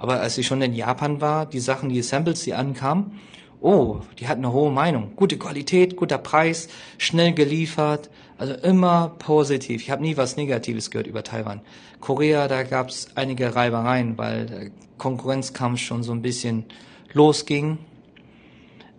aber 0.00 0.20
als 0.20 0.38
ich 0.38 0.46
schon 0.46 0.62
in 0.62 0.72
Japan 0.72 1.20
war, 1.20 1.44
die 1.44 1.60
Sachen, 1.60 1.90
die 1.90 2.00
Samples, 2.00 2.42
die 2.42 2.54
ankamen, 2.54 3.20
oh, 3.60 3.98
die 4.18 4.28
hatten 4.28 4.42
eine 4.42 4.54
hohe 4.54 4.72
Meinung. 4.72 5.12
Gute 5.14 5.36
Qualität, 5.36 5.94
guter 5.94 6.16
Preis, 6.16 6.68
schnell 6.96 7.34
geliefert. 7.34 8.08
Also 8.38 8.54
immer 8.54 9.14
positiv. 9.18 9.82
Ich 9.82 9.90
habe 9.90 10.00
nie 10.00 10.16
was 10.16 10.38
Negatives 10.38 10.90
gehört 10.90 11.06
über 11.06 11.22
Taiwan. 11.22 11.60
Korea, 12.00 12.48
da 12.48 12.62
gab 12.62 12.88
es 12.88 13.14
einige 13.14 13.54
Reibereien, 13.54 14.16
weil 14.16 14.72
Konkurrenzkampf 14.96 15.80
schon 15.80 16.02
so 16.02 16.12
ein 16.12 16.22
bisschen 16.22 16.64
losging. 17.12 17.76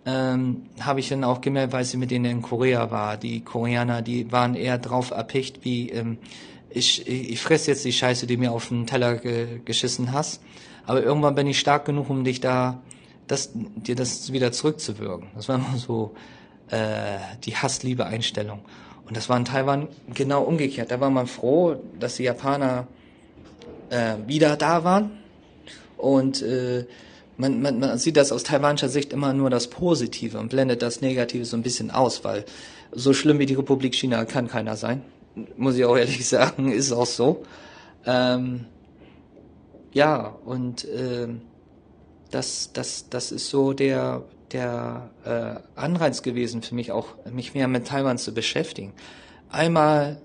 Ähm, 0.06 0.62
habe 0.78 1.00
ich 1.00 1.08
dann 1.08 1.24
auch 1.24 1.40
gemerkt, 1.40 1.72
weil 1.72 1.84
sie 1.84 1.96
mit 1.96 2.12
denen 2.12 2.26
in 2.26 2.42
Korea 2.42 2.92
war. 2.92 3.16
Die 3.16 3.40
Koreaner, 3.40 4.02
die 4.02 4.30
waren 4.30 4.54
eher 4.54 4.78
drauf 4.78 5.10
erpicht, 5.10 5.64
wie 5.64 5.90
ähm, 5.90 6.18
ich, 6.70 7.08
ich 7.08 7.40
fresse 7.40 7.72
jetzt 7.72 7.84
die 7.84 7.92
Scheiße, 7.92 8.28
die 8.28 8.36
mir 8.36 8.52
auf 8.52 8.68
den 8.68 8.86
Teller 8.86 9.16
ge 9.16 9.58
geschissen 9.64 10.12
hast 10.12 10.40
aber 10.86 11.02
irgendwann 11.02 11.34
bin 11.34 11.46
ich 11.46 11.58
stark 11.58 11.84
genug, 11.84 12.10
um 12.10 12.24
dich 12.24 12.40
da, 12.40 12.80
das, 13.26 13.50
dir 13.54 13.94
das 13.94 14.32
wieder 14.32 14.52
zurückzuwirken. 14.52 15.28
Das 15.34 15.48
war 15.48 15.56
immer 15.56 15.76
so 15.76 16.14
äh, 16.70 17.18
die 17.44 17.56
Hassliebe-Einstellung. 17.56 18.60
Und 19.06 19.16
das 19.16 19.28
war 19.28 19.36
in 19.36 19.44
Taiwan 19.44 19.88
genau 20.12 20.42
umgekehrt. 20.42 20.90
Da 20.90 21.00
war 21.00 21.10
man 21.10 21.26
froh, 21.26 21.76
dass 21.98 22.16
die 22.16 22.24
Japaner 22.24 22.86
äh, 23.90 24.14
wieder 24.26 24.56
da 24.56 24.84
waren. 24.84 25.10
Und 25.96 26.42
äh, 26.42 26.86
man, 27.36 27.62
man, 27.62 27.78
man 27.78 27.98
sieht 27.98 28.16
das 28.16 28.32
aus 28.32 28.42
taiwanischer 28.42 28.88
Sicht 28.88 29.12
immer 29.12 29.32
nur 29.32 29.50
das 29.50 29.68
Positive 29.68 30.38
und 30.38 30.50
blendet 30.50 30.82
das 30.82 31.00
Negative 31.00 31.44
so 31.44 31.56
ein 31.56 31.62
bisschen 31.62 31.90
aus, 31.90 32.24
weil 32.24 32.44
so 32.92 33.12
schlimm 33.12 33.38
wie 33.38 33.46
die 33.46 33.54
Republik 33.54 33.94
China 33.94 34.24
kann 34.24 34.48
keiner 34.48 34.76
sein. 34.76 35.02
Muss 35.56 35.76
ich 35.76 35.84
auch 35.84 35.96
ehrlich 35.96 36.26
sagen, 36.28 36.72
ist 36.72 36.92
auch 36.92 37.06
so. 37.06 37.44
Ähm, 38.06 38.66
ja, 39.92 40.36
und 40.44 40.84
äh, 40.84 41.28
das, 42.30 42.72
das, 42.72 43.08
das 43.08 43.30
ist 43.30 43.50
so 43.50 43.72
der, 43.72 44.24
der 44.52 45.10
äh, 45.24 45.78
Anreiz 45.78 46.22
gewesen 46.22 46.62
für 46.62 46.74
mich 46.74 46.92
auch, 46.92 47.08
mich 47.30 47.54
mehr 47.54 47.68
mit 47.68 47.86
Taiwan 47.86 48.18
zu 48.18 48.32
beschäftigen. 48.32 48.92
Einmal, 49.50 50.20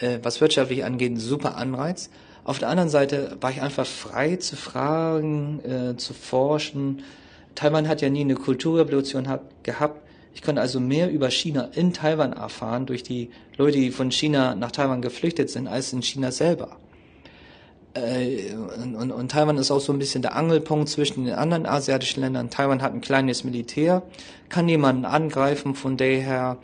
äh, 0.00 0.18
was 0.22 0.40
wirtschaftlich 0.40 0.84
angeht, 0.84 1.12
ein 1.12 1.16
super 1.16 1.56
Anreiz. 1.56 2.10
Auf 2.42 2.58
der 2.58 2.68
anderen 2.68 2.90
Seite 2.90 3.36
war 3.40 3.50
ich 3.50 3.62
einfach 3.62 3.86
frei 3.86 4.36
zu 4.36 4.56
fragen, 4.56 5.60
äh, 5.64 5.96
zu 5.96 6.12
forschen. 6.12 7.02
Taiwan 7.54 7.88
hat 7.88 8.02
ja 8.02 8.10
nie 8.10 8.22
eine 8.22 8.34
Kulturrevolution 8.34 9.28
hat, 9.28 9.42
gehabt. 9.62 10.02
Ich 10.34 10.42
konnte 10.42 10.60
also 10.60 10.80
mehr 10.80 11.10
über 11.10 11.30
China 11.30 11.70
in 11.72 11.92
Taiwan 11.92 12.32
erfahren 12.32 12.86
durch 12.86 13.04
die 13.04 13.30
Leute, 13.56 13.78
die 13.78 13.92
von 13.92 14.10
China 14.10 14.56
nach 14.56 14.72
Taiwan 14.72 15.00
geflüchtet 15.00 15.48
sind, 15.48 15.68
als 15.68 15.92
in 15.92 16.02
China 16.02 16.32
selber. 16.32 16.76
Äh, 17.94 18.52
und, 18.82 18.96
und, 18.96 19.12
und 19.12 19.30
Taiwan 19.30 19.56
ist 19.56 19.70
auch 19.70 19.80
so 19.80 19.92
ein 19.92 19.98
bisschen 19.98 20.22
der 20.22 20.36
Angelpunkt 20.36 20.88
zwischen 20.88 21.24
den 21.24 21.34
anderen 21.34 21.66
asiatischen 21.66 22.20
Ländern. 22.20 22.50
Taiwan 22.50 22.82
hat 22.82 22.92
ein 22.92 23.00
kleines 23.00 23.44
Militär, 23.44 24.02
kann 24.48 24.68
jemanden 24.68 25.04
angreifen, 25.04 25.74
von 25.74 25.96
daher 25.96 26.58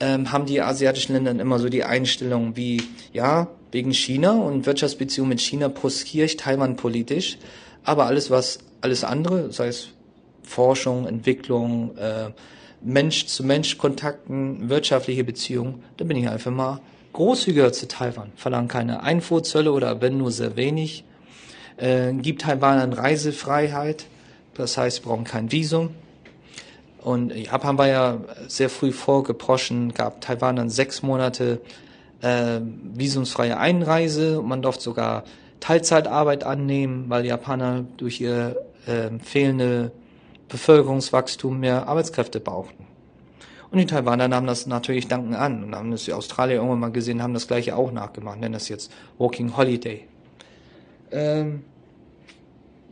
ähm, 0.00 0.32
haben 0.32 0.46
die 0.46 0.60
asiatischen 0.60 1.12
Länder 1.12 1.30
immer 1.30 1.58
so 1.58 1.68
die 1.68 1.84
Einstellung 1.84 2.56
wie, 2.56 2.82
ja, 3.12 3.48
wegen 3.70 3.92
China 3.92 4.32
und 4.32 4.66
Wirtschaftsbeziehungen 4.66 5.30
mit 5.30 5.40
China 5.40 5.68
poskiere 5.68 6.26
ich 6.26 6.36
Taiwan 6.36 6.76
politisch, 6.76 7.38
aber 7.84 8.06
alles 8.06 8.30
was, 8.30 8.58
alles 8.80 9.04
andere, 9.04 9.52
sei 9.52 9.68
es 9.68 9.88
Forschung, 10.42 11.06
Entwicklung, 11.06 11.96
äh, 11.96 12.30
Mensch-zu-Mensch-Kontakten, 12.82 14.68
wirtschaftliche 14.68 15.24
Beziehungen, 15.24 15.82
da 15.96 16.04
bin 16.04 16.16
ich 16.16 16.28
einfach 16.28 16.50
mal 16.50 16.80
großzügiger 17.14 17.72
zu 17.72 17.88
Taiwan. 17.88 18.32
Verlangen 18.36 18.68
keine 18.68 19.02
Einfuhrzölle 19.02 19.72
oder 19.72 20.02
wenn 20.02 20.18
nur 20.18 20.30
sehr 20.30 20.56
wenig. 20.56 21.04
Äh, 21.78 22.12
gibt 22.12 22.42
Taiwanern 22.42 22.92
Reisefreiheit, 22.92 24.04
das 24.54 24.76
heißt, 24.76 24.96
sie 24.98 25.02
brauchen 25.02 25.24
kein 25.24 25.50
Visum. 25.50 25.90
Und 27.00 27.34
Japan 27.34 27.76
war 27.78 27.88
ja 27.88 28.18
sehr 28.48 28.70
früh 28.70 28.92
vorgeproschen, 28.92 29.92
gab 29.92 30.20
Taiwanern 30.20 30.70
sechs 30.70 31.02
Monate 31.02 31.60
äh, 32.22 32.60
visumsfreie 32.94 33.58
Einreise. 33.58 34.40
Man 34.42 34.62
durfte 34.62 34.84
sogar 34.84 35.24
Teilzeitarbeit 35.60 36.44
annehmen, 36.44 37.06
weil 37.08 37.26
Japaner 37.26 37.84
durch 37.96 38.20
ihr 38.20 38.56
äh, 38.86 39.10
fehlende 39.22 39.92
Bevölkerungswachstum 40.48 41.60
mehr 41.60 41.88
Arbeitskräfte 41.88 42.40
brauchten. 42.40 42.83
Und 43.74 43.80
die 43.80 43.86
Taiwaner 43.86 44.28
nahmen 44.28 44.46
das 44.46 44.68
natürlich 44.68 45.08
danken 45.08 45.34
an 45.34 45.64
und 45.64 45.74
haben 45.74 45.90
das 45.90 46.04
die 46.04 46.12
Australier 46.12 46.58
irgendwann 46.58 46.78
mal 46.78 46.92
gesehen, 46.92 47.20
haben 47.20 47.34
das 47.34 47.48
gleiche 47.48 47.74
auch 47.74 47.90
nachgemacht, 47.90 48.38
nennen 48.38 48.52
das 48.52 48.68
jetzt 48.68 48.92
Walking 49.18 49.56
Holiday. 49.56 50.06
Ähm, 51.10 51.64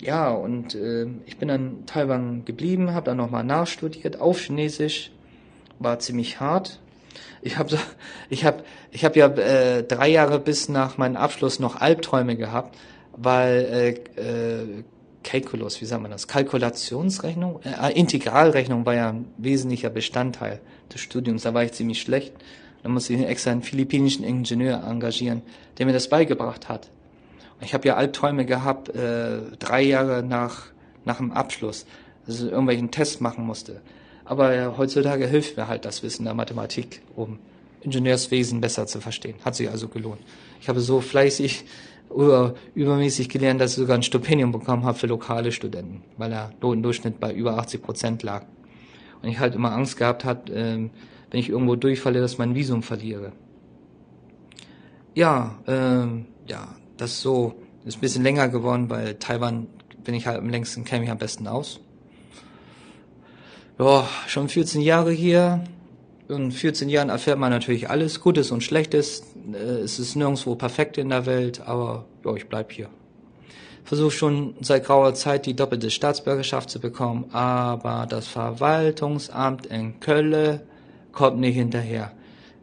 ja, 0.01 0.30
und 0.30 0.74
äh, 0.74 1.07
ich 1.24 1.37
bin 1.37 1.47
dann 1.47 1.87
Taiwan 1.87 2.45
geblieben, 2.45 2.95
habe 2.95 3.07
dann 3.07 3.18
nochmal 3.18 3.45
nachstudiert 3.45 4.20
auf 4.20 4.41
Chinesisch, 4.41 5.12
war 5.78 6.01
ziemlich 6.01 6.41
hart. 6.41 6.80
Ich 7.43 7.59
habe 7.59 7.78
ich 8.28 8.45
hab, 8.45 8.64
ich 8.91 9.05
hab 9.05 9.14
ja 9.14 9.28
äh, 9.28 9.85
drei 9.85 10.09
Jahre 10.09 10.41
bis 10.41 10.68
nach 10.68 10.99
meinem 10.99 11.14
Abschluss 11.14 11.61
noch 11.61 11.80
Albträume 11.80 12.35
gehabt, 12.35 12.76
weil 13.16 14.01
äh, 14.16 14.20
äh, 14.20 14.83
Calculus, 15.22 15.80
wie 15.80 15.84
sagt 15.84 16.02
man 16.02 16.10
das? 16.10 16.28
Kalkulationsrechnung? 16.28 17.60
Äh, 17.62 17.92
Integralrechnung 17.92 18.86
war 18.86 18.94
ja 18.94 19.10
ein 19.10 19.26
wesentlicher 19.38 19.90
Bestandteil 19.90 20.60
des 20.92 21.00
Studiums. 21.00 21.42
Da 21.42 21.54
war 21.54 21.64
ich 21.64 21.72
ziemlich 21.72 22.00
schlecht. 22.00 22.32
Da 22.82 22.88
musste 22.88 23.14
ich 23.14 23.24
extra 23.24 23.52
einen 23.52 23.62
philippinischen 23.62 24.24
Ingenieur 24.24 24.82
engagieren, 24.84 25.42
der 25.78 25.86
mir 25.86 25.92
das 25.92 26.08
beigebracht 26.08 26.68
hat. 26.68 26.90
Ich 27.60 27.74
habe 27.74 27.86
ja 27.86 27.94
Albträume 27.94 28.44
gehabt, 28.44 28.88
äh, 28.88 29.38
drei 29.58 29.82
Jahre 29.82 30.22
nach, 30.24 30.66
nach 31.04 31.18
dem 31.18 31.30
Abschluss, 31.32 31.86
dass 32.26 32.40
ich 32.40 32.50
irgendwelchen 32.50 32.90
Test 32.90 33.20
machen 33.20 33.46
musste. 33.46 33.80
Aber 34.24 34.54
äh, 34.54 34.66
heutzutage 34.76 35.26
hilft 35.26 35.56
mir 35.56 35.68
halt 35.68 35.84
das 35.84 36.02
Wissen 36.02 36.24
der 36.24 36.34
Mathematik, 36.34 37.02
um 37.14 37.38
Ingenieurswesen 37.80 38.60
besser 38.60 38.86
zu 38.86 39.00
verstehen. 39.00 39.36
Hat 39.44 39.54
sich 39.54 39.68
also 39.68 39.88
gelohnt. 39.88 40.20
Ich 40.60 40.68
habe 40.68 40.80
so 40.80 41.00
fleißig 41.00 41.64
über, 42.14 42.54
übermäßig 42.74 43.28
gelernt, 43.28 43.60
dass 43.60 43.72
ich 43.72 43.78
sogar 43.78 43.96
ein 43.96 44.02
Stipendium 44.02 44.52
bekommen 44.52 44.84
habe 44.84 44.98
für 44.98 45.06
lokale 45.06 45.52
Studenten, 45.52 46.02
weil 46.16 46.30
der 46.30 46.52
Notendurchschnitt 46.60 47.20
bei 47.20 47.32
über 47.32 47.58
80 47.58 47.82
Prozent 47.82 48.22
lag. 48.22 48.44
Und 49.22 49.28
ich 49.28 49.38
halt 49.38 49.54
immer 49.54 49.72
Angst 49.72 49.96
gehabt 49.96 50.24
hat, 50.24 50.50
äh, 50.50 50.88
wenn 51.30 51.40
ich 51.40 51.48
irgendwo 51.48 51.76
durchfalle, 51.76 52.20
dass 52.20 52.32
ich 52.32 52.38
mein 52.38 52.54
Visum 52.54 52.82
verliere. 52.82 53.32
Ja, 55.14 55.58
äh, 55.66 56.50
ja, 56.50 56.74
das 56.96 57.20
so 57.20 57.54
ist 57.84 57.98
ein 57.98 58.00
bisschen 58.00 58.22
länger 58.22 58.48
geworden, 58.48 58.90
weil 58.90 59.14
Taiwan 59.14 59.66
bin 60.04 60.14
ich 60.14 60.26
halt 60.26 60.38
am 60.38 60.48
längsten, 60.48 60.84
kenne 60.84 61.02
mich 61.02 61.10
am 61.10 61.18
besten 61.18 61.46
aus. 61.46 61.80
Ja, 63.78 64.06
schon 64.26 64.48
14 64.48 64.80
Jahre 64.80 65.12
hier. 65.12 65.64
In 66.28 66.52
14 66.52 66.88
Jahren 66.88 67.08
erfährt 67.08 67.38
man 67.38 67.50
natürlich 67.50 67.90
alles, 67.90 68.20
Gutes 68.20 68.50
und 68.50 68.62
Schlechtes. 68.62 69.22
Äh, 69.53 69.57
es 69.57 69.99
ist 69.99 70.16
nirgendwo 70.16 70.55
perfekt 70.55 70.99
in 70.99 71.09
der 71.09 71.26
Welt, 71.26 71.61
aber 71.66 72.05
ja, 72.24 72.34
ich 72.34 72.49
bleib 72.49 72.72
hier. 72.72 72.88
Versuche 73.84 74.12
schon 74.12 74.55
seit 74.61 74.84
grauer 74.84 75.14
Zeit 75.14 75.47
die 75.47 75.55
doppelte 75.55 75.90
Staatsbürgerschaft 75.90 76.70
zu 76.70 76.78
bekommen, 76.78 77.26
aber 77.32 78.07
das 78.09 78.28
Verwaltungsamt 78.28 79.66
in 79.66 79.99
Köln 79.99 80.61
kommt 81.11 81.40
nicht 81.40 81.57
hinterher. 81.57 82.12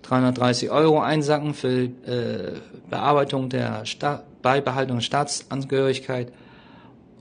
330 0.04 0.72
Euro 0.72 1.02
einsacken 1.02 1.54
für 1.54 1.84
äh, 1.84 2.54
Bearbeitung 2.90 3.50
der 3.50 3.86
Sta 3.86 4.24
Beibehaltung 4.42 4.98
der 4.98 5.04
Staatsangehörigkeit. 5.04 6.32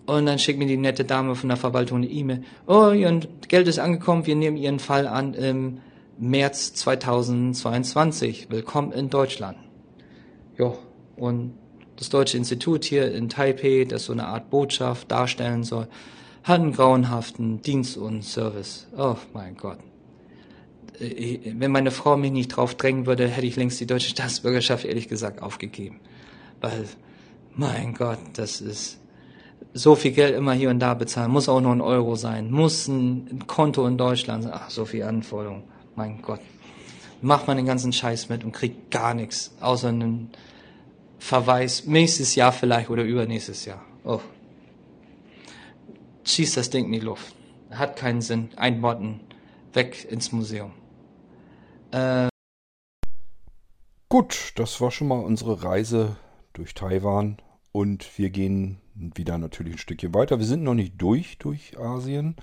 Und 0.06 0.26
dann 0.26 0.38
schickt 0.38 0.58
mir 0.58 0.66
die 0.66 0.76
nette 0.76 1.04
Dame 1.04 1.34
von 1.34 1.48
der 1.48 1.58
Verwaltung 1.58 1.98
eine 1.98 2.06
E-Mail. 2.06 2.44
Oh, 2.66 2.92
Ihr 2.92 3.20
Geld 3.48 3.66
ist 3.66 3.80
angekommen, 3.80 4.24
wir 4.24 4.36
nehmen 4.36 4.56
Ihren 4.56 4.78
Fall 4.78 5.08
an 5.08 5.34
im 5.34 5.80
März 6.20 6.74
2022. 6.74 8.50
Willkommen 8.50 8.90
in 8.90 9.08
Deutschland. 9.08 9.56
Ja, 10.58 10.72
und 11.14 11.54
das 11.94 12.08
Deutsche 12.08 12.36
Institut 12.36 12.84
hier 12.84 13.12
in 13.14 13.28
Taipei, 13.28 13.86
das 13.88 14.06
so 14.06 14.12
eine 14.14 14.26
Art 14.26 14.50
Botschaft 14.50 15.12
darstellen 15.12 15.62
soll, 15.62 15.86
hat 16.42 16.60
einen 16.60 16.72
grauenhaften 16.72 17.62
Dienst 17.62 17.96
und 17.96 18.24
Service. 18.24 18.88
Oh 18.96 19.14
mein 19.32 19.56
Gott. 19.56 19.78
Äh, 20.98 21.52
wenn 21.54 21.70
meine 21.70 21.92
Frau 21.92 22.16
mich 22.16 22.32
nicht 22.32 22.48
drauf 22.48 22.74
drängen 22.74 23.06
würde, 23.06 23.28
hätte 23.28 23.46
ich 23.46 23.54
längst 23.54 23.78
die 23.78 23.86
deutsche 23.86 24.10
Staatsbürgerschaft 24.10 24.86
ehrlich 24.86 25.06
gesagt 25.06 25.40
aufgegeben. 25.40 26.00
Weil, 26.60 26.86
mein 27.54 27.94
Gott, 27.94 28.18
das 28.34 28.60
ist 28.60 28.98
so 29.72 29.94
viel 29.94 30.10
Geld 30.10 30.34
immer 30.34 30.52
hier 30.52 30.70
und 30.70 30.80
da 30.80 30.94
bezahlen, 30.94 31.30
muss 31.30 31.48
auch 31.48 31.60
nur 31.60 31.70
ein 31.72 31.80
Euro 31.80 32.16
sein, 32.16 32.50
muss 32.50 32.88
ein 32.88 33.44
Konto 33.46 33.86
in 33.86 33.96
Deutschland 33.96 34.42
sein. 34.42 34.52
Ach, 34.52 34.68
so 34.68 34.84
viel 34.84 35.04
Anforderungen. 35.04 35.62
Mein 35.98 36.22
Gott. 36.22 36.40
Macht 37.22 37.48
man 37.48 37.56
den 37.56 37.66
ganzen 37.66 37.92
Scheiß 37.92 38.28
mit 38.28 38.44
und 38.44 38.52
kriegt 38.52 38.92
gar 38.92 39.14
nichts, 39.14 39.50
außer 39.58 39.88
einen 39.88 40.30
Verweis 41.18 41.86
nächstes 41.86 42.36
Jahr 42.36 42.52
vielleicht 42.52 42.88
oder 42.88 43.02
übernächstes 43.02 43.64
Jahr. 43.64 43.84
Oh. 44.04 44.20
Schießt 46.22 46.56
das 46.56 46.70
Ding 46.70 46.84
in 46.84 46.92
die 46.92 47.00
Luft. 47.00 47.34
Hat 47.70 47.96
keinen 47.96 48.20
Sinn. 48.20 48.50
Einbotten. 48.54 49.18
Weg 49.72 50.06
ins 50.08 50.30
Museum. 50.30 50.70
Äh 51.90 52.28
Gut, 54.08 54.52
das 54.54 54.80
war 54.80 54.92
schon 54.92 55.08
mal 55.08 55.18
unsere 55.18 55.64
Reise 55.64 56.16
durch 56.52 56.74
Taiwan 56.74 57.38
und 57.72 58.16
wir 58.16 58.30
gehen 58.30 58.78
wieder 58.94 59.36
natürlich 59.36 59.74
ein 59.74 59.78
Stückchen 59.78 60.14
weiter. 60.14 60.38
Wir 60.38 60.46
sind 60.46 60.62
noch 60.62 60.74
nicht 60.74 60.94
durch 61.02 61.38
durch 61.38 61.76
Asien, 61.76 62.36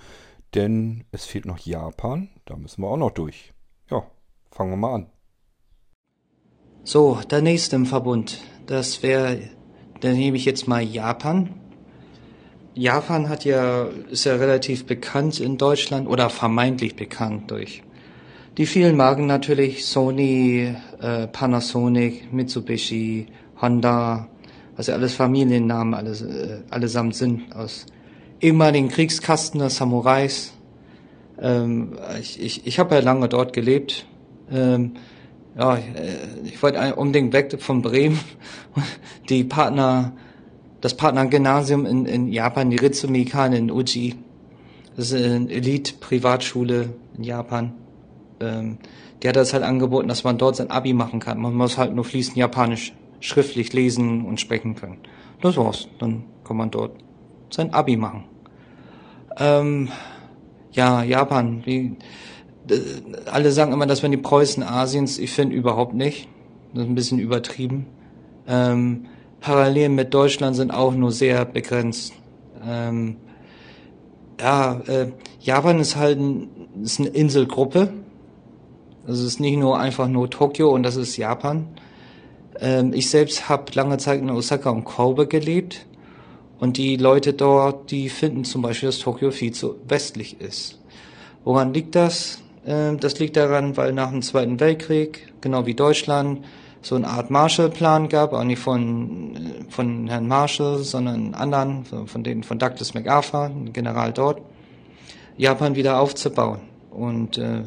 denn 0.56 1.04
es 1.12 1.24
fehlt 1.24 1.46
noch 1.46 1.58
Japan. 1.58 2.28
Da 2.44 2.56
müssen 2.56 2.82
wir 2.82 2.88
auch 2.88 2.96
noch 2.96 3.12
durch. 3.12 3.52
Ja, 3.90 4.02
fangen 4.50 4.72
wir 4.72 4.76
mal 4.76 4.94
an. 4.94 5.06
So, 6.82 7.20
der 7.30 7.42
nächste 7.42 7.76
im 7.76 7.86
Verbund, 7.86 8.40
das 8.66 9.02
wäre, 9.02 9.40
dann 10.00 10.14
nehme 10.14 10.36
ich 10.36 10.44
jetzt 10.44 10.66
mal 10.66 10.82
Japan. 10.82 11.50
Japan 12.74 13.28
hat 13.28 13.44
ja, 13.44 13.84
ist 14.10 14.24
ja 14.24 14.36
relativ 14.36 14.86
bekannt 14.86 15.40
in 15.40 15.58
Deutschland 15.58 16.08
oder 16.08 16.30
vermeintlich 16.30 16.96
bekannt 16.96 17.50
durch 17.50 17.82
die 18.56 18.66
vielen 18.66 18.96
Marken 18.96 19.26
natürlich, 19.26 19.84
Sony, 19.84 20.74
äh, 21.00 21.26
Panasonic, 21.26 22.32
Mitsubishi, 22.32 23.26
Honda, 23.60 24.28
was 24.76 24.86
ja 24.86 24.94
alles 24.94 25.14
Familiennamen 25.14 25.92
alles, 25.94 26.22
äh, 26.22 26.62
allesamt 26.70 27.14
sind, 27.14 27.54
aus 27.54 27.86
ehemaligen 28.40 28.88
Kriegskasten 28.88 29.60
der 29.60 29.70
Samurais. 29.70 30.52
Ähm, 31.40 31.98
ich 32.20 32.40
ich, 32.40 32.66
ich 32.66 32.78
habe 32.78 32.94
ja 32.94 33.00
lange 33.00 33.28
dort 33.28 33.52
gelebt. 33.52 34.06
Ähm, 34.50 34.92
ja, 35.58 35.76
äh, 35.76 35.80
ich 36.44 36.62
wollte 36.62 36.94
unbedingt 36.96 37.32
weg 37.32 37.54
von 37.60 37.82
Bremen. 37.82 38.20
Die 39.28 39.44
Partner, 39.44 40.12
das 40.80 40.94
Partnergymnasium 40.94 41.86
in, 41.86 42.06
in 42.06 42.28
Japan, 42.32 42.70
die 42.70 42.76
Ritsumikan 42.76 43.52
in 43.52 43.70
Uji, 43.70 44.14
das 44.94 45.10
ist 45.10 45.24
eine 45.24 45.50
Elite-Privatschule 45.50 46.90
in 47.16 47.24
Japan 47.24 47.72
ähm, 48.40 48.78
die 49.22 49.28
hat 49.28 49.36
das 49.36 49.52
halt 49.52 49.64
angeboten, 49.64 50.08
dass 50.08 50.24
man 50.24 50.38
dort 50.38 50.56
sein 50.56 50.70
Abi 50.70 50.92
machen 50.92 51.20
kann. 51.20 51.40
Man 51.40 51.54
muss 51.54 51.78
halt 51.78 51.94
nur 51.94 52.04
fließend 52.04 52.36
Japanisch 52.36 52.92
schriftlich 53.20 53.72
lesen 53.72 54.24
und 54.24 54.40
sprechen 54.40 54.74
können. 54.74 54.98
Das 55.40 55.56
war's. 55.56 55.88
Dann 55.98 56.24
kann 56.44 56.56
man 56.56 56.70
dort 56.70 56.92
sein 57.50 57.72
Abi 57.72 57.96
machen. 57.96 58.24
Ähm, 59.38 59.88
ja, 60.72 61.02
Japan. 61.02 61.62
Wie, 61.64 61.96
äh, 62.70 62.78
alle 63.30 63.52
sagen 63.52 63.72
immer, 63.72 63.86
das 63.86 64.02
wären 64.02 64.12
die 64.12 64.18
Preußen 64.18 64.62
Asiens. 64.62 65.18
Ich 65.18 65.32
finde 65.32 65.56
überhaupt 65.56 65.94
nicht. 65.94 66.28
Das 66.74 66.84
ist 66.84 66.90
ein 66.90 66.94
bisschen 66.94 67.18
übertrieben. 67.18 67.86
Ähm, 68.46 69.06
Parallelen 69.40 69.94
mit 69.94 70.12
Deutschland 70.12 70.56
sind 70.56 70.70
auch 70.72 70.94
nur 70.94 71.12
sehr 71.12 71.44
begrenzt. 71.44 72.12
Ähm, 72.66 73.16
ja, 74.40 74.80
äh, 74.86 75.12
Japan 75.40 75.78
ist 75.80 75.96
halt 75.96 76.18
ein 76.18 76.48
ist 76.82 77.00
eine 77.00 77.08
Inselgruppe. 77.08 77.92
Also 79.06 79.22
es 79.22 79.34
ist 79.34 79.40
nicht 79.40 79.56
nur 79.56 79.78
einfach 79.78 80.08
nur 80.08 80.30
Tokio 80.30 80.70
und 80.70 80.82
das 80.82 80.96
ist 80.96 81.16
Japan. 81.16 81.68
Ähm, 82.60 82.92
ich 82.92 83.08
selbst 83.08 83.48
habe 83.48 83.64
lange 83.74 83.98
Zeit 83.98 84.20
in 84.20 84.30
Osaka 84.30 84.70
und 84.70 84.84
Kobe 84.84 85.26
gelebt. 85.26 85.86
Und 86.58 86.78
die 86.78 86.96
Leute 86.96 87.32
dort, 87.32 87.90
die 87.90 88.08
finden 88.08 88.44
zum 88.44 88.62
Beispiel, 88.62 88.88
dass 88.88 88.98
Tokio 88.98 89.30
viel 89.30 89.52
zu 89.52 89.76
westlich 89.86 90.40
ist. 90.40 90.78
Woran 91.44 91.74
liegt 91.74 91.94
das? 91.94 92.42
Ähm, 92.66 92.98
das 92.98 93.18
liegt 93.18 93.36
daran, 93.36 93.76
weil 93.76 93.92
nach 93.92 94.10
dem 94.10 94.22
Zweiten 94.22 94.58
Weltkrieg, 94.58 95.32
genau 95.40 95.66
wie 95.66 95.74
Deutschland, 95.74 96.44
so 96.82 96.94
eine 96.94 97.08
Art 97.08 97.30
Marshallplan 97.30 98.08
gab, 98.08 98.32
auch 98.32 98.44
nicht 98.44 98.58
von, 98.58 99.36
äh, 99.36 99.70
von 99.70 100.08
Herrn 100.08 100.28
Marshall, 100.28 100.78
sondern 100.78 101.34
anderen, 101.34 101.84
von 101.84 102.24
denen, 102.24 102.42
von 102.42 102.58
Douglas 102.58 102.94
MacArthur, 102.94 103.50
General 103.72 104.12
dort, 104.12 104.40
Japan 105.36 105.76
wieder 105.76 106.00
aufzubauen. 106.00 106.60
Und 106.90 107.38
äh, 107.38 107.64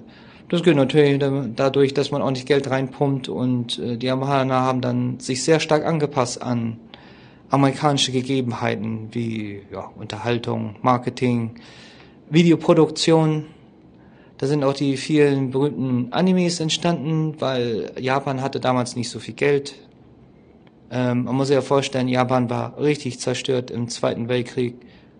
das 0.50 0.64
geht 0.64 0.76
natürlich 0.76 1.24
dadurch, 1.56 1.94
dass 1.94 2.10
man 2.10 2.24
ordentlich 2.24 2.48
Geld 2.48 2.70
reinpumpt 2.70 3.30
und 3.30 3.78
äh, 3.78 3.98
die 3.98 4.08
Japaner 4.08 4.62
haben 4.62 4.82
dann 4.82 5.20
sich 5.20 5.44
sehr 5.44 5.60
stark 5.60 5.86
angepasst 5.86 6.42
an 6.42 6.80
amerikanische 7.50 8.12
Gegebenheiten 8.12 9.10
wie 9.12 9.62
ja, 9.72 9.92
Unterhaltung, 9.98 10.76
Marketing, 10.82 11.56
Videoproduktion. 12.30 13.46
Da 14.38 14.48
sind 14.48 14.64
auch 14.64 14.74
die 14.74 14.98
vielen 14.98 15.52
berühmten 15.52 16.14
Animes 16.14 16.60
entstanden, 16.60 17.36
weil 17.40 17.92
Japan 18.00 18.42
hatte 18.42 18.60
damals 18.60 18.96
nicht 18.96 19.10
so 19.10 19.20
viel 19.20 19.34
Geld. 19.34 19.76
Ähm, 20.92 21.26
man 21.26 21.36
muss 21.36 21.48
sich 21.48 21.56
ja 21.56 21.62
vorstellen, 21.62 22.08
Japan 22.08 22.50
war 22.50 22.80
richtig 22.80 23.20
zerstört 23.20 23.72
im 23.72 23.90
Zweiten 23.90 24.30
Weltkrieg 24.30 24.76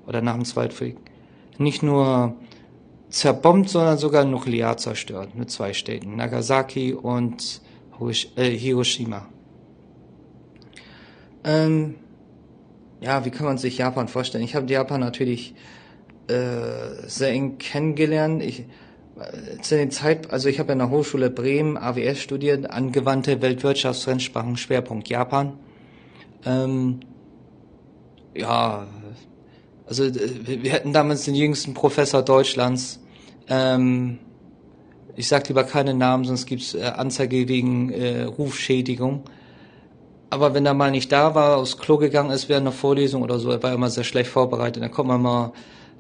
oder 0.08 0.22
nach 0.22 0.36
dem 0.36 0.46
Zweiten 0.46 0.80
Weltkrieg. 0.80 0.98
Nicht 1.58 1.84
nur 1.84 2.36
zerbombt, 3.10 3.70
sondern 3.70 3.98
sogar 3.98 4.24
nuklear 4.24 4.78
zerstört 4.78 5.36
mit 5.36 5.52
zwei 5.52 5.74
Städten, 5.74 6.16
Nagasaki 6.16 6.94
und 6.94 7.62
äh, 8.36 8.50
Hiroshima. 8.52 9.28
Ähm, 11.44 11.96
ja, 13.02 13.26
wie 13.26 13.30
kann 13.30 13.46
man 13.46 13.58
sich 13.58 13.78
Japan 13.78 14.08
vorstellen? 14.08 14.44
Ich 14.44 14.56
habe 14.56 14.72
Japan 14.72 15.00
natürlich 15.00 15.56
äh, 16.28 17.08
sehr 17.08 17.30
eng 17.30 17.58
kennengelernt. 17.58 18.44
Ich, 18.44 18.62
äh, 19.20 19.62
zu 19.62 19.76
den 19.76 19.92
Zeit, 19.92 20.32
also 20.32 20.50
ich 20.50 20.60
habe 20.60 20.74
an 20.74 20.80
der 20.80 20.90
Hochschule 20.90 21.30
Bremen 21.30 21.78
AWS 21.78 22.20
studiert, 22.20 22.70
angewandte 22.70 23.42
Weltwirtschaftsrennsprachen, 23.42 24.58
Schwerpunkt 24.58 25.08
Japan. 25.10 25.54
Ähm, 26.46 27.00
ja, 28.36 28.88
also 29.88 30.04
äh, 30.04 30.64
wir 30.64 30.72
hätten 30.72 30.94
damals 30.94 31.26
den 31.26 31.36
jüngsten 31.36 31.74
Professor 31.74 32.22
Deutschlands. 32.22 33.00
Ähm, 33.48 34.20
ich 35.16 35.28
sage 35.28 35.46
lieber 35.50 35.64
keine 35.64 35.94
Namen, 35.94 36.26
sonst 36.26 36.46
gibt's 36.46 36.76
äh, 36.76 36.84
Anzeige 36.84 37.48
wegen 37.48 37.92
äh, 37.92 38.24
Rufschädigung. 38.24 39.24
Aber 40.30 40.54
wenn 40.54 40.66
er 40.66 40.74
mal 40.74 40.92
nicht 40.92 41.12
da 41.12 41.34
war, 41.34 41.58
aufs 41.58 41.78
Klo 41.78 41.98
gegangen 41.98 42.32
ist 42.32 42.50
während 42.50 42.68
einer 42.68 42.76
Vorlesung 42.76 43.24
oder 43.24 43.40
so, 43.40 43.50
er 43.50 43.64
war 43.64 43.74
immer 43.74 43.90
sehr 43.90 44.04
schlecht 44.04 44.30
vorbereitet, 44.30 44.84
dann 44.84 44.92
kommt 44.92 45.10
man 45.10 45.22
mal, 45.22 45.54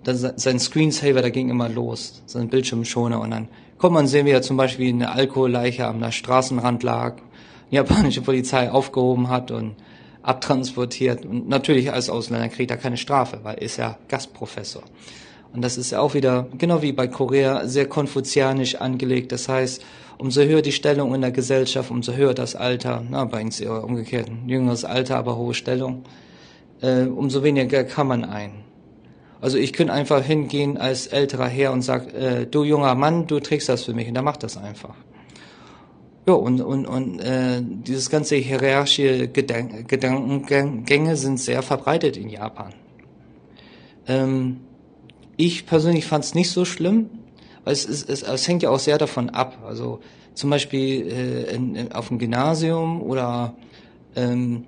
dann 0.03 0.18
sein 0.18 0.60
Screensaver, 0.60 1.22
der 1.22 1.31
ging 1.31 1.49
immer 1.49 1.68
los, 1.68 2.22
sein 2.26 2.47
Bildschirmschoner 2.47 3.19
und 3.19 3.31
dann 3.31 3.47
kommt 3.77 3.93
man 3.93 4.07
sehen, 4.07 4.26
wie 4.26 4.31
er 4.31 4.41
zum 4.41 4.57
Beispiel 4.57 4.89
eine 4.89 5.11
Alkoholleiche 5.11 5.88
am 5.88 6.11
Straßenrand 6.11 6.84
lag, 6.84 7.15
die 7.72 7.76
japanische 7.76 8.22
Polizei 8.22 8.72
aufgehoben 8.72 9.30
hat 9.30 9.51
und 9.51 9.76
abtransportiert 10.22 11.26
und 11.26 11.49
natürlich 11.49 11.91
als 11.91 12.10
Ausländer 12.10 12.49
kriegt 12.49 12.72
er 12.72 12.77
keine 12.77 12.97
Strafe, 12.97 13.39
weil 13.43 13.56
er 13.56 13.61
ist 13.64 13.77
ja 13.77 13.97
Gastprofessor. 14.10 14.84
Und 15.53 15.64
das 15.64 15.77
ist 15.77 15.91
ja 15.91 15.99
auch 15.99 16.14
wieder, 16.14 16.47
genau 16.57 16.81
wie 16.81 16.91
bei 16.91 17.07
Korea, 17.07 17.68
sehr 17.68 17.88
konfuzianisch 17.88 18.76
angelegt. 18.76 19.31
Das 19.31 19.49
heißt, 19.49 19.84
umso 20.20 20.44
höher 20.44 20.62
die 20.62 20.74
Stellung 20.74 21.16
in 21.16 21.22
der 21.22 21.32
Gesellschaft, 21.32 21.90
umso 21.90 22.14
höher 22.14 22.34
das 22.34 22.56
Alter, 22.56 23.04
na, 23.10 23.26
bei 23.26 23.41
uns 23.41 23.60
eher 23.60 23.84
umgekehrt, 23.84 24.30
jüngeres 24.46 24.86
Alter, 24.86 25.18
aber 25.18 25.38
hohe 25.38 25.54
Stellung, 25.54 26.04
äh, 26.82 27.04
umso 27.04 27.41
weniger 27.41 27.84
kann 27.86 28.08
man 28.08 28.26
ein. 28.26 28.52
Also 29.41 29.58
ich 29.58 29.72
könnte 29.72 29.94
einfach 29.94 30.22
hingehen 30.24 30.78
als 30.78 31.08
älterer 31.08 31.48
Herr 31.48 31.72
und 31.72 31.82
sag, 31.82 32.14
äh, 32.14 32.46
du 32.46 32.64
junger 32.66 32.94
Mann, 32.96 33.28
du 33.28 33.40
trägst 33.40 33.70
das 33.70 33.86
für 33.86 33.94
mich 33.94 34.10
und 34.10 34.14
der 34.14 34.24
macht 34.24 34.44
das 34.44 34.58
einfach. 34.58 34.96
Ja, 36.28 36.34
und, 36.34 36.60
und, 36.60 36.86
und 36.86 37.20
äh, 37.22 37.62
dieses 37.64 38.10
ganze 38.10 38.36
hierarchische 38.36 39.30
Gedank 39.30 39.88
Gedankengänge 39.88 41.16
sind 41.16 41.40
sehr 41.40 41.64
verbreitet 41.64 42.18
in 42.18 42.28
Japan. 42.28 42.74
Ähm, 44.06 44.58
ich 45.38 45.66
persönlich 45.66 46.06
fand 46.06 46.26
es 46.26 46.36
nicht 46.36 46.52
so 46.52 46.66
schlimm, 46.66 47.10
weil 47.64 47.73
es, 47.73 47.88
es, 47.88 48.03
es, 48.03 48.23
es 48.23 48.48
hängt 48.48 48.64
ja 48.64 48.69
auch 48.69 48.80
sehr 48.80 48.98
davon 48.98 49.30
ab. 49.30 49.64
Also 49.65 49.99
zum 50.34 50.49
Beispiel 50.49 51.07
äh, 51.07 51.56
in, 51.56 51.76
in, 51.76 51.91
auf 51.91 52.07
dem 52.10 52.19
Gymnasium 52.19 53.02
oder 53.02 53.56
ähm, 54.15 54.65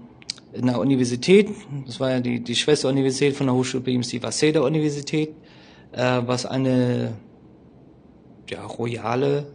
in 0.53 0.65
der 0.65 0.79
Universität, 0.79 1.49
das 1.85 1.99
war 1.99 2.11
ja 2.11 2.19
die, 2.19 2.41
die 2.41 2.55
Schwesteruniversität 2.55 3.35
von 3.35 3.47
der 3.47 3.55
Hochschule 3.55 3.81
Bremen, 3.81 4.03
die 4.03 4.21
Waseda-Universität, 4.21 5.33
äh, 5.93 6.21
was 6.25 6.45
eine 6.45 7.13
ja, 8.49 8.65
royale 8.65 9.47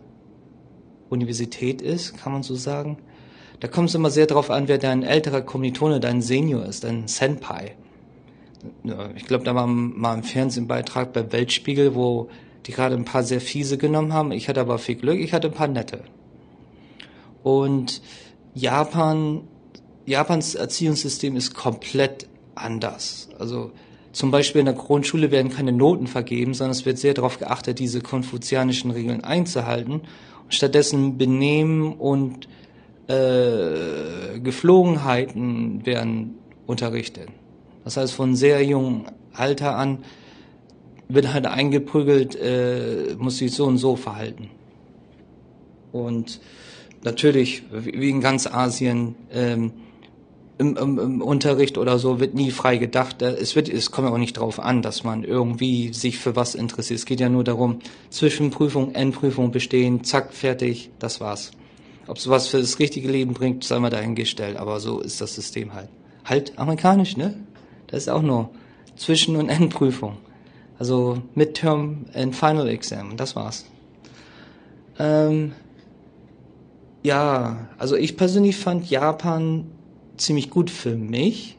Universität 1.11 1.83
ist, 1.83 2.17
kann 2.17 2.33
man 2.33 2.43
so 2.43 2.55
sagen. 2.55 2.99
Da 3.61 3.69
kommt 3.69 3.91
es 3.91 3.95
immer 3.95 4.11
sehr 4.11 4.27
darauf 4.27 4.51
an, 4.51 4.69
wer 4.69 4.79
dein 4.79 5.03
älterer 5.03 5.43
Kommilitone, 5.43 6.01
dein 6.01 6.23
Senior 6.23 6.65
ist, 6.65 6.85
dein 6.85 7.09
Senpai 7.09 7.77
ich 9.15 9.27
glaube, 9.27 9.45
da 9.45 9.55
war 9.55 9.67
mal 9.67 10.15
ein 10.15 10.23
Fernsehbeitrag 10.23 11.13
bei 11.13 11.33
Weltspiegel, 11.33 11.95
wo 11.95 12.29
die 12.67 12.73
gerade 12.73 12.95
ein 12.95 13.05
paar 13.05 13.23
sehr 13.23 13.41
fiese 13.41 13.79
genommen 13.79 14.13
haben. 14.13 14.33
Ich 14.33 14.49
hatte 14.49 14.61
aber 14.61 14.79
viel 14.79 14.97
Glück, 14.97 15.21
ich 15.21 15.33
hatte 15.33 15.49
ein 15.49 15.55
paar 15.55 15.69
nette. 15.69 16.03
Und 17.43 18.03
Japan, 18.55 19.43
Japans 20.05 20.55
Erziehungssystem 20.55 21.37
ist 21.37 21.55
komplett 21.55 22.29
anders. 22.55 23.29
Also 23.39 23.71
zum 24.13 24.31
Beispiel 24.31 24.61
in 24.61 24.65
der 24.65 24.75
Grundschule 24.75 25.31
werden 25.31 25.53
keine 25.53 25.73
Noten 25.73 26.07
vergeben, 26.07 26.55
sondern 26.55 26.73
es 26.73 26.87
wird 26.87 26.99
sehr 26.99 27.15
darauf 27.15 27.39
geachtet, 27.39 27.79
diese 27.79 28.01
konfuzianischen 28.01 28.91
Regeln 28.91 29.23
einzuhalten. 29.23 30.01
Und 30.45 30.55
stattdessen 30.55 31.19
Benehmen 31.19 31.93
und 31.93 32.49
äh, 33.09 34.41
Geflogenheiten 34.41 35.85
werden 35.87 36.39
unterrichtet. 36.67 37.29
Das 37.85 37.97
heißt, 37.97 38.15
von 38.15 38.35
sehr 38.35 38.65
jungem 38.65 39.05
Alter 39.33 39.77
an 39.77 39.99
wird 41.09 41.33
halt 41.33 41.47
eingeprügelt, 41.47 42.37
äh, 42.37 43.17
muss 43.19 43.39
sich 43.39 43.53
so 43.53 43.67
und 43.67 43.79
so 43.79 43.97
verhalten. 43.97 44.51
Und 45.93 46.41
natürlich, 47.03 47.63
wie 47.71 48.11
in 48.11 48.21
ganz 48.21 48.47
Asien, 48.47 49.15
ähm, 49.33 49.73
im, 50.59 50.77
im, 50.77 50.99
im 50.99 51.23
Unterricht 51.23 51.77
oder 51.77 51.99
so 51.99 52.19
wird 52.19 52.35
nie 52.35 52.51
frei 52.51 52.79
gedacht. 52.79 53.23
Äh, 53.23 53.35
es 53.35 53.57
wird, 53.57 53.69
es 53.69 53.91
kommt 53.91 54.09
auch 54.09 54.19
nicht 54.19 54.37
darauf 54.37 54.59
an, 54.59 54.83
dass 54.83 55.05
man 55.05 55.23
irgendwie 55.23 55.93
sich 55.93 56.19
für 56.19 56.35
was 56.35 56.55
interessiert. 56.55 56.99
Es 56.99 57.07
geht 57.07 57.21
ja 57.21 57.29
nur 57.29 57.45
darum, 57.45 57.81
Zwischenprüfung, 58.11 58.95
Endprüfung 58.95 59.51
bestehen, 59.51 60.05
zack, 60.05 60.33
fertig, 60.33 60.91
das 60.99 61.21
war's. 61.21 61.51
Ob 62.07 62.17
es 62.17 62.29
was 62.29 62.49
für 62.49 62.59
das 62.59 62.79
richtige 62.79 63.11
Leben 63.11 63.35
bringt, 63.35 63.65
sei 63.65 63.79
mal 63.79 63.91
dahingestellt, 63.91 64.57
aber 64.57 64.81
so 64.81 65.01
ist 65.01 65.21
das 65.21 65.35
System 65.35 65.75
halt. 65.75 65.89
Halt 66.25 66.59
amerikanisch, 66.59 67.17
ne? 67.17 67.35
Das 67.89 68.03
ist 68.03 68.09
auch 68.09 68.23
nur 68.23 68.51
Zwischen- 68.97 69.37
und 69.37 69.49
Endprüfung. 69.49 70.17
Also 70.79 71.23
Midterm 71.35 72.07
and 72.15 72.35
Final 72.35 72.69
Exam. 72.69 73.17
Das 73.17 73.35
war's. 73.37 73.65
Ähm, 74.99 75.53
ja, 77.03 77.69
also 77.79 77.97
ich 77.97 78.17
persönlich 78.17 78.57
fand 78.57 78.91
Japan 78.91 79.67
ziemlich 80.17 80.51
gut 80.51 80.71
für 80.71 80.97
mich, 80.97 81.57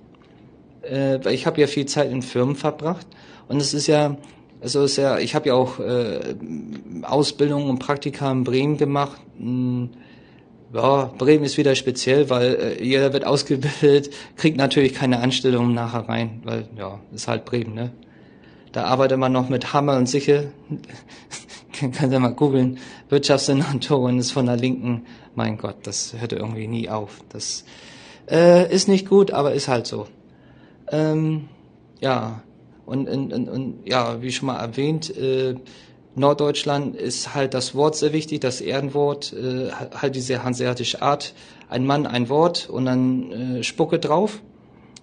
äh, 0.81 1.19
weil 1.23 1.34
ich 1.34 1.45
habe 1.45 1.61
ja 1.61 1.68
viel 1.68 1.85
Zeit 1.85 2.11
in 2.11 2.22
Firmen 2.22 2.56
verbracht 2.56 3.07
und 3.48 3.61
es 3.61 3.73
ist 3.73 3.88
ja, 3.88 4.18
also 4.61 4.84
ist 4.84 4.98
ja, 4.98 5.19
ich 5.19 5.35
habe 5.35 5.49
ja 5.49 5.53
auch 5.53 5.80
äh, 5.80 6.35
Ausbildung 7.03 7.69
und 7.69 7.80
Praktika 7.80 8.31
in 8.31 8.44
Bremen 8.44 8.77
gemacht. 8.77 9.22
Mh, 9.38 9.45
hm, 9.45 9.89
ja, 10.73 11.06
Bremen 11.18 11.45
ist 11.45 11.57
wieder 11.57 11.76
speziell, 11.76 12.30
weil 12.30 12.56
äh, 12.56 12.84
jeder 12.84 13.14
wird 13.14 13.26
ausgebildet, 13.26 14.10
kriegt 14.35 14.57
natürlich 14.57 14.94
keine 14.94 15.19
Anstellung 15.19 15.73
nachher 15.73 16.10
rein, 16.10 16.41
weil 16.44 16.68
ja, 16.77 16.99
ist 17.14 17.27
halt 17.27 17.45
Bremen, 17.45 17.73
ne? 17.73 17.91
Da 18.72 18.84
arbeitet 18.85 19.18
man 19.18 19.31
noch 19.31 19.49
mit 19.49 19.73
Hammer 19.73 19.98
und 19.98 20.07
Sichel. 20.07 20.52
Kann 21.94 22.11
ihr 22.11 22.19
mal 22.19 22.34
googeln. 22.34 22.80
Wirtschaftssenatorin 23.10 24.19
ist 24.19 24.31
von 24.31 24.45
der 24.45 24.57
Linken. 24.57 25.06
Mein 25.35 25.57
Gott, 25.57 25.76
das 25.84 26.15
hört 26.18 26.34
irgendwie 26.34 26.68
nie 26.68 26.89
auf. 26.89 27.22
Das 27.30 27.64
äh, 28.30 28.73
ist 28.73 28.88
nicht 28.88 29.07
gut, 29.07 29.31
aber 29.31 29.53
ist 29.53 29.68
halt 29.68 29.88
so. 29.88 30.07
Ähm, 30.91 31.48
ja, 31.99 32.41
und, 32.85 33.07
und, 33.10 33.34
und, 33.34 33.49
und 33.49 33.76
ja, 33.85 34.22
wie 34.22 34.31
schon 34.31 34.48
mal 34.48 34.57
erwähnt, 34.57 35.15
äh, 35.15 35.56
Norddeutschland 36.15 36.95
ist 36.95 37.35
halt 37.35 37.53
das 37.53 37.76
Wort 37.76 37.95
sehr 37.95 38.11
wichtig, 38.11 38.41
das 38.41 38.60
Ehrenwort, 38.60 39.34
äh, 39.34 39.69
halt 39.72 40.15
diese 40.15 40.44
hanseatische 40.44 41.02
Art. 41.02 41.34
Ein 41.69 41.85
Mann, 41.85 42.07
ein 42.07 42.30
Wort 42.30 42.69
und 42.69 42.85
dann 42.85 43.31
äh, 43.31 43.64
Spucke 43.64 43.99
drauf. 43.99 44.41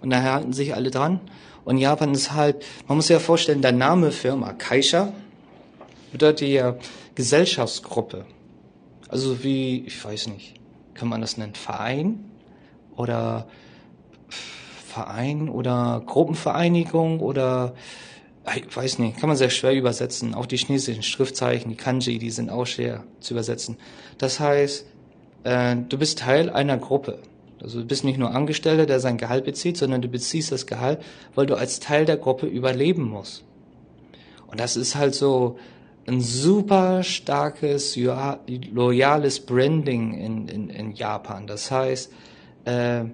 Und 0.01 0.09
da 0.09 0.21
halten 0.21 0.51
sich 0.51 0.75
alle 0.75 0.91
dran. 0.91 1.21
Und 1.65 1.77
Japan 1.77 2.13
ist 2.13 2.31
halt, 2.31 2.63
man 2.87 2.97
muss 2.97 3.07
sich 3.07 3.15
ja 3.15 3.19
vorstellen, 3.19 3.61
der 3.61 3.71
Name 3.71 4.11
Firma 4.11 4.53
Kaisha, 4.53 5.11
bedeutet 6.11 6.47
ja 6.47 6.75
Gesellschaftsgruppe. 7.15 8.25
Also 9.09 9.43
wie, 9.43 9.83
ich 9.85 10.03
weiß 10.03 10.27
nicht, 10.27 10.53
kann 10.93 11.09
man 11.09 11.21
das 11.21 11.37
nennen, 11.37 11.55
Verein 11.55 12.23
oder 12.95 13.47
Verein 14.29 15.49
oder 15.49 16.01
Gruppenvereinigung 16.05 17.19
oder 17.19 17.73
ich 18.55 18.75
weiß 18.75 18.99
nicht, 18.99 19.17
kann 19.17 19.27
man 19.27 19.37
sehr 19.37 19.49
schwer 19.49 19.73
übersetzen. 19.73 20.35
Auch 20.35 20.45
die 20.45 20.57
chinesischen 20.57 21.03
Schriftzeichen, 21.03 21.69
die 21.69 21.75
Kanji, 21.75 22.19
die 22.19 22.29
sind 22.29 22.49
auch 22.49 22.65
schwer 22.65 23.03
zu 23.19 23.33
übersetzen. 23.33 23.77
Das 24.19 24.39
heißt, 24.39 24.85
äh, 25.43 25.75
du 25.89 25.97
bist 25.97 26.19
Teil 26.19 26.49
einer 26.49 26.77
Gruppe. 26.77 27.19
Also 27.65 27.79
du 27.79 27.87
bist 27.87 28.03
nicht 28.03 28.19
nur 28.19 28.29
Angestellter, 28.29 28.85
der 28.85 28.99
sein 28.99 29.17
Gehalt 29.17 29.43
bezieht, 29.43 29.75
sondern 29.75 29.99
du 29.99 30.07
beziehst 30.07 30.51
das 30.51 30.67
Gehalt, 30.67 31.01
weil 31.33 31.47
du 31.47 31.55
als 31.55 31.79
Teil 31.79 32.05
der 32.05 32.17
Gruppe 32.17 32.45
überleben 32.45 33.09
musst. 33.09 33.43
Und 34.45 34.59
das 34.59 34.77
ist 34.77 34.95
halt 34.95 35.15
so 35.15 35.57
ein 36.05 36.21
super 36.21 37.01
starkes, 37.01 37.97
loyales 37.97 39.39
Branding 39.39 40.13
in, 40.13 40.47
in, 40.47 40.69
in 40.69 40.93
Japan. 40.93 41.47
Das 41.47 41.71
heißt, 41.71 42.13
äh, 42.65 43.05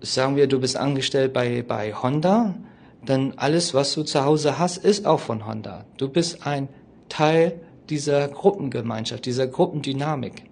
sagen 0.00 0.36
wir, 0.36 0.46
du 0.46 0.60
bist 0.60 0.78
angestellt 0.78 1.34
bei, 1.34 1.62
bei 1.62 1.92
Honda, 1.92 2.54
dann 3.04 3.34
alles, 3.36 3.74
was 3.74 3.92
du 3.92 4.02
zu 4.02 4.24
Hause 4.24 4.58
hast, 4.58 4.78
ist 4.78 5.06
auch 5.06 5.20
von 5.20 5.46
Honda. 5.46 5.84
Du 5.98 6.08
bist 6.08 6.46
ein 6.46 6.70
Teil 7.10 7.60
dieser 7.90 8.28
Gruppengemeinschaft, 8.28 9.26
dieser 9.26 9.46
Gruppendynamik. 9.46 10.44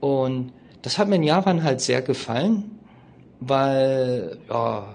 Und 0.00 0.52
das 0.88 0.96
hat 0.96 1.06
mir 1.06 1.16
in 1.16 1.22
Japan 1.22 1.64
halt 1.64 1.82
sehr 1.82 2.00
gefallen, 2.00 2.78
weil, 3.40 4.38
ja, 4.48 4.94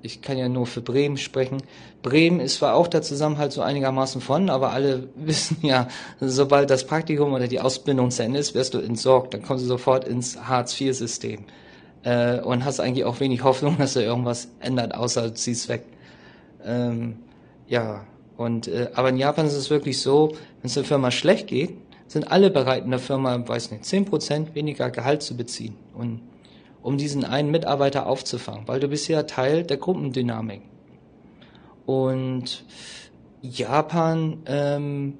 ich 0.00 0.22
kann 0.22 0.38
ja 0.38 0.48
nur 0.48 0.66
für 0.66 0.80
Bremen 0.80 1.16
sprechen. 1.16 1.64
Bremen 2.00 2.38
ist 2.38 2.58
zwar 2.58 2.76
auch 2.76 2.86
der 2.86 3.02
Zusammenhalt 3.02 3.50
so 3.50 3.60
einigermaßen 3.60 4.20
von, 4.20 4.50
aber 4.50 4.70
alle 4.70 5.08
wissen 5.16 5.56
ja, 5.62 5.88
sobald 6.20 6.70
das 6.70 6.86
Praktikum 6.86 7.32
oder 7.32 7.48
die 7.48 7.58
Ausbildung 7.58 8.12
zu 8.12 8.22
Ende 8.22 8.38
ist, 8.38 8.54
wirst 8.54 8.74
du 8.74 8.78
entsorgt. 8.78 9.34
Dann 9.34 9.42
kommst 9.42 9.64
du 9.64 9.68
sofort 9.68 10.06
ins 10.06 10.38
Hartz-IV-System 10.44 11.40
äh, 12.04 12.38
und 12.38 12.64
hast 12.64 12.78
eigentlich 12.78 13.04
auch 13.04 13.18
wenig 13.18 13.42
Hoffnung, 13.42 13.76
dass 13.78 13.96
er 13.96 14.04
irgendwas 14.04 14.46
ändert, 14.60 14.94
außer 14.94 15.22
du 15.22 15.34
ziehst 15.34 15.68
weg. 15.68 15.82
Ähm, 16.64 17.16
ja, 17.66 18.04
und 18.36 18.68
äh, 18.68 18.90
aber 18.94 19.08
in 19.08 19.16
Japan 19.16 19.46
ist 19.46 19.56
es 19.56 19.70
wirklich 19.70 20.00
so, 20.00 20.28
wenn 20.60 20.68
es 20.68 20.74
der 20.74 20.84
Firma 20.84 21.10
schlecht 21.10 21.48
geht, 21.48 21.78
sind 22.12 22.30
alle 22.30 22.50
bereit 22.50 22.84
in 22.84 22.90
der 22.90 23.00
Firma, 23.00 23.42
weiß 23.46 23.70
nicht, 23.70 23.86
zehn 23.86 24.04
Prozent 24.04 24.54
weniger 24.54 24.90
Gehalt 24.90 25.22
zu 25.22 25.34
beziehen 25.36 25.76
und 25.94 26.20
um 26.82 26.98
diesen 26.98 27.24
einen 27.24 27.50
Mitarbeiter 27.50 28.06
aufzufangen, 28.06 28.68
weil 28.68 28.80
du 28.80 28.88
bist 28.88 29.08
ja 29.08 29.22
Teil 29.22 29.64
der 29.64 29.78
Gruppendynamik. 29.78 30.60
Und 31.86 32.66
Japan 33.40 34.42
ähm, 34.46 35.16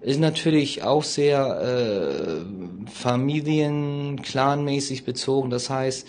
ist 0.00 0.18
natürlich 0.20 0.82
auch 0.82 1.04
sehr 1.04 1.60
äh, 1.60 2.40
familien-clanmäßig 2.90 5.04
bezogen. 5.04 5.50
Das 5.50 5.70
heißt, 5.70 6.08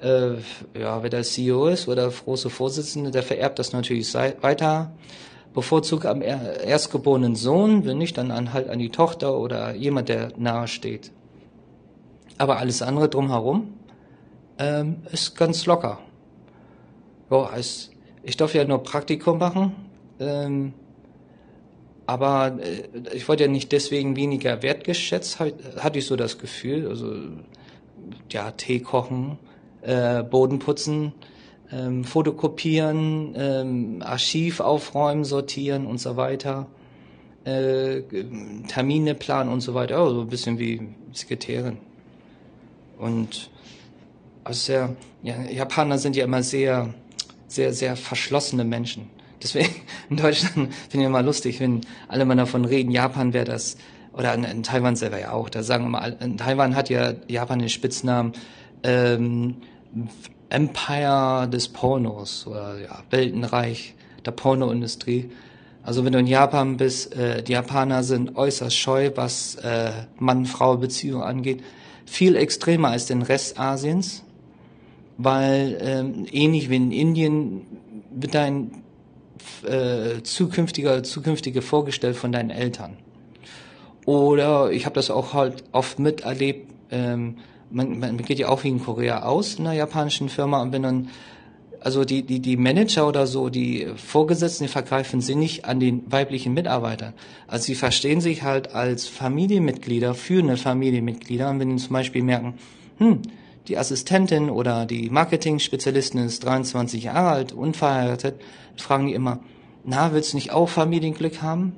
äh, 0.00 0.34
ja, 0.78 1.02
wer 1.02 1.10
der 1.10 1.24
CEO 1.24 1.66
ist 1.68 1.88
oder 1.88 2.08
große 2.08 2.48
Vorsitzende, 2.50 3.10
der 3.10 3.24
vererbt 3.24 3.58
das 3.58 3.72
natürlich 3.72 4.14
weiter. 4.14 4.92
Bevorzugt 5.54 6.06
am 6.06 6.22
erstgeborenen 6.22 7.36
Sohn, 7.36 7.84
wenn 7.84 7.98
nicht, 7.98 8.16
dann 8.16 8.30
an, 8.30 8.52
halt 8.52 8.68
an 8.68 8.78
die 8.78 8.88
Tochter 8.88 9.36
oder 9.36 9.74
jemand, 9.74 10.08
der 10.08 10.32
nahe 10.36 10.66
steht. 10.66 11.12
Aber 12.38 12.58
alles 12.58 12.80
andere 12.80 13.08
drumherum 13.08 13.74
ähm, 14.58 15.02
ist 15.12 15.36
ganz 15.36 15.66
locker. 15.66 15.98
Ja, 17.30 17.52
heißt, 17.52 17.90
ich 18.22 18.36
darf 18.36 18.54
ja 18.54 18.64
nur 18.64 18.82
Praktikum 18.82 19.38
machen. 19.38 19.74
Ähm, 20.18 20.74
aber 22.06 22.58
äh, 22.60 23.14
ich 23.14 23.28
wurde 23.28 23.44
ja 23.44 23.50
nicht 23.50 23.72
deswegen 23.72 24.16
weniger 24.16 24.62
wertgeschätzt, 24.62 25.40
hatte 25.40 25.98
ich 25.98 26.06
so 26.06 26.16
das 26.16 26.38
Gefühl. 26.38 26.88
Also 26.88 27.14
ja, 28.30 28.50
Tee 28.52 28.80
kochen, 28.80 29.38
äh, 29.82 30.22
Boden 30.22 30.58
putzen, 30.58 31.12
ähm, 31.72 32.04
fotokopieren, 32.04 33.34
ähm, 33.36 34.02
Archiv 34.04 34.60
aufräumen, 34.60 35.24
sortieren 35.24 35.86
und 35.86 35.98
so 35.98 36.16
weiter, 36.16 36.66
äh, 37.44 38.02
Termine 38.68 39.14
planen 39.14 39.50
und 39.50 39.60
so 39.60 39.74
weiter. 39.74 39.98
Also 39.98 40.20
ein 40.20 40.28
bisschen 40.28 40.58
wie 40.58 40.88
Sekretärin. 41.12 41.78
Und 42.98 43.50
also 44.44 44.72
ja, 45.22 45.40
Japaner 45.50 45.98
sind 45.98 46.16
ja 46.16 46.24
immer 46.24 46.42
sehr, 46.42 46.94
sehr, 47.48 47.72
sehr 47.72 47.96
verschlossene 47.96 48.64
Menschen. 48.64 49.08
Deswegen 49.42 49.74
in 50.10 50.16
Deutschland 50.16 50.54
finde 50.54 51.04
ich 51.04 51.04
immer 51.04 51.22
lustig, 51.22 51.60
wenn 51.60 51.80
alle 52.08 52.24
mal 52.24 52.36
davon 52.36 52.64
reden, 52.64 52.90
Japan 52.90 53.32
wäre 53.32 53.44
das, 53.44 53.76
oder 54.12 54.34
in, 54.34 54.44
in, 54.44 54.62
Taiwan 54.62 54.94
selber 54.94 55.18
ja 55.18 55.32
auch, 55.32 55.48
da 55.48 55.62
sagen 55.62 55.86
immer, 55.86 56.20
in 56.20 56.36
Taiwan 56.36 56.76
hat 56.76 56.90
ja 56.90 57.14
Japan 57.28 57.58
den 57.58 57.68
Spitznamen 57.68 58.32
ähm, 58.82 59.56
Empire 60.52 61.48
des 61.48 61.68
Pornos 61.68 62.46
oder 62.46 62.78
ja, 62.78 63.02
Weltenreich 63.10 63.94
der 64.24 64.32
Pornoindustrie. 64.32 65.30
Also 65.82 66.04
wenn 66.04 66.12
du 66.12 66.18
in 66.18 66.26
Japan 66.26 66.76
bist, 66.76 67.16
äh, 67.16 67.42
die 67.42 67.52
Japaner 67.52 68.04
sind 68.04 68.36
äußerst 68.36 68.76
scheu, 68.76 69.10
was 69.14 69.56
äh, 69.56 69.90
Mann-Frau-Beziehung 70.18 71.22
angeht. 71.22 71.62
Viel 72.06 72.36
extremer 72.36 72.88
als 72.88 73.06
den 73.06 73.22
Rest 73.22 73.58
Asiens, 73.58 74.22
weil 75.18 75.78
ähm, 75.80 76.26
ähnlich 76.30 76.70
wie 76.70 76.76
in 76.76 76.92
Indien 76.92 77.62
wird 78.10 78.34
dein 78.34 78.82
äh, 79.66 80.22
zukünftiger, 80.22 81.02
zukünftige 81.02 81.62
vorgestellt 81.62 82.16
von 82.16 82.30
deinen 82.30 82.50
Eltern. 82.50 82.96
Oder 84.04 84.70
ich 84.70 84.84
habe 84.84 84.94
das 84.94 85.10
auch 85.10 85.32
halt 85.32 85.64
oft 85.72 85.98
miterlebt, 85.98 86.70
ähm, 86.90 87.36
man, 87.72 87.98
man 87.98 88.16
geht 88.18 88.38
ja 88.38 88.48
auch 88.48 88.64
wie 88.64 88.68
in 88.68 88.82
Korea 88.82 89.22
aus 89.22 89.54
in 89.54 89.66
einer 89.66 89.76
japanischen 89.76 90.28
Firma 90.28 90.62
und 90.62 90.72
wenn 90.72 90.82
dann 90.82 91.08
also 91.84 92.04
die, 92.04 92.22
die, 92.22 92.40
die 92.40 92.56
Manager 92.56 93.08
oder 93.08 93.26
so, 93.26 93.48
die 93.48 93.88
Vorgesetzten, 93.96 94.64
die 94.64 94.68
vergreifen 94.68 95.20
sie 95.20 95.34
nicht 95.34 95.64
an 95.64 95.80
den 95.80 96.10
weiblichen 96.10 96.54
Mitarbeitern. 96.54 97.12
Also 97.48 97.66
sie 97.66 97.74
verstehen 97.74 98.20
sich 98.20 98.42
halt 98.42 98.72
als 98.74 99.08
Familienmitglieder, 99.08 100.14
führende 100.14 100.56
Familienmitglieder. 100.56 101.50
Und 101.50 101.58
wenn 101.58 101.76
sie 101.76 101.86
zum 101.86 101.94
Beispiel 101.94 102.22
merken, 102.22 102.54
hm, 102.98 103.22
die 103.68 103.78
Assistentin 103.78 104.48
oder 104.48 104.86
die 104.86 105.10
Marketing-Spezialistin 105.10 106.24
ist 106.24 106.44
23 106.44 107.04
Jahre 107.04 107.30
alt, 107.30 107.52
unverheiratet, 107.52 108.40
fragen 108.76 109.08
die 109.08 109.14
immer, 109.14 109.40
na, 109.84 110.12
willst 110.12 110.32
du 110.32 110.36
nicht 110.36 110.52
auch 110.52 110.68
Familienglück 110.68 111.42
haben? 111.42 111.74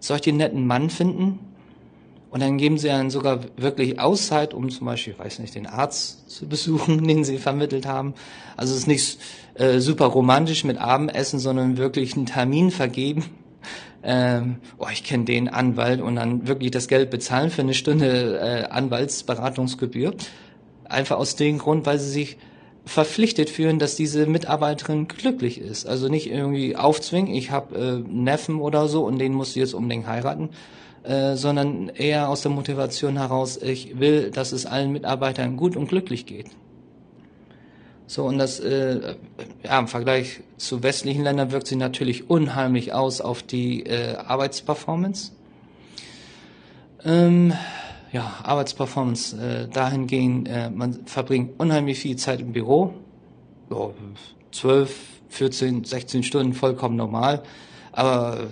Soll 0.00 0.16
ich 0.16 0.22
den 0.22 0.38
netten 0.38 0.66
Mann 0.66 0.90
finden? 0.90 1.38
Und 2.30 2.40
dann 2.40 2.58
geben 2.58 2.76
sie 2.76 2.88
dann 2.88 3.10
sogar 3.10 3.40
wirklich 3.56 4.00
Auszeit, 4.00 4.52
um 4.52 4.68
zum 4.68 4.86
Beispiel, 4.86 5.14
ich 5.14 5.18
weiß 5.18 5.38
nicht, 5.38 5.54
den 5.54 5.66
Arzt 5.66 6.28
zu 6.28 6.46
besuchen, 6.46 7.04
den 7.08 7.24
sie 7.24 7.38
vermittelt 7.38 7.86
haben. 7.86 8.14
Also 8.56 8.72
es 8.74 8.80
ist 8.80 8.86
nicht 8.86 9.18
äh, 9.54 9.78
super 9.78 10.06
romantisch 10.06 10.64
mit 10.64 10.78
Abendessen, 10.78 11.38
sondern 11.38 11.76
wirklich 11.76 12.16
einen 12.16 12.26
Termin 12.26 12.70
vergeben. 12.70 13.24
Ähm, 14.02 14.56
oh, 14.78 14.86
ich 14.92 15.02
kenne 15.02 15.24
den 15.24 15.48
Anwalt 15.48 16.00
und 16.00 16.16
dann 16.16 16.46
wirklich 16.46 16.70
das 16.70 16.88
Geld 16.88 17.10
bezahlen 17.10 17.50
für 17.50 17.62
eine 17.62 17.74
Stunde 17.74 18.38
äh, 18.38 18.64
Anwaltsberatungsgebühr. 18.70 20.14
Einfach 20.84 21.16
aus 21.16 21.36
dem 21.36 21.58
Grund, 21.58 21.86
weil 21.86 21.98
sie 21.98 22.10
sich 22.10 22.36
verpflichtet 22.84 23.50
fühlen, 23.50 23.80
dass 23.80 23.96
diese 23.96 24.26
Mitarbeiterin 24.26 25.08
glücklich 25.08 25.60
ist. 25.60 25.86
Also 25.86 26.08
nicht 26.08 26.30
irgendwie 26.30 26.76
aufzwingen, 26.76 27.34
ich 27.34 27.50
habe 27.50 27.76
äh, 27.76 28.08
Neffen 28.08 28.60
oder 28.60 28.86
so 28.86 29.04
und 29.04 29.18
den 29.18 29.34
muss 29.34 29.50
ich 29.50 29.56
jetzt 29.56 29.74
unbedingt 29.74 30.06
heiraten, 30.06 30.50
äh, 31.06 31.36
sondern 31.36 31.88
eher 31.88 32.28
aus 32.28 32.42
der 32.42 32.50
Motivation 32.50 33.16
heraus, 33.16 33.56
ich 33.62 34.00
will, 34.00 34.30
dass 34.30 34.52
es 34.52 34.66
allen 34.66 34.92
Mitarbeitern 34.92 35.56
gut 35.56 35.76
und 35.76 35.88
glücklich 35.88 36.26
geht. 36.26 36.48
So, 38.08 38.24
und 38.24 38.38
das 38.38 38.60
äh, 38.60 39.16
ja, 39.64 39.78
im 39.78 39.88
Vergleich 39.88 40.40
zu 40.56 40.82
westlichen 40.82 41.24
Ländern 41.24 41.50
wirkt 41.50 41.66
sich 41.66 41.78
natürlich 41.78 42.30
unheimlich 42.30 42.92
aus 42.92 43.20
auf 43.20 43.42
die 43.42 43.84
äh, 43.84 44.16
Arbeitsperformance. 44.16 45.32
Ähm, 47.04 47.52
ja, 48.12 48.32
Arbeitsperformance 48.42 49.36
äh, 49.36 49.68
dahingehend, 49.68 50.48
äh, 50.48 50.70
man 50.70 51.06
verbringt 51.06 51.58
unheimlich 51.58 51.98
viel 51.98 52.16
Zeit 52.16 52.40
im 52.40 52.52
Büro. 52.52 52.94
Ja, 53.70 53.90
12, 54.52 54.98
14, 55.28 55.84
16 55.84 56.22
Stunden 56.22 56.52
vollkommen 56.52 56.96
normal. 56.96 57.42
Aber 57.92 58.46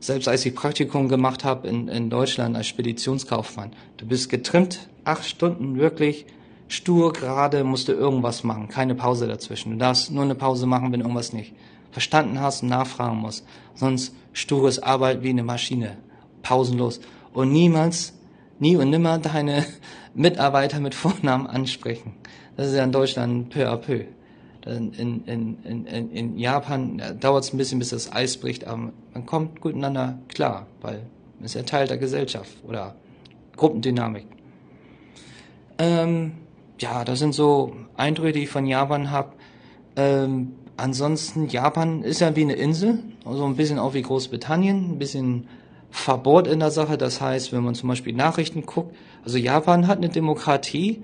selbst 0.00 0.28
als 0.28 0.44
ich 0.44 0.54
Praktikum 0.54 1.08
gemacht 1.08 1.44
habe 1.44 1.68
in, 1.68 1.88
in 1.88 2.10
Deutschland 2.10 2.56
als 2.56 2.66
Speditionskaufmann, 2.66 3.72
du 3.98 4.06
bist 4.06 4.28
getrimmt, 4.30 4.88
acht 5.04 5.26
Stunden 5.26 5.78
wirklich 5.78 6.26
stur 6.68 7.12
gerade, 7.12 7.64
musst 7.64 7.88
du 7.88 7.92
irgendwas 7.92 8.42
machen, 8.42 8.68
keine 8.68 8.94
Pause 8.94 9.26
dazwischen. 9.26 9.72
Du 9.72 9.78
darfst 9.78 10.10
nur 10.10 10.24
eine 10.24 10.34
Pause 10.34 10.66
machen, 10.66 10.92
wenn 10.92 11.00
irgendwas 11.00 11.32
nicht 11.32 11.52
verstanden 11.90 12.40
hast 12.40 12.62
und 12.62 12.70
nachfragen 12.70 13.18
musst. 13.18 13.44
Sonst 13.74 14.14
stures 14.32 14.82
Arbeit 14.82 15.22
wie 15.22 15.30
eine 15.30 15.42
Maschine, 15.42 15.98
pausenlos. 16.42 17.00
Und 17.32 17.52
niemals, 17.52 18.14
nie 18.58 18.76
und 18.76 18.90
nimmer 18.90 19.18
deine 19.18 19.66
Mitarbeiter 20.14 20.80
mit 20.80 20.94
Vornamen 20.94 21.46
ansprechen. 21.46 22.14
Das 22.56 22.68
ist 22.68 22.74
ja 22.74 22.84
in 22.84 22.92
Deutschland 22.92 23.50
peu 23.50 23.68
à 23.68 23.76
peu. 23.76 24.04
In, 24.66 24.92
in, 24.92 25.24
in, 25.24 25.86
in, 25.86 26.10
in 26.10 26.38
Japan 26.38 27.02
dauert 27.18 27.44
es 27.44 27.52
ein 27.52 27.58
bisschen, 27.58 27.78
bis 27.78 27.90
das 27.90 28.12
Eis 28.12 28.36
bricht, 28.36 28.66
aber 28.66 28.92
man 29.14 29.26
kommt 29.26 29.60
gut 29.60 29.74
miteinander 29.74 30.18
klar, 30.28 30.66
weil 30.82 31.02
Ist 31.42 31.54
ja 31.54 31.62
Teil 31.62 31.86
der 31.86 31.96
Gesellschaft 31.96 32.50
oder 32.68 32.94
Gruppendynamik. 33.56 34.26
Ähm, 35.78 36.32
ja, 36.78 37.04
das 37.04 37.18
sind 37.18 37.34
so 37.34 37.72
Eindrücke, 37.96 38.32
die 38.32 38.42
ich 38.42 38.50
von 38.50 38.66
Japan 38.66 39.10
habe. 39.10 39.32
Ähm, 39.96 40.52
ansonsten, 40.76 41.48
Japan 41.48 42.02
ist 42.02 42.20
ja 42.20 42.36
wie 42.36 42.42
eine 42.42 42.54
Insel, 42.54 42.98
also 43.24 43.46
ein 43.46 43.56
bisschen 43.56 43.78
auch 43.78 43.94
wie 43.94 44.02
Großbritannien, 44.02 44.92
ein 44.92 44.98
bisschen 44.98 45.48
Verbot 45.90 46.46
in 46.46 46.60
der 46.60 46.70
Sache. 46.70 46.98
Das 46.98 47.20
heißt, 47.20 47.52
wenn 47.52 47.64
man 47.64 47.74
zum 47.74 47.88
Beispiel 47.88 48.14
Nachrichten 48.14 48.66
guckt, 48.66 48.94
also 49.24 49.38
Japan 49.38 49.86
hat 49.86 49.98
eine 49.98 50.10
Demokratie, 50.10 51.02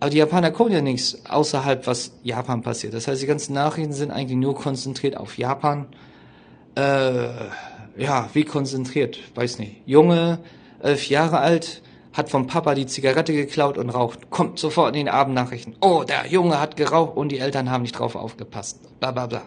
aber 0.00 0.10
die 0.10 0.18
Japaner 0.18 0.50
gucken 0.50 0.72
ja 0.72 0.80
nichts 0.80 1.18
außerhalb, 1.28 1.86
was 1.86 2.12
Japan 2.22 2.62
passiert. 2.62 2.94
Das 2.94 3.08
heißt, 3.08 3.20
die 3.20 3.26
ganzen 3.26 3.54
Nachrichten 3.54 3.92
sind 3.92 4.10
eigentlich 4.10 4.38
nur 4.38 4.54
konzentriert 4.54 5.16
auf 5.16 5.38
Japan. 5.38 5.86
Äh, 6.76 7.28
ja, 7.96 8.28
wie 8.32 8.44
konzentriert? 8.44 9.18
Weiß 9.34 9.58
nicht. 9.58 9.82
Junge, 9.86 10.38
elf 10.80 11.08
Jahre 11.08 11.38
alt, 11.38 11.82
hat 12.12 12.30
vom 12.30 12.46
Papa 12.46 12.74
die 12.74 12.86
Zigarette 12.86 13.32
geklaut 13.32 13.76
und 13.76 13.90
raucht. 13.90 14.30
Kommt 14.30 14.58
sofort 14.58 14.94
in 14.94 15.06
den 15.06 15.08
Abendnachrichten. 15.08 15.76
Oh, 15.80 16.04
der 16.04 16.26
Junge 16.26 16.60
hat 16.60 16.76
geraucht 16.76 17.16
und 17.16 17.30
die 17.30 17.38
Eltern 17.38 17.70
haben 17.70 17.82
nicht 17.82 17.98
drauf 17.98 18.14
aufgepasst. 18.14 18.80
Bla 19.00 19.10
bla 19.10 19.26
bla. 19.26 19.42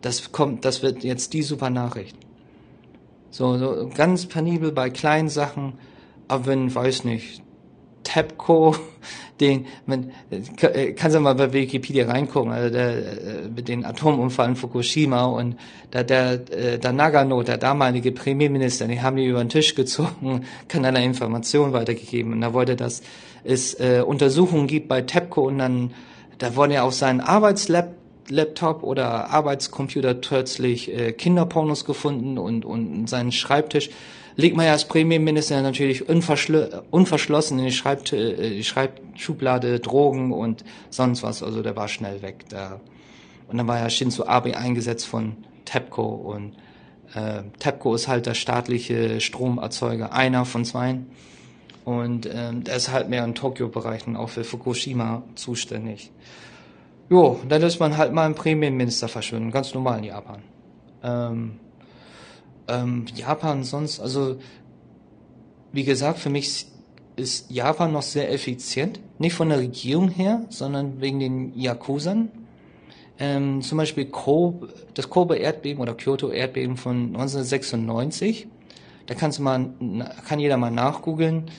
Das 0.00 0.32
kommt, 0.32 0.64
das 0.64 0.82
wird 0.82 1.04
jetzt 1.04 1.32
die 1.32 1.42
super 1.42 1.70
Nachricht. 1.70 2.16
So, 3.30 3.56
so 3.56 3.88
ganz 3.94 4.26
penibel 4.26 4.72
bei 4.72 4.90
kleinen 4.90 5.28
Sachen, 5.28 5.74
aber 6.28 6.46
wenn, 6.46 6.74
weiß 6.74 7.04
nicht, 7.04 7.42
TEPCO, 8.02 8.76
den, 9.42 9.66
man, 9.84 10.12
äh, 10.30 10.92
kannst 10.92 11.16
du 11.16 11.20
mal 11.20 11.34
bei 11.34 11.52
Wikipedia 11.52 12.06
reingucken, 12.06 12.52
also 12.52 12.70
der, 12.70 12.88
äh, 12.90 13.48
mit 13.54 13.68
den 13.68 13.84
Atomunfall 13.84 14.50
in 14.50 14.56
Fukushima 14.56 15.24
und 15.24 15.56
da, 15.90 16.02
der, 16.02 16.40
äh, 16.50 16.78
der 16.78 16.92
Nagano, 16.92 17.42
der 17.42 17.58
damalige 17.58 18.12
Premierminister, 18.12 18.86
die 18.86 19.02
haben 19.02 19.16
die 19.16 19.26
über 19.26 19.44
den 19.44 19.50
Tisch 19.50 19.74
gezogen, 19.74 20.44
kann 20.68 20.84
eine 20.84 21.04
Information 21.04 21.72
weitergegeben. 21.72 22.32
Und 22.32 22.40
da 22.40 22.54
wollte, 22.54 22.76
dass 22.76 23.02
es 23.44 23.74
äh, 23.80 24.02
Untersuchungen 24.06 24.66
gibt 24.66 24.88
bei 24.88 25.02
TEPCO 25.02 25.48
und 25.48 25.58
dann, 25.58 25.90
da 26.38 26.56
wurden 26.56 26.72
ja 26.72 26.84
auf 26.84 26.94
seinen 26.94 27.20
Arbeitslab 27.20 27.94
Laptop 28.28 28.84
oder 28.84 29.30
Arbeitscomputer 29.30 30.14
plötzlich 30.14 30.92
äh, 30.92 31.12
Kinderpornos 31.12 31.84
gefunden 31.84 32.38
und, 32.38 32.64
und 32.64 33.08
seinen 33.08 33.32
Schreibtisch 33.32 33.90
legt 34.36 34.56
man 34.56 34.66
ja 34.66 34.72
als 34.72 34.86
Premierminister 34.86 35.60
natürlich 35.62 36.08
unverschlossen 36.08 37.58
in 37.58 37.66
die, 37.66 37.72
Schreibt 37.72 38.12
äh, 38.12 38.62
Schreibschublade 38.62 39.80
Drogen 39.80 40.32
und 40.32 40.64
sonst 40.90 41.22
was. 41.22 41.42
Also 41.42 41.62
der 41.62 41.76
war 41.76 41.88
schnell 41.88 42.22
weg. 42.22 42.44
Da. 42.48 42.80
Und 43.48 43.58
dann 43.58 43.68
war 43.68 43.78
ja 43.78 43.90
Shinzo 43.90 44.24
Abe 44.26 44.56
eingesetzt 44.56 45.06
von 45.06 45.36
TEPCO 45.64 46.02
und 46.02 46.54
äh, 47.14 47.42
TEPCO 47.58 47.94
ist 47.94 48.08
halt 48.08 48.26
der 48.26 48.34
staatliche 48.34 49.20
Stromerzeuger, 49.20 50.12
einer 50.12 50.44
von 50.44 50.64
zweien. 50.64 51.06
Und 51.84 52.28
ähm, 52.32 52.62
der 52.64 52.76
ist 52.76 52.92
halt 52.92 53.08
mehr 53.08 53.24
in 53.24 53.34
Tokio-Bereichen, 53.34 54.10
und 54.14 54.16
auch 54.16 54.28
für 54.28 54.44
Fukushima 54.44 55.24
zuständig. 55.34 56.12
Jo, 57.10 57.40
dann 57.48 57.60
ist 57.62 57.80
man 57.80 57.96
halt 57.96 58.12
mal 58.12 58.24
ein 58.24 58.34
Premierminister 58.34 59.08
verschwinden, 59.08 59.50
ganz 59.50 59.74
normal 59.74 59.98
in 59.98 60.04
Japan. 60.04 60.42
Ähm, 61.02 61.58
ähm, 62.68 63.06
Japan 63.14 63.64
sonst, 63.64 64.00
also 64.00 64.36
wie 65.72 65.84
gesagt, 65.84 66.18
für 66.18 66.30
mich 66.30 66.66
ist 67.16 67.50
Japan 67.50 67.92
noch 67.92 68.02
sehr 68.02 68.32
effizient. 68.32 69.00
Nicht 69.18 69.34
von 69.34 69.48
der 69.48 69.58
Regierung 69.58 70.08
her, 70.08 70.44
sondern 70.48 71.00
wegen 71.00 71.20
den 71.20 71.58
Yakuzan. 71.58 72.30
Ähm, 73.18 73.62
zum 73.62 73.78
Beispiel 73.78 74.06
Kobe, 74.06 74.68
das 74.94 75.10
Kobe-Erdbeben 75.10 75.80
oder 75.80 75.94
Kyoto-Erdbeben 75.94 76.76
von 76.76 77.08
1996. 77.08 78.48
Da 79.06 79.14
kannst 79.14 79.38
du 79.38 79.42
mal, 79.42 79.70
kann 80.26 80.40
jeder 80.40 80.56
mal 80.56 80.70
nachgoogeln. 80.70 81.50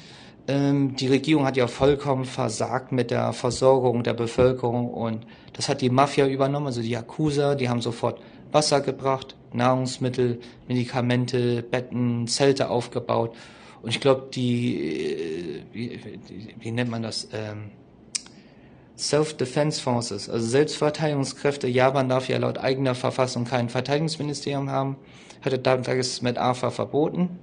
Ähm, 0.48 0.96
die 0.96 1.08
Regierung 1.08 1.46
hat 1.46 1.56
ja 1.56 1.68
vollkommen 1.68 2.26
versagt 2.26 2.92
mit 2.92 3.12
der 3.12 3.32
Versorgung 3.34 4.04
der 4.04 4.14
Bevölkerung 4.14 4.90
und 4.94 5.26
das 5.54 5.70
hat 5.70 5.82
die 5.82 5.90
Mafia 5.90 6.28
übernommen, 6.28 6.68
also 6.68 6.82
die 6.82 6.90
Yakuza, 6.90 7.56
die 7.56 7.70
haben 7.70 7.80
sofort 7.80 8.20
Wasser 8.52 8.82
gebracht, 8.82 9.36
Nahrungsmittel, 9.54 10.40
Medikamente, 10.68 11.64
Betten, 11.64 12.28
Zelte 12.28 12.70
aufgebaut. 12.70 13.36
Und 13.82 13.90
ich 13.90 14.00
glaube, 14.00 14.30
die, 14.34 14.78
äh, 14.80 15.62
wie, 15.72 16.00
wie, 16.60 16.72
nennt 16.72 16.90
man 16.90 17.04
das? 17.04 17.28
Ähm, 17.34 17.72
Self-Defense 18.98 19.82
Forces, 19.82 20.30
also 20.30 20.46
Selbstverteidigungskräfte. 20.46 21.68
Japan 21.68 22.10
darf 22.10 22.30
ja 22.30 22.38
laut 22.38 22.58
eigener 22.60 22.96
Verfassung 22.96 23.46
kein 23.46 23.70
Verteidigungsministerium 23.70 24.70
haben, 24.70 24.98
hatte 25.42 25.58
damals 25.60 26.22
mit 26.22 26.38
AFA 26.38 26.70
verboten. 26.70 27.40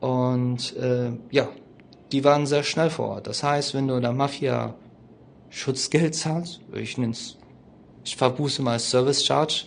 Und 0.00 0.76
äh, 0.76 1.12
ja, 1.30 1.48
die 2.12 2.22
waren 2.22 2.46
sehr 2.46 2.62
schnell 2.62 2.90
vor 2.90 3.08
Ort. 3.08 3.26
Das 3.26 3.42
heißt, 3.42 3.74
wenn 3.74 3.88
du 3.88 3.98
der 3.98 4.12
Mafia 4.12 4.74
Schutzgeld 5.48 6.14
zahlst, 6.14 6.60
ich 6.74 6.98
nenne 6.98 7.12
es, 7.12 7.38
ich 8.04 8.16
verbuße 8.16 8.60
mal 8.60 8.78
Service 8.78 9.24
Charge, 9.24 9.64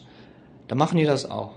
dann 0.68 0.78
machen 0.78 0.98
die 0.98 1.06
das 1.06 1.30
auch. 1.30 1.54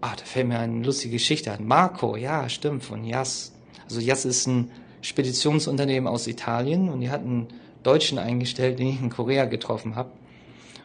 Ah, 0.00 0.14
da 0.16 0.24
fällt 0.24 0.48
mir 0.48 0.58
eine 0.58 0.82
lustige 0.82 1.14
Geschichte 1.14 1.52
an. 1.52 1.66
Marco, 1.66 2.16
ja, 2.16 2.48
stimmt, 2.48 2.82
von 2.82 3.04
Jas. 3.04 3.52
Also 3.84 4.00
Jas 4.00 4.24
ist 4.24 4.46
ein 4.46 4.70
Speditionsunternehmen 5.00 6.08
aus 6.08 6.26
Italien 6.26 6.88
und 6.88 7.00
die 7.00 7.10
hatten 7.10 7.48
Deutschen 7.82 8.18
eingestellt, 8.18 8.78
den 8.78 8.88
ich 8.88 9.00
in 9.00 9.10
Korea 9.10 9.44
getroffen 9.44 9.94
habe. 9.96 10.10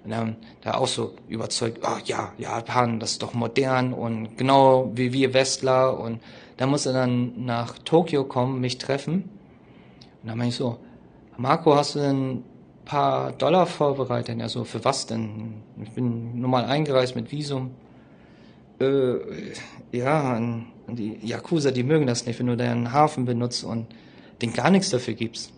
Und 0.04 0.12
dann 0.12 0.36
da 0.62 0.76
auch 0.76 0.88
so 0.88 1.16
überzeugt, 1.28 1.80
oh 1.84 1.98
ja, 2.06 2.32
Japan, 2.38 3.00
das 3.00 3.14
ist 3.14 3.24
doch 3.24 3.34
modern 3.34 3.94
und 3.94 4.38
genau 4.38 4.92
wie 4.94 5.12
wir 5.12 5.34
Westler 5.34 6.00
und 6.00 6.22
da 6.56 6.66
muss 6.66 6.86
er 6.86 6.94
dann 6.94 7.46
nach 7.46 7.78
Tokio 7.80 8.24
kommen, 8.24 8.62
mich 8.62 8.78
treffen. 8.78 9.30
Und 10.22 10.30
dann 10.30 10.38
meine 10.38 10.50
ich 10.50 10.56
so, 10.56 10.78
Marco, 11.38 11.76
hast 11.76 11.96
du 11.96 12.00
denn 12.00 12.44
paar 12.88 13.34
Dollar 13.34 13.66
vorbereitet? 13.66 14.40
Ja, 14.40 14.50
so, 14.50 14.64
für 14.64 14.84
was 14.84 15.06
denn? 15.06 15.56
Ich 15.84 15.92
bin 15.92 16.40
normal 16.40 16.66
eingereist 16.66 17.16
mit 17.16 17.32
Visum. 17.32 17.72
Äh, 18.80 19.16
ja, 19.92 20.34
an, 20.34 20.68
die 20.88 21.18
Yakuza, 21.22 21.72
die 21.72 21.84
mögen 21.84 22.08
das 22.08 22.26
nicht, 22.26 22.40
wenn 22.40 22.48
du 22.48 22.58
deinen 22.58 22.94
Hafen 22.94 23.26
benutzt 23.26 23.64
und 23.64 23.88
den 24.42 24.54
gar 24.54 24.72
nichts 24.72 24.90
dafür 24.90 25.14
gibst. 25.14 25.52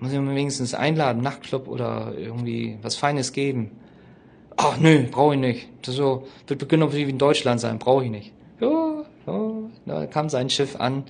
Muss 0.00 0.12
ich 0.12 0.18
mir 0.18 0.34
wenigstens 0.34 0.74
einladen, 0.74 1.22
Nachtclub 1.22 1.68
oder 1.68 2.14
irgendwie 2.16 2.78
was 2.82 2.96
Feines 2.96 3.32
geben. 3.32 3.70
Ach 4.56 4.78
nö, 4.78 5.04
brauche 5.10 5.34
ich 5.34 5.40
nicht. 5.40 5.68
Das 5.82 5.94
so 5.94 6.26
wird 6.46 6.68
genau 6.68 6.92
wie 6.92 7.02
in 7.02 7.18
Deutschland 7.18 7.60
sein, 7.60 7.78
brauche 7.78 8.04
ich 8.04 8.10
nicht. 8.10 8.32
Ja, 8.60 9.04
ja, 9.26 9.52
da 9.86 10.06
kam 10.06 10.28
sein 10.28 10.50
Schiff 10.50 10.76
an. 10.76 11.04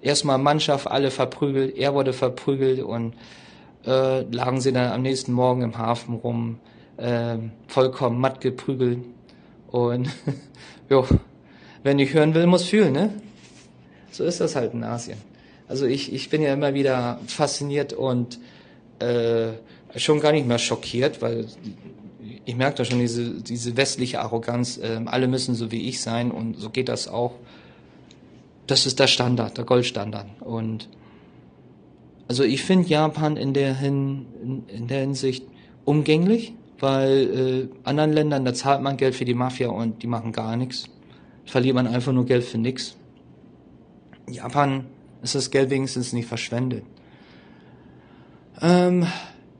Erstmal 0.00 0.38
Mannschaft, 0.38 0.86
alle 0.86 1.10
verprügelt, 1.10 1.76
er 1.76 1.94
wurde 1.94 2.12
verprügelt 2.12 2.80
und 2.80 3.14
äh, 3.88 4.22
lagen 4.30 4.60
sie 4.60 4.72
dann 4.72 4.92
am 4.92 5.02
nächsten 5.02 5.32
Morgen 5.32 5.62
im 5.62 5.78
Hafen 5.78 6.16
rum, 6.16 6.58
äh, 6.98 7.38
vollkommen 7.66 8.20
matt 8.20 8.40
geprügelt. 8.40 8.98
Und 9.68 10.10
jo, 10.90 11.06
wer 11.82 11.94
nicht 11.94 12.12
hören 12.12 12.34
will, 12.34 12.46
muss 12.46 12.64
fühlen, 12.64 12.92
ne? 12.92 13.14
So 14.10 14.24
ist 14.24 14.40
das 14.40 14.56
halt 14.56 14.74
in 14.74 14.84
Asien. 14.84 15.18
Also 15.68 15.86
ich, 15.86 16.12
ich 16.12 16.28
bin 16.28 16.42
ja 16.42 16.52
immer 16.52 16.74
wieder 16.74 17.18
fasziniert 17.26 17.92
und 17.92 18.38
äh, 18.98 19.52
schon 19.96 20.20
gar 20.20 20.32
nicht 20.32 20.46
mehr 20.46 20.58
schockiert, 20.58 21.22
weil 21.22 21.46
ich 22.44 22.56
merke 22.56 22.78
da 22.78 22.84
schon 22.84 22.98
diese, 22.98 23.40
diese 23.42 23.76
westliche 23.76 24.20
Arroganz, 24.20 24.78
äh, 24.78 25.00
alle 25.06 25.28
müssen 25.28 25.54
so 25.54 25.70
wie 25.70 25.88
ich 25.88 26.00
sein 26.00 26.30
und 26.30 26.58
so 26.58 26.70
geht 26.70 26.88
das 26.88 27.08
auch. 27.08 27.34
Das 28.66 28.86
ist 28.86 28.98
der 28.98 29.06
Standard, 29.06 29.56
der 29.56 29.64
Goldstandard. 29.64 30.26
Und 30.40 30.88
also 32.28 32.44
ich 32.44 32.62
finde 32.62 32.88
Japan 32.88 33.36
in 33.36 33.54
der, 33.54 33.74
Hin, 33.74 34.26
in, 34.42 34.66
in 34.68 34.86
der 34.86 35.00
Hinsicht 35.00 35.46
umgänglich, 35.84 36.54
weil 36.78 37.70
äh, 37.84 37.88
anderen 37.88 38.12
Ländern, 38.12 38.44
da 38.44 38.54
zahlt 38.54 38.82
man 38.82 38.96
Geld 38.96 39.14
für 39.14 39.24
die 39.24 39.34
Mafia 39.34 39.68
und 39.70 40.02
die 40.02 40.06
machen 40.06 40.32
gar 40.32 40.56
nichts. 40.56 40.84
Verliert 41.46 41.74
man 41.74 41.86
einfach 41.86 42.12
nur 42.12 42.26
Geld 42.26 42.44
für 42.44 42.58
nichts. 42.58 42.96
Japan 44.28 44.84
ist 45.22 45.34
das 45.34 45.50
Geld 45.50 45.70
wenigstens 45.70 46.12
nicht 46.12 46.26
verschwendet. 46.26 46.84
Ähm, 48.60 49.06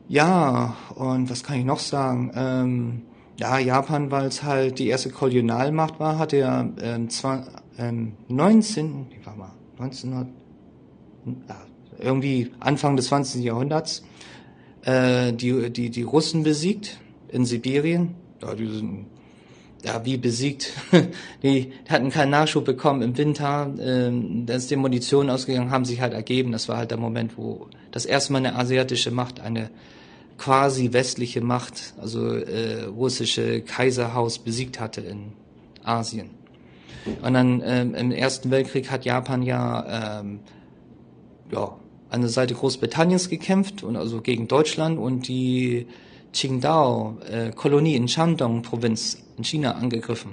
ja, 0.08 0.76
und 0.94 1.30
was 1.30 1.42
kann 1.42 1.58
ich 1.58 1.64
noch 1.64 1.78
sagen? 1.78 2.30
Ähm, 2.34 3.02
ja, 3.38 3.58
Japan, 3.58 4.10
weil 4.10 4.26
es 4.26 4.42
halt 4.42 4.78
die 4.78 4.88
erste 4.88 5.10
Kolonialmacht 5.10 5.98
war, 6.00 6.18
hatte 6.18 6.38
ja 6.38 6.68
ähm, 6.82 7.08
zwar, 7.08 7.46
ähm, 7.78 8.14
19, 8.28 9.06
wie 9.10 9.24
war 9.24 9.36
mal, 9.36 9.52
1900, 9.78 10.28
ja, 11.48 11.56
irgendwie 12.00 12.50
Anfang 12.60 12.96
des 12.96 13.06
20. 13.06 13.42
Jahrhunderts 13.42 14.02
äh, 14.82 15.32
die, 15.32 15.70
die, 15.70 15.90
die 15.90 16.02
Russen 16.02 16.42
besiegt 16.42 16.98
in 17.28 17.44
Sibirien. 17.44 18.14
Ja, 18.42 18.54
die 18.54 18.66
sind 18.66 19.06
ja, 19.84 20.04
wie 20.04 20.16
besiegt. 20.16 20.72
die 21.42 21.72
hatten 21.88 22.10
keinen 22.10 22.30
Nachschub 22.30 22.64
bekommen 22.64 23.02
im 23.02 23.16
Winter. 23.16 23.72
Ähm, 23.80 24.44
da 24.46 24.54
ist 24.54 24.70
die 24.70 24.76
Munition 24.76 25.30
ausgegangen, 25.30 25.70
haben 25.70 25.84
sich 25.84 26.00
halt 26.00 26.12
ergeben. 26.12 26.52
Das 26.52 26.68
war 26.68 26.78
halt 26.78 26.90
der 26.90 26.98
Moment, 26.98 27.36
wo 27.36 27.68
das 27.92 28.04
erste 28.04 28.32
Mal 28.32 28.38
eine 28.38 28.56
asiatische 28.56 29.10
Macht 29.10 29.40
eine 29.40 29.70
quasi 30.36 30.92
westliche 30.92 31.40
Macht, 31.40 31.94
also 32.00 32.34
äh, 32.34 32.84
russische 32.84 33.60
Kaiserhaus 33.60 34.38
besiegt 34.38 34.78
hatte 34.80 35.00
in 35.00 35.32
Asien. 35.84 36.30
Und 37.22 37.34
dann 37.34 37.62
ähm, 37.64 37.94
im 37.94 38.12
Ersten 38.12 38.50
Weltkrieg 38.50 38.90
hat 38.90 39.04
Japan 39.04 39.42
ja, 39.42 40.20
ähm, 40.20 40.40
ja 41.50 41.76
an 42.10 42.20
der 42.20 42.30
Seite 42.30 42.54
Großbritanniens 42.54 43.28
gekämpft 43.28 43.82
und 43.82 43.96
also 43.96 44.20
gegen 44.20 44.48
Deutschland 44.48 44.98
und 44.98 45.28
die 45.28 45.86
Qingdao-Kolonie 46.32 47.94
äh, 47.94 47.96
in 47.96 48.08
Shandong-Provinz 48.08 49.22
in 49.36 49.44
China 49.44 49.72
angegriffen. 49.72 50.32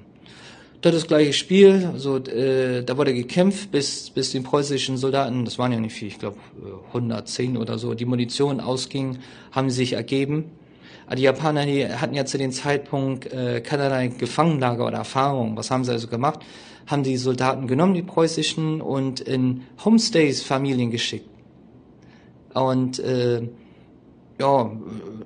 Dort 0.82 0.94
das 0.94 1.08
gleiche 1.08 1.34
Spiel, 1.34 1.90
also 1.92 2.18
äh, 2.18 2.84
da 2.84 2.98
wurde 2.98 3.14
gekämpft, 3.14 3.72
bis 3.72 4.12
bis 4.12 4.32
den 4.32 4.44
preußischen 4.44 4.98
Soldaten, 4.98 5.44
das 5.46 5.58
waren 5.58 5.72
ja 5.72 5.80
nicht 5.80 5.96
viel, 5.96 6.10
ich 6.10 6.20
glaube 6.20 6.38
110 6.90 7.58
oder 7.58 7.80
so, 7.80 7.94
die 7.94 8.06
Munition 8.06 8.60
ausging, 8.60 9.18
haben 9.52 9.70
sie 9.70 9.78
sich 9.78 9.94
ergeben. 9.94 10.52
Die 11.14 11.22
Japaner 11.22 11.66
die 11.66 11.88
hatten 11.88 12.16
ja 12.16 12.26
zu 12.26 12.38
dem 12.38 12.52
Zeitpunkt 12.52 13.32
äh, 13.32 13.62
keinerlei 13.62 14.08
Gefangenlager 14.08 14.88
oder 14.88 14.98
Erfahrung. 14.98 15.56
Was 15.56 15.70
haben 15.70 15.84
sie 15.84 15.92
also 15.92 16.08
gemacht? 16.08 16.40
Haben 16.88 17.04
die 17.04 17.18
Soldaten 17.18 17.68
genommen, 17.68 17.94
die 17.94 18.02
preußischen, 18.02 18.82
und 18.82 19.20
in 19.20 19.64
Homestays 19.84 20.42
Familien 20.42 20.90
geschickt. 20.92 21.30
Und 22.56 23.00
äh, 23.00 23.48
ja, 24.40 24.72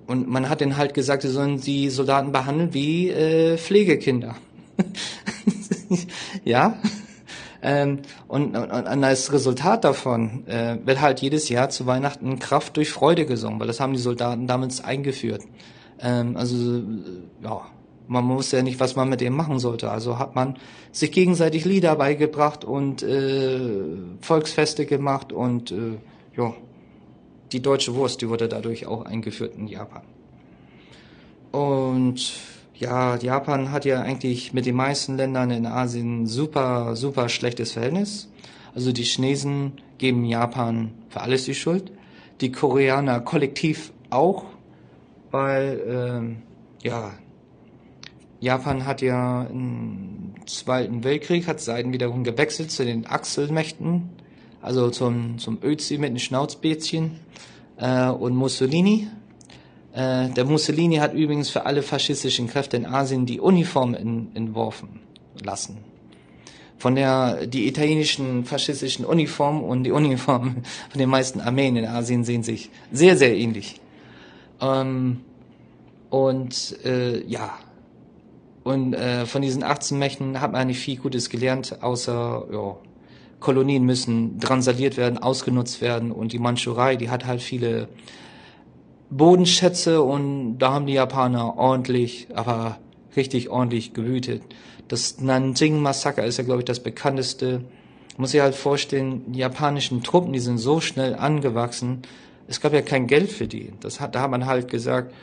und 0.07 0.27
man 0.27 0.49
hat 0.49 0.61
denen 0.61 0.77
halt 0.77 0.93
gesagt, 0.93 1.21
sie 1.21 1.29
sollen 1.29 1.61
die 1.61 1.89
Soldaten 1.89 2.31
behandeln 2.31 2.73
wie 2.73 3.09
äh, 3.09 3.57
Pflegekinder. 3.57 4.35
ja. 6.43 6.77
Ähm, 7.61 7.99
und, 8.27 8.55
und, 8.55 8.71
und 8.71 9.03
als 9.03 9.33
Resultat 9.33 9.83
davon 9.83 10.47
äh, 10.47 10.77
wird 10.85 11.01
halt 11.01 11.21
jedes 11.21 11.49
Jahr 11.49 11.69
zu 11.69 11.85
Weihnachten 11.85 12.39
Kraft 12.39 12.77
durch 12.77 12.89
Freude 12.89 13.25
gesungen, 13.25 13.59
weil 13.59 13.67
das 13.67 13.79
haben 13.79 13.93
die 13.93 13.99
Soldaten 13.99 14.47
damals 14.47 14.83
eingeführt. 14.83 15.43
Ähm, 15.99 16.37
also 16.37 16.83
ja, 17.43 17.61
man 18.07 18.29
wusste 18.29 18.57
ja 18.57 18.63
nicht, 18.63 18.79
was 18.79 18.95
man 18.95 19.09
mit 19.09 19.21
dem 19.21 19.35
machen 19.35 19.59
sollte. 19.59 19.91
Also 19.91 20.19
hat 20.19 20.35
man 20.35 20.57
sich 20.91 21.11
gegenseitig 21.11 21.65
Lieder 21.65 21.95
beigebracht 21.95 22.63
und 22.63 23.03
äh, 23.03 23.59
Volksfeste 24.21 24.85
gemacht 24.85 25.33
und 25.33 25.71
äh, 25.71 25.97
ja, 26.37 26.53
die 27.51 27.61
deutsche 27.61 27.95
Wurst, 27.95 28.21
die 28.21 28.29
wurde 28.29 28.47
dadurch 28.47 28.85
auch 28.85 29.05
eingeführt 29.05 29.55
in 29.57 29.67
Japan. 29.67 30.03
Und 31.51 32.33
ja, 32.75 33.17
Japan 33.17 33.71
hat 33.71 33.85
ja 33.85 34.01
eigentlich 34.01 34.53
mit 34.53 34.65
den 34.65 34.75
meisten 34.75 35.17
Ländern 35.17 35.51
in 35.51 35.65
Asien 35.65 36.27
super, 36.27 36.95
super 36.95 37.27
schlechtes 37.27 37.73
Verhältnis. 37.73 38.29
Also 38.73 38.91
die 38.91 39.03
Chinesen 39.03 39.73
geben 39.97 40.23
Japan 40.25 40.91
für 41.09 41.21
alles 41.21 41.45
die 41.45 41.55
Schuld. 41.55 41.91
Die 42.39 42.51
Koreaner 42.51 43.19
kollektiv 43.19 43.91
auch, 44.09 44.45
weil 45.31 45.81
ähm, 45.87 46.41
ja, 46.81 47.11
Japan 48.39 48.85
hat 48.85 49.01
ja 49.01 49.43
im 49.43 50.35
Zweiten 50.45 51.03
Weltkrieg, 51.03 51.47
hat 51.47 51.59
Seiten 51.59 51.91
wiederum 51.91 52.23
gewechselt 52.23 52.71
zu 52.71 52.85
den 52.85 53.05
Achselmächten, 53.05 54.09
also 54.61 54.89
zum, 54.89 55.37
zum 55.37 55.59
Özi 55.63 55.97
mit 55.97 56.09
den 56.11 56.19
Schnauzbäzchen 56.19 57.19
äh, 57.77 58.09
und 58.09 58.35
Mussolini 58.35 59.07
äh, 59.93 60.29
der 60.29 60.45
Mussolini 60.45 60.97
hat 60.97 61.13
übrigens 61.13 61.49
für 61.49 61.65
alle 61.65 61.81
faschistischen 61.81 62.47
Kräfte 62.47 62.77
in 62.77 62.85
Asien 62.85 63.25
die 63.25 63.39
Uniform 63.39 63.95
in, 63.95 64.29
entworfen 64.35 65.01
lassen. 65.43 65.77
Von 66.77 66.95
der, 66.95 67.45
die 67.47 67.67
italienischen 67.67 68.45
faschistischen 68.45 69.03
Uniformen 69.03 69.63
und 69.63 69.83
die 69.83 69.91
Uniformen 69.91 70.63
von 70.89 70.99
den 70.99 71.09
meisten 71.09 71.41
Armeen 71.41 71.75
in 71.75 71.85
Asien 71.85 72.23
sehen 72.23 72.43
sich 72.43 72.69
sehr, 72.91 73.17
sehr 73.17 73.35
ähnlich. 73.35 73.81
Ähm, 74.61 75.21
und 76.09 76.77
äh, 76.85 77.23
ja, 77.25 77.51
und 78.63 78.93
äh, 78.93 79.25
von 79.25 79.41
diesen 79.41 79.63
18 79.63 79.97
Mächten 79.97 80.39
hat 80.39 80.51
man 80.51 80.67
nicht 80.67 80.79
viel 80.79 80.97
Gutes 80.97 81.29
gelernt, 81.29 81.81
außer 81.81 82.45
ja, 82.51 82.77
Kolonien 83.39 83.83
müssen 83.83 84.39
drangsaliert 84.39 84.97
werden, 84.97 85.17
ausgenutzt 85.17 85.81
werden 85.81 86.11
und 86.11 86.33
die 86.33 86.39
Mandschurei, 86.39 86.95
die 86.95 87.09
hat 87.09 87.25
halt 87.25 87.41
viele 87.41 87.87
Bodenschätze 89.09 90.01
und 90.01 90.59
da 90.59 90.73
haben 90.73 90.85
die 90.85 90.93
Japaner 90.93 91.57
ordentlich, 91.57 92.27
aber 92.33 92.77
richtig 93.15 93.49
ordentlich 93.49 93.93
gewütet. 93.93 94.43
Das 94.87 95.19
Nanjing-Massaker 95.19 96.25
ist 96.25 96.37
ja, 96.37 96.43
glaube 96.43 96.61
ich, 96.61 96.65
das 96.65 96.81
bekannteste. 96.81 97.63
Muss 98.17 98.33
ich 98.33 98.41
halt 98.41 98.55
vorstellen, 98.55 99.31
die 99.31 99.39
japanischen 99.39 100.03
Truppen, 100.03 100.33
die 100.33 100.39
sind 100.39 100.57
so 100.57 100.81
schnell 100.81 101.15
angewachsen, 101.15 102.01
es 102.47 102.59
gab 102.59 102.73
ja 102.73 102.81
kein 102.81 103.07
Geld 103.07 103.31
für 103.31 103.47
die. 103.47 103.71
Das 103.79 103.99
hat, 103.99 104.15
da 104.15 104.21
hat 104.21 104.31
man 104.31 104.47
halt 104.47 104.69
gesagt, 104.69 105.13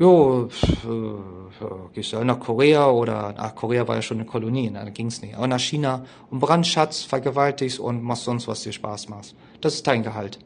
jo, 0.00 0.48
äh, 0.48 1.92
gehst 1.92 2.12
du 2.14 2.24
nach 2.24 2.40
Korea 2.40 2.90
oder, 2.90 3.34
ach, 3.36 3.54
Korea 3.54 3.86
war 3.86 3.96
ja 3.96 4.02
schon 4.02 4.16
eine 4.16 4.26
Kolonie, 4.26 4.70
da 4.72 4.88
ging's 4.88 5.20
nicht. 5.20 5.36
Aber 5.36 5.46
nach 5.46 5.60
China 5.60 6.06
und 6.30 6.40
Brandschatz, 6.40 7.02
vergewaltigst 7.02 7.78
und 7.78 8.02
machst 8.02 8.24
sonst, 8.24 8.48
was 8.48 8.62
dir 8.62 8.72
Spaß 8.72 9.10
macht. 9.10 9.34
Das 9.60 9.74
ist 9.74 9.86
dein 9.86 10.02
Gehalt. 10.02 10.38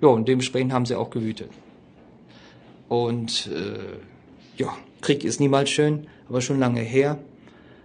Ja, 0.00 0.08
und 0.08 0.26
dementsprechend 0.26 0.72
haben 0.72 0.86
sie 0.86 0.96
auch 0.96 1.10
gewütet. 1.10 1.50
Und 2.88 3.48
äh, 3.48 4.58
ja, 4.60 4.74
Krieg 5.02 5.22
ist 5.22 5.38
niemals 5.38 5.68
schön, 5.68 6.06
aber 6.28 6.40
schon 6.40 6.58
lange 6.58 6.80
her. 6.80 7.18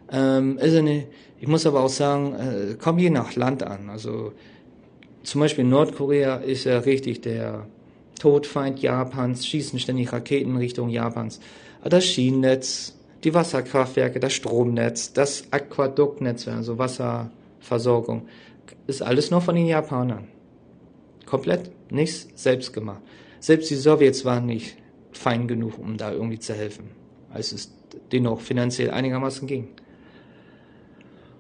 Ähm, 0.10 0.58
ist 0.58 0.76
eine, 0.76 1.06
ich 1.42 1.48
muss 1.48 1.66
aber 1.66 1.82
auch 1.82 1.90
sagen, 1.90 2.34
äh, 2.34 2.76
kommt 2.76 3.02
je 3.02 3.10
nach 3.10 3.36
Land 3.36 3.62
an. 3.62 3.90
Also 3.90 4.32
zum 5.24 5.42
Beispiel 5.42 5.66
Nordkorea 5.66 6.38
ist 6.38 6.64
ja 6.64 6.80
richtig 6.80 7.22
der 7.22 7.68
Todfeind 8.20 8.82
Japans, 8.82 9.46
schießen 9.46 9.80
ständig 9.80 10.12
Raketen 10.12 10.58
Richtung 10.58 10.90
Japans. 10.90 11.40
Das 11.84 12.06
Schienennetz, 12.06 12.96
die 13.24 13.34
Wasserkraftwerke, 13.34 14.20
das 14.20 14.34
Stromnetz, 14.34 15.14
das 15.14 15.46
Aquaduktnetz, 15.52 16.48
also 16.48 16.78
Wasserversorgung, 16.78 18.28
ist 18.88 19.02
alles 19.02 19.32
nur 19.32 19.42
von 19.42 19.56
den 19.56 19.68
Japanern. 19.68 20.28
Komplett 21.26 21.72
nichts 21.92 22.28
selbst 22.36 22.74
gemacht. 22.74 23.02
Selbst 23.40 23.70
die 23.70 23.76
Sowjets 23.76 24.26
waren 24.26 24.46
nicht 24.46 24.78
fein 25.12 25.48
genug, 25.48 25.78
um 25.78 25.98
da 25.98 26.12
irgendwie 26.12 26.40
zu 26.40 26.54
helfen, 26.54 26.90
als 27.32 27.52
es 27.52 27.72
denen 28.12 28.28
auch 28.28 28.42
finanziell 28.42 28.92
einigermaßen 28.92 29.48
ging. 29.48 29.70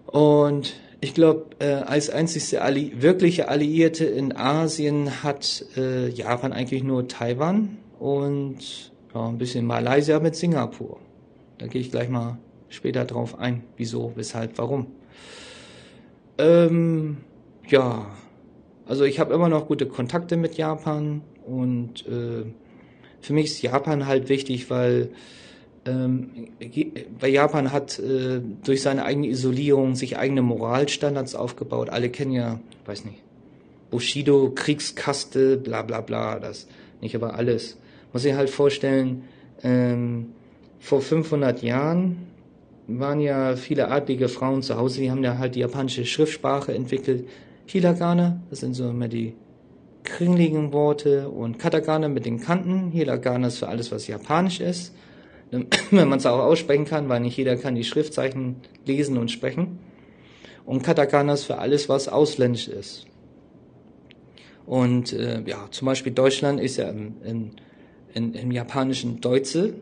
Und 0.05 0.75
ich 1.05 1.13
glaube, 1.13 1.45
äh, 1.59 1.65
als 1.65 2.09
einzigste 2.09 2.63
Alli 2.63 2.93
wirkliche 2.97 3.47
Alliierte 3.47 4.05
in 4.05 4.35
Asien 4.35 5.21
hat 5.23 5.63
äh, 5.77 6.09
Japan 6.09 6.51
eigentlich 6.51 6.83
nur 6.83 7.07
Taiwan 7.07 7.77
und 7.99 8.91
ja, 9.13 9.27
ein 9.27 9.37
bisschen 9.37 9.67
Malaysia 9.67 10.19
mit 10.19 10.35
Singapur. 10.35 10.99
Da 11.59 11.67
gehe 11.67 11.79
ich 11.79 11.91
gleich 11.91 12.09
mal 12.09 12.39
später 12.69 13.05
drauf 13.05 13.37
ein, 13.37 13.61
wieso, 13.77 14.13
weshalb, 14.15 14.57
warum. 14.57 14.87
Ähm, 16.39 17.17
ja, 17.67 18.07
also 18.87 19.03
ich 19.03 19.19
habe 19.19 19.31
immer 19.35 19.47
noch 19.47 19.67
gute 19.67 19.85
Kontakte 19.85 20.37
mit 20.37 20.57
Japan 20.57 21.21
und 21.45 22.03
äh, 22.07 22.45
für 23.21 23.33
mich 23.33 23.45
ist 23.45 23.61
Japan 23.61 24.07
halt 24.07 24.27
wichtig, 24.27 24.71
weil 24.71 25.11
ähm, 25.85 26.29
weil 27.19 27.31
Japan 27.31 27.71
hat 27.71 27.99
äh, 27.99 28.41
durch 28.63 28.81
seine 28.81 29.05
eigene 29.05 29.27
Isolierung 29.27 29.95
sich 29.95 30.17
eigene 30.17 30.41
Moralstandards 30.41 31.35
aufgebaut. 31.35 31.89
Alle 31.89 32.09
kennen 32.09 32.31
ja, 32.31 32.59
weiß 32.85 33.05
nicht, 33.05 33.21
Bushido, 33.91 34.51
Kriegskaste, 34.53 35.57
bla 35.57 35.83
bla 35.83 36.01
bla, 36.01 36.39
das 36.39 36.67
nicht 37.01 37.15
aber 37.15 37.35
alles. 37.35 37.77
Muss 38.13 38.25
ich 38.25 38.33
halt 38.33 38.49
vorstellen, 38.49 39.23
ähm, 39.63 40.27
vor 40.79 41.01
500 41.01 41.61
Jahren 41.61 42.17
waren 42.87 43.19
ja 43.19 43.55
viele 43.55 43.89
adlige 43.89 44.29
Frauen 44.29 44.61
zu 44.61 44.77
Hause, 44.77 45.01
die 45.01 45.11
haben 45.11 45.23
ja 45.23 45.37
halt 45.37 45.55
die 45.55 45.59
japanische 45.59 46.05
Schriftsprache 46.05 46.73
entwickelt, 46.73 47.27
Hiragana, 47.67 48.41
das 48.49 48.59
sind 48.59 48.75
so 48.75 48.89
immer 48.89 49.07
die 49.07 49.33
kringeligen 50.03 50.71
Worte 50.71 51.29
und 51.29 51.57
Katakana 51.57 52.07
mit 52.07 52.25
den 52.25 52.39
Kanten. 52.39 52.91
Hiragana 52.91 53.47
ist 53.47 53.57
für 53.57 53.67
alles, 53.67 53.91
was 53.91 54.07
japanisch 54.07 54.59
ist. 54.59 54.93
Wenn 55.91 56.07
man 56.07 56.19
es 56.19 56.25
auch 56.25 56.39
aussprechen 56.39 56.85
kann, 56.85 57.09
weil 57.09 57.21
nicht 57.21 57.37
jeder 57.37 57.55
kann 57.55 57.75
die 57.75 57.83
Schriftzeichen 57.83 58.57
lesen 58.85 59.17
und 59.17 59.31
sprechen. 59.31 59.79
Und 60.65 60.83
Katakana 60.83 61.33
ist 61.33 61.43
für 61.43 61.59
alles, 61.59 61.89
was 61.89 62.07
ausländisch 62.07 62.67
ist. 62.67 63.05
Und 64.65 65.13
äh, 65.13 65.43
ja, 65.45 65.67
zum 65.69 65.85
Beispiel 65.85 66.11
Deutschland 66.11 66.59
ist 66.59 66.77
ja 66.77 66.89
im, 66.89 67.13
im, 67.23 67.51
im, 68.13 68.33
im 68.33 68.51
japanischen 68.51 69.21
Deutsche. 69.21 69.75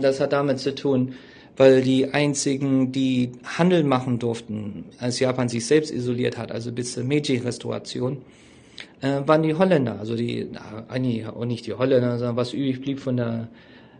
Das 0.00 0.20
hat 0.20 0.32
damit 0.32 0.58
zu 0.58 0.74
tun, 0.74 1.14
weil 1.56 1.82
die 1.82 2.12
einzigen, 2.12 2.92
die 2.92 3.32
Handel 3.44 3.84
machen 3.84 4.18
durften, 4.18 4.84
als 4.98 5.18
Japan 5.20 5.48
sich 5.48 5.66
selbst 5.66 5.90
isoliert 5.90 6.36
hat, 6.38 6.52
also 6.52 6.72
bis 6.72 6.92
zur 6.92 7.04
Meiji-Restauration, 7.04 8.18
äh, 9.00 9.20
waren 9.26 9.42
die 9.42 9.54
Holländer, 9.54 9.98
also 9.98 10.16
die, 10.16 10.48
eigentlich 10.88 11.26
auch 11.26 11.44
nicht 11.44 11.66
die 11.66 11.74
Holländer, 11.74 12.18
sondern 12.18 12.36
was 12.36 12.52
übrig 12.52 12.80
blieb 12.80 13.00
von 13.00 13.16
der 13.16 13.48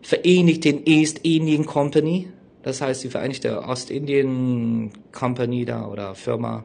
Vereinigten 0.02 0.84
East 0.86 1.20
Indian 1.22 1.66
Company, 1.66 2.28
das 2.62 2.80
heißt 2.80 3.04
die 3.04 3.08
Vereinigte 3.08 3.62
Ostindien 3.62 4.90
Company 5.12 5.64
da 5.64 5.86
oder 5.86 6.14
Firma, 6.14 6.64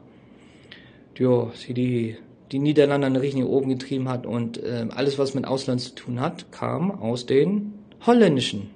die, 1.18 1.74
die 1.74 2.16
die 2.52 2.58
Niederlande 2.58 3.06
eine 3.06 3.22
Richtung 3.22 3.46
oben 3.46 3.70
getrieben 3.70 4.08
hat 4.08 4.26
und 4.26 4.62
äh, 4.62 4.86
alles, 4.90 5.18
was 5.18 5.34
mit 5.34 5.46
Ausland 5.46 5.80
zu 5.80 5.94
tun 5.94 6.20
hat, 6.20 6.52
kam 6.52 6.90
aus 6.90 7.24
den 7.24 7.72
holländischen 8.06 8.70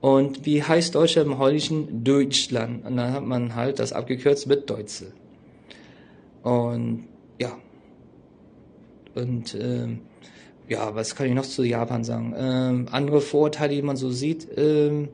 Und 0.00 0.44
wie 0.44 0.62
heißt 0.62 0.94
Deutschland 0.94 1.26
im 1.26 1.38
heutigen 1.38 2.04
Deutschland? 2.04 2.84
Und 2.84 2.96
dann 2.96 3.12
hat 3.12 3.24
man 3.24 3.54
halt 3.54 3.78
das 3.78 3.94
abgekürzt 3.94 4.46
mit 4.46 4.68
Deutsche. 4.68 5.06
Und 6.42 7.04
ja. 7.40 7.56
Und 9.14 9.56
ähm, 9.58 10.00
ja, 10.68 10.94
was 10.94 11.14
kann 11.14 11.26
ich 11.26 11.34
noch 11.34 11.44
zu 11.44 11.62
Japan 11.62 12.04
sagen? 12.04 12.34
Ähm, 12.36 12.86
andere 12.90 13.20
Vorurteile, 13.20 13.74
die 13.74 13.82
man 13.82 13.96
so 13.96 14.10
sieht. 14.10 14.48
Ähm, 14.56 15.08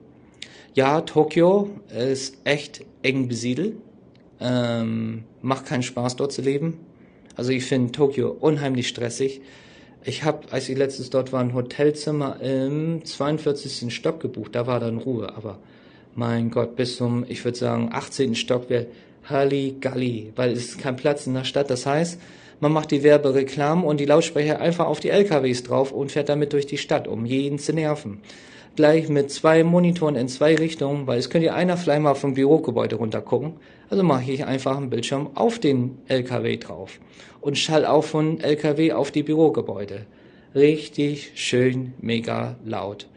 ja, 0.74 1.02
Tokio 1.02 1.70
ist 1.94 2.38
echt 2.44 2.84
eng 3.02 3.28
besiedelt. 3.28 3.76
Ähm, 4.40 5.24
macht 5.42 5.66
keinen 5.66 5.82
Spaß 5.82 6.16
dort 6.16 6.32
zu 6.32 6.42
leben. 6.42 6.78
Also 7.36 7.52
ich 7.52 7.64
finde 7.64 7.92
Tokio 7.92 8.30
unheimlich 8.30 8.88
stressig. 8.88 9.40
Ich 10.04 10.24
habe, 10.24 10.50
als 10.50 10.68
ich 10.68 10.76
letztes 10.76 11.10
dort 11.10 11.32
war, 11.32 11.40
ein 11.40 11.54
Hotelzimmer 11.54 12.40
im 12.40 13.04
42. 13.04 13.94
Stock 13.94 14.20
gebucht. 14.20 14.54
Da 14.54 14.66
war 14.66 14.80
dann 14.80 14.98
Ruhe. 14.98 15.34
Aber 15.36 15.58
mein 16.14 16.50
Gott, 16.50 16.76
bis 16.76 16.96
zum, 16.96 17.24
ich 17.28 17.44
würde 17.44 17.58
sagen, 17.58 17.90
18. 17.92 18.34
Stock 18.34 18.68
wäre 18.68 18.86
Halligalli, 19.28 20.32
weil 20.34 20.52
es 20.52 20.70
ist 20.70 20.78
kein 20.78 20.96
Platz 20.96 21.26
in 21.26 21.34
der 21.34 21.44
Stadt. 21.44 21.70
Das 21.70 21.86
heißt, 21.86 22.18
man 22.62 22.72
macht 22.72 22.92
die 22.92 23.02
Werbereklamen 23.02 23.84
und 23.84 23.98
die 23.98 24.04
Lautsprecher 24.04 24.60
einfach 24.60 24.86
auf 24.86 25.00
die 25.00 25.10
LKWs 25.10 25.64
drauf 25.64 25.90
und 25.90 26.12
fährt 26.12 26.28
damit 26.28 26.52
durch 26.52 26.64
die 26.64 26.78
Stadt, 26.78 27.08
um 27.08 27.26
jeden 27.26 27.58
zu 27.58 27.72
nerven. 27.72 28.20
Gleich 28.76 29.08
mit 29.08 29.32
zwei 29.32 29.64
Monitoren 29.64 30.14
in 30.14 30.28
zwei 30.28 30.54
Richtungen, 30.54 31.08
weil 31.08 31.18
es 31.18 31.28
könnte 31.28 31.46
ja 31.46 31.54
einer 31.54 31.76
vielleicht 31.76 32.02
mal 32.02 32.14
vom 32.14 32.34
Bürogebäude 32.34 32.94
runtergucken. 32.94 33.54
Also 33.90 34.04
mache 34.04 34.30
ich 34.30 34.44
einfach 34.44 34.76
einen 34.76 34.90
Bildschirm 34.90 35.30
auf 35.34 35.58
den 35.58 35.98
LKW 36.06 36.56
drauf 36.58 37.00
und 37.40 37.58
schall 37.58 37.84
auch 37.84 38.04
von 38.04 38.38
LKW 38.38 38.92
auf 38.92 39.10
die 39.10 39.24
Bürogebäude. 39.24 40.06
Richtig 40.54 41.32
schön, 41.34 41.94
mega 42.00 42.54
laut. 42.64 43.08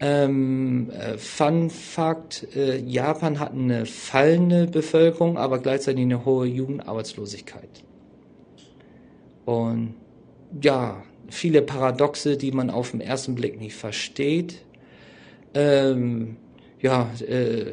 Ähm, 0.00 0.90
äh, 0.90 1.16
Fun 1.16 1.70
Fact, 1.70 2.54
äh, 2.54 2.76
Japan 2.76 3.40
hat 3.40 3.52
eine 3.52 3.86
fallende 3.86 4.66
Bevölkerung, 4.66 5.38
aber 5.38 5.60
gleichzeitig 5.60 6.02
eine 6.02 6.26
hohe 6.26 6.46
Jugendarbeitslosigkeit. 6.46 7.85
Und 9.46 9.94
ja, 10.60 11.02
viele 11.28 11.62
Paradoxe, 11.62 12.36
die 12.36 12.52
man 12.52 12.68
auf 12.68 12.90
den 12.90 13.00
ersten 13.00 13.34
Blick 13.34 13.58
nicht 13.58 13.74
versteht. 13.74 14.62
Ähm, 15.54 16.36
ja, 16.80 17.10
äh, 17.26 17.72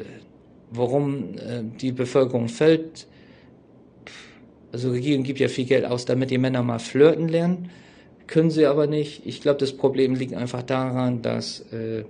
warum 0.70 1.34
äh, 1.36 1.62
die 1.80 1.92
Bevölkerung 1.92 2.48
fällt. 2.48 3.06
Also 4.72 4.90
Regierung 4.90 5.24
gibt 5.24 5.40
ja 5.40 5.48
viel 5.48 5.66
Geld 5.66 5.84
aus, 5.84 6.04
damit 6.04 6.30
die 6.30 6.38
Männer 6.38 6.62
mal 6.62 6.78
flirten 6.78 7.28
lernen. 7.28 7.70
Können 8.26 8.50
sie 8.50 8.66
aber 8.66 8.86
nicht. 8.86 9.26
Ich 9.26 9.40
glaube, 9.40 9.58
das 9.58 9.76
Problem 9.76 10.14
liegt 10.14 10.34
einfach 10.34 10.62
daran, 10.62 11.22
dass 11.22 11.60
äh, 11.72 12.04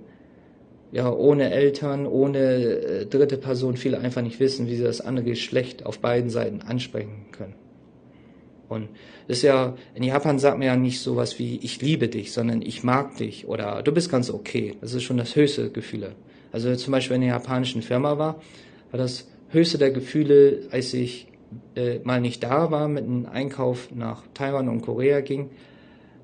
ja 0.91 1.11
ohne 1.11 1.51
Eltern, 1.51 2.05
ohne 2.05 2.39
äh, 2.39 3.05
dritte 3.05 3.37
Person 3.37 3.77
viele 3.77 3.99
einfach 3.99 4.21
nicht 4.21 4.39
wissen, 4.39 4.67
wie 4.67 4.75
sie 4.75 4.83
das 4.83 5.01
andere 5.01 5.25
Geschlecht 5.25 5.85
auf 5.85 5.99
beiden 5.99 6.29
Seiten 6.29 6.61
ansprechen 6.61 7.25
können. 7.31 7.64
Und 8.69 8.89
das 9.27 9.37
ist 9.37 9.43
ja, 9.43 9.75
in 9.93 10.03
Japan 10.03 10.39
sagt 10.39 10.57
man 10.57 10.67
ja 10.67 10.75
nicht 10.75 10.99
sowas 10.99 11.39
wie 11.39 11.57
ich 11.61 11.81
liebe 11.81 12.07
dich, 12.07 12.31
sondern 12.31 12.61
ich 12.61 12.83
mag 12.83 13.17
dich 13.17 13.47
oder 13.47 13.83
du 13.83 13.91
bist 13.91 14.09
ganz 14.09 14.29
okay. 14.29 14.75
Das 14.81 14.93
ist 14.93 15.03
schon 15.03 15.17
das 15.17 15.35
höchste 15.35 15.69
Gefühle. 15.69 16.15
Also 16.51 16.75
zum 16.75 16.91
Beispiel 16.91 17.17
in 17.17 17.23
einer 17.23 17.33
japanischen 17.33 17.81
Firma 17.81 18.17
war, 18.17 18.41
war 18.91 18.97
das 18.97 19.27
höchste 19.49 19.77
der 19.77 19.91
Gefühle, 19.91 20.67
als 20.71 20.93
ich 20.93 21.27
äh, 21.75 21.99
mal 22.03 22.21
nicht 22.21 22.43
da 22.43 22.71
war, 22.71 22.87
mit 22.87 23.03
einem 23.03 23.25
Einkauf 23.25 23.89
nach 23.93 24.23
Taiwan 24.33 24.69
und 24.69 24.81
Korea 24.81 25.21
ging 25.21 25.49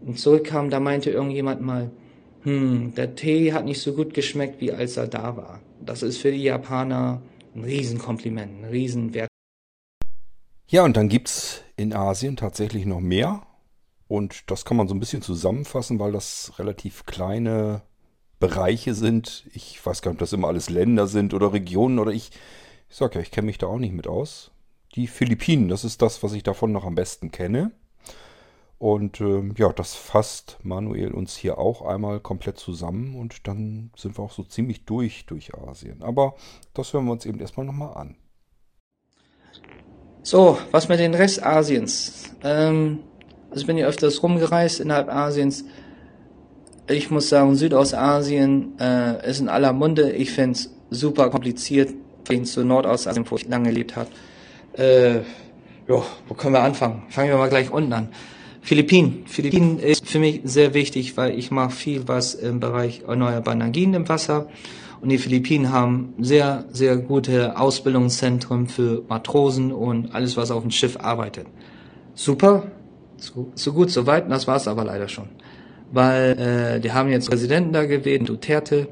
und 0.06 0.20
zurückkam, 0.20 0.70
da 0.70 0.80
meinte 0.80 1.12
irgendjemand 1.12 1.62
mal, 1.62 1.92
hm, 2.44 2.94
der 2.96 3.16
Tee 3.16 3.54
hat 3.54 3.66
nicht 3.66 3.82
so 3.82 3.94
gut 3.94 4.14
geschmeckt, 4.14 4.62
wie 4.62 4.72
als 4.72 4.98
er 4.98 5.08
da 5.08 5.38
war. 5.38 5.60
Das 5.86 6.04
ist 6.04 6.18
für 6.18 6.32
die 6.32 6.44
Japaner 6.44 7.22
ein 7.56 7.64
Riesenkompliment, 7.64 8.64
ein 8.64 8.70
Riesenwert. 8.70 9.31
Ja, 10.72 10.86
und 10.86 10.96
dann 10.96 11.10
gibt's 11.10 11.64
in 11.76 11.94
Asien 11.94 12.38
tatsächlich 12.38 12.86
noch 12.86 13.02
mehr. 13.02 13.42
Und 14.08 14.50
das 14.50 14.64
kann 14.64 14.78
man 14.78 14.88
so 14.88 14.96
ein 14.96 15.02
bisschen 15.02 15.22
zusammenfassen, 15.22 16.00
weil 16.00 16.14
das 16.14 16.54
relativ 16.60 17.06
kleine 17.06 17.82
Bereiche 18.40 18.94
sind. 18.94 19.46
Ich 19.54 19.86
weiß 19.86 20.02
gar 20.02 20.12
nicht, 20.12 20.16
ob 20.16 20.20
das 20.20 20.32
immer 20.32 20.48
alles 20.48 20.70
Länder 20.70 21.08
sind 21.08 21.34
oder 21.34 21.52
Regionen 21.52 22.00
oder 22.00 22.14
ich. 22.14 22.32
Ich 22.90 22.96
sag 22.96 23.16
ja, 23.16 23.22
ich 23.22 23.32
kenne 23.32 23.48
mich 23.48 23.58
da 23.58 23.68
auch 23.68 23.80
nicht 23.80 23.94
mit 23.94 24.08
aus. 24.08 24.52
Die 24.96 25.08
Philippinen, 25.08 25.68
das 25.68 25.84
ist 25.84 26.02
das, 26.02 26.24
was 26.24 26.32
ich 26.32 26.44
davon 26.44 26.72
noch 26.72 26.86
am 26.86 26.96
besten 26.96 27.32
kenne. 27.32 27.74
Und 28.78 29.20
ähm, 29.20 29.54
ja, 29.58 29.74
das 29.74 29.96
fasst 29.96 30.58
Manuel 30.64 31.12
uns 31.12 31.36
hier 31.36 31.58
auch 31.58 31.82
einmal 31.82 32.22
komplett 32.22 32.58
zusammen 32.58 33.18
und 33.18 33.46
dann 33.46 33.92
sind 33.98 34.18
wir 34.18 34.24
auch 34.24 34.32
so 34.32 34.44
ziemlich 34.44 34.86
durch 34.86 35.26
durch 35.26 35.54
Asien. 35.54 36.02
Aber 36.02 36.36
das 36.74 36.94
hören 36.94 37.06
wir 37.08 37.12
uns 37.12 37.26
eben 37.26 37.42
erstmal 37.42 37.66
nochmal 37.66 37.98
an. 37.98 38.16
So, 40.24 40.60
was 40.70 40.88
mit 40.88 41.00
den 41.00 41.16
Rest 41.16 41.44
Asiens? 41.44 42.30
Ähm, 42.44 43.00
also 43.50 43.62
ich 43.62 43.68
bin 43.68 43.78
ja 43.78 43.88
öfters 43.88 44.22
rumgereist 44.22 44.80
innerhalb 44.80 45.10
Asiens. 45.10 45.66
Ich 46.88 47.10
muss 47.10 47.30
sagen, 47.30 47.56
Südostasien 47.56 48.80
äh, 48.80 49.28
ist 49.28 49.40
in 49.40 49.50
aller 49.50 49.74
Munde. 49.74 50.12
Ich 50.12 50.32
finde 50.32 50.52
es 50.52 50.70
super 50.92 51.30
kompliziert, 51.32 51.94
wenn 52.28 52.46
zu 52.46 52.64
Nordostasien, 52.64 53.26
wo 53.30 53.36
ich 53.36 53.48
lange 53.48 53.70
gelebt 53.70 53.96
habe. 53.96 54.10
Äh, 54.74 55.16
ja, 55.88 56.04
wo 56.28 56.34
können 56.36 56.54
wir 56.54 56.62
anfangen? 56.62 57.04
Fangen 57.10 57.30
wir 57.30 57.38
mal 57.38 57.50
gleich 57.50 57.72
unten 57.72 57.92
an. 57.94 58.10
Philippinen. 58.62 59.24
Philippinen 59.26 59.80
ist 59.80 60.08
für 60.08 60.20
mich 60.20 60.42
sehr 60.44 60.76
wichtig, 60.76 61.18
weil 61.18 61.38
ich 61.38 61.50
mache 61.50 61.72
viel 61.72 62.08
was 62.08 62.36
im 62.36 62.60
Bereich 62.60 63.02
erneuerbare 63.08 63.56
Energien 63.56 63.96
im 63.96 64.08
Wasser. 64.08 64.48
Und 65.02 65.10
die 65.10 65.18
Philippinen 65.18 65.72
haben 65.72 66.14
sehr, 66.20 66.66
sehr 66.72 66.96
gute 66.98 67.60
Ausbildungszentren 67.60 68.68
für 68.68 69.04
Matrosen 69.10 69.72
und 69.72 70.14
alles, 70.14 70.38
was 70.38 70.52
auf 70.52 70.62
dem 70.62 70.70
Schiff 70.70 70.98
arbeitet. 70.98 71.48
Super, 72.14 72.68
so, 73.18 73.52
so 73.56 73.74
gut, 73.74 73.90
so 73.90 74.06
weit, 74.06 74.30
das 74.30 74.48
war's 74.48 74.68
aber 74.68 74.84
leider 74.84 75.08
schon. 75.08 75.30
Weil 75.92 76.38
äh, 76.40 76.80
die 76.80 76.92
haben 76.92 77.10
jetzt 77.10 77.30
Präsidenten 77.30 77.74
da 77.74 77.86
gewählt, 77.86 78.30
Duterte. 78.30 78.90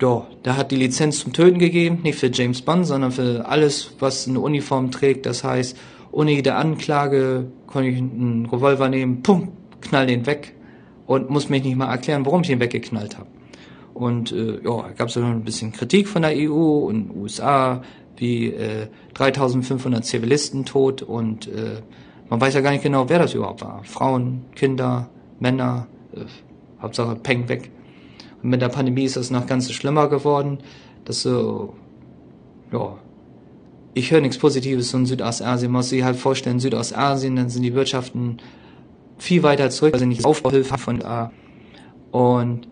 Ja, 0.00 0.26
der 0.44 0.56
hat 0.56 0.70
die 0.70 0.76
Lizenz 0.76 1.20
zum 1.20 1.32
Töten 1.32 1.58
gegeben, 1.58 2.00
nicht 2.02 2.18
für 2.18 2.30
James 2.32 2.62
Bond, 2.62 2.86
sondern 2.86 3.10
für 3.10 3.46
alles, 3.48 3.94
was 3.98 4.28
eine 4.28 4.40
Uniform 4.40 4.92
trägt. 4.92 5.26
Das 5.26 5.42
heißt, 5.42 5.76
ohne 6.12 6.32
jede 6.32 6.54
Anklage 6.54 7.50
konnte 7.66 7.88
ich 7.88 7.98
einen 7.98 8.46
Revolver 8.46 8.88
nehmen, 8.88 9.22
pum, 9.22 9.48
knall 9.80 10.06
den 10.06 10.26
weg 10.26 10.54
und 11.06 11.30
muss 11.30 11.48
mich 11.48 11.64
nicht 11.64 11.76
mal 11.76 11.90
erklären, 11.90 12.24
warum 12.24 12.42
ich 12.42 12.50
ihn 12.50 12.60
weggeknallt 12.60 13.18
habe. 13.18 13.28
Und 13.96 14.30
äh, 14.30 14.60
ja, 14.62 14.90
gab 14.94 15.08
es 15.08 15.16
noch 15.16 15.24
ein 15.24 15.42
bisschen 15.42 15.72
Kritik 15.72 16.06
von 16.06 16.20
der 16.20 16.32
EU 16.36 16.86
und 16.86 17.10
USA, 17.16 17.80
wie 18.18 18.48
äh, 18.48 18.88
3500 19.14 20.04
Zivilisten 20.04 20.66
tot 20.66 21.00
und 21.00 21.48
äh, 21.48 21.80
man 22.28 22.38
weiß 22.38 22.52
ja 22.54 22.60
gar 22.60 22.72
nicht 22.72 22.82
genau, 22.82 23.08
wer 23.08 23.20
das 23.20 23.32
überhaupt 23.32 23.62
war. 23.62 23.82
Frauen, 23.84 24.44
Kinder, 24.54 25.08
Männer, 25.40 25.86
äh, 26.12 26.26
Hauptsache 26.82 27.16
Peng 27.16 27.48
weg. 27.48 27.70
Und 28.42 28.50
mit 28.50 28.60
der 28.60 28.68
Pandemie 28.68 29.04
ist 29.04 29.16
das 29.16 29.30
noch 29.30 29.46
ganz 29.46 29.72
schlimmer 29.72 30.08
geworden. 30.08 30.58
Das 31.06 31.22
so, 31.22 31.72
ja, 32.72 32.98
ich 33.94 34.10
höre 34.10 34.20
nichts 34.20 34.36
Positives 34.36 34.90
von 34.90 35.06
Südostasien. 35.06 35.72
Man 35.72 35.78
muss 35.78 35.88
sich 35.88 36.02
halt 36.02 36.16
vorstellen, 36.16 36.60
Südostasien, 36.60 37.36
dann 37.36 37.48
sind 37.48 37.62
die 37.62 37.72
Wirtschaften 37.72 38.38
viel 39.16 39.42
weiter 39.42 39.70
zurück, 39.70 39.94
also 39.94 40.04
nicht 40.04 40.26
Aufbauhilfe 40.26 40.76
von 40.76 40.98
da. 40.98 41.32
Und 42.10 42.68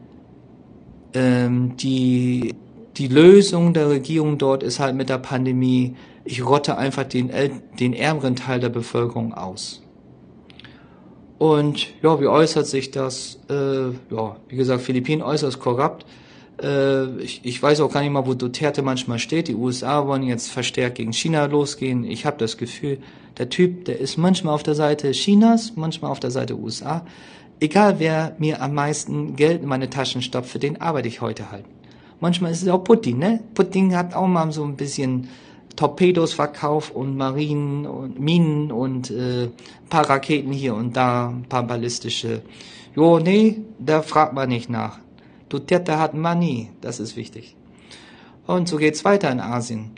ähm, 1.14 1.76
die, 1.76 2.54
die 2.96 3.08
Lösung 3.08 3.72
der 3.72 3.88
Regierung 3.88 4.38
dort 4.38 4.62
ist 4.62 4.80
halt 4.80 4.94
mit 4.94 5.08
der 5.08 5.18
Pandemie, 5.18 5.96
ich 6.24 6.44
rotte 6.44 6.76
einfach 6.76 7.04
den, 7.04 7.30
den 7.78 7.92
ärmeren 7.92 8.36
Teil 8.36 8.60
der 8.60 8.68
Bevölkerung 8.68 9.34
aus. 9.34 9.82
Und 11.38 11.88
ja, 12.02 12.20
wie 12.20 12.26
äußert 12.26 12.66
sich 12.66 12.90
das? 12.90 13.38
Äh, 13.50 13.88
ja, 14.14 14.36
wie 14.48 14.56
gesagt, 14.56 14.82
Philippinen 14.82 15.22
äußerst 15.22 15.58
korrupt. 15.58 16.06
Äh, 16.62 17.16
ich, 17.18 17.40
ich 17.44 17.62
weiß 17.62 17.80
auch 17.80 17.92
gar 17.92 18.00
nicht 18.00 18.12
mal, 18.12 18.26
wo 18.26 18.34
Duterte 18.34 18.82
manchmal 18.82 19.18
steht. 19.18 19.48
Die 19.48 19.54
USA 19.54 20.06
wollen 20.06 20.22
jetzt 20.22 20.50
verstärkt 20.50 20.96
gegen 20.96 21.12
China 21.12 21.46
losgehen. 21.46 22.04
Ich 22.04 22.24
habe 22.24 22.38
das 22.38 22.56
Gefühl, 22.56 22.98
der 23.38 23.48
Typ, 23.50 23.84
der 23.86 23.98
ist 24.00 24.16
manchmal 24.16 24.54
auf 24.54 24.62
der 24.62 24.74
Seite 24.74 25.10
Chinas, 25.10 25.72
manchmal 25.74 26.10
auf 26.10 26.20
der 26.20 26.30
Seite 26.30 26.56
USA. 26.56 27.04
Egal 27.60 27.98
wer 27.98 28.34
mir 28.38 28.60
am 28.60 28.74
meisten 28.74 29.36
Geld 29.36 29.62
in 29.62 29.68
meine 29.68 29.90
Taschen 29.90 30.22
stopft, 30.22 30.50
für 30.50 30.58
den 30.58 30.80
arbeite 30.80 31.08
ich 31.08 31.20
heute 31.20 31.50
halt. 31.50 31.64
Manchmal 32.20 32.52
ist 32.52 32.62
es 32.62 32.68
auch 32.68 32.84
Putin, 32.84 33.18
ne? 33.18 33.40
Putin 33.54 33.96
hat 33.96 34.14
auch 34.14 34.26
mal 34.26 34.50
so 34.52 34.64
ein 34.64 34.76
bisschen 34.76 35.28
Torpedos 35.76 36.32
verkauft 36.32 36.94
und 36.94 37.16
Marinen 37.16 37.86
und 37.86 38.20
Minen 38.20 38.70
und 38.70 39.10
äh, 39.10 39.50
paar 39.90 40.08
Raketen 40.08 40.52
hier 40.52 40.74
und 40.74 40.96
da, 40.96 41.28
ein 41.28 41.44
paar 41.48 41.64
ballistische. 41.64 42.42
Jo, 42.94 43.18
nee, 43.18 43.62
da 43.78 44.02
fragt 44.02 44.34
man 44.34 44.48
nicht 44.48 44.70
nach. 44.70 44.98
Duterte 45.48 45.98
hat 45.98 46.14
Money, 46.14 46.70
das 46.80 47.00
ist 47.00 47.16
wichtig. 47.16 47.56
Und 48.46 48.68
so 48.68 48.76
geht's 48.76 49.04
weiter 49.04 49.30
in 49.30 49.40
Asien. 49.40 49.90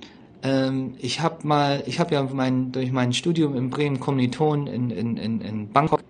Ähm, 0.42 0.94
ich 0.98 1.20
habe 1.20 1.46
mal, 1.46 1.82
ich 1.86 2.00
habe 2.00 2.14
ja 2.14 2.22
mein, 2.22 2.72
durch 2.72 2.92
mein 2.92 3.12
Studium 3.12 3.56
in 3.56 3.70
Bremen 3.70 4.00
Kommilitonen 4.00 4.66
in, 4.66 4.90
in, 4.90 5.16
in, 5.16 5.40
in 5.40 5.68
Bangkok 5.72 6.00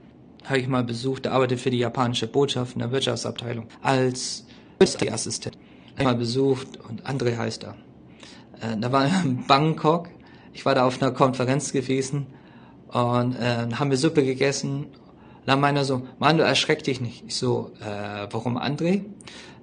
habe 0.47 0.59
ich 0.59 0.69
mal 0.69 0.85
besucht, 0.85 1.25
der 1.25 1.33
arbeitet 1.33 1.61
für 1.61 1.71
die 1.71 1.79
japanische 1.79 2.27
Botschaft 2.27 2.75
in 2.75 2.81
der 2.81 2.93
Wirtschaftsabteilung 2.93 3.67
als 3.83 4.47
Assistent. 4.81 5.59
mal 6.03 6.15
besucht 6.15 6.69
und 6.89 7.07
André 7.07 7.37
heißt 7.37 7.65
er. 7.65 7.75
Äh, 8.61 8.77
da 8.79 8.93
war 8.93 9.07
in 9.25 9.47
Bangkok. 9.47 10.09
Ich 10.53 10.65
war 10.65 10.75
da 10.75 10.87
auf 10.87 11.01
einer 11.01 11.13
Konferenz 11.13 11.73
gewesen 11.73 12.27
und 12.89 13.35
äh, 13.37 13.69
haben 13.75 13.91
wir 13.91 13.99
Suppe 13.99 14.25
gegessen. 14.25 14.87
Dann 15.45 15.61
meinte 15.61 15.83
er 15.83 15.85
so, 15.85 16.03
Mann, 16.19 16.39
du 16.39 16.45
erschreck 16.45 16.83
dich 16.83 17.01
nicht. 17.01 17.25
Ich 17.27 17.37
so, 17.37 17.73
äh, 17.81 18.27
warum 18.31 18.59
André? 18.59 19.05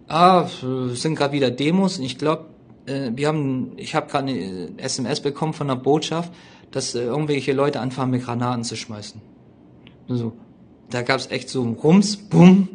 Ah, 0.07 0.47
sind 0.93 1.15
gerade 1.15 1.34
wieder 1.34 1.51
Demos 1.51 1.97
und 1.97 2.05
ich 2.05 2.18
glaube, 2.18 2.45
äh, 2.85 3.11
wir 3.15 3.27
haben, 3.27 3.73
ich 3.77 3.95
habe 3.95 4.10
gerade 4.10 4.30
eine 4.30 4.77
SMS 4.77 5.22
bekommen 5.22 5.53
von 5.53 5.68
der 5.68 5.76
Botschaft, 5.76 6.31
dass 6.72 6.95
äh, 6.95 7.03
irgendwelche 7.03 7.53
Leute 7.53 7.80
anfangen 7.80 8.11
mit 8.11 8.23
Granaten 8.23 8.64
zu 8.64 8.76
schmeißen. 8.76 9.22
So, 10.07 10.34
da 10.94 11.02
gab's 11.02 11.28
echt 11.32 11.49
so 11.49 11.64
Rums, 11.64 12.18
Bumm. 12.18 12.68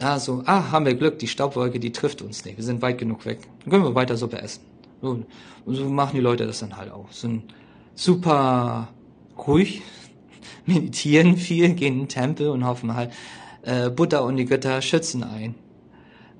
Ja, 0.00 0.18
so, 0.18 0.42
ah, 0.46 0.70
haben 0.70 0.86
wir 0.86 0.94
Glück, 0.94 1.18
die 1.18 1.26
Staubwolke, 1.26 1.80
die 1.80 1.92
trifft 1.92 2.22
uns 2.22 2.44
nicht. 2.44 2.56
Wir 2.56 2.64
sind 2.64 2.82
weit 2.82 2.98
genug 2.98 3.26
weg. 3.26 3.40
Dann 3.60 3.70
können 3.70 3.84
wir 3.84 3.94
weiter 3.94 4.16
Suppe 4.16 4.40
essen. 4.40 4.62
Und 5.00 5.26
so 5.66 5.88
machen 5.88 6.14
die 6.14 6.20
Leute 6.20 6.46
das 6.46 6.60
dann 6.60 6.76
halt 6.76 6.90
auch. 6.90 7.10
Sind 7.10 7.54
super 7.94 8.88
ruhig, 9.36 9.82
meditieren 10.66 11.36
viel, 11.36 11.74
gehen 11.74 11.94
in 11.94 12.00
den 12.02 12.08
Tempel 12.08 12.48
und 12.48 12.64
hoffen 12.64 12.94
halt, 12.94 13.12
äh, 13.62 13.90
Buddha 13.90 14.20
und 14.20 14.36
die 14.36 14.44
Götter 14.44 14.80
schützen 14.80 15.24
ein. 15.24 15.54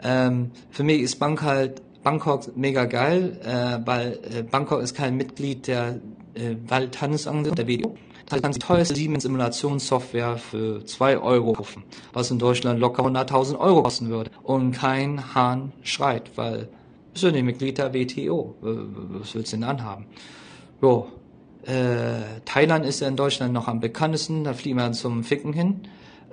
Ähm, 0.03 0.53
für 0.71 0.85
mich 0.85 1.03
ist 1.03 1.17
Bank 1.17 1.43
halt, 1.43 1.83
Bangkok 2.05 2.57
mega 2.57 2.85
geil, 2.85 3.41
äh, 3.45 3.87
weil 3.87 4.21
äh, 4.33 4.43
Bangkok 4.43 4.81
ist 4.83 4.95
kein 4.95 5.17
Mitglied 5.17 5.67
der 5.67 6.01
äh, 6.35 6.55
Waldhandelsorganisation, 6.67 7.57
der 7.57 7.67
WDO. 7.67 7.97
Das 8.29 8.43
heißt, 8.43 8.55
die 8.55 8.59
teuerste 8.59 8.95
Siemens-Simulationssoftware 8.95 10.37
für 10.37 10.85
zwei 10.85 11.19
Euro 11.19 11.55
kaufen, 11.55 11.83
was 12.13 12.31
in 12.31 12.39
Deutschland 12.39 12.79
locker 12.79 13.03
100.000 13.03 13.59
Euro 13.59 13.83
kosten 13.83 14.11
würde. 14.11 14.31
Und 14.43 14.73
kein 14.73 15.35
Hahn 15.35 15.73
schreit, 15.83 16.31
weil 16.37 16.69
bist 17.13 17.25
du 17.25 17.31
nicht 17.31 17.45
Mitglied 17.45 17.79
der 17.79 17.95
WTO. 17.95 18.55
Was 18.61 19.35
willst 19.35 19.53
du 19.53 19.57
denn 19.57 19.65
anhaben? 19.65 20.07
Jo, 20.83 21.09
äh, 21.65 22.41
Thailand 22.45 22.85
ist 22.85 23.01
ja 23.01 23.09
in 23.09 23.17
Deutschland 23.17 23.53
noch 23.53 23.67
am 23.67 23.81
bekanntesten, 23.81 24.45
da 24.45 24.53
fliegen 24.53 24.77
wir 24.77 24.93
zum 24.93 25.25
Ficken 25.25 25.53
hin. 25.53 25.81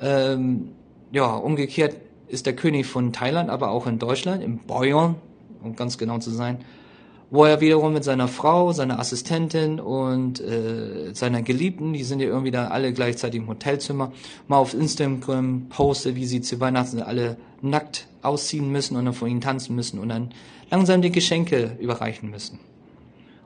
Ähm, 0.01 0.69
ja, 1.11 1.33
umgekehrt 1.33 1.95
ist 2.27 2.45
der 2.45 2.55
König 2.55 2.85
von 2.85 3.13
Thailand, 3.13 3.49
aber 3.49 3.71
auch 3.71 3.87
in 3.87 3.99
Deutschland, 3.99 4.43
im 4.43 4.59
Bayern, 4.59 5.15
um 5.63 5.75
ganz 5.75 5.97
genau 5.97 6.19
zu 6.19 6.31
sein, 6.31 6.59
wo 7.35 7.45
er 7.45 7.61
wiederum 7.61 7.93
mit 7.93 8.03
seiner 8.03 8.27
Frau, 8.27 8.71
seiner 8.71 8.99
Assistentin 8.99 9.79
und 9.79 10.39
äh, 10.39 11.13
seiner 11.13 11.41
Geliebten, 11.41 11.93
die 11.93 12.03
sind 12.03 12.21
ja 12.21 12.27
irgendwie 12.27 12.51
da 12.51 12.69
alle 12.69 12.93
gleichzeitig 12.93 13.41
im 13.41 13.47
Hotelzimmer, 13.47 14.11
mal 14.47 14.57
auf 14.57 14.73
Instagram 14.73 15.67
postet, 15.69 16.15
wie 16.15 16.25
sie 16.25 16.41
zu 16.41 16.59
Weihnachten 16.59 17.01
alle 17.01 17.37
nackt 17.61 18.07
ausziehen 18.21 18.71
müssen 18.71 18.95
und 18.95 19.05
dann 19.05 19.13
vor 19.13 19.27
ihnen 19.27 19.41
tanzen 19.41 19.75
müssen 19.75 19.99
und 19.99 20.09
dann 20.09 20.29
langsam 20.71 21.01
die 21.01 21.11
Geschenke 21.11 21.77
überreichen 21.79 22.29
müssen. 22.29 22.59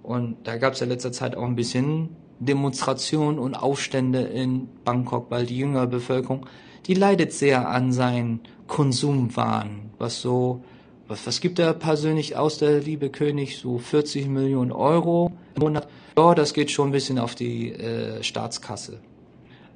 Und 0.03 0.37
da 0.45 0.57
gab 0.57 0.73
es 0.73 0.79
ja 0.79 0.87
letzter 0.87 1.11
Zeit 1.11 1.35
auch 1.35 1.43
ein 1.43 1.55
bisschen 1.55 2.09
Demonstrationen 2.39 3.39
und 3.39 3.55
Aufstände 3.55 4.21
in 4.21 4.69
Bangkok, 4.85 5.29
weil 5.29 5.45
die 5.45 5.57
jüngere 5.57 5.87
Bevölkerung, 5.87 6.45
die 6.85 6.93
leidet 6.93 7.33
sehr 7.33 7.69
an 7.69 7.91
seinen 7.91 8.39
Konsumwahn, 8.67 9.91
was 9.97 10.21
so 10.21 10.63
was, 11.10 11.41
gibt 11.41 11.57
er 11.57 11.73
persönlich 11.73 12.36
aus, 12.36 12.60
der 12.60 12.81
liebe 12.81 13.10
König? 13.10 13.57
So 13.57 13.80
40 13.80 14.27
Millionen 14.27 14.72
Euro 14.72 15.31
im 15.56 15.64
Monat. 15.64 15.88
Ja, 16.15 16.36
das 16.36 16.53
geht 16.53 16.69
schon 16.69 16.90
ein 16.90 16.91
bisschen 16.91 17.18
auf 17.18 17.34
die 17.34 17.72
äh, 17.73 18.22
Staatskasse. 18.22 18.99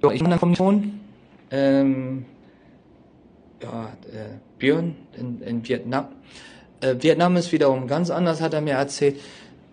Ja, 0.04 0.12
ich 0.12 0.20
bin 0.20 0.26
in 0.26 0.30
der 0.30 0.40
Kommission. 0.40 1.00
Ähm, 1.50 2.26
ja, 3.64 3.86
äh, 4.12 4.38
Björn 4.60 4.96
in, 5.18 5.42
in 5.42 5.68
Vietnam. 5.68 6.10
Äh, 6.82 6.96
Vietnam 7.00 7.36
ist 7.36 7.52
wiederum 7.52 7.88
ganz 7.88 8.12
anders, 8.12 8.40
hat 8.40 8.54
er 8.54 8.62
mir 8.62 8.74
erzählt. 8.74 9.20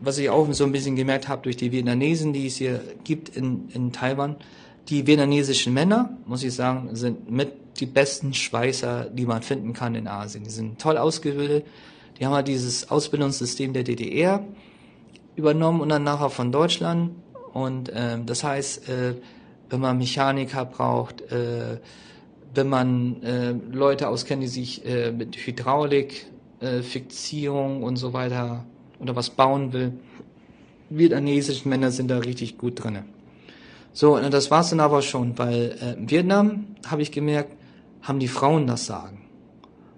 Was 0.00 0.16
ich 0.16 0.30
auch 0.30 0.50
so 0.52 0.64
ein 0.64 0.72
bisschen 0.72 0.96
gemerkt 0.96 1.28
habe 1.28 1.42
durch 1.42 1.58
die 1.58 1.72
Vietnamesen, 1.72 2.32
die 2.32 2.46
es 2.46 2.56
hier 2.56 2.80
gibt 3.04 3.28
in, 3.36 3.68
in 3.74 3.92
Taiwan. 3.92 4.36
Die 4.90 5.06
vietnamesischen 5.06 5.72
Männer, 5.72 6.18
muss 6.26 6.42
ich 6.42 6.52
sagen, 6.52 6.96
sind 6.96 7.30
mit 7.30 7.52
die 7.78 7.86
besten 7.86 8.34
Schweißer, 8.34 9.04
die 9.04 9.24
man 9.24 9.42
finden 9.42 9.72
kann 9.72 9.94
in 9.94 10.08
Asien. 10.08 10.42
Die 10.42 10.50
sind 10.50 10.80
toll 10.80 10.98
ausgebildet. 10.98 11.64
Die 12.18 12.26
haben 12.26 12.34
halt 12.34 12.48
dieses 12.48 12.90
Ausbildungssystem 12.90 13.72
der 13.72 13.84
DDR 13.84 14.44
übernommen 15.36 15.80
und 15.80 15.90
dann 15.90 16.02
nachher 16.02 16.28
von 16.28 16.50
Deutschland. 16.50 17.12
Und 17.52 17.88
äh, 17.90 18.18
das 18.26 18.42
heißt, 18.42 18.88
äh, 18.88 19.14
wenn 19.70 19.80
man 19.80 19.96
Mechaniker 19.96 20.64
braucht, 20.64 21.22
äh, 21.30 21.78
wenn 22.52 22.68
man 22.68 23.22
äh, 23.22 23.54
Leute 23.70 24.08
auskennt, 24.08 24.42
die 24.42 24.48
sich 24.48 24.84
äh, 24.84 25.12
mit 25.12 25.36
Hydraulik, 25.36 26.26
äh, 26.58 26.82
Fixierung 26.82 27.84
und 27.84 27.96
so 27.96 28.12
weiter 28.12 28.64
oder 28.98 29.14
was 29.14 29.30
bauen 29.30 29.72
will, 29.72 29.92
vietnamesische 30.88 31.68
Männer 31.68 31.92
sind 31.92 32.10
da 32.10 32.18
richtig 32.18 32.58
gut 32.58 32.82
drinne. 32.82 33.04
So, 33.92 34.16
und 34.16 34.32
das 34.32 34.50
war's 34.50 34.70
dann 34.70 34.80
aber 34.80 35.02
schon, 35.02 35.38
weil 35.38 35.76
äh, 35.80 35.92
in 35.94 36.10
Vietnam 36.10 36.66
habe 36.86 37.02
ich 37.02 37.10
gemerkt, 37.10 37.56
haben 38.02 38.18
die 38.18 38.28
Frauen 38.28 38.66
das 38.66 38.86
Sagen. 38.86 39.28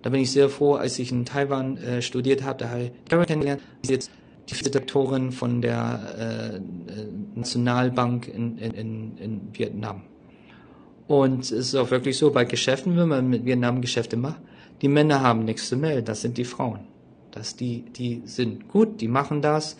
Da 0.02 0.10
bin 0.10 0.20
ich 0.20 0.32
sehr 0.32 0.48
froh, 0.48 0.74
als 0.74 0.98
ich 0.98 1.12
in 1.12 1.24
Taiwan 1.24 1.76
äh, 1.76 2.02
studiert 2.02 2.42
habe, 2.42 2.58
da 2.58 2.70
habe 2.70 2.82
ich 2.84 2.92
Carol 3.08 3.26
kennengelernt, 3.26 3.62
die 3.84 3.92
jetzt 3.92 4.10
die 4.48 4.54
Direktorin 4.54 5.30
von 5.30 5.62
der 5.62 6.58
äh, 6.58 6.60
Nationalbank 7.38 8.26
in, 8.28 8.58
in, 8.58 9.16
in 9.18 9.40
Vietnam. 9.52 10.02
Und 11.06 11.44
es 11.44 11.52
ist 11.52 11.74
auch 11.74 11.90
wirklich 11.90 12.16
so, 12.18 12.30
bei 12.30 12.44
Geschäften, 12.44 12.96
wenn 12.96 13.08
man 13.08 13.28
mit 13.28 13.44
Vietnam 13.44 13.80
Geschäfte 13.80 14.16
macht, 14.16 14.40
die 14.80 14.88
Männer 14.88 15.20
haben 15.20 15.44
nichts 15.44 15.68
zu 15.68 15.76
melden, 15.76 16.04
das 16.06 16.22
sind 16.22 16.38
die 16.38 16.44
Frauen. 16.44 16.80
Das 17.30 17.56
die, 17.56 17.84
die 17.96 18.22
sind 18.24 18.68
gut, 18.68 19.00
die 19.00 19.08
machen 19.08 19.42
das 19.42 19.76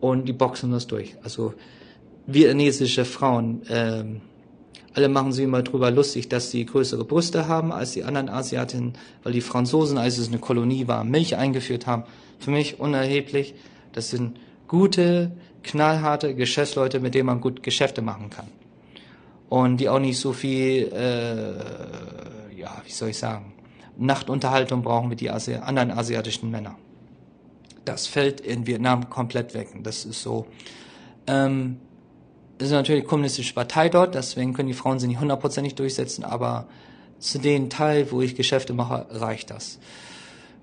und 0.00 0.28
die 0.28 0.32
boxen 0.32 0.70
das 0.70 0.86
durch. 0.86 1.16
Also 1.22 1.54
vietnamesische 2.26 3.04
Frauen, 3.04 3.62
ähm, 3.68 4.20
alle 4.96 5.08
machen 5.10 5.32
sich 5.32 5.44
immer 5.44 5.62
drüber 5.62 5.90
lustig, 5.90 6.30
dass 6.30 6.50
sie 6.50 6.64
größere 6.64 7.04
Brüste 7.04 7.48
haben 7.48 7.70
als 7.70 7.92
die 7.92 8.04
anderen 8.04 8.30
Asiatinnen, 8.30 8.94
weil 9.22 9.34
die 9.34 9.42
Franzosen, 9.42 9.98
als 9.98 10.16
es 10.16 10.28
eine 10.28 10.38
Kolonie 10.38 10.88
war, 10.88 11.04
Milch 11.04 11.36
eingeführt 11.36 11.86
haben. 11.86 12.04
Für 12.38 12.50
mich 12.50 12.80
unerheblich. 12.80 13.54
Das 13.92 14.08
sind 14.08 14.38
gute, 14.68 15.32
knallharte 15.62 16.34
Geschäftsleute, 16.34 17.00
mit 17.00 17.14
denen 17.14 17.26
man 17.26 17.42
gut 17.42 17.62
Geschäfte 17.62 18.00
machen 18.00 18.30
kann. 18.30 18.46
Und 19.50 19.78
die 19.78 19.90
auch 19.90 19.98
nicht 19.98 20.18
so 20.18 20.32
viel, 20.32 20.90
äh, 20.92 22.58
ja, 22.58 22.82
wie 22.84 22.90
soll 22.90 23.10
ich 23.10 23.18
sagen, 23.18 23.52
Nachtunterhaltung 23.98 24.82
brauchen 24.82 25.10
wie 25.10 25.16
die 25.16 25.30
Asi 25.30 25.54
anderen 25.56 25.90
asiatischen 25.90 26.50
Männer. 26.50 26.76
Das 27.84 28.06
fällt 28.06 28.40
in 28.40 28.66
Vietnam 28.66 29.10
komplett 29.10 29.52
weg. 29.52 29.68
Das 29.82 30.06
ist 30.06 30.22
so. 30.22 30.46
Ähm, 31.26 31.76
das 32.58 32.68
ist 32.68 32.72
natürlich 32.72 33.02
die 33.02 33.08
kommunistische 33.08 33.54
Partei 33.54 33.88
dort, 33.88 34.14
deswegen 34.14 34.54
können 34.54 34.68
die 34.68 34.74
Frauen 34.74 34.98
sich 34.98 35.08
nicht 35.08 35.20
hundertprozentig 35.20 35.74
durchsetzen, 35.74 36.24
aber 36.24 36.66
zu 37.18 37.38
dem 37.38 37.70
Teil, 37.70 38.10
wo 38.10 38.20
ich 38.20 38.34
Geschäfte 38.34 38.72
mache, 38.72 39.06
reicht 39.10 39.50
das. 39.50 39.78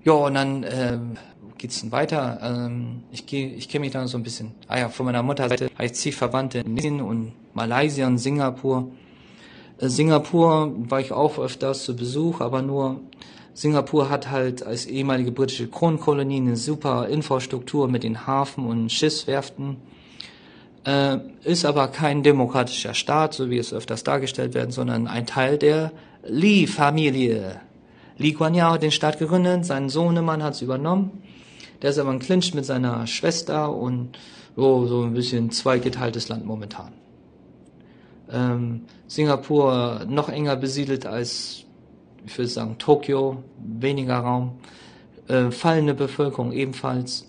Ja, 0.04 0.12
und 0.12 0.34
dann 0.34 0.66
ähm, 0.68 1.16
geht's 1.56 1.80
dann 1.80 1.92
weiter. 1.92 2.38
Ähm, 2.42 3.02
ich 3.10 3.32
ich 3.32 3.68
kenne 3.68 3.84
mich 3.84 3.92
dann 3.92 4.06
so 4.06 4.18
ein 4.18 4.22
bisschen. 4.22 4.52
Ah 4.68 4.78
ja, 4.78 4.88
von 4.88 5.06
meiner 5.06 5.22
Mutterseite 5.22 5.70
habe 5.74 5.86
ich 5.86 5.94
zig 5.94 6.14
Verwandte 6.14 6.58
in 6.58 6.76
Indien 6.76 7.00
und 7.00 7.32
Malaysia 7.54 8.06
und 8.06 8.18
Singapur. 8.18 8.90
Äh, 9.78 9.88
Singapur 9.88 10.74
war 10.90 11.00
ich 11.00 11.12
auch 11.12 11.38
öfters 11.38 11.84
zu 11.84 11.96
Besuch, 11.96 12.40
aber 12.40 12.60
nur 12.62 13.00
Singapur 13.54 14.10
hat 14.10 14.30
halt 14.30 14.64
als 14.64 14.84
ehemalige 14.86 15.32
britische 15.32 15.68
Kronkolonie 15.68 16.38
eine 16.38 16.56
super 16.56 17.08
Infrastruktur 17.08 17.88
mit 17.88 18.02
den 18.02 18.26
Hafen 18.26 18.66
und 18.66 18.90
Schiffswerften 18.90 19.76
äh, 20.84 21.18
ist 21.44 21.64
aber 21.64 21.88
kein 21.88 22.22
demokratischer 22.22 22.94
Staat, 22.94 23.34
so 23.34 23.50
wie 23.50 23.58
es 23.58 23.72
öfters 23.72 24.04
dargestellt 24.04 24.54
werden, 24.54 24.70
sondern 24.70 25.06
ein 25.06 25.26
Teil 25.26 25.58
der 25.58 25.92
Li-Familie. 26.26 27.60
Li 28.16 28.32
Kuan 28.32 28.54
Yew 28.54 28.62
hat 28.62 28.82
den 28.82 28.92
Staat 28.92 29.18
gegründet, 29.18 29.64
sein 29.64 29.88
Sohnemann 29.88 30.42
hat 30.42 30.54
es 30.54 30.62
übernommen. 30.62 31.22
Der 31.82 31.90
ist 31.90 31.98
aber 31.98 32.10
ein 32.10 32.20
Clinch 32.20 32.54
mit 32.54 32.64
seiner 32.64 33.06
Schwester 33.06 33.74
und 33.74 34.16
oh, 34.56 34.86
so 34.86 35.02
ein 35.02 35.14
bisschen 35.14 35.50
zweigeteiltes 35.50 36.28
Land 36.28 36.46
momentan. 36.46 36.92
Ähm, 38.30 38.82
Singapur 39.06 40.06
noch 40.08 40.28
enger 40.28 40.56
besiedelt 40.56 41.06
als, 41.06 41.64
ich 42.24 42.38
würde 42.38 42.48
sagen, 42.48 42.78
Tokio, 42.78 43.42
weniger 43.58 44.18
Raum. 44.18 44.58
Äh, 45.28 45.50
fallende 45.50 45.94
Bevölkerung 45.94 46.52
ebenfalls. 46.52 47.26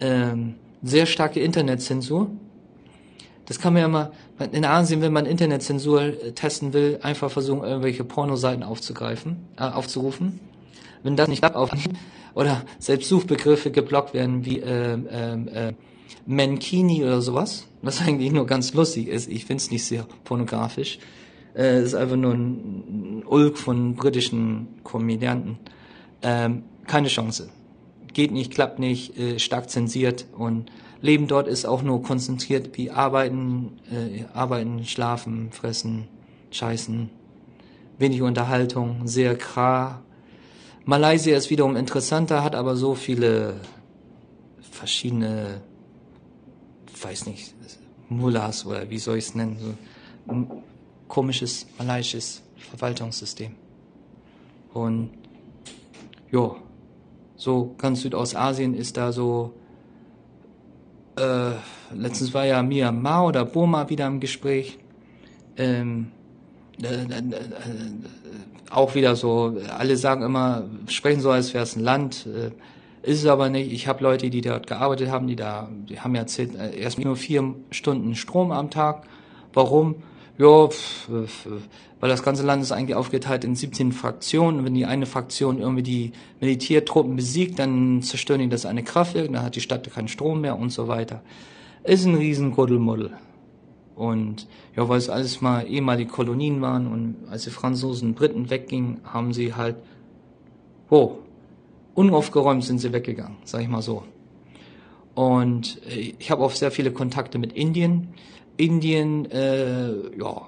Ähm, 0.00 0.54
sehr 0.82 1.06
starke 1.06 1.40
Internetzensur. 1.40 2.30
Das 3.46 3.58
kann 3.58 3.72
man 3.72 3.82
ja 3.82 3.88
mal, 3.88 4.12
in 4.52 4.64
Asien, 4.64 5.00
wenn 5.00 5.12
man 5.12 5.26
Internetzensur 5.26 6.02
äh, 6.02 6.32
testen 6.32 6.72
will, 6.72 6.98
einfach 7.02 7.30
versuchen, 7.30 7.64
irgendwelche 7.64 8.04
Pornoseiten 8.04 8.62
aufzugreifen, 8.62 9.36
äh, 9.56 9.62
aufzurufen. 9.64 10.40
Wenn 11.02 11.16
das 11.16 11.28
nicht 11.28 11.40
klappt, 11.40 11.56
auf, 11.56 11.70
oder 12.34 12.62
selbst 12.78 13.08
Suchbegriffe 13.08 13.70
geblockt 13.70 14.14
werden 14.14 14.44
wie 14.44 14.60
äh, 14.60 14.94
äh, 14.94 15.68
äh, 15.68 15.72
Mankini 16.26 17.02
oder 17.02 17.20
sowas, 17.20 17.66
was 17.82 18.00
eigentlich 18.00 18.32
nur 18.32 18.46
ganz 18.46 18.74
lustig 18.74 19.08
ist. 19.08 19.28
Ich 19.28 19.44
finde 19.44 19.62
es 19.62 19.70
nicht 19.70 19.84
sehr 19.84 20.06
pornografisch. 20.24 20.98
Äh, 21.56 21.82
ist 21.82 21.94
einfach 21.94 22.16
nur 22.16 22.32
ein 22.32 23.24
Ulk 23.26 23.58
von 23.58 23.96
britischen 23.96 24.68
Komödianten. 24.84 25.58
Ähm, 26.22 26.62
keine 26.86 27.08
Chance. 27.08 27.50
geht 28.12 28.30
nicht, 28.30 28.52
klappt 28.52 28.78
nicht, 28.78 29.18
äh, 29.18 29.38
stark 29.38 29.70
zensiert 29.70 30.26
und 30.36 30.70
Leben 31.02 31.26
dort 31.26 31.48
ist 31.48 31.66
auch 31.66 31.82
nur 31.82 32.02
konzentriert 32.02 32.78
wie 32.78 32.90
arbeiten, 32.90 33.80
äh, 33.90 34.24
arbeiten, 34.32 34.84
schlafen, 34.84 35.50
fressen, 35.50 36.08
scheißen, 36.52 37.10
wenig 37.98 38.22
Unterhaltung, 38.22 39.06
sehr 39.06 39.36
klar. 39.36 40.02
Malaysia 40.84 41.36
ist 41.36 41.50
wiederum 41.50 41.76
interessanter, 41.76 42.44
hat 42.44 42.54
aber 42.54 42.76
so 42.76 42.94
viele 42.94 43.60
verschiedene, 44.60 45.60
weiß 47.02 47.26
nicht, 47.26 47.52
Mullahs 48.08 48.64
oder 48.64 48.88
wie 48.88 48.98
soll 48.98 49.18
ich 49.18 49.24
es 49.24 49.34
nennen, 49.34 49.56
so 49.58 50.32
ein 50.32 50.48
komisches 51.08 51.66
malaysisches 51.78 52.42
Verwaltungssystem. 52.70 53.56
Und 54.72 55.10
ja, 56.30 56.54
so 57.36 57.74
ganz 57.76 58.02
Südostasien 58.02 58.74
ist 58.74 58.96
da 58.96 59.12
so, 59.12 59.54
äh, 61.16 61.52
letztens 61.94 62.32
war 62.34 62.44
ja 62.46 62.62
Myanmar 62.62 63.26
oder 63.26 63.44
Burma 63.44 63.88
wieder 63.88 64.06
im 64.06 64.20
Gespräch. 64.20 64.78
Ähm, 65.56 66.08
äh, 66.82 66.86
äh, 66.86 67.18
äh, 67.18 67.32
auch 68.70 68.94
wieder 68.94 69.16
so, 69.16 69.58
alle 69.76 69.96
sagen 69.96 70.22
immer, 70.22 70.64
sprechen 70.88 71.20
so, 71.20 71.30
als 71.30 71.52
wäre 71.52 71.64
es 71.64 71.76
ein 71.76 71.82
Land. 71.82 72.26
Äh, 72.26 72.50
ist 73.02 73.18
es 73.18 73.26
aber 73.26 73.50
nicht. 73.50 73.72
Ich 73.72 73.88
habe 73.88 74.02
Leute, 74.02 74.30
die 74.30 74.40
dort 74.40 74.66
gearbeitet 74.66 75.10
haben, 75.10 75.26
die 75.26 75.36
da, 75.36 75.68
die 75.88 76.00
haben 76.00 76.14
ja 76.14 76.22
erzählt, 76.22 76.54
äh, 76.54 76.76
erst 76.78 76.98
nur 76.98 77.16
vier 77.16 77.54
Stunden 77.70 78.14
Strom 78.14 78.52
am 78.52 78.70
Tag. 78.70 79.04
Warum? 79.52 79.96
Ja, 80.38 80.68
weil 82.00 82.08
das 82.10 82.22
ganze 82.22 82.42
Land 82.42 82.62
ist 82.62 82.72
eigentlich 82.72 82.96
aufgeteilt 82.96 83.44
in 83.44 83.54
17 83.54 83.92
Fraktionen. 83.92 84.64
Wenn 84.64 84.74
die 84.74 84.86
eine 84.86 85.06
Fraktion 85.06 85.60
irgendwie 85.60 85.82
die 85.82 86.12
Militärtruppen 86.40 87.16
besiegt, 87.16 87.58
dann 87.58 88.02
zerstören 88.02 88.40
die 88.40 88.48
das 88.48 88.66
eine 88.66 88.82
Kraftwerk, 88.82 89.30
dann 89.32 89.42
hat 89.42 89.56
die 89.56 89.60
Stadt 89.60 89.88
keinen 89.92 90.08
Strom 90.08 90.40
mehr 90.40 90.58
und 90.58 90.70
so 90.70 90.88
weiter. 90.88 91.22
Ist 91.84 92.06
ein 92.06 92.14
riesen 92.14 92.52
Kuddelmuddel. 92.52 93.12
Und 93.94 94.48
ja, 94.74 94.88
weil 94.88 94.98
es 94.98 95.10
alles 95.10 95.40
mal 95.40 95.66
ehemalige 95.68 96.10
Kolonien 96.10 96.60
waren 96.60 96.86
und 96.86 97.16
als 97.30 97.44
die 97.44 97.50
Franzosen 97.50 98.08
und 98.08 98.14
Briten 98.14 98.50
weggingen, 98.50 99.00
haben 99.04 99.32
sie 99.32 99.54
halt, 99.54 99.76
oh, 100.88 101.18
unaufgeräumt 101.94 102.64
sind 102.64 102.78
sie 102.78 102.92
weggegangen, 102.92 103.36
sag 103.44 103.62
ich 103.62 103.68
mal 103.68 103.82
so. 103.82 104.02
Und 105.14 105.80
äh, 105.88 106.14
ich 106.18 106.30
habe 106.30 106.42
auch 106.42 106.52
sehr 106.52 106.70
viele 106.70 106.90
Kontakte 106.90 107.38
mit 107.38 107.52
Indien. 107.52 108.08
Indien, 108.62 109.30
äh, 109.30 110.16
ja, 110.18 110.42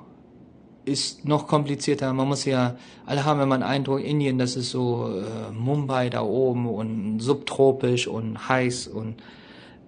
ist 0.84 1.24
noch 1.24 1.46
komplizierter. 1.48 2.12
Man 2.12 2.28
muss 2.28 2.44
ja, 2.44 2.76
alle 3.06 3.24
haben 3.24 3.40
immer 3.40 3.54
einen 3.54 3.64
Eindruck, 3.64 4.04
Indien, 4.04 4.38
das 4.38 4.54
ist 4.54 4.70
so 4.70 5.08
äh, 5.08 5.52
Mumbai 5.52 6.10
da 6.10 6.22
oben 6.22 6.68
und 6.68 7.20
subtropisch 7.20 8.06
und 8.06 8.48
heiß 8.48 8.88
und 8.88 9.16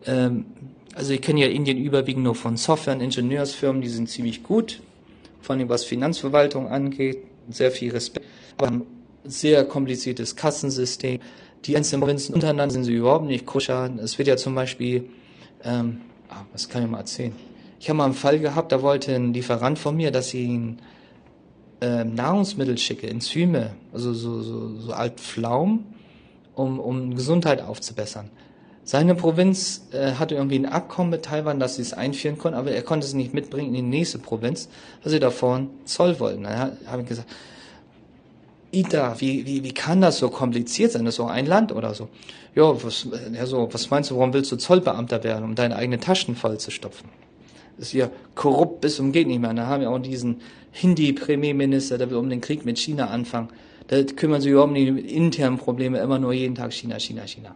ähm, 0.07 0.47
also 0.95 1.13
ich 1.13 1.21
kenne 1.21 1.41
ja 1.41 1.49
Indien 1.49 1.79
überwiegend 1.79 2.25
nur 2.25 2.35
von 2.35 2.57
Software- 2.57 2.95
und 2.95 3.03
Ingenieursfirmen, 3.03 3.83
die 3.83 3.89
sind 3.89 4.09
ziemlich 4.09 4.43
gut, 4.43 4.81
vor 5.41 5.55
allem 5.55 5.69
was 5.69 5.85
Finanzverwaltung 5.85 6.69
angeht, 6.69 7.19
sehr 7.51 7.71
viel 7.71 7.93
Respekt, 7.93 8.27
aber 8.57 8.67
haben 8.69 8.87
sehr 9.25 9.65
kompliziertes 9.65 10.35
Kassensystem. 10.35 11.21
Die 11.65 11.77
einzelnen 11.77 12.01
Provinzen 12.01 12.35
untereinander 12.35 12.73
sind 12.73 12.85
sie 12.85 12.95
überhaupt 12.95 13.27
nicht 13.27 13.45
koscher. 13.45 13.91
Es 14.03 14.19
wird 14.19 14.29
ja 14.29 14.37
zum 14.37 14.55
Beispiel, 14.55 15.11
ähm, 15.63 16.01
ah, 16.29 16.45
was 16.53 16.69
kann 16.69 16.85
ich 16.85 16.91
mal 16.91 16.99
erzählen? 16.99 17.33
Ich 17.87 17.89
habe 17.89 17.99
mal 17.99 18.07
einen 18.07 18.15
Fall 18.15 18.41
gehabt, 18.41 18.73
da 18.73 18.83
wollte 18.83 19.15
ein 19.15 19.33
Lieferant 19.33 19.79
von 19.79 19.97
mir, 19.97 20.11
dass 20.11 20.35
ich 20.35 20.41
ihn 20.41 20.81
ähm, 21.81 22.17
Nahrungsmittel 22.17 22.77
schicke, 22.79 23.09
Enzyme, 23.09 23.77
also 23.93 24.13
so, 24.13 24.43
so, 24.43 24.77
so 24.77 24.93
alt 24.93 25.21
Pflaum, 25.21 25.85
um, 26.57 26.81
um 26.81 27.15
Gesundheit 27.15 27.63
aufzubessern. 27.63 28.29
Seine 28.83 29.15
Provinz 29.15 29.87
äh, 29.93 30.15
hatte 30.15 30.35
irgendwie 30.35 30.59
ein 30.59 30.67
Abkommen 30.67 31.11
mit 31.11 31.27
Taiwan, 31.27 31.61
dass 31.61 31.77
sie 31.77 31.83
es 31.83 31.93
einführen 31.93 32.39
konnten, 32.39 32.59
aber 32.59 32.73
er 32.73 32.83
konnte 32.83 33.07
es 33.07 33.15
nicht 33.15 33.33
mitbringen 33.33 33.69
in 33.69 33.75
die 33.75 33.83
nächste 33.99 34.19
Provinz, 34.19 34.69
weil 35.05 35.13
sie 35.13 35.21
davon 35.21 35.71
Zoll 35.85 36.19
wollten. 36.19 36.43
Dann 36.43 36.77
habe 36.89 37.03
ich 37.03 37.09
gesagt, 37.09 37.29
Ida, 38.73 39.15
wie, 39.21 39.47
wie, 39.47 39.63
wie 39.63 39.75
kann 39.75 40.01
das 40.01 40.19
so 40.19 40.29
kompliziert 40.29 40.91
sein? 40.91 41.05
Das 41.05 41.13
ist 41.13 41.19
so 41.19 41.27
ein 41.27 41.47
Land 41.47 41.71
oder 41.71 41.95
so. 41.95 42.09
Ja, 42.57 42.83
was, 42.83 43.07
ja, 43.33 43.47
so, 43.47 43.69
was 43.73 43.91
meinst 43.91 44.11
du, 44.11 44.17
warum 44.17 44.33
willst 44.33 44.51
du 44.51 44.57
Zollbeamter 44.57 45.23
werden, 45.23 45.45
um 45.45 45.55
deine 45.55 45.77
eigenen 45.77 46.01
Taschen 46.01 46.35
voll 46.35 46.59
zu 46.59 46.73
stopfen? 46.73 47.09
Ist 47.79 47.93
ja 47.93 48.11
korrupt 48.35 48.81
bis 48.81 48.97
zum 48.97 49.13
geht 49.13 49.27
nicht 49.27 49.41
mehr. 49.41 49.53
Da 49.55 49.67
haben 49.67 49.83
wir 49.83 49.91
auch 49.91 49.99
diesen 49.99 50.41
Hindi-Premierminister, 50.73 51.99
der 51.99 52.11
will 52.11 52.17
um 52.17 52.31
den 52.31 52.41
Krieg 52.41 52.65
mit 52.65 52.79
China 52.79 53.09
anfangen. 53.09 53.49
Da 53.89 54.03
kümmern 54.03 54.41
sich 54.41 54.51
überhaupt 54.51 54.73
nicht 54.73 54.91
um 54.91 54.97
die 54.97 55.15
internen 55.15 55.59
Probleme, 55.59 55.99
immer 55.99 56.19
nur 56.19 56.33
jeden 56.33 56.55
Tag 56.55 56.73
China, 56.73 56.99
China, 56.99 57.27
China 57.27 57.55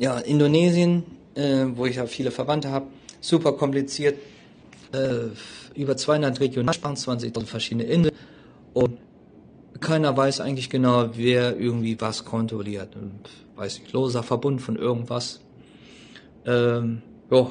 ja, 0.00 0.18
Indonesien, 0.18 1.04
äh, 1.34 1.66
wo 1.74 1.84
ich 1.84 1.96
ja 1.96 2.06
viele 2.06 2.30
Verwandte 2.30 2.70
habe, 2.70 2.86
super 3.20 3.52
kompliziert, 3.52 4.18
äh, 4.92 5.28
über 5.78 5.96
200 5.96 6.40
Regionalsprachen, 6.40 6.96
20.000 6.96 7.44
verschiedene 7.44 7.84
Inseln 7.84 8.16
und 8.72 8.98
keiner 9.80 10.16
weiß 10.16 10.40
eigentlich 10.40 10.70
genau, 10.70 11.10
wer 11.14 11.58
irgendwie 11.58 12.00
was 12.00 12.24
kontrolliert. 12.24 12.96
Und, 12.96 13.20
weiß 13.56 13.78
ich, 13.78 13.92
loser 13.92 14.22
Verbund 14.22 14.60
von 14.60 14.76
irgendwas. 14.76 15.40
Ähm, 16.46 17.02
jo, 17.30 17.50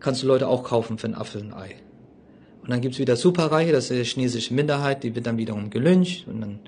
kannst 0.00 0.22
du 0.22 0.26
Leute 0.26 0.48
auch 0.48 0.64
kaufen 0.64 0.98
für 0.98 1.06
einen 1.06 1.14
Apfel 1.14 1.42
und 1.42 1.52
ein 1.52 1.58
Ei. 1.58 1.74
Und 2.62 2.70
dann 2.70 2.80
gibt's 2.80 2.98
wieder 2.98 3.16
Superreiche, 3.16 3.72
das 3.72 3.90
ist 3.90 3.90
die 3.90 4.04
chinesische 4.04 4.52
Minderheit, 4.52 5.04
die 5.04 5.14
wird 5.14 5.26
dann 5.26 5.36
wiederum 5.36 5.70
gelyncht. 5.70 6.26
Und 6.26 6.40
dann, 6.40 6.58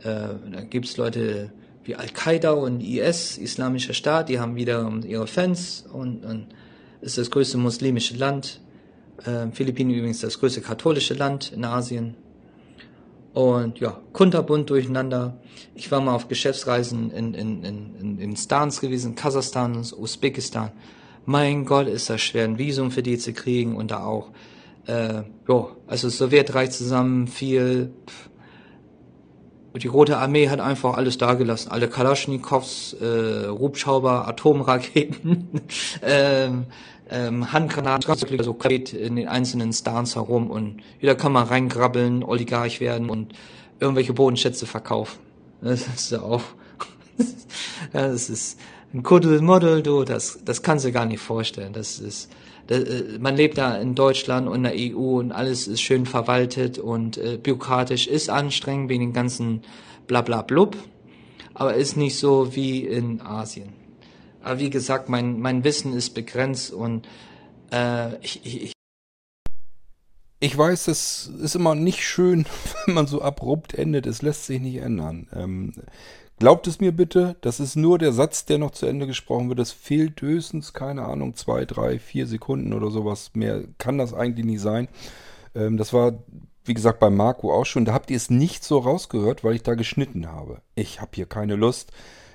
äh, 0.00 0.34
dann 0.50 0.68
gibt's 0.68 0.98
Leute, 0.98 1.50
wie 1.84 1.96
Al-Qaida 1.96 2.50
und 2.50 2.82
IS, 2.82 3.38
Islamischer 3.38 3.94
Staat, 3.94 4.28
die 4.28 4.38
haben 4.38 4.56
wieder 4.56 4.92
ihre 5.06 5.26
Fans 5.26 5.86
und, 5.90 6.24
und 6.24 6.48
ist 7.00 7.18
das 7.18 7.30
größte 7.30 7.56
muslimische 7.56 8.16
Land. 8.16 8.60
Äh, 9.24 9.50
Philippinen 9.52 9.90
übrigens 9.90 10.20
das 10.20 10.38
größte 10.38 10.60
katholische 10.60 11.14
Land 11.14 11.52
in 11.52 11.64
Asien. 11.64 12.14
Und 13.32 13.80
ja, 13.80 13.98
kunterbunt 14.12 14.68
durcheinander. 14.68 15.38
Ich 15.74 15.90
war 15.90 16.02
mal 16.02 16.14
auf 16.14 16.28
Geschäftsreisen 16.28 17.10
in, 17.10 17.32
in, 17.32 17.64
in, 17.64 18.18
in 18.18 18.36
Stans 18.36 18.80
gewesen, 18.80 19.14
Kasachstan, 19.14 19.78
Usbekistan. 19.78 20.72
Mein 21.24 21.64
Gott, 21.64 21.86
ist 21.86 22.10
das 22.10 22.20
schwer, 22.20 22.44
ein 22.44 22.58
Visum 22.58 22.90
für 22.90 23.02
die 23.02 23.18
zu 23.18 23.32
kriegen 23.32 23.76
und 23.76 23.90
da 23.90 24.04
auch. 24.04 24.30
Äh, 24.86 25.22
ja, 25.48 25.66
also 25.86 26.08
Sowjetreich 26.08 26.70
zusammen 26.72 27.28
viel. 27.28 27.92
Pff, 28.06 28.30
die 29.78 29.86
Rote 29.86 30.18
Armee 30.18 30.48
hat 30.48 30.60
einfach 30.60 30.96
alles 30.96 31.18
dagelassen. 31.18 31.70
Alle 31.70 31.88
Kalaschnikows, 31.88 32.94
äh, 33.00 33.48
Hubschrauber, 33.48 34.28
Atomraketen, 34.28 35.48
ähm, 36.02 36.66
ähm, 37.08 37.52
Handgranaten, 37.52 38.42
so 38.42 38.54
quet 38.54 38.92
in 38.92 39.16
den 39.16 39.28
einzelnen 39.28 39.72
Stans 39.72 40.16
herum 40.16 40.50
und 40.50 40.82
jeder 41.00 41.14
kann 41.14 41.32
mal 41.32 41.44
reingrabbeln, 41.44 42.22
Oligarch 42.22 42.80
werden 42.80 43.08
und 43.08 43.34
irgendwelche 43.80 44.12
Bodenschätze 44.12 44.66
verkaufen. 44.66 45.18
Das 45.60 45.86
ist 45.86 46.10
ja 46.10 46.22
auch, 46.22 46.42
ja, 47.92 48.08
das 48.08 48.28
ist 48.28 48.58
ein 48.94 49.02
Kuddelmuddel, 49.02 49.82
du, 49.82 50.04
das, 50.04 50.40
das 50.44 50.62
kannst 50.62 50.84
du 50.84 50.92
gar 50.92 51.06
nicht 51.06 51.20
vorstellen. 51.20 51.72
Das 51.72 51.98
ist, 51.98 52.30
äh, 52.68 53.18
man 53.18 53.36
lebt 53.36 53.58
da 53.58 53.76
in 53.76 53.94
Deutschland 53.94 54.48
und 54.48 54.56
in 54.56 54.62
der 54.64 54.74
EU 54.76 55.18
und 55.18 55.32
alles 55.32 55.66
ist 55.66 55.80
schön 55.80 56.06
verwaltet 56.06 56.78
und 56.78 57.16
äh, 57.18 57.38
bürokratisch, 57.42 58.06
ist 58.06 58.28
anstrengend 58.28 58.90
wegen 58.90 59.06
den 59.06 59.12
ganzen 59.12 59.62
Blablablub, 60.06 60.76
aber 61.54 61.74
ist 61.74 61.96
nicht 61.96 62.18
so 62.18 62.54
wie 62.54 62.86
in 62.86 63.20
Asien. 63.22 63.72
Aber 64.42 64.58
wie 64.58 64.70
gesagt, 64.70 65.08
mein, 65.08 65.40
mein 65.40 65.64
Wissen 65.64 65.92
ist 65.94 66.10
begrenzt 66.10 66.72
und 66.72 67.06
äh, 67.72 68.16
ich, 68.22 68.40
ich, 68.44 68.72
ich 70.40 70.58
weiß, 70.58 70.88
es 70.88 71.30
ist 71.40 71.54
immer 71.54 71.74
nicht 71.74 72.04
schön, 72.04 72.44
wenn 72.86 72.94
man 72.94 73.06
so 73.06 73.22
abrupt 73.22 73.74
endet. 73.74 74.06
Es 74.06 74.22
lässt 74.22 74.46
sich 74.46 74.60
nicht 74.60 74.76
ändern. 74.76 75.28
Ähm, 75.34 75.72
Glaubt 76.42 76.66
es 76.66 76.80
mir 76.80 76.90
bitte, 76.90 77.36
das 77.40 77.60
ist 77.60 77.76
nur 77.76 77.98
der 77.98 78.12
Satz, 78.12 78.44
der 78.44 78.58
noch 78.58 78.72
zu 78.72 78.86
Ende 78.86 79.06
gesprochen 79.06 79.48
wird. 79.48 79.60
Es 79.60 79.70
fehlt 79.70 80.20
höchstens, 80.22 80.72
keine 80.72 81.04
Ahnung, 81.04 81.36
zwei, 81.36 81.64
drei, 81.64 82.00
vier 82.00 82.26
Sekunden 82.26 82.72
oder 82.72 82.90
sowas. 82.90 83.30
Mehr 83.34 83.62
kann 83.78 83.96
das 83.96 84.12
eigentlich 84.12 84.44
nicht 84.44 84.60
sein. 84.60 84.88
Ähm, 85.54 85.76
das 85.76 85.92
war, 85.92 86.14
wie 86.64 86.74
gesagt, 86.74 86.98
bei 86.98 87.10
Marco 87.10 87.54
auch 87.54 87.64
schon. 87.64 87.84
Da 87.84 87.92
habt 87.92 88.10
ihr 88.10 88.16
es 88.16 88.28
nicht 88.28 88.64
so 88.64 88.78
rausgehört, 88.78 89.44
weil 89.44 89.54
ich 89.54 89.62
da 89.62 89.76
geschnitten 89.76 90.32
habe. 90.32 90.62
Ich 90.74 91.00
habe 91.00 91.12
hier 91.14 91.26
keine 91.26 91.54
Lust, 91.54 91.92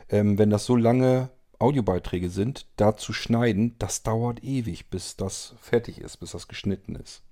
ähm, 0.07 0.37
wenn 0.37 0.51
das 0.51 0.63
so 0.63 0.77
lange 0.77 1.27
Audiobeiträge 1.59 2.29
sind, 2.29 2.65
da 2.77 2.95
zu 2.95 3.11
schneiden. 3.11 3.75
Das 3.77 4.03
dauert 4.03 4.41
ewig, 4.41 4.89
bis 4.89 5.17
das 5.17 5.53
fertig 5.59 5.99
ist, 5.99 6.15
bis 6.15 6.31
das 6.31 6.47
geschnitten 6.47 6.95
ist. 6.95 7.23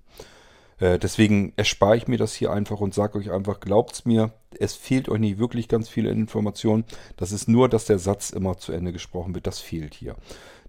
Äh, 0.80 1.00
deswegen 1.00 1.54
erspare 1.56 1.98
ich 1.98 2.08
mir 2.08 2.18
das 2.18 2.34
hier 2.34 2.52
einfach 2.52 2.80
und 2.82 2.94
sage 2.94 3.18
euch 3.18 3.32
einfach, 3.32 3.60
glaubt's 3.60 4.06
mir, 4.06 4.34
es 4.60 4.76
fehlt 4.76 5.10
euch 5.10 5.20
nicht 5.20 5.38
wirklich 5.38 5.68
ganz 5.68 5.90
viele 5.90 6.10
Informationen. 6.10 6.86
Das 7.18 7.32
ist 7.32 7.48
nur, 7.48 7.70
dass 7.70 7.86
der 7.86 8.00
Satz 8.00 8.30
immer 8.30 8.58
zu 8.58 8.72
Ende 8.72 8.92
gesprochen 8.92 9.36
wird. 9.36 9.48
Das 9.48 9.60
fehlt 9.60 9.94
hier. 9.94 10.16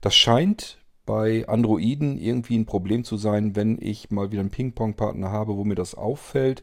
Das 0.01 0.15
scheint 0.15 0.79
bei 1.05 1.47
Androiden 1.49 2.19
irgendwie 2.19 2.59
ein 2.59 2.67
Problem 2.67 3.05
zu 3.05 3.17
sein, 3.17 3.55
wenn 3.55 3.79
ich 3.81 4.11
mal 4.11 4.33
wieder 4.33 4.41
einen 4.41 4.51
Ping-Pong-Partner 4.51 5.31
habe, 5.31 5.57
wo 5.57 5.65
mir 5.65 5.77
das 5.77 5.95
auffällt, 5.95 6.63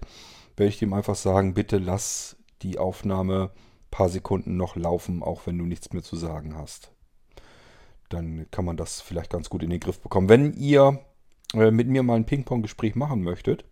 werde 0.58 0.70
ich 0.70 0.80
dem 0.80 0.94
einfach 0.94 1.16
sagen, 1.16 1.54
bitte 1.54 1.78
lass 1.78 2.36
die 2.62 2.78
Aufnahme 2.78 3.52
paar 3.90 4.10
Sekunden 4.10 4.58
noch 4.58 4.76
laufen, 4.76 5.24
auch 5.24 5.46
wenn 5.46 5.58
du 5.58 5.66
nichts 5.66 5.94
mehr 5.94 6.04
zu 6.04 6.16
sagen 6.16 6.56
hast. 6.58 6.92
Dann 8.10 8.48
kann 8.52 8.66
man 8.66 8.76
das 8.76 9.02
vielleicht 9.02 9.32
ganz 9.32 9.50
gut 9.50 9.64
in 9.64 9.70
den 9.70 9.80
Griff 9.80 10.00
bekommen. 10.00 10.30
Wenn 10.30 10.54
ihr 10.54 11.00
äh, 11.54 11.72
mit 11.72 11.88
mir 11.88 12.04
mal 12.04 12.16
ein 12.16 12.26
Ping-Pong-Gespräch 12.26 12.96
machen 12.96 13.22
möchtet 13.22 13.66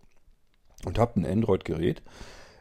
und 0.84 0.98
habt 0.98 1.16
ein 1.16 1.26
Android-Gerät, 1.26 2.02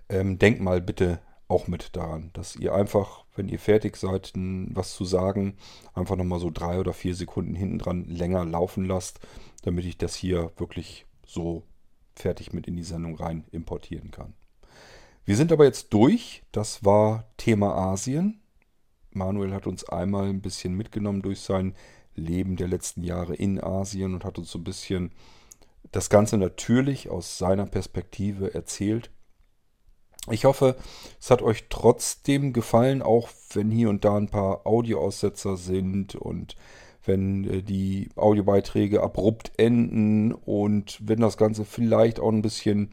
ähm, 0.09 0.37
denkt 0.39 0.61
mal 0.61 0.81
bitte 0.81 1.19
auch 1.47 1.67
mit 1.67 1.95
daran, 1.95 2.29
dass 2.33 2.55
ihr 2.55 2.73
einfach, 2.73 3.25
wenn 3.35 3.49
ihr 3.49 3.59
fertig 3.59 3.97
seid, 3.97 4.31
was 4.35 4.93
zu 4.93 5.03
sagen, 5.03 5.57
einfach 5.93 6.15
nochmal 6.15 6.39
so 6.39 6.49
drei 6.49 6.79
oder 6.79 6.93
vier 6.93 7.13
Sekunden 7.13 7.55
hinten 7.55 7.77
dran 7.77 8.05
länger 8.05 8.45
laufen 8.45 8.85
lasst, 8.85 9.19
damit 9.63 9.85
ich 9.85 9.97
das 9.97 10.15
hier 10.15 10.51
wirklich 10.57 11.05
so 11.25 11.63
fertig 12.15 12.53
mit 12.53 12.67
in 12.67 12.77
die 12.77 12.83
Sendung 12.83 13.15
rein 13.15 13.43
importieren 13.51 14.11
kann. 14.11 14.33
Wir 15.25 15.35
sind 15.35 15.51
aber 15.51 15.65
jetzt 15.65 15.93
durch. 15.93 16.43
Das 16.51 16.83
war 16.83 17.25
Thema 17.37 17.75
Asien. 17.75 18.41
Manuel 19.11 19.53
hat 19.53 19.67
uns 19.67 19.83
einmal 19.87 20.29
ein 20.29 20.41
bisschen 20.41 20.75
mitgenommen 20.75 21.21
durch 21.21 21.41
sein 21.41 21.75
Leben 22.15 22.55
der 22.55 22.67
letzten 22.67 23.03
Jahre 23.03 23.35
in 23.35 23.61
Asien 23.61 24.13
und 24.13 24.25
hat 24.25 24.37
uns 24.37 24.51
so 24.51 24.59
ein 24.59 24.63
bisschen 24.63 25.11
das 25.91 26.09
Ganze 26.09 26.37
natürlich 26.37 27.09
aus 27.09 27.37
seiner 27.37 27.65
Perspektive 27.65 28.53
erzählt. 28.53 29.11
Ich 30.29 30.45
hoffe, 30.45 30.75
es 31.19 31.31
hat 31.31 31.41
euch 31.41 31.65
trotzdem 31.69 32.53
gefallen, 32.53 33.01
auch 33.01 33.29
wenn 33.53 33.71
hier 33.71 33.89
und 33.89 34.05
da 34.05 34.17
ein 34.17 34.29
paar 34.29 34.67
Audioaussetzer 34.67 35.57
sind 35.57 36.15
und 36.15 36.55
wenn 37.03 37.43
äh, 37.45 37.63
die 37.63 38.09
Audiobeiträge 38.15 39.01
abrupt 39.01 39.51
enden 39.57 40.31
und 40.31 40.99
wenn 41.03 41.19
das 41.19 41.37
Ganze 41.37 41.65
vielleicht 41.65 42.19
auch 42.19 42.31
ein 42.31 42.43
bisschen 42.43 42.91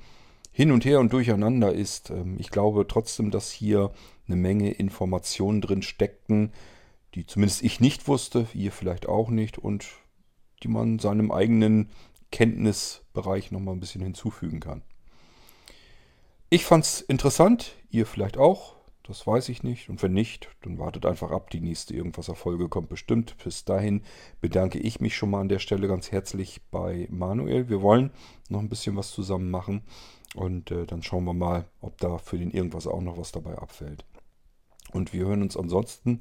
hin 0.50 0.72
und 0.72 0.84
her 0.84 1.00
und 1.00 1.12
durcheinander 1.12 1.72
ist. 1.72 2.10
Ähm, 2.10 2.36
ich 2.38 2.50
glaube 2.50 2.86
trotzdem, 2.88 3.30
dass 3.30 3.50
hier 3.50 3.90
eine 4.26 4.36
Menge 4.36 4.70
Informationen 4.70 5.60
drin 5.60 5.82
steckten, 5.82 6.52
die 7.14 7.26
zumindest 7.26 7.62
ich 7.62 7.80
nicht 7.80 8.08
wusste, 8.08 8.46
ihr 8.54 8.72
vielleicht 8.72 9.08
auch 9.08 9.30
nicht 9.30 9.58
und 9.58 9.86
die 10.62 10.68
man 10.68 10.98
seinem 10.98 11.30
eigenen 11.30 11.90
Kenntnisbereich 12.30 13.50
nochmal 13.50 13.74
ein 13.74 13.80
bisschen 13.80 14.02
hinzufügen 14.02 14.60
kann. 14.60 14.82
Ich 16.50 16.64
fand 16.64 16.84
es 16.84 17.00
interessant, 17.00 17.74
ihr 17.90 18.06
vielleicht 18.06 18.36
auch. 18.38 18.76
Das 19.02 19.26
weiß 19.26 19.48
ich 19.48 19.62
nicht. 19.62 19.88
Und 19.88 20.02
wenn 20.02 20.12
nicht, 20.12 20.50
dann 20.62 20.78
wartet 20.78 21.06
einfach 21.06 21.30
ab. 21.30 21.48
Die 21.50 21.60
nächste 21.60 21.94
Irgendwas-Erfolge 21.94 22.68
kommt 22.68 22.90
bestimmt. 22.90 23.36
Bis 23.42 23.64
dahin 23.64 24.02
bedanke 24.42 24.78
ich 24.78 25.00
mich 25.00 25.16
schon 25.16 25.30
mal 25.30 25.40
an 25.40 25.48
der 25.48 25.60
Stelle 25.60 25.88
ganz 25.88 26.12
herzlich 26.12 26.60
bei 26.70 27.06
Manuel. 27.10 27.70
Wir 27.70 27.80
wollen 27.80 28.10
noch 28.50 28.60
ein 28.60 28.68
bisschen 28.68 28.96
was 28.96 29.10
zusammen 29.10 29.50
machen. 29.50 29.82
Und 30.34 30.70
äh, 30.70 30.84
dann 30.84 31.02
schauen 31.02 31.24
wir 31.24 31.32
mal, 31.32 31.64
ob 31.80 31.96
da 31.98 32.18
für 32.18 32.36
den 32.36 32.50
Irgendwas 32.50 32.86
auch 32.86 33.00
noch 33.00 33.16
was 33.16 33.32
dabei 33.32 33.56
abfällt. 33.56 34.04
Und 34.92 35.14
wir 35.14 35.24
hören 35.24 35.42
uns 35.42 35.56
ansonsten 35.56 36.20